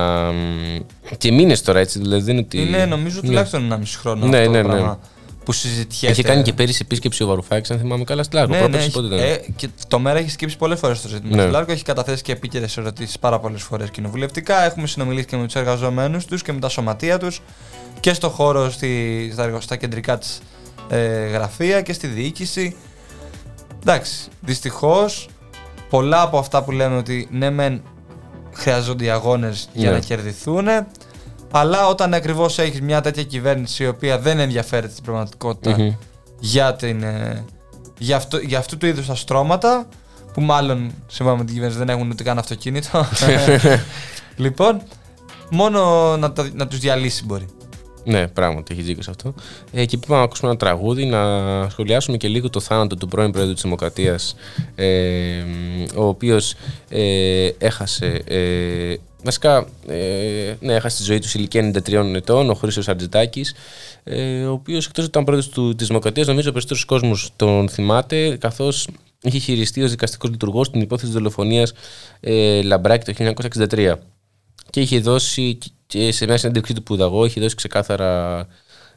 και 1.18 1.32
μήνες 1.32 1.62
τώρα 1.62 1.78
έτσι, 1.80 1.98
δηλαδή 1.98 2.22
δεν 2.22 2.36
είναι 2.36 2.44
ότι. 2.46 2.60
Είναι 2.60 2.84
νομίζω 2.84 3.20
Ναι. 3.22 3.28
τουλάχιστον 3.28 3.64
ένα 3.64 3.76
μισή 3.76 3.98
χρόνο 3.98 4.26
Ναι, 4.26 4.38
αυτό 4.38 4.50
ναι, 4.50 4.62
το 4.62 4.66
ναι. 4.68 4.72
πράγμα 4.74 4.98
που 5.44 5.52
συζητιέται. 5.52 6.12
Είχε 6.12 6.22
κάνει 6.22 6.42
και 6.42 6.52
πέρυσι 6.52 6.78
επίσκεψη 6.82 7.22
ο 7.22 7.26
Βαρουφάκης, 7.26 7.70
αν 7.70 7.78
θυμάμαι 7.78 8.04
καλά, 8.04 8.22
στη 8.22 8.34
Λάρκο. 8.36 8.52
Ναι, 8.52 8.58
Πρόπερση 8.58 8.86
ναι, 8.86 8.92
πότε 8.92 9.14
έχει- 9.14 9.24
ήταν; 9.24 9.44
ε, 9.48 9.52
και 9.56 9.68
το 9.88 9.98
μέρα 9.98 10.18
έχει 10.18 10.30
σκύψει 10.30 10.56
πολλές 10.56 10.78
φορές 10.78 11.00
το 11.02 11.08
ζήτημα. 11.08 11.36
Ναι. 11.36 11.44
Ναι. 11.44 11.50
Λάρκο 11.50 11.72
έχει 11.72 11.82
καταθέσει 11.84 12.22
και 12.22 12.32
επίκαιρες 12.32 12.76
ερωτήσεις 12.76 13.18
πάρα 13.18 13.38
πολλές 13.38 13.62
φορές 13.62 13.90
κοινοβουλευτικά. 13.90 14.64
Έχουμε 14.64 14.86
συνομιλήσει 14.86 15.26
και 15.26 15.36
με 15.36 15.44
τους 15.44 15.54
εργαζομένους 15.54 16.24
τους 16.24 16.42
και 16.42 16.52
με 16.52 16.60
τα 16.60 16.68
σωματεία 16.68 17.18
τους 17.18 17.40
και 18.00 18.12
στο 18.12 18.28
χώρο, 18.28 18.70
στη, 18.70 19.30
στα, 19.32 19.42
εργο- 19.44 19.60
στα 19.60 19.76
κεντρικά 19.76 20.18
της 20.18 20.38
ε, 20.88 21.26
γραφεία 21.26 21.82
και 21.82 21.92
στη 21.92 22.06
διοίκηση. 22.06 22.76
Εντάξει, 23.80 24.28
δυστυχώς 24.40 25.28
πολλά 25.90 26.20
από 26.22 26.38
αυτά 26.38 26.62
που 26.64 26.70
λέμε 26.72 26.96
ότι 26.96 27.28
ναι, 27.30 27.50
μεν 27.50 27.82
χρειαζόνται 28.54 29.04
οι 29.04 29.10
αγώνες 29.10 29.68
για 29.72 29.88
Ναι. 29.90 29.96
να 29.96 30.02
κερδιθούν. 30.02 30.66
Αλλά 31.50 31.86
όταν 31.86 32.14
ακριβώς 32.14 32.58
έχεις 32.58 32.80
μια 32.80 33.00
τέτοια 33.00 33.22
κυβέρνηση 33.22 33.82
η 33.82 33.86
οποία 33.86 34.18
δεν 34.18 34.38
ενδιαφέρεται 34.38 34.92
στην 34.92 35.04
πραγματικότητα 35.04 35.76
Μμμ. 35.78 35.92
για, 36.38 36.74
την, 36.74 37.02
ε, 37.02 37.44
για, 37.98 38.16
αυτό, 38.16 38.36
για 38.38 38.58
αυτού 38.58 38.76
του 38.76 38.86
είδους 38.86 39.06
τα 39.06 39.14
στρώματα 39.14 39.86
που 40.32 40.40
μάλλον 40.40 40.92
σύμφωνα 41.06 41.36
με 41.38 41.44
την 41.44 41.54
κυβέρνηση 41.54 41.78
δεν 41.78 41.88
έχουν 41.88 42.10
ούτε 42.10 42.22
καν 42.22 42.38
αυτοκίνητο. 42.38 43.06
λοιπόν, 44.36 44.82
μόνο 45.50 46.16
να, 46.16 46.32
τα- 46.32 46.50
να 46.52 46.66
τους 46.68 46.78
διαλύσει 46.78 47.24
μπορεί. 47.24 47.46
Ναι, 48.08 48.28
πράγματι, 48.28 48.72
έχεις 48.72 48.84
δίκιο 48.84 49.02
σε 49.02 49.10
αυτό. 49.10 49.34
Ε, 49.72 49.84
και 49.84 49.96
είπαμε 49.96 50.18
να 50.18 50.24
ακούσουμε 50.24 50.50
ένα 50.50 50.58
τραγούδι, 50.58 51.04
να 51.04 51.20
σχολιάσουμε 51.68 52.16
και 52.16 52.28
λίγο 52.28 52.50
το 52.50 52.60
θάνατο 52.60 52.96
του 52.96 53.08
πρώην 53.08 53.30
Πρόεδρου 53.30 53.52
της 53.54 53.62
Δημοκρατίας, 53.62 54.34
ε, 54.74 55.44
ο 55.96 56.04
οποίος 56.04 56.54
ε, 56.88 57.48
έχασε, 57.58 58.22
ε, 58.24 58.94
βασικά, 59.22 59.66
ε, 59.86 60.54
ναι, 60.60 60.74
έχασε 60.74 60.96
τη 60.96 61.02
ζωή 61.02 61.18
του 61.18 61.28
σε 61.28 61.38
ηλικία 61.38 61.62
93 61.62 62.14
ετών, 62.14 62.50
ο 62.50 62.54
Χρήστος 62.54 62.88
Αρτζητάκης, 62.88 63.54
ε, 64.04 64.44
ο 64.44 64.52
οποίος 64.52 64.86
εκτός 64.86 65.04
ότι 65.04 65.12
ήταν 65.12 65.24
πρόεδρος 65.24 65.48
του, 65.48 65.74
της 65.74 65.86
Δημοκρατίας, 65.86 66.26
νομίζω 66.26 66.48
ο 66.48 66.52
περισσότερος 66.52 66.84
κόσμος 66.84 67.30
τον 67.36 67.68
θυμάται, 67.68 68.36
καθώς 68.36 68.88
είχε 69.22 69.38
χειριστεί 69.38 69.82
ως 69.82 69.90
δικαστικός 69.90 70.30
λειτουργός 70.30 70.70
την 70.70 70.80
υπόθεση 70.80 71.12
δολοφονίας 71.12 71.72
ε, 72.20 72.62
Λαμπράκη 72.62 73.12
το 73.12 73.34
1963 73.42 73.94
και 74.70 74.80
είχε 74.80 75.00
δώσει 75.00 75.58
και 75.86 76.12
σε 76.12 76.26
μια 76.26 76.36
συνέντευξή 76.36 76.74
του 76.74 76.82
Πουδαγό 76.82 77.24
είχε 77.24 77.40
δώσει 77.40 77.54
ξεκάθαρα 77.54 78.46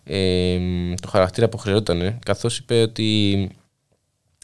ε, 0.04 0.58
το 1.02 1.08
χαρακτήρα 1.08 1.50
που 1.50 1.58
χρειαζόταν 1.58 2.20
καθώς 2.26 2.58
είπε 2.58 2.82
ότι 2.82 3.50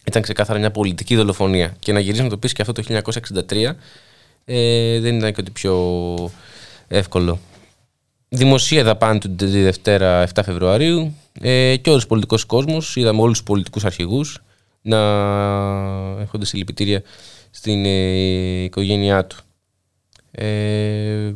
ήταν 0.05 0.21
ξεκάθαρα 0.21 0.59
μια 0.59 0.71
πολιτική 0.71 1.15
δολοφονία 1.15 1.75
και 1.79 1.93
να 1.93 1.99
γυρίσει 1.99 2.23
να 2.23 2.29
το 2.29 2.37
πεις 2.37 2.53
και 2.53 2.61
αυτό 2.61 2.73
το 2.73 2.83
1963 3.49 3.71
ε, 4.45 4.99
δεν 4.99 5.17
ήταν 5.17 5.33
και 5.33 5.41
ότι 5.41 5.51
πιο 5.51 6.31
εύκολο. 6.87 7.39
Δημοσία 8.29 8.83
δαπάνη 8.83 9.19
του 9.19 9.35
τη 9.35 9.45
Δευτέρα 9.45 10.27
7 10.33 10.41
Φεβρουαρίου 10.43 11.15
ε, 11.41 11.75
και 11.81 11.89
όλος 11.89 12.03
ο 12.03 12.07
πολιτικός 12.07 12.45
κόσμος, 12.45 12.95
είδαμε 12.95 13.21
όλους 13.21 13.37
τους 13.37 13.47
πολιτικούς 13.47 13.85
αρχηγούς 13.85 14.41
να 14.81 14.97
έχονται 16.21 16.45
συλληπιτήρια 16.45 17.01
στην 17.49 17.85
ε, 17.85 18.63
οικογένειά 18.63 19.25
του. 19.25 19.37
Ε, 20.39 21.35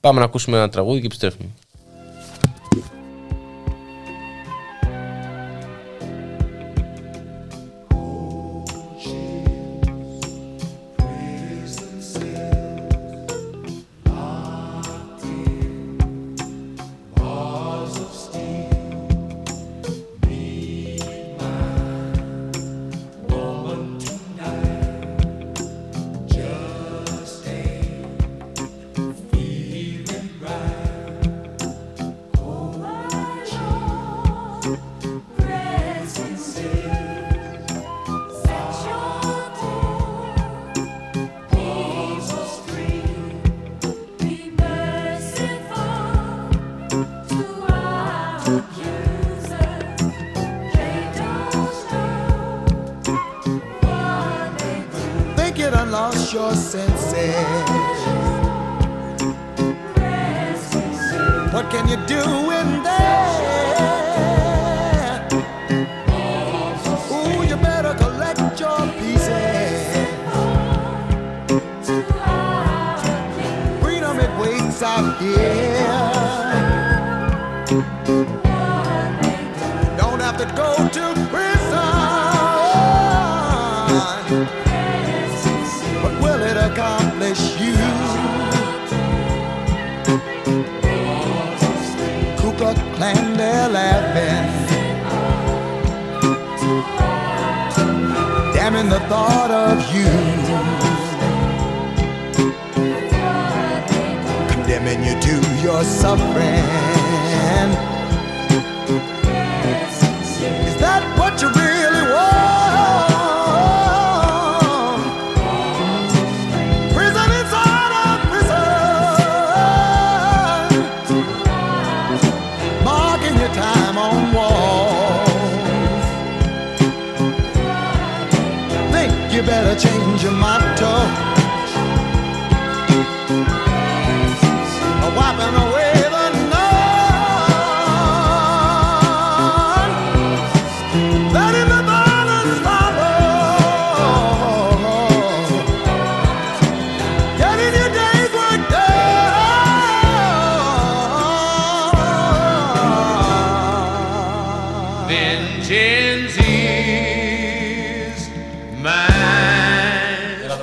πάμε 0.00 0.18
να 0.18 0.24
ακούσουμε 0.24 0.56
ένα 0.56 0.68
τραγούδι 0.68 1.00
και 1.00 1.06
επιστρέφουμε. 1.06 1.48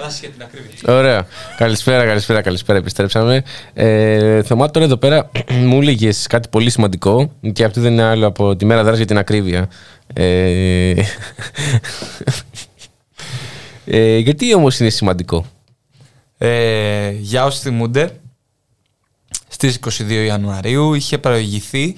Mine. 0.08 0.18
Δράση 0.18 0.20
για 0.20 0.30
την 0.30 0.42
ακρίβεια. 0.42 0.98
Ωραία. 0.98 1.28
Καλησπέρα, 1.58 2.06
καλησπέρα, 2.06 2.42
καλησπέρα. 2.42 2.78
Επιστρέψαμε. 2.78 3.44
Ε, 3.74 4.44
Θωμά, 4.44 4.72
τώρα 4.72 4.86
εδώ 4.86 4.98
πέρα 4.98 5.32
μου 5.68 5.82
έλεγε 5.82 6.10
κάτι 6.30 6.48
πολύ 6.50 6.70
σημαντικό 6.70 7.32
και 7.54 7.64
αυτό 7.64 7.82
δεν 7.82 7.92
είναι 7.92 8.04
άλλο 8.04 8.28
από 8.28 8.56
τη 8.56 8.66
μέρα 8.66 8.84
δράση 8.84 8.98
για 8.98 9.06
την 9.06 9.18
ακρίβεια. 9.18 9.70
Ε, 10.14 10.94
ε, 13.86 14.18
γιατί 14.18 14.54
όμως 14.54 14.80
είναι 14.80 14.90
σημαντικό; 14.90 15.46
Ε, 16.38 17.10
για 17.10 17.46
όσοι 17.46 17.60
θυμούνται, 17.60 18.20
στις 19.48 19.80
22 20.00 20.12
Ιανουαρίου 20.26 20.94
είχε 20.94 21.18
προηγηθεί 21.18 21.96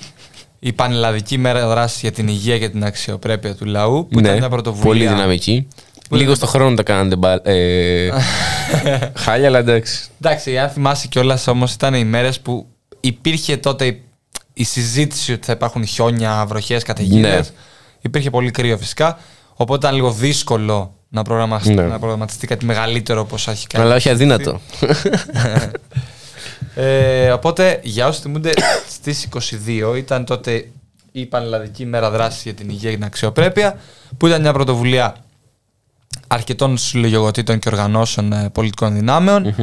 η 0.60 0.73
Πανελλαδική 0.73 1.38
Μέρα 1.38 1.68
Δράσης 1.68 2.02
για 2.02 2.11
την 2.11 2.27
Υγεία 2.27 2.60
και 2.60 2.69
την 2.69 2.84
Αξιοπρέπεια 2.84 3.56
του 3.56 3.65
Λαού, 3.65 4.07
που 4.11 4.19
ήταν 4.19 4.38
μια 4.38 4.49
πρωτοβουλία. 4.49 4.94
Ναι, 4.94 4.99
πολύ 4.99 5.07
δυναμική. 5.07 5.68
Λίγο 6.10 6.36
στο 6.36 6.45
χρόνο 6.45 6.76
τα 6.76 6.84
κάνατε 6.84 7.15
μπα- 7.15 7.48
ε, 7.49 8.10
χάλια, 9.23 9.48
αλλά 9.48 9.57
εντάξει. 9.60 10.07
Εντάξει, 10.22 10.57
αν 10.57 10.69
θυμάσαι 10.69 11.07
κιόλας 11.07 11.48
όμως, 11.48 11.73
ήταν 11.73 11.94
οι 11.94 12.03
μέρες 12.03 12.40
που 12.40 12.68
υπήρχε 12.99 13.57
τότε 13.57 13.86
η, 13.86 14.02
η 14.53 14.64
συζήτηση 14.64 15.34
ότι 15.34 15.45
θα 15.45 15.52
υπάρχουν 15.52 15.86
χιόνια, 15.86 16.45
βροχές, 16.48 16.84
καταιγίδες. 16.84 17.49
Ναι. 17.49 17.56
Υπήρχε 18.02 18.30
πολύ 18.30 18.52
κρύο 18.52 18.77
φυσικά. 18.77 19.18
Οπότε 19.53 19.86
ήταν 19.86 19.95
λίγο 19.95 20.11
δύσκολο 20.11 20.94
να, 21.10 21.22
προγραμματιστεί, 21.22 21.73
Ναι. 21.73 21.81
να 21.84 21.99
προγραμματιστεί 21.99 22.48
κάτι 22.48 22.65
μεγαλύτερο 22.65 23.22
όπω 23.22 23.36
έχει 23.48 23.68
κάνει. 23.68 23.86
Αλλά 23.86 23.95
όχι 23.95 24.10
αδύνατο. 24.10 24.60
Ε, 26.76 27.31
οπότε, 27.31 27.80
για 27.84 28.07
όσοι 28.07 28.22
θυμούνται, 28.22 28.52
στις 28.95 29.27
22 29.91 29.98
ήταν 29.98 30.26
τότε 30.26 30.68
η 31.11 31.26
Πανελλαδική 31.26 31.86
Μέρα 31.86 32.10
Δράσης 32.10 32.44
για 32.44 32.53
την 32.53 32.69
Υγεία 32.69 32.90
και 32.90 32.95
την 32.95 33.06
Αξιοπρέπεια, 33.06 33.80
που 34.18 34.27
ήταν 34.27 34.41
μια 34.41 34.53
πρωτοβουλία 34.53 35.15
αρκετών 36.31 36.77
συλλογιογοτήτων 36.77 37.60
και 37.60 37.69
οργανώσεων 37.69 38.34
ε, 38.34 38.49
πολιτικών 38.49 38.93
δυνάμεων, 38.93 39.56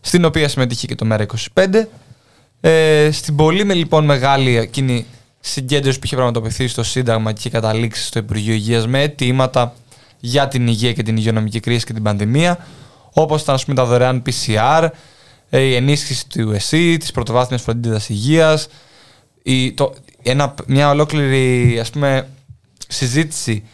στην 0.00 0.24
οποία 0.24 0.48
συμμετείχε 0.48 0.86
και 0.86 0.94
το 0.94 1.04
Μέρα 1.04 1.26
25. 1.54 1.86
Ε, 2.60 3.10
στην 3.12 3.36
πολύ 3.36 3.64
με, 3.64 3.74
λοιπόν 3.74 4.04
μεγάλη 4.04 4.56
εκείνη 4.56 5.06
συγκέντρωση 5.40 5.98
που 5.98 6.06
είχε 6.06 6.14
πραγματοποιηθεί 6.14 6.66
στο 6.66 6.82
Σύνταγμα 6.82 7.32
και 7.32 7.38
είχε 7.38 7.50
καταλήξει 7.50 8.04
στο 8.04 8.18
Υπουργείο 8.18 8.54
Υγείας 8.54 8.86
με 8.86 9.02
αιτήματα 9.02 9.74
για 10.20 10.48
την 10.48 10.66
υγεία 10.66 10.92
και 10.92 11.02
την 11.02 11.16
υγειονομική 11.16 11.60
κρίση 11.60 11.86
και 11.86 11.92
την 11.92 12.02
πανδημία, 12.02 12.66
όπως 13.12 13.42
ήταν 13.42 13.54
ας 13.54 13.64
πούμε, 13.64 13.76
τα 13.76 13.84
δωρεάν 13.84 14.22
PCR, 14.26 14.88
ε, 15.50 15.60
η 15.60 15.74
ενίσχυση 15.74 16.28
του 16.28 16.50
ΕΣΥ, 16.50 16.96
της 16.96 17.12
πρωτοβάθμιας 17.12 17.62
φροντίδας 17.62 18.08
υγείας, 18.08 18.68
η, 19.42 19.72
το, 19.72 19.94
ένα, 20.22 20.54
μια 20.66 20.90
ολόκληρη 20.90 21.78
ας 21.80 21.90
πούμε, 21.90 22.28
συζήτηση 22.88 23.64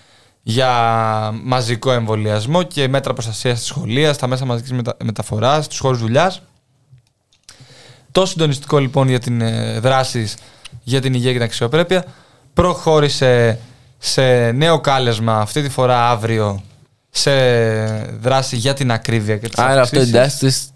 για 0.50 1.30
μαζικό 1.44 1.92
εμβολιασμό 1.92 2.62
και 2.62 2.88
μέτρα 2.88 3.12
προστασίας 3.12 3.58
της 3.58 3.66
σχολείας, 3.68 4.14
στα 4.16 4.26
μέσα 4.26 4.44
μαζικής 4.44 4.72
μετα, 4.72 4.96
μεταφοράς, 5.04 5.64
στους 5.64 5.78
χώρους 5.78 5.98
δουλειάς. 5.98 6.42
Το 8.12 8.26
συντονιστικό 8.26 8.78
λοιπόν 8.78 9.08
για 9.08 9.18
την 9.18 9.40
ε, 9.40 9.78
δράση 9.80 10.28
για 10.82 11.00
την 11.00 11.14
υγεία 11.14 11.28
και 11.30 11.36
την 11.36 11.46
αξιοπρέπεια 11.46 12.04
προχώρησε 12.54 13.58
σε 13.98 14.50
νέο 14.50 14.80
κάλεσμα 14.80 15.40
αυτή 15.40 15.62
τη 15.62 15.68
φορά 15.68 16.10
αύριο 16.10 16.62
σε 17.10 17.30
δράση 18.20 18.56
για 18.56 18.74
την 18.74 18.90
ακρίβεια 18.92 19.36
και 19.36 19.48
τις 19.48 19.58
Άρα 19.58 19.80
αυτό 19.80 19.98
αυξήσεις. 19.98 20.08
εντάσσεται 20.14 20.50
σ- 20.50 20.68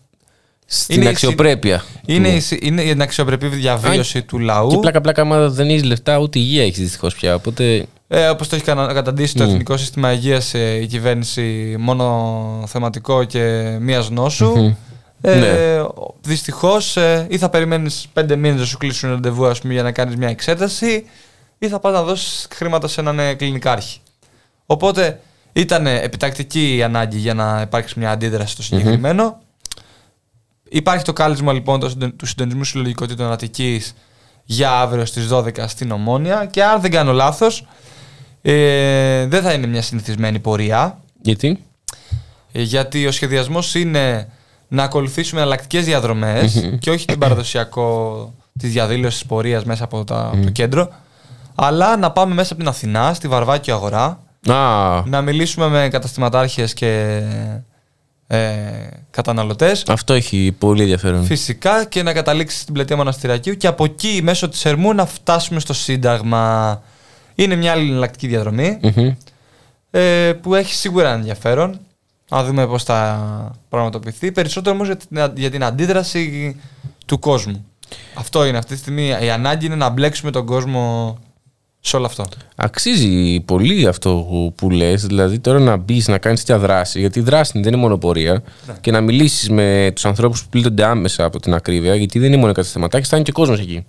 στην 0.66 0.94
Είναι 0.96 1.04
η 1.04 1.08
αξιοπρέπεια. 1.08 1.84
Είναι, 2.06 2.28
του. 2.28 2.34
η, 2.36 2.40
συ- 2.40 2.64
είναι 2.64 2.82
για 2.82 2.92
την 2.92 3.02
αξιοπρεπή 3.02 3.46
διαβίωση 3.46 4.22
του 4.22 4.38
λαού. 4.38 4.68
Και 4.68 4.76
πλάκα 4.76 5.00
πλάκα, 5.00 5.22
άμα 5.22 5.48
δεν 5.48 5.68
έχει 5.68 5.82
λεφτά, 5.82 6.18
ούτε 6.18 6.38
υγεία 6.38 6.62
έχεις 6.62 6.78
δυστυχώς 6.78 7.14
πια. 7.14 7.34
Οπότε. 7.34 7.86
Ε, 8.08 8.28
Όπως 8.28 8.48
το 8.48 8.54
έχει 8.56 8.64
κανα- 8.64 8.92
καταντήσει 8.92 9.34
το 9.34 9.44
Μμ. 9.44 9.48
Εθνικό 9.50 9.76
Σύστημα 9.76 10.12
Υγείας 10.12 10.52
η 10.54 10.86
κυβέρνηση 10.88 11.76
μόνο 11.78 12.64
θεματικό 12.66 13.24
και 13.24 13.76
μίας 13.80 14.10
νόσου. 14.10 14.46
Μμμ. 14.56 14.74
Ε, 15.20 15.34
Ναι. 15.38 15.82
Δυστυχώς 16.20 16.96
ή 17.28 17.38
θα 17.38 17.48
περιμένεις 17.48 18.06
πέντε 18.12 18.36
μήνες 18.36 18.60
να 18.60 18.66
σου 18.66 18.78
κλείσουν 18.78 19.10
ραντεβού 19.10 19.46
ας 19.46 19.60
πούμε, 19.60 19.72
για 19.72 19.82
να 19.82 19.92
κάνεις 19.92 20.16
μια 20.16 20.28
εξέταση, 20.28 21.04
ή 21.58 21.68
θα 21.68 21.78
πας 21.78 21.92
να 21.92 22.02
δώσεις 22.02 22.46
χρήματα 22.54 22.88
σε 22.88 23.00
έναν 23.00 23.18
ε, 23.18 23.34
κλινικάρχη. 23.34 23.98
Οπότε 24.66 25.20
Ήταν 25.56 25.86
επιτακτική 25.86 26.76
η 26.76 26.82
ανάγκη 26.82 27.18
για 27.18 27.34
να 27.34 27.60
υπάρξει 27.64 27.98
μια 27.98 28.10
αντίδραση 28.10 28.52
στο 28.52 28.62
συγκεκριμένο. 28.62 29.38
Υπάρχει 30.74 31.04
το 31.04 31.12
κάλεσμα 31.12 31.52
λοιπόν 31.52 31.80
το 31.80 31.88
συντο- 31.88 32.10
του 32.10 32.26
Συντονισμού 32.26 32.64
Συλλογικότητων 32.64 33.32
Αττικής 33.32 33.94
για 34.44 34.70
αύριο 34.72 35.04
στις 35.04 35.28
12 35.32 35.64
στην 35.66 35.90
Ομόνια 35.90 36.46
και 36.50 36.64
αν 36.64 36.80
δεν 36.80 36.90
κάνω 36.90 37.12
λάθος 37.12 37.66
ε, 38.42 39.26
δεν 39.26 39.42
θα 39.42 39.52
είναι 39.52 39.66
μια 39.66 39.82
συνηθισμένη 39.82 40.38
πορεία. 40.38 40.98
Γιατί; 41.22 41.64
ε, 42.52 42.62
γιατί 42.62 43.06
ο 43.06 43.12
σχεδιασμός 43.12 43.74
είναι 43.74 44.28
να 44.68 44.82
ακολουθήσουμε 44.82 45.40
εναλλακτικές 45.40 45.84
διαδρομές 45.84 46.70
και 46.78 46.90
όχι 46.90 47.06
την 47.06 47.18
παραδοσιακό 47.18 48.32
της 48.58 48.72
διαδήλωσης 48.72 49.26
πορείας 49.26 49.64
μέσα 49.64 49.84
από 49.84 50.04
τα, 50.04 50.38
το 50.44 50.50
κέντρο 50.50 50.88
αλλά 51.54 51.96
να 51.96 52.10
πάμε 52.10 52.34
μέσα 52.34 52.52
από 52.52 52.62
την 52.62 52.70
Αθηνά 52.70 53.14
στη 53.14 53.28
Βαρβάκιο 53.28 53.74
Αγορά 53.74 54.20
Α, 54.48 55.02
να 55.06 55.20
μιλήσουμε 55.22 55.68
με 55.68 55.88
καταστηματάρχες 55.88 56.74
και 56.74 57.22
ε, 58.26 58.38
καταναλωτές 59.10 59.82
αυτό 59.88 60.12
έχει 60.12 60.54
πολύ 60.58 60.80
ενδιαφέρον. 60.82 61.24
Φυσικά 61.24 61.84
και 61.84 62.02
να 62.02 62.12
καταλήξεις 62.12 62.60
στην 62.60 62.74
πλατεία 62.74 62.96
Μοναστηρακίου 62.96 63.54
και 63.54 63.66
από 63.66 63.84
εκεί 63.84 64.20
μέσω 64.22 64.48
της 64.48 64.64
Ερμού 64.64 64.92
να 64.94 65.06
φτάσουμε 65.06 65.60
στο 65.60 65.72
Σύνταγμα. 65.72 66.82
Είναι 67.34 67.54
μια 67.54 67.72
άλλη 67.72 67.88
εναλλακτική 67.90 68.26
διαδρομή 68.26 68.78
Μμμ. 68.82 69.14
ε, 69.90 70.32
που 70.32 70.54
έχει 70.54 70.74
σίγουρα 70.74 71.12
ενδιαφέρον. 71.12 71.80
Να 72.30 72.44
δούμε 72.44 72.66
πώς 72.66 72.82
θα 72.82 73.20
πραγματοποιηθεί. 73.68 74.32
Περισσότερο 74.32 74.74
όμως 74.74 74.86
για 74.86 74.96
την, 74.96 75.32
για 75.36 75.50
την 75.50 75.64
αντίδραση 75.64 76.56
του 77.06 77.18
κόσμου. 77.18 77.66
Αυτό 78.14 78.44
είναι 78.44 78.58
αυτή 78.58 78.72
τη 78.74 78.78
στιγμή. 78.80 79.08
Η 79.22 79.30
ανάγκη 79.30 79.66
είναι 79.66 79.74
να 79.74 79.88
μπλέξουμε 79.88 80.30
τον 80.30 80.46
κόσμο 80.46 81.18
σε 81.86 81.96
όλο 81.96 82.06
αυτό. 82.06 82.24
Αξίζει 82.56 83.40
πολύ 83.40 83.86
αυτό 83.86 84.26
που- 84.28 84.52
που 84.56 84.70
λες, 84.70 85.06
δηλαδή 85.06 85.38
τώρα 85.38 85.58
να 85.58 85.76
μπεις 85.76 86.08
να 86.08 86.18
κάνεις 86.18 86.40
τέτοια 86.44 86.58
δράση, 86.58 87.00
γιατί 87.00 87.18
η 87.18 87.22
δράση 87.22 87.52
δεν 87.60 87.72
είναι 87.72 87.76
μόνο 87.82 87.98
πορεία, 87.98 88.42
και 88.80 88.90
να 88.90 89.00
μιλήσεις 89.00 89.48
με 89.50 89.90
τους 89.94 90.04
ανθρώπους 90.04 90.42
που 90.42 90.48
πλήττονται 90.48 90.84
άμεσα 90.84 91.24
από 91.24 91.40
την 91.40 91.54
ακρίβεια, 91.54 91.94
γιατί 91.94 92.18
δεν 92.18 92.28
είναι 92.28 92.36
μόνο 92.40 92.52
καταστηματάκι, 92.52 93.06
θα 93.08 93.16
είναι 93.16 93.24
και 93.24 93.32
κόσμος 93.32 93.58
εκεί. 93.60 93.84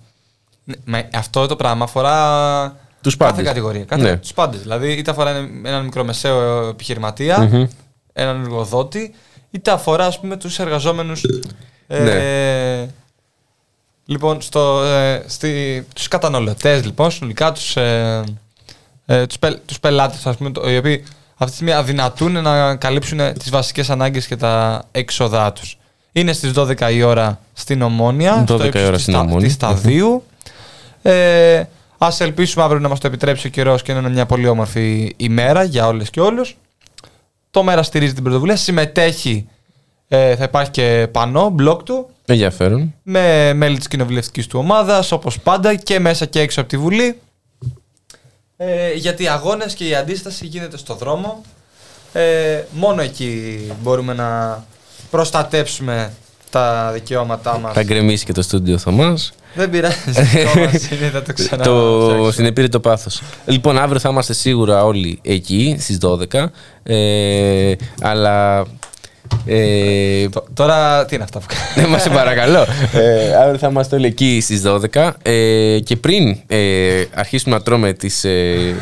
Ναι, 0.64 0.74
μα 0.84 1.02
αυτό 1.14 1.46
το 1.46 1.56
πράγμα 1.56 1.84
αφορά 1.84 2.76
Τους 3.02 3.16
κάθε 3.16 3.30
πάντες. 3.32 3.46
κατηγορία. 3.46 3.84
Κάθε, 3.84 4.02
Ναι. 4.02 4.16
Τους 4.16 4.32
πάντες. 4.32 4.60
Δηλαδή, 4.60 4.92
είτε 4.92 5.10
αφορά 5.10 5.30
ένα- 5.30 5.48
έναν 5.68 5.84
μικρομεσαίο 5.84 6.68
επιχειρηματία, 6.68 7.68
έναν 8.12 8.40
εργοδότη, 8.42 9.14
είτε 9.50 9.70
αφορά, 9.70 10.06
ας 10.06 10.20
πούμε, 10.20 10.36
τους 10.36 10.58
εργαζόμενους 10.58 11.22
ε, 11.86 12.02
Ναι. 12.02 12.88
Λοιπόν, 14.06 14.40
στο, 14.40 14.82
ε, 14.84 15.22
στη, 15.26 15.84
τους 15.94 16.08
καταναλωτές, 16.08 16.84
λοιπόν, 16.84 17.10
συνολικά 17.10 17.52
τους, 17.52 17.76
ε, 17.76 18.24
ε, 19.06 19.26
τους, 19.26 19.38
πελ, 19.38 19.58
τους 19.66 19.80
πελάτες, 19.80 20.26
ας 20.26 20.36
πούμε, 20.36 20.50
το- 20.50 20.70
οι 20.70 20.76
οποίοι 20.76 21.04
αυτή 21.32 21.46
τη 21.46 21.52
στιγμή 21.52 21.72
αδυνατούν 21.72 22.42
να 22.42 22.76
καλύψουν 22.76 23.20
τις 23.38 23.50
βασικές 23.50 23.90
ανάγκες 23.90 24.26
και 24.26 24.36
τα 24.36 24.82
έξοδά 24.92 25.52
τους. 25.52 25.78
Είναι 26.12 26.32
στις 26.32 26.52
12 26.52 26.90
η 26.90 27.02
ώρα 27.02 27.40
στην 27.52 27.82
Ομόνια, 27.82 28.44
12 28.48 28.64
η 28.64 28.66
ύψος 28.68 28.82
ώρα 28.82 28.92
της 28.92 29.02
στην 29.02 29.14
Στα- 29.14 29.22
Ομόνια. 29.22 29.46
της 29.46 29.52
Σταδίου. 29.54 30.22
Ε, 31.02 31.64
ας 31.98 32.20
ελπίσουμε 32.20 32.64
αύριο 32.64 32.80
να 32.80 32.88
μας 32.88 32.98
το 33.00 33.06
επιτρέψει 33.06 33.46
ο 33.46 33.50
καιρός 33.50 33.82
και 33.82 33.92
να 33.92 33.98
είναι 33.98 34.08
μια 34.10 34.26
πολύ 34.26 34.48
όμορφη 34.48 35.14
ημέρα 35.16 35.62
για 35.62 35.86
όλες 35.86 36.10
και 36.10 36.20
όλους. 36.20 36.56
Το 37.50 37.62
μέρα 37.62 37.82
στηρίζει 37.82 38.12
την 38.14 38.22
πρωτοβουλία, 38.22 38.56
συμμετέχει, 38.56 39.48
ε, 40.08 40.36
θα 40.36 40.44
υπάρχει 40.44 40.70
και 40.70 41.08
πανό, 41.12 41.48
μπλοκ 41.48 41.82
του, 41.82 42.08
Ενδιαφέρον. 42.26 42.94
με 43.02 43.52
μέλη 43.54 43.78
της 43.78 43.88
κοινοβουλευτικής 43.88 44.46
του 44.46 44.58
ομάδας, 44.58 45.12
όπως 45.12 45.40
πάντα 45.40 45.74
και 45.74 45.98
μέσα 45.98 46.26
και 46.26 46.40
έξω 46.40 46.60
από 46.60 46.68
τη 46.68 46.76
Βουλή. 46.76 47.18
Ε, 48.56 48.92
γιατί 48.92 49.22
οι 49.22 49.28
αγώνες 49.28 49.74
και 49.74 49.88
η 49.88 49.94
αντίσταση 49.94 50.46
γίνεται 50.46 50.76
στο 50.76 50.94
δρόμο. 50.94 51.42
Ε, 52.12 52.62
μόνο 52.70 53.02
εκεί 53.02 53.58
μπορούμε 53.82 54.14
να 54.14 54.64
προστατέψουμε 55.10 56.12
τα 56.50 56.90
δικαιώματά 56.92 57.58
μας. 57.58 57.72
Θα 57.72 57.82
γκρεμίσει 57.82 58.24
και 58.24 58.32
το 58.32 58.42
στούντιο 58.42 58.78
Θωμά. 58.78 59.18
Δεν 59.54 59.70
πειράζει, 59.70 59.96
Τόμας, 60.54 60.88
είναι, 60.90 61.10
θα 61.12 61.22
το 61.22 61.32
ξανά 61.32 61.64
το 61.64 62.00
φτιάξουμε. 62.02 62.32
συνεπήρε 62.32 62.68
το 62.68 62.80
πάθος. 62.80 63.22
Λοιπόν, 63.46 63.78
αύριο 63.78 64.00
θα 64.00 64.08
είμαστε 64.08 64.32
σίγουρα 64.32 64.84
όλοι 64.84 65.18
εκεί 65.22 65.76
στις 65.80 65.98
12. 66.02 66.46
Ε, 66.82 67.74
αλλά. 68.00 68.64
Ε, 69.46 70.28
Τ- 70.28 70.44
Τώρα 70.54 71.04
τι 71.04 71.14
είναι 71.14 71.24
αυτά 71.24 71.38
που 71.38 71.46
ναι, 71.80 71.86
μα 71.86 71.98
σε 71.98 72.10
παρακαλώ. 72.10 72.66
ε, 72.92 73.34
αύριο 73.42 73.58
θα 73.58 73.68
είμαστε 73.68 73.96
όλοι 73.96 74.06
εκεί 74.06 74.38
στις 74.42 74.62
12. 74.94 75.10
Ε, 75.22 75.78
και 75.84 75.96
πριν 75.96 76.36
ε, 76.46 77.04
αρχίσουμε 77.14 77.54
να 77.56 77.62
τρώμε 77.62 77.92
τις 77.92 78.24
ε, 78.24 78.74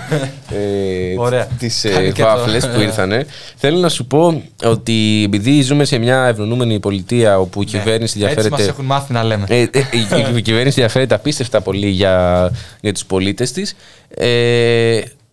ε, 0.51 1.19
Ωραία. 1.19 1.47
τις, 1.59 1.87
Κάνει 1.93 2.07
ε, 2.07 2.11
και 2.11 2.23
το- 2.23 2.29
βάφλες 2.29 2.69
που 2.69 2.81
ήρθανε, 2.81 3.27
θέλω 3.57 3.79
να 3.79 3.89
σου 3.89 4.07
πω 4.07 4.43
ότι 4.65 5.23
επειδή 5.27 5.63
ζούμε 5.63 5.85
σε 5.85 5.99
μια 5.99 6.25
ευνονούμενη 6.27 6.81
πολιτεία 6.81 7.39
όπου 7.39 7.63
η 7.63 7.65
κυβέρνηση 7.65 8.19
Ναι. 8.19 8.25
Έτσι 8.25 8.37
ενδιαφέρεται. 8.37 8.63
μας 8.63 8.69
έχουν 8.73 8.85
μάθει 8.85 9.13
να 9.13 9.23
λέμε. 9.25 9.45
Ε, 9.49 9.61
ε, 9.61 9.67
η, 10.33 10.37
η 10.37 10.43
κυβέρνηση 10.43 10.81
ενδιαφέρεται 10.81 11.15
απίστευτα 11.15 11.61
πολύ 11.61 11.89
για, 11.89 12.51
για 12.81 12.93
τους 12.93 13.05
πολίτες 13.05 13.53
της. 13.53 13.77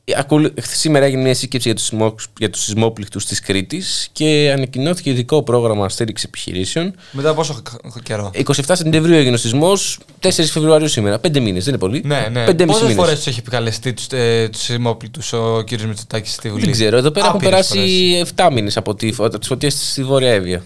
Ε, 0.06 0.14
ακολου- 0.18 0.54
σήμερα 0.62 1.06
έγινε 1.06 1.22
μια 1.22 1.34
σύσκεψη 1.34 1.68
για 1.68 1.78
τους, 1.78 1.86
σεισμό, 1.86 2.16
για 2.40 2.50
τους 2.50 2.64
σεισμόπληκτους 2.64 3.26
της 3.26 3.40
Κρήτης 3.42 4.10
και 4.12 4.52
ανακοινώθηκε 4.56 5.10
ειδικό 5.10 5.44
πρόγραμμα 5.44 5.90
στήριξης 5.90 6.28
επιχειρήσεων. 6.28 6.96
Μετά 7.12 7.34
πόσο 7.34 7.54
χ- 7.54 8.02
καιρό; 8.04 8.32
27 8.34 8.76
Σεπτεμβρίου 8.76 9.16
έγινε 9.16 9.36
ο 9.36 9.38
σεισμός, 9.38 10.00
4 10.20 10.52
Φεβρουαρίου 10.52 10.88
σήμερα. 10.88 11.20
Πέντε 11.20 11.40
μήνες, 11.40 11.64
δεν 11.64 11.74
είναι 11.74 11.84
πολύ. 11.84 12.02
Ναι, 12.06 12.28
ναι. 12.32 12.46
Πέντε 12.46 12.64
μισή 12.66 12.80
Πόσες 12.80 12.82
μήνες. 12.82 12.96
φορές 13.04 13.16
τους 13.18 13.28
έχει 13.28 13.40
επικαλεστεί 13.40 13.94
τους, 13.94 14.08
ε, 14.12 14.50
τους 14.52 14.62
σεισμόπληκτους 14.62 15.34
ο 15.34 15.62
κύριος 15.66 15.88
Μητσοτάκης 15.88 16.34
στη 16.34 16.50
Βουλή; 16.50 16.64
Δεν 16.64 16.72
ξέρω, 16.72 16.98
εδώ 16.98 17.12
πέρα 17.12 17.26
έχουν 17.26 17.38
Άπειρες 17.38 17.68
περάσει 17.68 18.10
φορές. 18.14 18.30
7 18.36 18.50
μήνες 18.52 18.78
από, 18.78 18.96
τη, 18.96 19.10
από 19.18 19.40
τις 19.40 19.48
φωτιές 19.48 19.74
στη 19.90 20.04
Βόρεια 20.04 20.32
Εύβοια. 20.32 20.64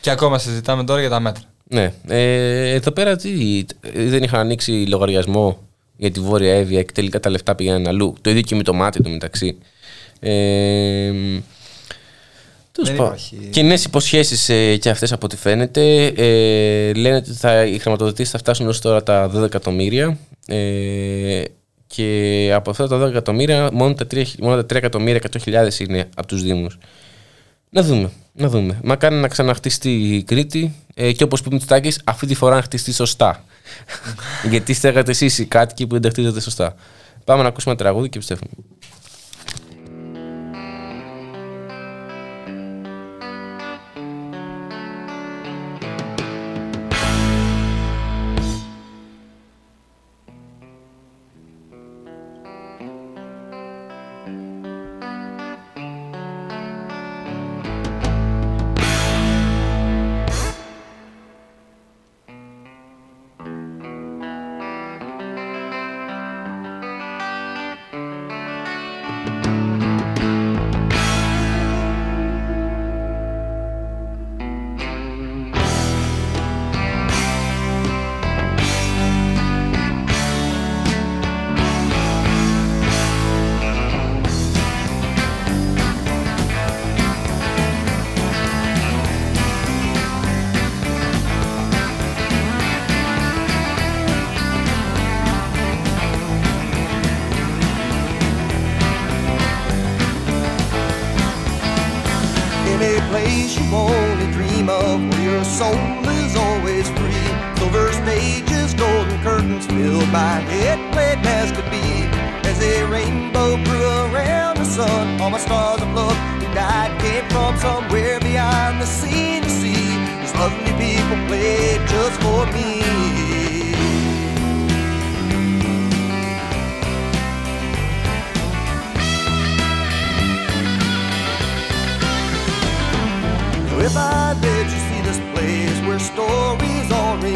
Και 0.00 0.10
ακόμα 0.10 0.38
συζητάμε 0.38 0.84
τώρα 0.84 1.00
για 1.00 1.08
τα 1.10 1.20
μέτρα. 1.20 1.42
Ναι. 1.68 1.92
Ε, 2.08 2.70
εδώ 2.70 2.90
πέρα 2.90 3.16
τι, 3.16 3.64
δεν 3.94 4.22
είχαν 4.22 4.40
ανοίξει 4.40 4.72
λογαριασμό; 4.88 5.65
Για 5.96 6.10
τη 6.10 6.20
Βόρεια 6.20 6.54
Εύβοια 6.54 6.82
και 6.82 6.92
τελικά 6.92 7.20
τα 7.20 7.30
λεφτά 7.30 7.54
πήγαιναν 7.54 7.86
αλλού. 7.86 8.14
Το 8.20 8.30
ίδιο 8.30 8.42
και 8.42 8.54
με 8.54 8.62
το 8.62 8.72
μάτι 8.74 9.02
του 9.02 9.10
μεταξύ. 9.10 9.58
Ε, 10.20 11.10
τέλος 12.72 12.88
Δεν 12.88 12.96
πάντων. 12.96 13.04
υπάρχει- 13.06 13.36
Κοινέ 13.50 13.74
υποσχέσεις 13.74 14.48
ε, 14.48 14.76
και 14.76 14.90
αυτές 14.90 15.12
από 15.12 15.26
ό,τι 15.26 15.36
φαίνεται. 15.36 16.06
Ε, 16.06 16.92
λένε 16.94 17.16
ότι 17.16 17.32
θα, 17.32 17.64
οι 17.64 17.78
χρηματοδοτήσεις 17.78 18.30
θα 18.32 18.38
φτάσουν 18.38 18.68
ω 18.68 18.74
τώρα 18.82 19.02
τα 19.02 19.30
12 19.34 19.42
εκατομμύρια. 19.44 20.18
Ε, 20.46 21.42
και 21.86 22.50
από 22.54 22.70
αυτά 22.70 22.88
τα 22.88 22.98
12 22.98 23.08
εκατομμύρια, 23.08 23.68
μόνο 23.72 23.94
τα 23.94 24.06
3, 24.14 24.22
μόνο 24.38 24.56
τα 24.56 24.62
3 24.62 24.76
εκατομμύρια 24.76 25.20
100.000 25.44 25.80
είναι 25.88 26.08
από 26.16 26.26
τους 26.26 26.42
Δήμους. 26.42 26.78
Να 27.70 27.82
δούμε. 27.82 28.10
Να 28.32 28.48
δούμε. 28.48 28.78
Μακάρι 28.84 29.14
να 29.14 29.28
ξαναχτιστεί 29.28 29.90
η 30.14 30.22
Κρήτη 30.22 30.74
ε, 30.94 31.12
και 31.12 31.24
όπως 31.24 31.40
είπε 31.40 31.48
ο 31.48 31.52
Μητσοτάκης, 31.52 32.00
αυτή 32.04 32.26
τη 32.26 32.34
φορά 32.34 32.54
να 32.54 32.62
χτιστεί 32.62 32.92
σωστά. 32.92 33.44
Γιατί 34.50 34.74
στέγατε 34.74 35.10
εσείς 35.10 35.38
οι 35.38 35.46
κάτοικοι 35.46 35.86
που 35.86 35.92
δεν 35.92 36.02
τα 36.02 36.08
χτίζετε 36.08 36.40
σωστά. 36.40 36.74
Πάμε 37.24 37.42
να 37.42 37.48
ακούσουμε 37.48 37.74
ένα 37.74 37.82
τραγούδι 37.82 38.08
και 38.08 38.18
πιστεύουμε. 38.18 38.50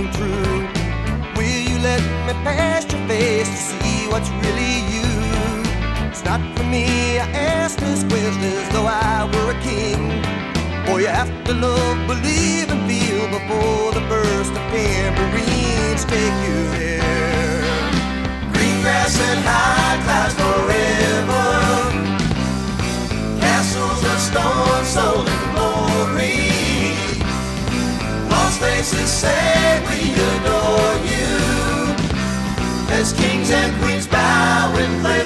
Ring 0.00 0.12
true, 0.12 0.68
will 1.36 1.60
you 1.68 1.78
let 1.80 2.00
me 2.26 2.32
past 2.44 2.92
your 2.92 3.06
face 3.08 3.48
to 3.48 3.56
see 3.56 4.08
what's 4.08 4.30
really 4.42 4.76
you? 4.94 5.08
It's 6.08 6.24
not 6.24 6.40
for 6.56 6.64
me, 6.64 7.18
I 7.18 7.28
ask 7.30 7.78
this 7.78 8.02
question 8.04 8.42
as 8.42 8.68
though 8.72 8.86
I 8.86 9.24
were 9.32 9.50
a 9.52 9.60
king. 9.62 10.22
Boy, 10.86 11.00
you 11.00 11.08
have 11.08 11.32
to 11.44 11.54
love, 11.54 12.06
believe, 12.06 12.70
and 12.70 12.82
feel 12.88 13.26
before 13.28 13.92
the 13.92 14.04
burst 14.08 14.50
of 14.50 14.64
tambourines 14.72 16.04
take 16.04 16.36
you 16.46 16.58
there. 16.78 17.62
Green 18.52 18.80
grass 18.82 19.18
and 19.20 19.40
high 19.44 19.98
clouds 20.04 20.34
forever. 20.42 21.46
Castles 23.40 24.02
of 24.12 24.18
stone 24.28 24.84
sold 24.84 25.28
in 25.28 25.54
glory. 25.54 26.59
Faces 28.60 29.10
say 29.10 29.80
we 29.88 30.12
adore 30.12 30.96
you. 31.08 31.32
As 32.92 33.14
kings 33.14 33.50
and 33.50 33.74
queens 33.80 34.06
bow 34.06 34.74
and 34.76 35.00
play 35.00 35.24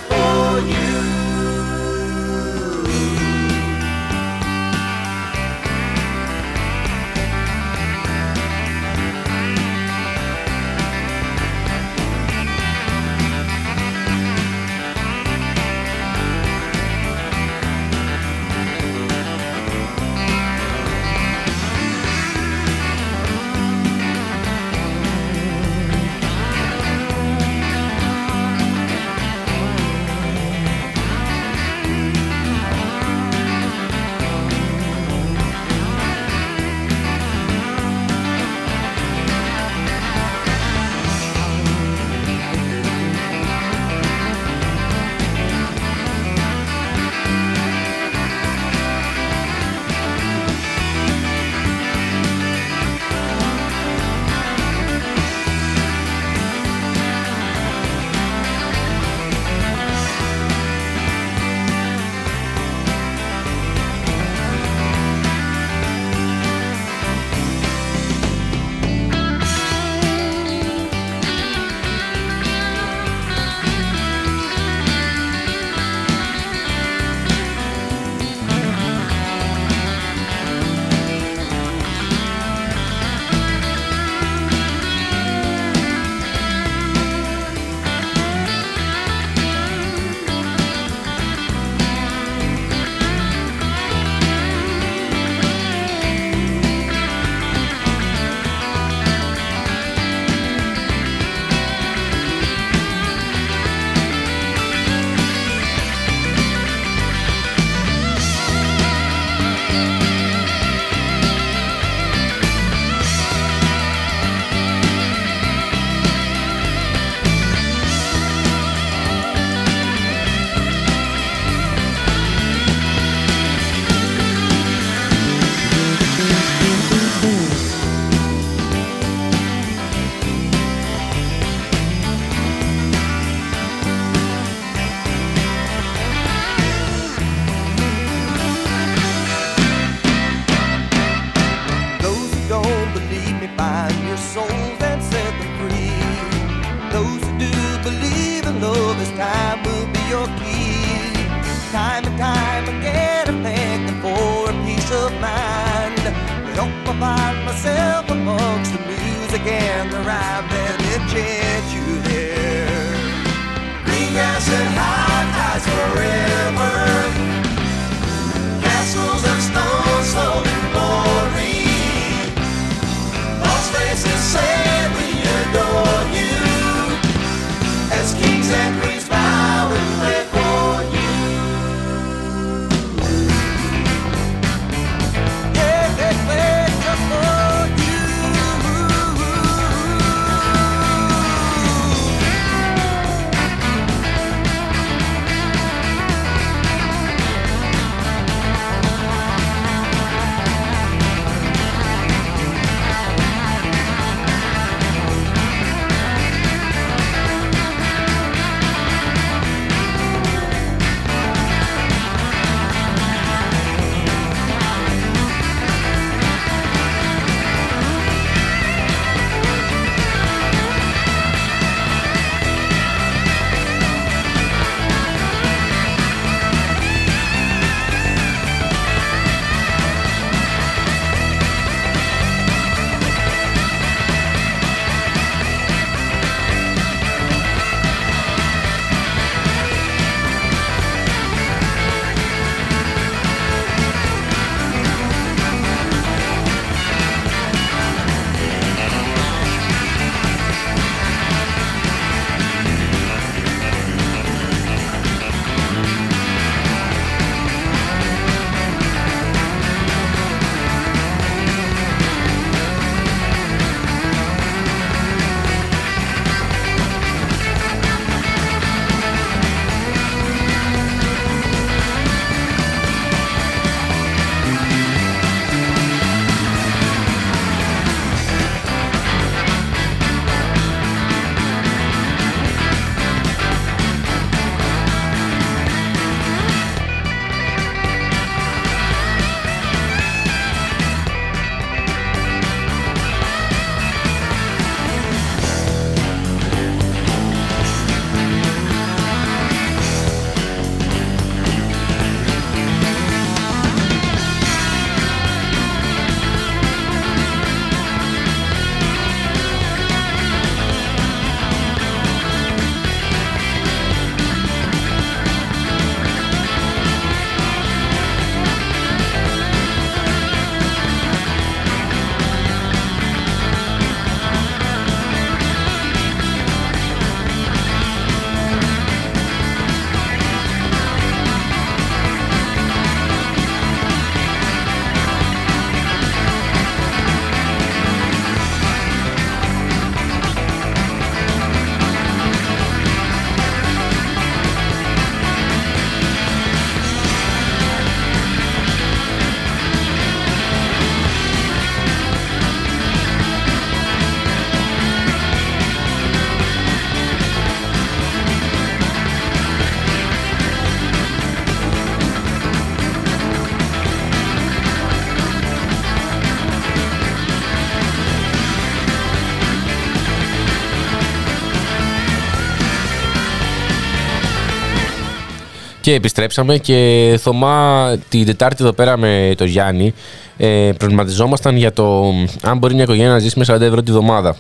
Και 375.84 375.94
επιστρέψαμε 375.94 376.58
και 376.58 377.18
Θωμά 377.22 377.96
την 378.08 378.26
Τετάρτη 378.26 378.62
εδώ 378.62 378.72
πέρα 378.72 378.96
με 378.96 379.34
τον 379.36 379.46
Γιάννη 379.46 379.94
ε, 380.36 380.70
προβληματιζόμασταν 380.78 381.56
για 381.56 381.72
το 381.72 382.12
αν 382.42 382.58
μπορεί 382.58 382.74
μια 382.74 382.82
οικογένεια 382.82 383.10
να 383.10 383.18
ζήσει 383.18 383.38
με 383.38 383.44
40 383.48 383.60
ευρώ 383.60 383.82
τη 383.82 383.90
βδομάδα. 383.90 384.36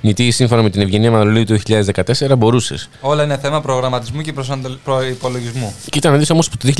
Γιατί 0.00 0.30
σύμφωνα 0.30 0.62
με 0.62 0.70
την 0.70 0.80
Ευγενία 0.80 1.10
Μανολίου 1.10 1.44
του 1.44 1.58
2014 1.68 2.36
μπορούσες. 2.38 2.88
Όλα 3.00 3.24
είναι 3.24 3.38
θέμα 3.38 3.60
προγραμματισμού 3.60 4.20
και 4.20 4.32
προπολογισμού. 4.84 5.74
Κοίτα 5.90 6.10
να 6.10 6.16
δεις 6.16 6.30
όμως 6.30 6.48
που 6.48 6.56
το 6.56 6.72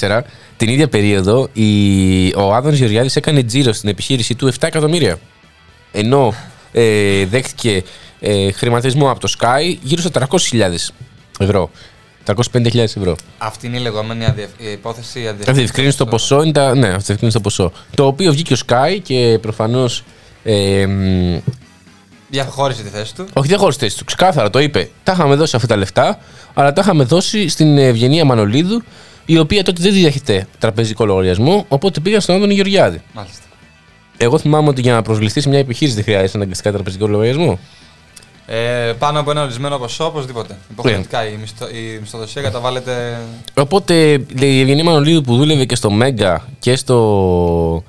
2014, 0.00 0.20
την 0.56 0.68
ίδια 0.68 0.88
περίοδο, 0.88 1.48
η... 1.52 2.26
ο 2.36 2.54
Άδωνης 2.54 2.78
Γεωργιάδης 2.78 3.16
έκανε 3.16 3.42
τζίρο 3.42 3.72
στην 3.72 3.88
επιχείρησή 3.88 4.34
του 4.34 4.52
7 4.52 4.56
εκατομμύρια. 4.60 5.18
Ενώ 5.92 6.34
ε, 6.72 7.26
δέχτηκε 7.26 7.82
ε, 8.20 8.52
χρηματισμό 8.52 9.10
από 9.10 9.20
το 9.20 9.32
Sky 9.38 9.76
γύρω 9.82 10.02
στα 10.02 10.28
300.000 10.30 10.58
ευρώ. 11.38 11.70
350.000 12.26 12.76
ευρώ. 12.76 13.16
Αυτή 13.38 13.66
είναι 13.66 13.76
η 13.76 13.80
λεγόμενη 13.80 14.24
αδιευ... 14.24 14.48
η 14.58 14.70
υπόθεση 14.70 15.34
Αδιευκρίνηση 15.46 15.96
το 15.96 16.06
ποσό 16.06 16.42
είναι 16.42 16.52
τα... 16.52 16.74
Ναι, 16.74 16.86
αδιευκρίνηση 16.88 17.36
το 17.36 17.40
ποσό. 17.40 17.72
Το 17.94 18.06
οποίο 18.06 18.32
βγήκε 18.32 18.52
ο 18.52 18.56
Sky 18.66 18.98
και 19.02 19.38
προφανώς. 19.42 20.04
Ε, 20.44 20.86
μ, 20.86 21.38
Διαχώρισε 22.28 22.82
τη 22.82 22.88
θέση 22.88 23.14
του. 23.14 23.26
όχι, 23.32 23.48
διαχώρισε 23.48 23.78
τη 23.78 23.84
θέση 23.84 23.98
του. 23.98 24.04
Ξεκάθαρα 24.04 24.50
το 24.50 24.58
είπε. 24.58 24.90
Τα 25.02 25.12
είχαμε 25.12 25.34
δώσει 25.34 25.56
αυτά 25.56 25.68
τα 25.68 25.76
λεφτά, 25.76 26.18
αλλά 26.54 26.72
τα 26.72 26.80
είχαμε 26.80 27.04
δώσει 27.04 27.48
στην 27.48 27.78
Ευγενία 27.78 28.24
Μανολίδου, 28.24 28.82
η 29.24 29.38
οποία 29.38 29.62
τότε 29.62 29.82
δεν 29.82 29.92
διαχειριστεί 29.92 30.46
τραπεζικό 30.58 31.04
λογαριασμό, 31.04 31.64
οπότε 31.68 32.00
πήγα 32.00 32.20
στον 32.20 32.34
Άδωνη 32.34 32.54
Γεωργιάδη. 32.54 33.02
Μάλιστα. 33.12 33.42
Εγώ 34.16 34.38
θυμάμαι 34.38 34.68
ότι 34.68 34.80
για 34.80 34.92
να 34.92 35.02
προσβληθεί 35.02 35.40
σε 35.40 35.48
μια 35.48 35.58
επιχείρηση 35.58 35.96
δεν 35.96 36.04
χρειάζεται 36.04 36.32
αναγκαστικά 36.38 36.72
τραπεζικό 36.72 37.06
λογαριασμό. 37.06 37.58
Ε, 38.46 38.92
πάνω 38.98 39.20
από 39.20 39.30
ένα 39.30 39.42
ορισμένο 39.42 39.78
ποσό, 39.78 40.06
οπωσδήποτε. 40.06 40.58
Υποχρεωτικά 40.70 41.28
η, 41.28 41.36
μισθο... 41.36 41.68
η 41.68 41.98
μισθοδοσία 42.00 42.42
καταβάλλεται. 42.42 43.18
Οπότε 43.54 44.24
λέει, 44.38 44.50
η 44.50 44.60
Ευγενία 44.60 44.84
Μανολίδου 44.84 45.20
που 45.20 45.36
δούλευε 45.36 45.64
και 45.64 45.74
στο 45.74 45.90
Μέγκα 45.90 46.48
και 46.58 46.76
στο, 46.76 47.84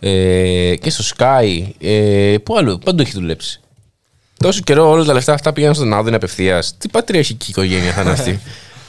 ε, 0.00 0.74
και 0.76 0.90
στο 0.90 1.04
Sky, 1.16 1.68
ε, 1.80 2.36
πού 2.42 2.56
άλλο, 2.56 2.78
παντού 2.78 3.02
έχει 3.02 3.12
δουλέψει. 3.12 3.60
Τόσο 4.38 4.60
καιρό 4.60 4.90
όλα 4.90 5.04
τα 5.04 5.12
λεφτά 5.12 5.32
αυτά 5.32 5.52
πήγαν 5.52 5.74
στον 5.74 5.92
Άδωνη 5.92 6.14
απευθείας. 6.14 6.74
Τι 6.78 6.88
πατριαρχική 6.88 7.50
οικογένεια 7.50 7.92
θα 7.92 8.00
είναι 8.00 8.10
αυτή; 8.10 8.40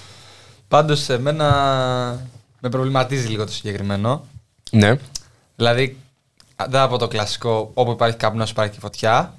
Πάντως, 0.67 1.09
εμένα 1.09 1.45
με 2.59 2.69
προβληματίζει 2.69 3.27
λίγο 3.27 3.45
το 3.45 3.51
συγκεκριμένο. 3.51 4.25
ναι. 4.71 4.95
Δηλαδή, 5.55 5.97
δεν 6.69 6.81
από 6.81 6.97
το 6.97 7.07
κλασικό 7.07 7.71
όπου 7.73 7.91
υπάρχει 7.91 8.17
καπνός 8.17 8.49
υπάρχει 8.49 8.71
και 8.73 8.79
φωτιά. 8.79 9.33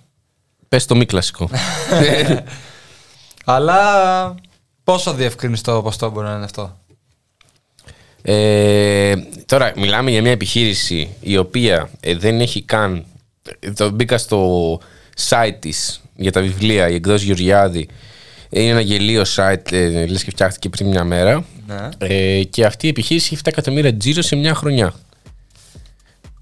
Πες 0.68 0.86
το 0.86 0.96
μη 0.96 1.04
κλασικό. 1.06 1.50
Αλλά 3.44 4.34
πόσο 4.84 5.12
διευκρινιστό 5.12 5.80
ποστό 5.82 6.10
μπορεί 6.10 6.26
να 6.26 6.34
είναι 6.34 6.44
αυτό; 6.44 6.78
Ε, 8.22 9.14
τώρα, 9.46 9.72
μιλάμε 9.76 10.10
για 10.10 10.22
μια 10.22 10.30
επιχείρηση 10.30 11.08
η 11.20 11.36
οποία 11.36 11.90
ε, 12.00 12.14
δεν 12.14 12.40
έχει 12.40 12.62
καν. 12.62 13.04
ε, 13.60 13.70
Το 13.70 13.90
μπήκα 13.90 14.18
στο 14.18 14.80
site 15.28 15.56
της 15.58 16.00
για 16.16 16.32
τα 16.32 16.40
βιβλία, 16.40 16.88
η 16.88 16.94
εκδόση 16.94 17.24
Γεωργιάδη. 17.24 17.88
Είναι 18.50 18.70
ένα 18.70 18.80
γελίο 18.80 19.22
site, 19.36 19.72
ε, 19.72 20.06
λες 20.06 20.24
και 20.24 20.30
φτιάχτηκε 20.30 20.68
πριν 20.68 20.88
μια 20.88 21.04
μέρα. 21.04 21.44
Ναι. 21.66 21.88
Ε, 21.98 22.42
και 22.44 22.64
αυτή 22.66 22.86
η 22.86 22.88
επιχείρηση 22.88 23.28
έχει 23.32 23.42
7 23.44 23.48
εκατομμύρια 23.48 23.96
τζίρο 23.96 24.22
σε 24.22 24.36
μια 24.36 24.54
χρονιά. 24.54 24.94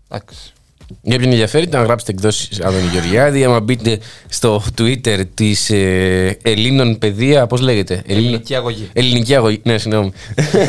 Εντάξει. 0.09 0.53
Για 1.03 1.19
ποιον 1.19 1.31
ενδιαφέρει, 1.31 1.69
να 1.69 1.83
γράψετε 1.83 2.13
εκδόσεις 2.13 2.61
Άδωνη 2.61 2.89
Γεωργιάδη. 2.93 3.45
Άμα 3.45 3.61
μπείτε 3.61 3.99
στο 4.29 4.63
Twitter 4.79 5.23
της 5.35 5.71
ε, 5.71 6.39
Ελλήνων 6.43 6.99
Παιδεία, 6.99 7.47
πώς 7.47 7.61
λέγεται; 7.61 8.03
Ελλήνων- 8.07 8.25
Ελληνική 8.27 8.55
αγωγή. 8.55 8.89
Ελληνική 8.93 9.35
αγωγή. 9.35 9.61
Ναι, 9.65 9.79
συγγνώμη. 9.79 10.13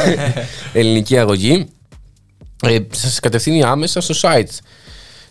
Ελληνική 0.73 1.17
αγωγή. 1.17 1.65
Ε, 2.63 2.77
Σας 2.91 3.19
κατευθύνει 3.19 3.63
άμεσα 3.63 4.01
στο 4.01 4.15
site 4.21 4.57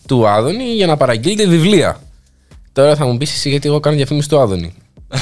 του 0.07 0.29
Άδωνη 0.29 0.65
για 0.65 0.87
να 0.87 0.97
παραγγείλετε 0.97 1.47
βιβλία. 1.47 2.01
Τώρα 2.73 2.97
θα 2.97 3.07
μου 3.07 3.17
πεις 3.17 3.33
εσύ 3.33 3.49
γιατί 3.51 3.69
εγώ 3.69 3.81
κάνω 3.81 3.97
διαφήμιση 3.97 4.29
του 4.29 4.39
Άδωνη. 4.39 4.75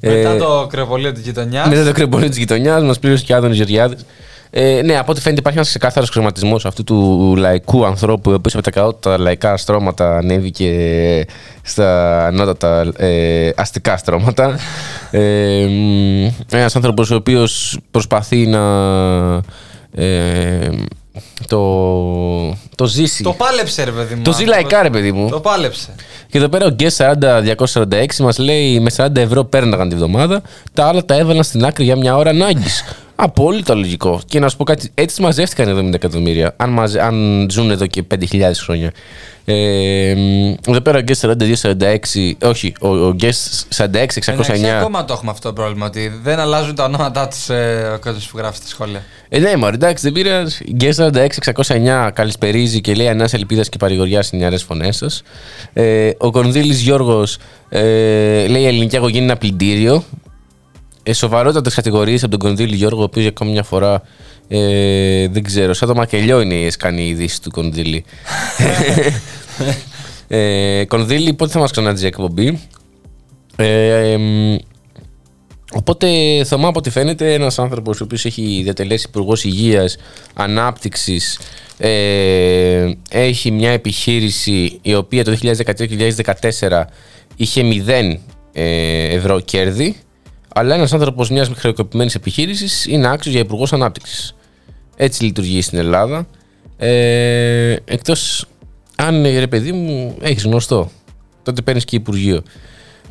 Μετά 0.00 0.30
Ε, 0.30 0.38
το 0.38 0.66
κρεβολίο 0.70 1.12
της 1.12 1.22
γειτονιάς. 1.22 1.68
μετά 1.68 1.84
το 1.84 1.92
κρεμπολίο 1.92 2.28
της 2.28 2.38
γειτονιάς 2.38 2.82
μας 2.82 2.98
πλήρωσε 2.98 3.24
και 3.24 3.32
ο 3.32 3.36
Άδωνης 3.36 3.56
Γεωργιάδης. 3.56 4.04
Ε, 4.50 4.80
ναι, 4.84 4.98
από 4.98 5.10
ό,τι 5.10 5.20
φαίνεται 5.20 5.40
υπάρχει 5.40 5.58
ένας 5.58 5.70
ξεκάθαρος 5.70 6.10
χρηματισμό 6.10 6.56
αυτού 6.64 6.84
του 6.84 7.34
λαϊκού 7.36 7.84
ανθρώπου, 7.86 8.30
ο 8.30 8.34
οποίος 8.34 8.54
με 8.54 8.62
τα 8.62 8.70
καότητα 8.70 9.18
λαϊκά 9.18 9.56
στρώματα 9.56 10.16
ανέβηκε 10.16 10.70
στα 11.62 12.18
ανώτατα 12.26 12.92
ε, 12.96 13.50
αστικά 13.56 13.96
στρώματα. 13.96 14.58
ε, 15.10 15.66
ένας 16.52 16.76
άνθρωπος 16.76 17.10
ο 17.10 17.14
οποίος 17.14 17.78
προσπαθεί 17.90 18.46
να. 18.46 18.60
Ε, 19.94 20.68
το, 21.46 21.58
το 22.74 22.86
ζήσει. 22.86 23.22
Το 23.22 23.32
πάλεψε, 23.32 23.84
ρε 23.84 23.90
παιδί 23.90 24.14
μου. 24.14 24.22
Το 24.22 24.32
ζει 24.32 24.44
λαϊκά, 24.44 24.82
ρε 24.82 24.90
παιδί 24.90 25.12
μου. 25.12 25.28
Το 25.28 25.40
πάλεψε. 25.40 25.88
Και 26.30 26.38
εδώ 26.38 26.48
πέρα 26.48 26.66
ο 26.66 26.70
Γκέ 26.70 26.88
40246 26.96 28.16
μας 28.18 28.38
λέει 28.38 28.80
με 28.80 28.90
40 28.96 29.16
ευρώ 29.16 29.44
πέρναγαν 29.44 29.88
τη 29.88 29.94
βδομάδα, 29.94 30.42
τα 30.72 30.86
άλλα 30.86 31.04
τα 31.04 31.14
έβαλαν 31.14 31.42
στην 31.42 31.64
άκρη 31.64 31.84
για 31.84 31.96
μια 31.96 32.16
ώρα 32.16 32.30
ανάγκης. 32.30 32.84
Απόλυτα 33.20 33.74
λογικό. 33.74 34.20
Και 34.26 34.38
να 34.38 34.48
σου 34.48 34.56
πω 34.56 34.64
κάτι, 34.64 34.90
έτσι 34.94 35.22
μαζεύτηκαν 35.22 35.88
70 35.88 35.94
εκατομμύρια, 35.94 36.54
αν, 36.56 36.70
μαζε, 36.70 37.02
αν 37.02 37.46
ζουν 37.50 37.70
εδώ 37.70 37.86
και 37.86 38.04
5.000 38.10 38.40
χρόνια. 38.54 38.92
Ε, 39.44 40.14
μ, 40.16 40.54
εδώ 40.68 40.80
πέρα 40.80 40.98
ο 40.98 41.00
Γκέ 41.00 41.14
4246, 41.20 42.32
όχι, 42.42 42.72
ο, 42.80 42.88
ο 42.88 43.12
Γκέ 43.12 43.32
46609. 43.76 43.84
Εντάξει, 43.84 44.20
ακόμα 44.78 45.04
το 45.04 45.12
έχουμε 45.12 45.30
αυτό 45.30 45.48
το 45.48 45.54
πρόβλημα. 45.54 45.86
Ότι 45.86 46.12
δεν 46.22 46.38
αλλάζουν 46.38 46.74
τα 46.74 46.84
ονόματά 46.84 47.28
τους 47.28 47.48
ε, 47.48 47.92
ο 47.94 47.98
κόσμος 47.98 48.28
που 48.28 48.38
γράφει 48.38 48.56
στα 48.56 48.66
σχόλια. 48.66 49.02
Ε, 49.28 49.38
ναι, 49.38 49.56
μωρέ, 49.56 49.74
εντάξει, 49.74 50.04
δεν 50.04 50.12
πήρα. 50.12 50.44
Γκέ 50.72 50.90
46609 51.66 52.10
καλησπερίζει 52.12 52.80
και 52.80 52.94
λέει 52.94 53.08
Ανά 53.08 53.28
ελπίδας 53.32 53.68
και 53.68 53.76
παρηγοριά 53.78 54.22
στις 54.22 54.38
νεαρές 54.38 54.62
φωνές 54.62 54.96
σας. 54.96 55.22
Ε, 55.72 56.10
ο 56.18 56.30
Κονδύλης 56.30 56.80
Γιώργος 56.80 57.38
ε, 57.68 57.80
λέει: 58.46 58.62
Η 58.62 58.66
ελληνική 58.66 58.96
αγωγή 58.96 59.16
είναι 59.16 59.26
ένα 59.26 59.36
πλυντήριο. 59.36 60.04
Ε, 61.08 61.12
Σοβαρότατες 61.12 61.74
κατηγορίες 61.74 62.22
από 62.22 62.30
τον 62.30 62.40
Κονδύλη 62.40 62.76
Γιώργο, 62.76 63.00
ο 63.00 63.04
οποίος 63.04 63.24
για 63.24 63.32
ακόμη 63.36 63.50
μια 63.50 63.62
φορά 63.62 64.02
ε, 64.48 65.28
δεν 65.28 65.42
ξέρω, 65.42 65.72
σαν 65.72 65.88
το 65.88 65.94
μακελιό 65.94 66.40
είναι 66.40 66.54
η 66.54 66.64
εσκανή 66.64 67.08
είδηση 67.08 67.42
του 67.42 67.50
Κονδύλη. 67.50 68.04
ε, 70.28 70.84
Κονδύλη, 70.84 71.32
πότε 71.32 71.52
θα 71.52 71.58
μας 71.58 71.70
ξαναδεί 71.70 72.06
εκπομπή; 72.06 72.60
Ε, 73.56 74.12
εμ, 74.12 74.56
Οπότε, 75.72 76.08
Θωμά, 76.44 76.68
από 76.68 76.78
ό,τι 76.78 76.90
φαίνεται, 76.90 77.32
ένας 77.32 77.58
άνθρωπος 77.58 78.00
ο 78.00 78.04
οποίος 78.04 78.24
έχει 78.24 78.60
διατελέσει 78.62 79.06
υπουργός 79.08 79.44
υγείας, 79.44 79.96
ανάπτυξης, 80.34 81.38
ε, 81.78 82.90
έχει 83.10 83.50
μια 83.50 83.70
επιχείρηση 83.70 84.78
η 84.82 84.94
οποία 84.94 85.24
το 85.24 85.30
2013-2014 85.30 86.88
είχε 87.36 87.62
0 87.62 88.20
ε, 88.52 89.14
ευρώ 89.14 89.40
κέρδη, 89.40 89.96
αλλά 90.58 90.74
ένας 90.74 90.92
άνθρωπος 90.92 91.30
μιας 91.30 91.50
χρεοκοπημένη 91.56 92.10
επιχείρησης 92.14 92.86
είναι 92.86 93.08
άξιος 93.08 93.34
για 93.34 93.42
υπουργός 93.42 93.72
ανάπτυξης. 93.72 94.34
Έτσι 94.96 95.24
λειτουργεί 95.24 95.62
στην 95.62 95.78
Ελλάδα. 95.78 96.26
Ε, 96.76 97.76
Εκτός 97.84 98.46
αν 98.96 99.22
ρε 99.22 99.46
παιδί 99.46 99.72
μου 99.72 100.16
έχεις 100.20 100.44
γνωστό, 100.44 100.90
τότε 101.42 101.62
παίρνεις 101.62 101.84
και 101.84 101.96
υπουργείο. 101.96 102.42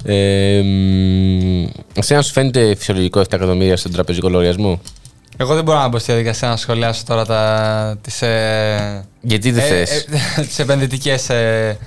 Ε, 0.04 0.62
μ, 0.62 1.66
εσένα 1.94 2.22
σου 2.22 2.32
φαίνεται 2.32 2.76
φυσιολογικό 2.76 3.20
7 3.20 3.34
εκατομμύρια 3.34 3.78
στον 3.78 3.92
τραπεζικό 3.92 4.30
λογαριασμό; 4.30 4.82
Εγώ 5.38 5.56
δεν 5.56 5.64
μπορώ 5.64 5.80
να 5.80 5.88
μπω 5.88 5.98
στη 5.98 6.12
διαδικασία 6.12 6.48
να 6.48 6.56
σχολιάσω 6.56 7.04
τώρα 7.06 7.26
τα, 7.26 7.98
τις, 8.02 8.22
ε, 8.22 9.06
Γιατί 9.22 9.52
δεν 9.52 9.64
θες; 9.64 9.92
ε, 10.38 10.42
τις 10.42 10.60
επενδυτικές 10.60 11.30
ε, 11.30 11.78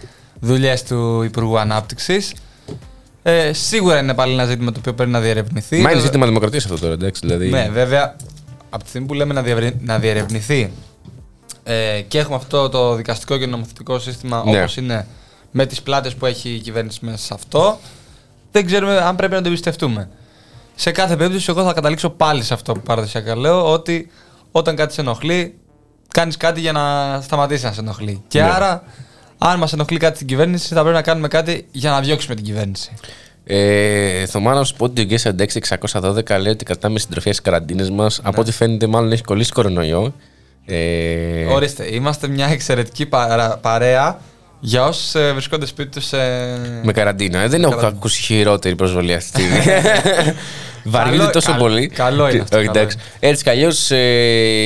δουλειές 0.40 0.82
του 0.82 1.22
Υπουργού 1.22 1.58
Ανάπτυξης. 1.58 2.32
Ε, 3.22 3.52
σίγουρα 3.52 3.98
είναι 3.98 4.14
πάλι 4.14 4.32
ένα 4.32 4.44
ζήτημα 4.44 4.72
το 4.72 4.78
οποίο 4.78 4.94
πρέπει 4.94 5.10
να 5.10 5.20
διερευνηθεί. 5.20 5.74
Μα 5.74 5.78
είναι 5.80 5.88
Βέβαια- 5.88 6.04
ζήτημα 6.04 6.26
δημοκρατίας 6.26 6.64
αυτό 6.64 6.78
τώρα, 6.78 6.92
εντάξει. 6.92 7.20
Δηλαδή, 7.24 7.48
Ναι, 7.48 7.68
βέβαια, 7.72 8.16
από 8.70 8.82
τη 8.82 8.88
στιγμή 8.88 9.06
που 9.06 9.14
λέμε 9.14 9.34
να, 9.34 9.42
διευρυ- 9.42 9.76
να 9.82 9.98
διερευνηθεί 9.98 10.70
ε, 11.64 12.00
και 12.08 12.18
έχουμε 12.18 12.36
αυτό 12.36 12.68
το 12.68 12.94
δικαστικό 12.94 13.36
και 13.38 13.46
νομοθετικό 13.46 13.98
σύστημα 13.98 14.42
Ναι. 14.46 14.58
όπως 14.58 14.76
είναι 14.76 15.06
με 15.50 15.66
τις 15.66 15.82
πλάτες 15.82 16.14
που 16.14 16.26
έχει 16.26 16.48
η 16.50 16.58
κυβέρνηση 16.58 16.98
μέσα 17.02 17.16
σε 17.18 17.34
αυτό, 17.34 17.78
δεν 18.52 18.66
ξέρουμε 18.66 18.96
αν 19.00 19.16
πρέπει 19.16 19.32
να 19.34 19.40
το 19.42 19.48
εμπιστευτούμε. 19.48 20.08
Σε 20.74 20.90
κάθε 20.90 21.16
περίπτωση, 21.16 21.46
εγώ 21.50 21.64
θα 21.64 21.72
καταλήξω 21.72 22.10
πάλι 22.10 22.42
σε 22.42 22.54
αυτό 22.54 22.72
που 22.72 22.80
παραδοσιακά 22.80 23.36
λέω, 23.36 23.72
ότι 23.72 24.10
όταν 24.50 24.76
κάτι 24.76 24.92
σε 24.92 25.00
ενοχλεί, 25.00 25.54
κάνεις 26.08 26.36
κάτι 26.36 26.60
για 26.60 26.72
να 26.72 27.18
σταματήσει 27.20 27.64
να 27.64 27.72
σε 27.72 27.80
ενοχλεί. 27.80 28.22
Και 28.28 28.40
Ναι. 28.42 28.48
άρα, 28.50 28.82
αν 29.42 29.58
μας 29.58 29.72
ενοχλεί 29.72 29.98
κάτι 29.98 30.14
στην 30.14 30.26
κυβέρνηση, 30.26 30.74
θα 30.74 30.80
πρέπει 30.80 30.94
να 30.96 31.02
κάνουμε 31.02 31.28
κάτι 31.28 31.66
για 31.72 31.90
να 31.90 32.00
διώξουμε 32.00 32.34
την 32.34 32.44
κυβέρνηση. 32.44 32.90
Ε, 33.44 34.26
Θωμά, 34.26 34.54
να 34.54 34.64
σου 34.64 34.74
πω 34.76 34.84
ότι 34.84 35.00
ο 35.00 35.04
Γκέσα 35.04 35.34
612 35.92 36.38
λέει 36.40 36.52
ότι 36.52 36.64
κρατάμε 36.64 36.98
συντροφιά 36.98 37.32
στι 37.32 37.42
καραντίνε 37.42 37.90
μας. 37.90 38.20
Από 38.22 38.40
ό,τι 38.40 38.52
φαίνεται, 38.52 38.86
μάλλον 38.86 39.12
έχει 39.12 39.22
κολλήσει 39.22 39.52
κορονοϊό. 39.52 40.14
Ε, 40.66 41.44
Ορίστε, 41.44 41.94
είμαστε 41.94 42.28
μια 42.28 42.46
εξαιρετική 42.46 43.06
παρα- 43.06 43.56
παρέα 43.56 44.20
για 44.60 44.84
όσους 44.84 45.10
βρισκόνται 45.32 45.66
σπίτι 45.66 46.00
τους. 46.00 46.10
με 46.82 46.92
καραντίνα. 46.92 47.38
Ε, 47.40 47.48
δεν 47.48 47.60
έχω 47.62 47.70
καραντίνα. 47.70 47.96
ακούσει 47.98 48.22
χειρότερη 48.22 48.74
προσβολή 48.74 49.14
αυτή 49.14 49.30
τη 49.42 49.60
στιγμή. 49.60 49.74
Βαριούνται 50.84 51.18
Καλό- 51.18 51.32
τόσο 51.32 51.46
καλό- 51.50 51.62
πολύ. 51.62 51.88
καλό 51.88 52.30
είναι 52.30 52.40
αυτό, 52.40 52.56
Όχι, 52.58 52.66
καλό 52.66 52.78
εντάξει. 52.78 52.98
Έτσι 53.20 53.42
κι 53.42 53.50
αλλιώς 53.50 53.90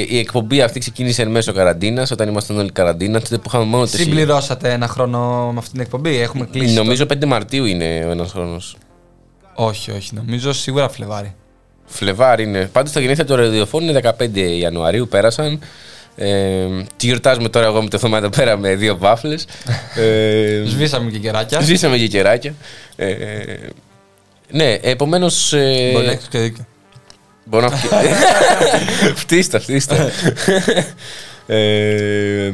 η 0.09 0.19
εκπομπή 0.19 0.61
αυτή 0.63 0.81
ξεκίνησε 0.81 1.23
εν 1.23 1.29
μέσω 1.31 1.53
καραντίνας, 1.53 2.11
όταν 2.11 2.29
ήμασταν 2.29 2.59
όλοι 2.59 2.73
καραντίνα, 2.73 3.21
τότε 3.21 3.37
που 3.37 3.43
είχαμε 3.47 3.65
μόνο 3.65 3.85
τεσσί- 3.85 4.03
Συμπληρώσατε 4.03 4.73
ένα 4.73 4.89
χρόνο 4.89 5.51
με 5.53 5.59
αυτή 5.59 5.71
την 5.71 5.81
εκπομπή. 5.81 6.17
Έχουμε 6.21 6.49
κλείσει. 6.53 6.75
Νομίζω 6.75 7.07
5 7.07 7.27
Μαρτίου 7.27 7.65
είναι 7.65 8.05
ο 8.07 8.11
ένας 8.11 8.31
χρόνος. 8.31 8.77
το- 9.57 9.65
Όχι, 9.65 9.91
όχι. 9.91 10.11
Νομίζω 10.15 10.53
σίγουρα 10.53 10.89
Φλεβάρι. 10.89 11.35
Φλεβάρι 11.87 12.43
είναι. 12.43 12.69
Πάντως 12.73 12.93
τα 12.93 13.01
γενέθλια 13.01 13.25
του 13.27 13.37
ραδιοφώνου 13.37 13.85
είναι 13.85 13.93
15 13.93 14.41
Ιανουαρίου, 14.59 15.09
πέρασαν. 15.09 15.59
Ε, 16.17 16.67
τι 16.97 17.07
γιορτάζουμε 17.07 17.49
τώρα 17.49 17.67
εγώ 17.67 17.83
με 17.83 17.89
το 17.89 17.99
θωμά 17.99 18.19
εδώ 18.19 18.29
πέρα 18.29 18.57
με 18.59 18.75
δύο 18.75 18.97
βάφλες. 18.99 19.47
ε, 19.97 20.63
Σβήσαμε 20.67 21.11
και 21.11 21.19
κεράκια. 21.19 21.61
Ζήσαμε 21.61 21.97
και 21.97 22.07
κεράκια. 22.07 22.55
Ε, 22.97 23.07
ναι, 24.51 24.73
επομένως. 24.83 25.53
Ε, 25.53 25.91
Μπορεί 25.93 26.07
να 26.07 26.13
έχεις 26.13 26.29
και 26.29 26.39
δίκιο. 26.39 26.67
Μπορώ 27.45 27.69
να 27.69 27.77
φτύστα. 27.77 28.01
φτύστα, 29.23 29.61
φτύστα. 29.61 29.97
ε, 31.47 32.53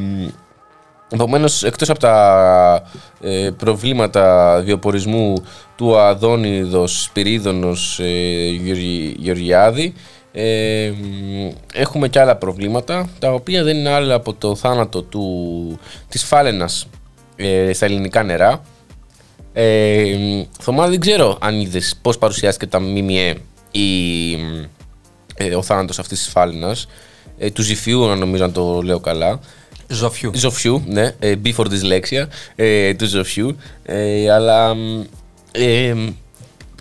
Επομένως, 1.13 1.63
εκτός 1.65 1.91
από 1.91 1.99
τα 1.99 2.83
ε, 3.21 3.51
προβλήματα 3.57 4.61
βιοπορισμού 4.65 5.35
του 5.77 5.99
Αδόνιδος 5.99 7.03
Σπυρίδωνος 7.03 7.99
ε, 8.03 8.49
Γεωργι- 8.49 9.15
Γεωργιάδη, 9.19 9.95
ε, 10.33 10.91
μ, 11.01 11.49
έχουμε 11.75 12.09
και 12.09 12.21
άλλα 12.21 12.37
προβλήματα 12.37 13.09
τα 13.19 13.33
οποία 13.33 13.63
δεν 13.63 13.77
είναι 13.77 13.91
άλλα 13.91 14.15
από 14.15 14.35
το 14.35 14.55
θάνατο 14.55 15.03
του, 15.03 15.79
της 16.09 16.25
φάλαινας 16.25 16.87
ε, 17.37 17.73
στα 17.73 17.85
ελληνικά 17.87 18.23
νερά. 18.23 18.63
Ε, 19.53 20.17
μ, 20.19 20.43
Θωμά, 20.61 20.89
δεν 20.89 21.01
ξέρω 21.01 21.39
αν 21.41 21.61
είδες 21.61 21.99
πώς 22.03 22.19
παρουσιάστηκε 22.19 22.67
τα 22.67 22.81
ΜΜΕ 22.81 23.37
η, 23.71 24.37
μ, 24.37 24.65
ε, 25.37 25.55
ο 25.55 25.63
θάνατος 25.63 25.99
αυτής 25.99 26.19
της 26.19 26.29
φάλαινας, 26.29 26.87
ε, 27.39 27.51
του 27.51 27.63
Ζηφιού, 27.63 28.09
αν 28.11 28.19
νομίζω 28.19 28.45
να 28.45 28.53
το 28.53 28.83
λέω 28.83 29.01
καλά. 29.01 29.41
Ζωφιού. 29.89 30.31
Ζωφιού, 30.35 30.83
ναι, 30.87 31.15
ε, 31.19 31.35
B 31.45 31.55
for 31.55 31.65
dyslexia, 31.65 32.27
ε, 32.57 32.95
του 32.95 33.07
Ζωφιού. 33.07 33.57
Ε, 33.83 34.31
αλλά 34.33 34.75
μ, 34.75 35.03
ε, 35.53 35.95
μ, 35.95 36.09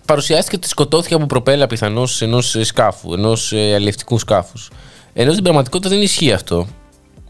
παρουσιάστηκε 0.06 0.56
ότι 0.56 0.68
σκοτώθηκε 0.68 1.14
από 1.14 1.26
προπέλα 1.26 1.68
πιθανώς 1.68 2.22
ενός 2.22 2.58
σκάφου, 2.62 3.14
ενός 3.14 3.54
αλληλευτικού 3.54 4.20
σκάφους. 4.20 4.72
Ενώ 5.14 5.32
στην 5.32 5.44
πραγματικότητα 5.44 5.90
δεν 5.90 6.02
ισχύει 6.02 6.32
αυτό. 6.32 6.68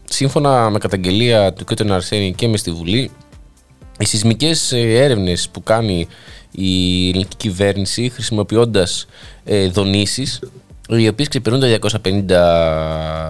Σύμφωνα 0.04 0.70
με 0.70 0.78
καταγγελία 0.78 1.52
του 1.52 1.64
κ. 1.64 1.90
Αρσένη 1.90 2.32
και 2.32 2.48
με 2.48 2.56
στη 2.56 2.70
Βουλή, 2.70 3.10
οι 4.00 4.04
σεισμικές 4.06 4.72
ε, 4.72 4.78
έρευνες 4.80 5.48
που 5.48 5.62
κάνει 5.62 6.06
η 6.50 7.08
ελληνική 7.08 7.36
κυβέρνηση 7.36 8.08
χρησιμοποιώντας 8.08 9.06
ε, 9.44 9.68
δονήσεις 9.68 10.40
οι 10.88 11.08
οποίες 11.08 11.28
ξεπερνούν 11.28 11.60
τα 11.60 11.78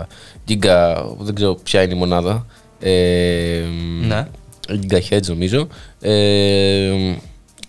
250 0.04 0.06
γίγκα, 0.44 1.04
δεν 1.18 1.34
ξέρω 1.34 1.54
ποια 1.54 1.82
είναι 1.82 1.94
η 1.94 1.96
μονάδα, 1.96 2.46
ε, 2.80 3.62
Ναι. 4.06 4.26
gigahertz 4.68 5.26
νομίζω, 5.26 5.66
ε, 6.00 7.14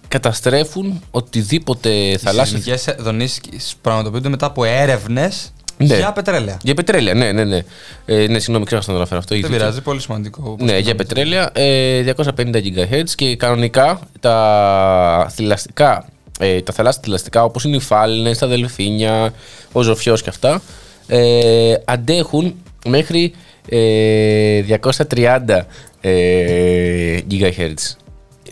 καταστρέφουν 0.07 1.01
οτιδήποτε 1.11 1.89
Οι 1.89 2.17
θαλάσσιο 2.17 2.57
σεισμικές 2.57 2.95
δονήσεις 2.99 3.41
πραγματοποιούνται 3.81 4.29
μετά 4.29 4.45
από 4.45 4.63
έρευνες 4.63 5.53
Ναι. 5.85 5.97
για 5.97 6.11
πετρέλαια. 6.11 6.57
Για 6.63 6.73
πετρέλαια, 6.73 7.13
ναι, 7.13 7.31
ναι, 7.31 7.43
ναι. 7.43 7.61
Ε, 8.05 8.27
ναι, 8.27 8.39
συγγνώμη, 8.39 8.65
ξέχασα 8.65 8.91
να 8.91 8.93
το 8.93 8.99
αναφέρω 8.99 9.19
αυτό. 9.19 9.35
Δεν 9.35 9.43
Έχει 9.43 9.53
πειράζει, 9.53 9.81
πολύ 9.81 10.01
σημαντικό. 10.01 10.55
Ναι, 10.59 10.77
για 10.77 10.95
πετρέλαια 10.95 11.49
ε, 11.53 12.13
250 12.17 12.55
GHz 12.55 13.09
και 13.15 13.35
κανονικά 13.35 13.99
τα 14.19 15.27
θηλαστικά, 15.31 16.05
ε, 16.39 16.61
τα 16.61 16.73
θαλάσσια 16.73 17.01
θηλαστικά 17.03 17.43
όπως 17.43 17.63
είναι 17.63 17.75
οι 17.75 17.79
φάλαινες, 17.79 18.37
τα 18.37 18.47
δελφίνια, 18.47 19.33
ο 19.71 19.81
ζωφιός 19.81 20.21
και 20.21 20.29
αυτά 20.29 20.61
ε, 21.07 21.73
αντέχουν 21.85 22.55
μέχρι 22.85 23.33
ε, 23.69 24.63
230 25.07 25.61
ε, 26.01 27.17
GHz. 27.31 27.73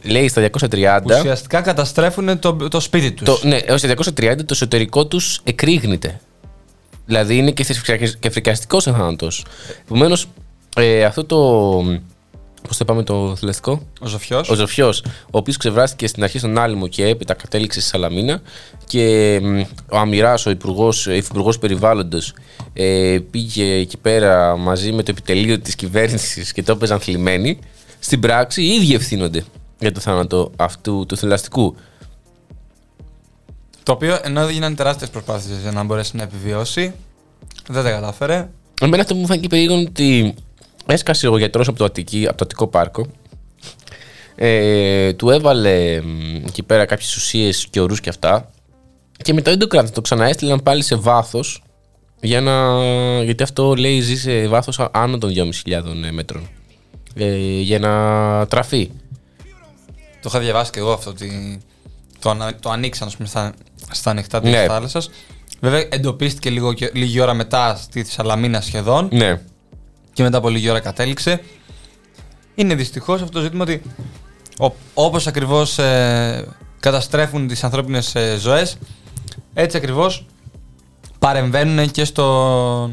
Λέει 0.03 0.27
στα 0.27 0.49
230 0.69 1.01
Ουσιαστικά 1.05 1.61
καταστρέφουν 1.61 2.39
το, 2.39 2.53
το 2.53 2.79
σπίτι 2.79 3.11
τους. 3.11 3.25
το, 3.25 3.47
ναι, 3.47 3.55
έως 3.55 3.81
τα 3.81 3.93
230 4.19 4.35
το 4.37 4.45
εσωτερικό 4.49 5.05
τους 5.05 5.41
εκρήγνεται. 5.43 6.19
Δηλαδή 7.09 7.37
είναι 7.37 7.51
και, 7.51 7.63
θρησκευτικός- 7.63 8.15
και 8.19 8.29
φρικαστικός 8.29 8.87
ο 8.87 8.91
θάνατος. 8.91 9.45
Επομένως, 9.85 10.27
ε, 10.75 11.03
αυτό 11.03 11.25
το. 11.25 11.37
Πώς 12.67 12.77
το 12.77 12.79
είπαμε 12.81 13.03
το 13.03 13.35
θηλαστικό; 13.35 13.81
Ο 14.01 14.07
Ζωφιός. 14.07 14.49
Ο 14.49 14.55
Ζωφιός, 14.55 15.03
ο 15.05 15.37
οποίος 15.37 15.57
ξεβράστηκε 15.57 16.07
στην 16.07 16.23
αρχή 16.23 16.37
στον 16.37 16.57
Άλυμο 16.57 16.87
και 16.87 17.07
έπειτα 17.07 17.33
κατέληξε 17.33 17.79
στη 17.79 17.89
Σαλαμίνα. 17.89 18.41
Και 18.85 19.39
μ, 19.43 19.59
ο 19.91 19.97
Αμυράς, 19.97 20.45
ο 20.45 20.49
υπουργός, 20.49 21.05
υφυπουργός 21.07 21.59
περιβάλλοντος, 21.59 22.33
ε, 22.73 23.17
πήγε 23.31 23.73
εκεί 23.73 23.97
πέρα 23.97 24.57
μαζί 24.57 24.91
με 24.91 25.03
το 25.03 25.11
επιτελείο 25.11 25.59
της 25.59 25.75
κυβέρνησης 25.75 26.53
και 26.53 26.63
το 26.63 26.71
έπαιζαν 26.71 26.99
θλιμμένοι. 26.99 27.59
Στην 27.99 28.19
πράξη, 28.19 28.63
οι 28.63 28.67
ίδιοι 28.67 28.93
ευθύνονται 28.93 29.43
για 29.79 29.91
το 29.91 29.99
θάνατο 29.99 30.51
αυτού 30.55 31.05
του 31.07 31.17
θηλαστικού. 31.17 31.75
Το 33.89 33.95
οποίο 33.95 34.19
ενώ 34.23 34.41
έγιναν 34.41 34.75
τεράστιες 34.75 35.09
προσπάθειες 35.09 35.59
για 35.61 35.71
να 35.71 35.83
μπορέσει 35.83 36.15
να 36.15 36.23
επιβιώσει, 36.23 36.93
δεν 37.67 37.83
τα 37.83 37.89
κατάφερε. 37.89 38.49
Εμένα 38.81 39.01
αυτό 39.01 39.13
που 39.13 39.19
μου 39.19 39.25
φάνηκε 39.25 39.47
περίεργο 39.47 39.75
είναι 39.75 39.87
ότι 39.89 40.33
έσκασε 40.85 41.27
ο 41.27 41.37
γιατρός 41.37 41.67
από, 41.67 41.77
το 41.77 41.85
Αττική- 41.85 42.27
από 42.27 42.37
το 42.37 42.43
Αττικό 42.43 42.67
Πάρκο. 42.67 43.07
Ε, 44.35 45.13
του 45.13 45.29
έβαλε 45.29 46.01
μ, 46.01 46.35
εκεί 46.47 46.63
πέρα 46.63 46.85
κάποιες 46.85 47.15
ουσίες 47.15 47.67
και 47.69 47.79
ορούς 47.79 47.99
και 48.01 48.09
αυτά. 48.09 48.51
Και 49.23 49.33
μετά 49.33 49.49
δεν 49.49 49.59
το 49.59 49.67
κράτησε. 49.67 49.93
Το 49.93 50.01
ξαναέστειλαν 50.01 50.63
πάλι 50.63 50.83
σε 50.83 50.95
βάθος. 50.95 51.63
Για 52.21 52.41
να... 52.41 52.83
Γιατί 53.23 53.43
αυτό 53.43 53.75
λέει 53.75 53.99
ζει 53.99 54.17
σε 54.17 54.47
βάθος 54.47 54.79
άνω 54.91 55.17
των 55.17 55.31
2.500 55.65 55.81
μέτρων. 56.11 56.47
Ε, 57.15 57.35
για 57.59 57.79
να 57.79 58.47
τραφεί. 58.47 58.91
Το 60.21 60.25
είχα 60.25 60.39
διαβάσει 60.39 60.71
και 60.71 60.79
εγώ 60.79 60.91
αυτό 60.91 61.09
ότι 61.09 61.59
το, 62.19 62.29
ανα- 62.29 62.55
το 62.59 62.69
ανοίξαν 62.69 63.07
ας 63.07 63.15
πούμε, 63.15 63.27
στα, 63.27 63.53
στα 63.91 64.09
ανοιχτά 64.11 64.41
της 64.41 64.51
Ναι. 64.51 64.65
θάλασσας. 64.67 65.09
Βέβαια 65.59 65.85
εντοπίστηκε 65.91 66.49
λίγο, 66.49 66.73
και- 66.73 66.91
λίγη 66.93 67.19
ώρα 67.19 67.33
μετά 67.33 67.75
στη 67.75 68.05
Σαλαμίνα 68.05 68.61
σχεδόν 68.61 69.07
Ναι. 69.11 69.41
και 70.13 70.23
μετά 70.23 70.37
από 70.37 70.49
λίγη 70.49 70.69
ώρα 70.69 70.79
κατέληξε. 70.79 71.41
Είναι 72.55 72.75
δυστυχώς 72.75 73.21
αυτό 73.21 73.31
το 73.33 73.41
ζήτημα 73.41 73.63
ότι 73.63 73.81
ο, 74.59 74.71
όπως 74.93 75.27
ακριβώς 75.27 75.77
ε, 75.79 76.47
καταστρέφουν 76.79 77.47
τις 77.47 77.63
ανθρώπινες 77.63 78.15
ε, 78.15 78.37
ζωές 78.39 78.77
έτσι 79.53 79.77
ακριβώς 79.77 80.25
παρεμβαίνουν 81.19 81.91
και 81.91 82.05
στο, 82.05 82.91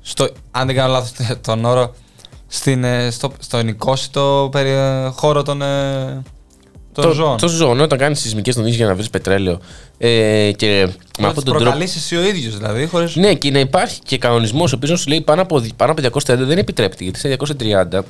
στο 0.00 0.28
αν 0.50 0.66
δεν 0.66 0.76
κάνω 0.76 0.92
λάθος 0.92 1.12
τον 1.40 1.64
όρο 1.64 1.94
στην, 2.46 2.84
ε, 2.84 3.10
στο, 3.10 3.32
στον 3.38 3.68
οικόσιτο 3.68 4.48
περι, 4.52 4.68
ε, 4.70 5.06
χώρο 5.08 5.42
των, 5.42 5.62
ε, 5.62 6.22
των 6.96 7.04
Το, 7.04 7.12
ζώων. 7.12 7.36
το 7.36 7.48
ζώο, 7.48 7.70
όταν 7.82 7.98
κάνεις 7.98 8.20
σεισμικές 8.20 8.54
δονήσει 8.54 8.76
για 8.76 8.86
να 8.86 8.94
βρεις 8.94 9.10
πετρέλαιο. 9.10 9.60
Ε, 9.98 10.50
και 10.56 10.66
με 10.66 10.82
Να 11.18 11.28
αυτόν 11.28 11.34
τις 11.34 11.34
τον 11.34 11.44
τρόπο. 11.44 11.58
προκαλείς 11.58 11.96
εσύ 11.96 12.16
ο 12.16 12.22
ίδιος 12.24 12.56
δηλαδή 12.56 12.86
χωρίς... 12.86 13.16
Ναι, 13.16 13.34
και 13.34 13.50
να 13.50 13.58
υπάρχει 13.58 14.00
και 14.04 14.18
κανονισμός 14.18 14.72
ο 14.72 14.76
οποίος 14.76 15.00
σου 15.00 15.08
λέει 15.08 15.20
πάνω 15.20 15.42
από, 15.42 15.62
πάνω 15.76 15.92
από 15.92 16.02
230 16.02 16.36
δεν 16.38 16.58
επιτρέπεται. 16.58 17.04
Γιατί 17.04 17.18
σε 17.18 17.36
230 17.92 18.00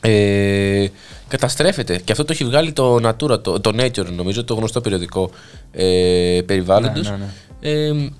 ε, 0.00 0.86
καταστρέφεται. 1.28 2.00
Και 2.04 2.12
αυτό 2.12 2.24
το 2.24 2.32
έχει 2.32 2.44
βγάλει 2.44 2.72
το 2.72 2.96
Natura, 3.08 3.42
το, 3.42 3.60
το 3.60 3.70
Nature, 3.78 4.06
νομίζω, 4.16 4.44
το 4.44 4.54
γνωστό 4.54 4.80
περιοδικό 4.80 5.30
ε, 5.72 6.40
περιβάλλοντος. 6.46 7.10
Ναι, 7.10 7.16
ναι, 7.16 7.24
ναι. 7.60 8.04
Ε, 8.04 8.10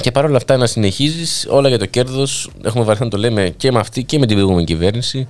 και 0.00 0.10
παρόλα 0.10 0.36
αυτά 0.36 0.56
να 0.56 0.66
συνεχίζεις 0.66 1.46
όλα 1.50 1.68
για 1.68 1.78
το 1.78 1.86
κέρδος. 1.86 2.50
Έχουμε 2.62 2.84
βαρεθεί 2.84 3.04
να 3.04 3.10
το 3.10 3.16
λέμε 3.16 3.54
και 3.56 3.72
με 3.72 3.78
αυτή 3.78 4.04
και 4.04 4.18
με 4.18 4.26
την 4.26 4.34
προηγούμενη 4.36 4.66
κυβέρνηση. 4.66 5.28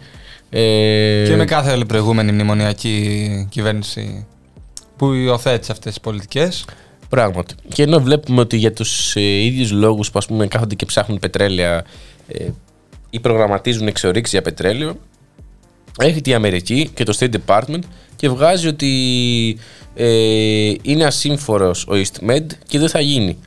Ε, 0.51 1.25
Και 1.27 1.37
με 1.37 1.45
κάθε 1.45 1.71
άλλη 1.71 1.87
προηγούμενη 1.87 2.33
μνημονιακή 2.33 3.47
κυβέρνηση 3.51 4.27
που 4.97 5.13
υιοθέτησε 5.13 5.73
αυτές 5.73 5.93
τις 5.93 6.01
πολιτικές. 6.01 6.65
Πράγματι. 7.09 7.55
Και 7.69 7.83
ενώ 7.83 8.01
βλέπουμε 8.01 8.41
ότι 8.41 8.57
για 8.57 8.73
τους 8.73 9.17
ε, 9.17 9.21
ίδιους 9.21 9.71
λόγους 9.71 10.11
που 10.11 10.19
ας 10.19 10.27
πούμε 10.27 10.47
κάθονται 10.47 10.75
και 10.75 10.87
ψάχνουν 10.87 11.19
πετρέλαια 11.19 11.85
ε, 12.29 12.49
ή 13.11 13.21
προγραμματίζουν 13.21 13.87
εξορίξει 13.87 14.31
για 14.37 14.43
πετρέλαιο, 14.43 14.97
έρχεται 15.99 16.31
η 16.31 16.35
Αμερική 16.35 16.91
και 16.95 17.05
το 17.05 17.17
State 17.19 17.35
Department 17.47 17.81
και 18.17 18.29
βγάζει 18.29 18.69
ότι 18.69 19.59
ε, 19.95 20.73
είναι 20.83 21.05
ασύμφορος 21.05 21.87
ο 21.87 21.93
EastMed 21.93 22.47
και 22.67 22.79
δεν 22.79 22.89
θα 22.89 23.01
γίνει. 23.01 23.39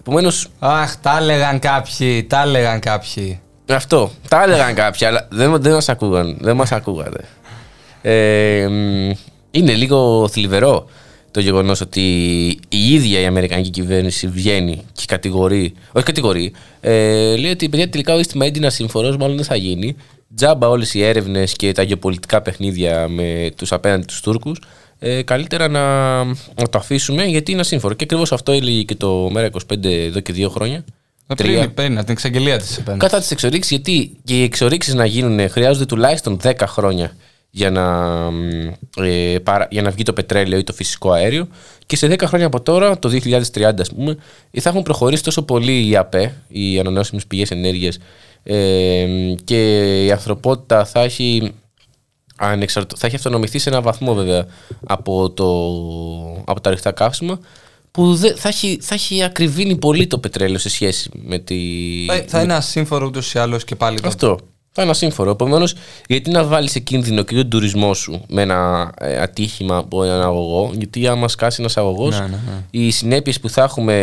Επομένως, 0.00 0.48
Αχ, 0.58 0.96
τα 0.96 1.18
έλεγαν 1.20 1.58
κάποιοι, 1.58 2.24
τα 2.24 2.42
έλεγαν 2.42 2.80
κάποιοι. 2.80 3.40
Αυτό. 3.74 4.10
Τα 4.28 4.42
έλεγαν 4.42 4.74
κάποιοι, 4.74 5.06
αλλά 5.06 5.28
δεν, 5.30 5.62
δεν 5.62 5.72
μας 5.72 5.88
ακούγαν. 5.88 6.36
Δεν 6.40 6.56
μας 6.56 6.72
ακούγατε. 6.72 7.24
Ε, 8.02 8.66
μ, 8.68 9.10
είναι 9.50 9.72
λίγο 9.74 10.28
θλιβερό 10.28 10.88
το 11.30 11.40
γεγονός 11.40 11.80
ότι 11.80 12.00
η 12.68 12.92
ίδια 12.94 13.20
η 13.20 13.26
Αμερικανική 13.26 13.70
κυβέρνηση 13.70 14.26
βγαίνει 14.26 14.82
και 14.92 15.02
κατηγορεί, 15.06 15.74
όχι 15.92 16.04
κατηγορεί, 16.04 16.52
ε, 16.80 17.36
λέει 17.36 17.50
ότι 17.50 17.68
παιδιά 17.68 17.88
τελικά 17.88 18.14
ο 18.14 18.18
East 18.18 18.56
είναι 18.56 18.66
ασύμφορος, 18.66 19.16
μάλλον 19.16 19.36
δεν 19.36 19.44
θα 19.44 19.56
γίνει. 19.56 19.96
Τζάμπα 20.34 20.68
όλες 20.68 20.94
οι 20.94 21.02
έρευνες 21.04 21.52
και 21.52 21.72
τα 21.72 21.82
γεωπολιτικά 21.82 22.42
παιχνίδια 22.42 23.08
με 23.08 23.50
τους 23.56 23.72
απέναντι 23.72 24.04
τους 24.04 24.20
Τούρκους. 24.20 24.60
ε, 24.98 25.22
καλύτερα 25.22 25.68
να, 25.68 26.24
να 26.24 26.68
το 26.70 26.78
αφήσουμε 26.78 27.24
γιατί 27.24 27.52
είναι 27.52 27.60
ασύμφορο. 27.60 27.94
Και 27.94 28.04
ακριβώς 28.04 28.32
αυτό 28.32 28.52
έλεγε 28.52 28.82
και 28.82 28.94
το 28.94 29.30
ΜΕΡΑ25 29.34 29.84
εδώ 29.84 30.20
και 30.20 30.32
δύο 30.32 30.48
χρόνια. 30.48 30.84
Ε, 31.30 31.34
Τρία. 31.34 31.58
Πριν, 31.60 31.74
πριν, 31.74 31.92
από 31.96 32.04
την 32.04 32.12
εξαγγελία 32.12 32.58
της 32.58 32.70
επένδυση. 32.78 32.98
Κατά 32.98 33.18
τις 33.18 33.30
εξορίξεις, 33.30 33.70
γιατί 33.70 34.16
και 34.24 34.38
οι 34.38 34.42
εξορίξεις 34.42 34.94
να 34.94 35.04
γίνουν 35.04 35.50
χρειάζονται 35.50 35.86
τουλάχιστον 35.86 36.38
10 36.42 36.66
χρόνια 36.66 37.12
για 37.50 37.70
να, 37.70 38.16
ε, 39.06 39.38
παρα- 39.38 39.68
για 39.70 39.82
να 39.82 39.90
βγει 39.90 40.02
το 40.02 40.12
πετρέλαιο 40.12 40.58
ή 40.58 40.64
το 40.64 40.72
φυσικό 40.72 41.12
αέριο. 41.12 41.48
Και 41.86 41.96
σε 41.96 42.06
10 42.06 42.26
χρόνια 42.26 42.46
από 42.46 42.60
τώρα, 42.60 42.98
το 42.98 43.08
2030 43.08 43.80
ας 43.82 43.88
πούμε, 43.94 44.16
θα 44.60 44.68
έχουν 44.68 44.82
προχωρήσει 44.82 45.22
τόσο 45.22 45.42
πολύ 45.42 45.88
οι 45.88 45.96
ΑΠΕ, 45.96 46.34
οι 46.48 46.78
ανανεώσιμες 46.78 47.26
πηγές 47.26 47.50
ενέργειας, 47.50 47.98
ε, 48.42 49.06
και 49.44 49.84
η 50.04 50.10
ανθρωπότητα 50.12 50.84
θα 50.84 51.00
έχει, 51.00 51.52
ανεξαρτο- 52.36 52.96
θα 52.98 53.06
έχει 53.06 53.16
αυτονομηθεί 53.16 53.58
σε 53.58 53.68
έναν 53.68 53.82
βαθμό 53.82 54.14
βέβαια 54.14 54.46
από, 54.86 55.30
το, 55.30 55.46
από 56.44 56.60
τα 56.60 56.70
ρηχτά 56.70 56.90
καύσιμα 56.92 57.38
που 57.90 58.14
δε, 58.14 58.34
θα, 58.34 58.48
έχει, 58.48 58.78
θα 58.80 58.94
έχει 58.94 59.22
ακριβήνει 59.22 59.76
πολύ 59.76 60.06
το 60.06 60.18
πετρέλαιο 60.18 60.58
σε 60.58 60.68
σχέση 60.68 61.10
με 61.12 61.38
τη... 61.38 61.56
Θα, 62.06 62.24
θα 62.26 62.42
είναι 62.42 62.54
ασύμφορο 62.54 63.06
ούτως 63.06 63.32
ή 63.34 63.38
άλλως 63.38 63.64
και 63.64 63.74
πάλι. 63.76 64.00
το- 64.00 64.08
Αυτό. 64.08 64.38
Θα 64.72 64.82
είναι 64.82 64.90
ασύμφορο. 64.90 65.30
Επομένως, 65.30 65.74
γιατί 66.08 66.30
να 66.30 66.44
βάλεις 66.44 66.70
σε 66.70 66.78
κίνδυνο 66.78 67.22
και 67.22 67.34
τον 67.34 67.48
τουρισμό 67.50 67.94
σου 67.94 68.24
με 68.28 68.42
ένα 68.42 68.92
ε, 69.00 69.20
ατύχημα 69.20 69.76
από 69.76 70.04
έναν 70.04 70.22
αγωγό, 70.22 70.70
γιατί 70.78 71.06
άμα 71.06 71.28
σκάσει 71.28 71.56
ένας 71.60 71.76
αγωγός, 71.76 72.18
Ναι, 72.20 72.26
ναι, 72.26 72.38
ναι. 72.46 72.64
οι 72.70 72.90
συνέπειες 72.90 73.40
που 73.40 73.48
θα 73.48 73.62
έχουμε 73.62 73.94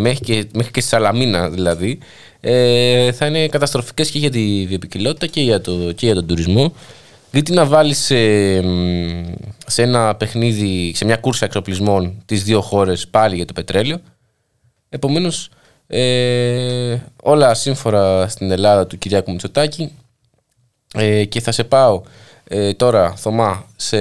μέχρι 0.00 0.20
και, 0.24 0.46
μέχρι 0.54 0.70
και 0.72 0.80
στη 0.80 0.88
Σαλαμίνα 0.88 1.50
δηλαδή, 1.50 1.98
ε, 2.40 3.12
θα 3.12 3.26
είναι 3.26 3.46
καταστροφικές 3.48 4.10
και 4.10 4.18
για 4.18 4.30
τη 4.30 4.66
βιοπικιλότητα 4.68 5.26
και 5.26 5.40
για, 5.40 5.60
το, 5.60 5.72
και 5.92 6.06
για 6.06 6.14
τον 6.14 6.26
τουρισμό. 6.26 6.72
Γιατί 7.34 7.52
να 7.52 7.64
βάλεις 7.66 7.98
σε, 7.98 8.14
μ, 8.62 9.32
σε 9.66 9.82
ένα 9.82 10.14
παιχνίδι, 10.14 10.92
σε 10.96 11.04
μια 11.04 11.16
κούρσα 11.16 11.44
εξοπλισμών 11.44 12.22
τις 12.24 12.44
δύο 12.44 12.60
χώρες 12.60 13.08
πάλι 13.08 13.36
για 13.36 13.44
το 13.44 13.52
πετρέλαιο. 13.52 13.98
Επομένως, 14.88 15.48
ε, 15.86 16.96
όλα 17.22 17.54
σύμφωνα 17.54 18.26
στην 18.28 18.50
Ελλάδα 18.50 18.86
του 18.86 18.98
Κυριάκου 18.98 19.30
Μητσοτάκη 19.30 19.92
ε, 20.94 21.24
και 21.24 21.40
θα 21.40 21.52
σε 21.52 21.64
πάω 21.64 22.02
ε, 22.48 22.72
τώρα, 22.72 23.14
Θωμά, 23.16 23.64
σε, 23.76 23.96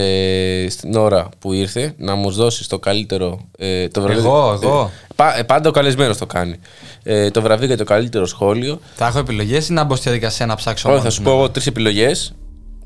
στην 0.69 0.95
ώρα 0.95 1.29
που 1.39 1.53
ήρθε 1.53 1.93
να 1.97 2.15
μου 2.15 2.31
δώσεις 2.31 2.67
το 2.67 2.79
καλύτερο. 2.79 3.39
Ε, 3.57 3.87
το 3.87 4.01
βραβείο- 4.01 4.23
Εγώ, 4.23 4.59
εγώ. 4.63 4.91
Ε, 4.93 5.07
πα- 5.15 5.37
ε, 5.37 5.43
πάντα 5.43 5.69
ο 5.69 5.71
καλεσμένος 5.71 6.17
το 6.17 6.25
κάνει. 6.25 6.55
Ε, 7.03 7.29
το 7.31 7.41
βραβείο 7.41 7.67
για 7.67 7.77
το 7.77 7.83
καλύτερο 7.83 8.25
σχόλιο. 8.25 8.79
Θα 8.95 9.07
έχω 9.07 9.19
επιλογές 9.19 9.69
ή 9.69 9.73
να 9.73 9.83
μπω 9.83 9.95
στη 9.95 10.03
διαδικασία 10.09 10.45
να 10.45 10.55
ψάξω 10.55 10.89
Όχι, 10.89 10.97
μόνος 10.97 11.13
θα 11.13 11.19
σου 11.21 11.27
μου; 11.29 11.33
πω 11.33 11.37
εγώ 11.37 11.49
τρεις 11.49 11.67
επιλογές 11.67 12.33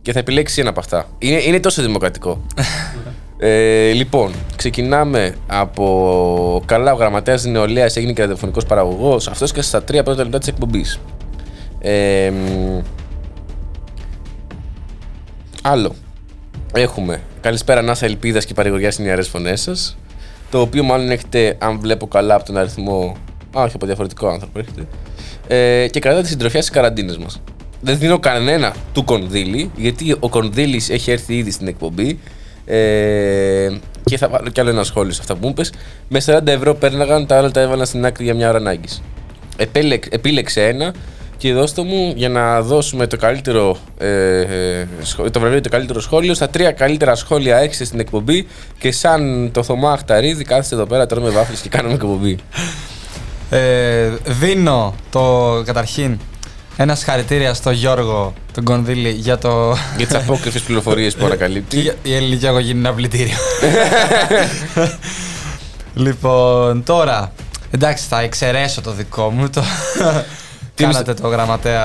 και 0.02 0.12
θα 0.12 0.20
επιλέξει 0.20 0.60
ένα 0.60 0.70
από 0.70 0.80
αυτά. 0.80 1.06
Είναι, 1.18 1.44
είναι 1.44 1.60
τόσο 1.60 1.82
δημοκρατικό. 1.82 2.42
ε, 3.38 3.92
λοιπόν, 3.92 4.34
ξεκινάμε 4.56 5.36
από 5.48 6.64
καλά. 6.66 6.94
Ο 6.94 6.96
γραμματέας 6.96 7.46
νεολαίας 7.46 7.96
έγινε 7.96 8.14
και 8.14 8.22
ραδιοφωνικός 8.22 8.66
παραγωγός. 8.66 9.28
Αυτός 9.28 9.52
και 9.52 9.62
στα 9.62 9.84
τρία 9.84 10.04
πρώτα 10.04 10.24
λεπτά 10.24 10.38
της 10.38 10.48
εκπομπής. 10.48 11.00
Ε, 11.80 12.30
μ, 12.30 12.82
άλλο. 15.62 15.96
Έχουμε 16.74 17.22
Καλησπέρα 17.48 17.82
Νάσα 17.82 18.06
Ελπίδας 18.06 18.46
και 18.46 18.54
παρηγοριά 18.54 18.92
στις 18.92 19.06
νεαρές 19.06 19.28
φωνές 19.28 19.62
σας. 19.62 19.98
Το 20.50 20.62
οποίο 20.62 20.84
μάλλον 20.84 21.10
έχετε, 21.12 21.58
αν 21.60 21.80
βλέπω 21.80 22.08
καλά 22.08 22.36
από 22.36 22.46
τον 22.46 22.58
αριθμό. 22.58 23.16
Α, 23.58 23.64
όχι 23.64 23.76
από 23.76 23.86
διαφορετικό 23.86 24.28
άνθρωπο 24.28 24.60
έχετε. 24.60 24.88
Ε, 25.48 25.88
και 25.88 26.00
κρατάτε 26.00 26.24
τη 26.24 26.28
συντροφιά 26.30 26.62
στις 26.62 26.74
καραντίνες 26.74 27.18
μας. 27.18 27.42
Δεν 27.82 27.98
δίνω 27.98 28.20
κανένα 28.20 28.76
του 28.94 29.04
κονδύλι, 29.04 29.72
γιατί 29.76 30.16
ο 30.20 30.30
κονδύλι 30.30 30.82
έχει 30.90 31.12
έρθει 31.12 31.36
ήδη 31.36 31.52
στην 31.52 31.68
εκπομπή. 31.68 32.20
Ε, 32.66 33.78
και 34.04 34.18
θα 34.18 34.28
βάλω 34.28 34.50
κι 34.50 34.60
άλλο 34.60 34.70
ένα 34.70 34.84
σχόλιο 34.84 35.14
σε 35.14 35.20
αυτά 35.22 35.34
που 35.34 35.40
μου 35.44 35.50
είπες. 35.50 35.74
Με 36.08 36.22
40 36.26 36.48
ευρώ 36.48 36.74
πέρναγαν, 36.74 37.26
τα 37.26 37.38
άλλα 37.38 37.52
τα 37.52 37.62
έβαλαν 37.62 37.86
στην 37.86 38.06
άκρη 38.06 38.24
για 38.24 38.34
μια 38.34 38.50
ώρα 38.50 38.58
ανάγκης. 38.58 39.02
Επίλεξε 40.10 40.64
ένα 40.68 40.94
και 41.38 41.54
δώστε 41.54 41.82
μου 41.82 42.14
για 42.16 42.30
να 42.30 42.62
δώσουμε 42.62 43.08
το 43.08 43.18
καλύτερο 43.18 43.78
ε, 43.98 44.40
ε, 44.40 44.88
σχο- 45.02 45.32
το 45.32 45.40
βραβείο 45.40 45.62
το 45.62 45.70
καλύτερο 45.70 46.00
σχόλιο 46.00 46.34
στα 46.34 46.50
τρία 46.50 46.72
καλύτερα 46.72 47.16
σχόλια 47.16 47.58
έχετε 47.58 47.84
στην 47.84 48.00
εκπομπή 48.00 48.48
και 48.80 48.92
σαν 48.92 49.50
το 49.54 49.64
Θωμά 49.64 49.92
Αχταρίδη 49.92 50.44
κάθεστε 50.44 50.76
εδώ 50.76 50.86
πέρα 50.86 51.06
τρώμε 51.06 51.30
βάφλες 51.30 51.60
και 51.62 51.70
κάνουμε 51.70 51.94
εκπομπή. 51.94 52.38
Ε, 53.50 54.10
δίνω 54.26 54.96
το 55.10 55.54
καταρχήν 55.66 56.20
ένας 56.78 56.98
συγχαρητήρια 57.00 57.54
στο 57.54 57.72
Γιώργο 57.72 58.34
τον 58.54 58.64
Κονδύλη 58.64 59.10
για 59.10 59.38
το. 59.38 59.76
Για 59.98 60.06
τις 60.08 60.16
απόκριφες 60.16 60.62
πληροφορίες 60.62 61.16
που 61.16 61.26
ανακαλύπτει. 61.26 61.78
Η- 61.78 61.94
Η 62.04 62.16
ελληνική 62.16 62.48
αγωγή 62.48 62.70
είναι 62.70 62.80
ένα 62.88 62.94
πλυντήριο. 62.94 63.38
λοιπόν, 65.94 66.84
τώρα. 66.84 67.32
Εντάξει, 67.72 68.06
θα 68.10 68.20
εξαιρέσω 68.22 68.82
το 68.82 68.92
δικό 68.92 69.30
μου. 69.30 69.50
Το... 69.50 69.64
Τι 70.76 70.84
Κάνατε 70.84 71.14
το 71.14 71.28
γραμματέα. 71.28 71.84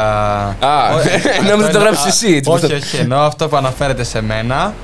Α, 0.61 0.95
Όχι, 0.95 1.09
νόμιζα 1.49 1.55
αυτό 1.55 1.63
το 1.63 1.69
είναι- 1.69 1.79
γράψεις 1.79 2.05
εσύ, 2.07 2.35
έτσι, 2.35 2.51
Όχι, 2.51 2.61
πώς 2.61 2.71
το- 2.71 2.77
όχι, 2.77 2.97
εννοώ 2.97 3.21
αυτό 3.21 3.49
που 3.49 3.57
αναφέρεται 3.57 4.05
σε 4.05 4.21
μένα. 4.21 4.75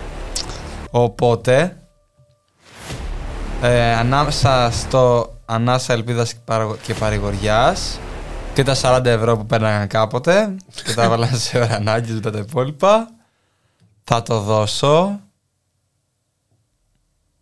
Οπότε. 0.91 1.77
Ε, 3.63 3.93
ανάμεσα 3.95 4.71
στο 4.81 5.33
ανάσα 5.47 5.93
ελπίδας 5.93 6.33
και 6.33 6.39
παραγω- 6.45 6.77
και 6.87 6.95
παρηγοριάς 6.95 7.99
και 8.59 8.65
τα 8.65 8.77
40 8.83 9.05
ευρώ 9.05 9.37
που 9.37 9.47
παίρναγαν 9.47 9.87
κάποτε 9.87 10.55
και 10.85 10.93
τα 10.95 11.03
έβαλαν 11.03 11.39
σε 11.39 11.59
ώρα 11.59 11.75
ανάγκης 11.75 12.15
μετά 12.15 12.31
τα 12.31 12.39
υπόλοιπα 12.39 13.09
θα 14.05 14.23
το 14.23 14.41
δώσω 14.41 15.21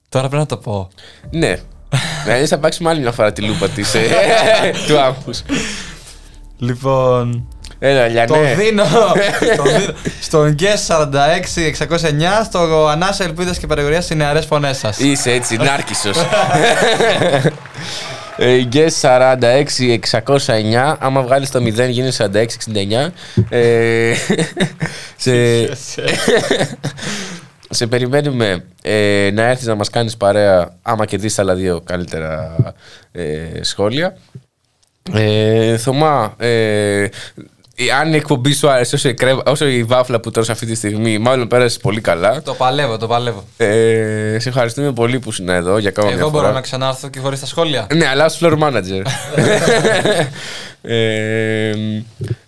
τώρα 0.08 0.28
πρέπει 0.28 0.42
να 0.42 0.46
το 0.48 0.56
πω 0.56 0.88
Ναι. 1.30 1.60
Δηλαδή 2.24 2.46
θα 2.46 2.58
παίξουμε 2.58 2.90
άλλη 2.90 3.00
μια 3.00 3.12
φορά 3.12 3.32
τη 3.32 3.42
λούπα 3.42 3.68
της, 3.68 3.94
ε, 3.94 4.00
του 4.86 4.98
άγχους. 5.00 5.42
λοιπόν 6.58 7.48
Έλα, 7.78 8.06
Λιανέ. 8.06 8.26
το 8.26 8.54
δίνω, 8.56 8.84
το 9.56 9.62
δίνω 9.62 9.92
στον 10.20 10.54
Guess 10.58 10.86
46-609 10.86 12.44
στο 12.44 12.86
ανάσα 12.86 13.24
ελπίδας 13.24 13.58
και 13.58 13.66
παρηγοριάς 13.66 14.10
οι 14.10 14.14
νεαρές 14.14 14.46
φωνές 14.46 14.78
σας 14.78 14.98
Είσαι 14.98 15.30
έτσι, 15.30 15.56
νάρκισσος. 15.56 16.16
Ε, 18.36 18.68
Guess 18.72 19.00
46-609. 19.00 20.96
Άμα 20.98 21.22
βγάλεις 21.22 21.50
το 21.50 21.58
0 21.58 21.88
γίνεις 21.88 22.20
46-69. 22.20 23.10
Ε, 23.48 24.14
σε, 25.16 25.74
σε 27.70 27.86
περιμένουμε 27.86 28.64
ε, 28.82 29.30
να 29.32 29.42
έρθεις 29.42 29.66
να 29.66 29.74
μας 29.74 29.90
κάνεις 29.90 30.16
παρέα 30.16 30.78
άμα 30.82 31.06
κερδίσεις 31.06 31.38
άλλα 31.38 31.54
δύο 31.54 31.80
καλύτερα 31.80 32.56
ε, 33.12 33.62
σχόλια. 33.62 34.16
Ε, 35.12 35.76
Θωμά, 35.76 36.34
ε, 36.38 37.06
αν 38.00 38.12
η 38.12 38.16
εκπομπή 38.16 38.52
σου 38.52 38.68
άρεσε 38.70 38.94
όσο 38.94 39.08
η, 39.08 39.14
κρέμ- 39.14 39.48
όσο 39.48 39.66
η 39.66 39.84
βάφλα 39.84 40.20
που 40.20 40.30
τρως 40.30 40.48
αυτή 40.50 40.66
τη 40.66 40.74
στιγμή, 40.74 41.18
μάλλον 41.18 41.48
πέρασε 41.48 41.78
πολύ 41.78 42.00
καλά. 42.00 42.42
το 42.42 42.54
παλεύω, 42.54 42.96
το 42.98 43.06
παλεύω 43.06 43.44
Ε, 43.56 44.36
σε 44.40 44.48
ευχαριστούμε 44.48 44.92
πολύ 44.92 45.18
που 45.18 45.28
ήσουν 45.30 45.48
εδώ 45.48 45.78
για 45.78 45.88
ακόμα 45.88 46.06
μια 46.08 46.16
εγώ 46.18 46.28
μπορώ 46.30 46.42
φορά. 46.42 46.54
να 46.54 46.60
ξανάρθω 46.60 47.08
και 47.08 47.18
χωρίς 47.18 47.40
τα 47.40 47.46
σχόλια 47.46 47.86
Ναι, 47.94 48.06
αλλά 48.06 48.24
ως 48.24 48.38
floor 48.42 48.58
manager. 48.58 49.02
ε, 50.82 51.72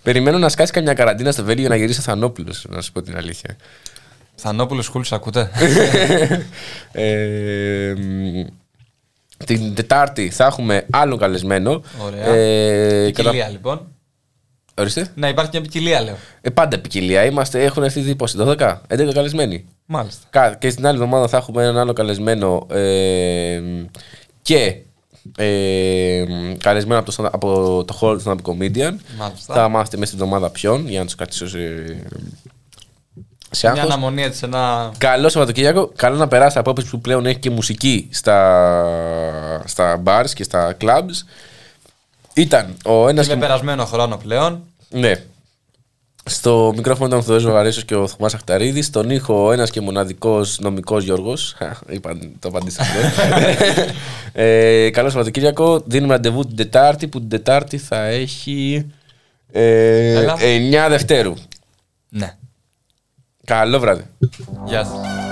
περιμένω 0.02 0.38
να 0.38 0.48
σκάσει 0.48 0.72
καμιά 0.72 0.92
καραντίνα 0.94 1.32
στο 1.32 1.44
Βέλγιο 1.44 1.68
να 1.68 1.76
γυρίσει 1.76 1.98
ο 2.00 2.02
Θανόπουλος, 2.02 2.66
να 2.68 2.80
σου 2.80 2.92
πω 2.92 3.02
την 3.02 3.16
αλήθεια. 3.16 3.56
Θανόπουλος 4.34 4.86
Χούλς 4.88 5.12
ακούτε 5.12 5.50
ε, 6.92 7.92
μ, 7.96 8.44
την 9.44 9.74
Τετάρτη 9.74 10.30
θα 10.30 10.44
έχουμε 10.46 10.86
άλλον 10.90 11.18
καλεσμένο. 11.18 11.82
Ωραία. 11.98 12.24
Ε, 12.34 13.10
κατά- 13.10 13.22
Ποικιλία 13.30 13.48
λοιπόν 13.48 13.86
Ορίστε. 14.78 15.08
Να 15.14 15.28
υπάρχει 15.28 15.50
μια 15.52 15.60
ποικιλία 15.62 16.00
λέω 16.00 16.16
Ε, 16.40 16.50
πάντα 16.50 16.78
ποικιλία. 16.78 17.24
Είμαστε, 17.24 17.64
έχουν 17.64 17.82
έρθει 17.82 18.00
ήδη 18.00 18.14
πόσοι, 18.14 18.36
12, 18.40 18.80
11 18.88 19.12
καλεσμένοι. 19.14 19.64
Μάλιστα 19.86 20.26
Κα- 20.30 20.54
Και 20.54 20.70
στην 20.70 20.86
άλλη 20.86 20.94
εβδομάδα 20.94 21.28
θα 21.28 21.36
έχουμε 21.36 21.62
έναν 21.62 21.78
άλλο 21.78 21.92
καλεσμένο 21.92 22.66
ε, 22.70 23.60
και 24.42 24.76
ε, 25.36 26.24
καλεσμένο 26.62 27.00
από 27.00 27.12
το, 27.12 27.16
stand- 27.24 27.30
από 27.32 27.84
το 27.86 27.92
χώρο 27.92 28.16
του 28.18 28.22
stand-up 28.26 28.50
comedian. 28.52 28.94
Μάλιστα. 29.18 29.54
Θα 29.54 29.68
μάθετε 29.68 29.96
μέσα 29.96 30.12
στην 30.12 30.22
εβδομάδα 30.24 30.50
ποιον 30.50 30.88
για 30.88 30.98
να 30.98 31.04
τους 31.04 31.14
κρατήσω 31.14 31.48
σε, 31.48 31.58
σε 33.50 33.70
Μια 33.70 33.72
άγχος. 33.82 33.94
αναμονή 33.94 34.22
έτσι 34.22 34.40
ένα 34.44 34.90
Καλό 34.98 35.28
Σαββατοκύριακο. 35.28 35.92
Καλό 35.96 36.16
να 36.16 36.28
περάσει 36.28 36.58
από 36.58 36.70
άποψη 36.70 36.90
που 36.90 37.00
πλέον 37.00 37.26
έχει 37.26 37.38
και 37.38 37.50
μουσική 37.50 38.08
στα, 38.12 39.62
στα 39.64 40.02
bars 40.06 40.30
και 40.34 40.42
στα 40.42 40.76
clubs. 40.80 41.24
Ήταν 42.38 42.76
ο 42.84 43.08
ένας. 43.08 43.28
με 43.28 43.36
περασμένο 43.36 43.84
χρόνο 43.84 44.16
πλέον 44.16 44.62
Ναι. 44.88 45.12
Στο 46.24 46.72
μικρόφωνο 46.76 47.06
ήταν 47.06 47.18
ο 47.18 47.22
Θεός 47.22 47.44
Βαρέσος 47.44 47.84
και 47.84 47.94
ο 47.94 48.06
Θωμάς 48.06 48.34
Αχταρίδης. 48.34 48.86
Στον 48.86 49.10
ήχο 49.10 49.46
ο 49.46 49.52
ένας 49.52 49.70
και 49.70 49.80
μοναδικός 49.80 50.58
νομικός 50.58 51.04
Γιώργος. 51.04 51.56
Είπα, 51.88 52.18
το 52.38 52.48
απαντήσα 52.48 52.82
αυτό. 52.82 53.22
ε, 54.42 54.90
καλό 54.90 55.08
Σαββατοκύριακο. 55.08 55.82
Δίνουμε 55.86 56.12
ραντεβού 56.12 56.46
την 56.46 56.56
Τετάρτη 56.56 57.08
που 57.08 57.18
την 57.18 57.28
Τετάρτη 57.28 57.78
θα 57.78 58.04
έχει 58.04 58.86
ε, 59.52 60.12
Έλα. 60.12 60.36
9 60.86 60.88
Δευτέρου. 60.88 61.34
Ναι 62.08 62.34
Καλό 63.44 63.78
βράδυ. 63.78 64.04
Γεια 64.66 64.84
σας 64.84 65.27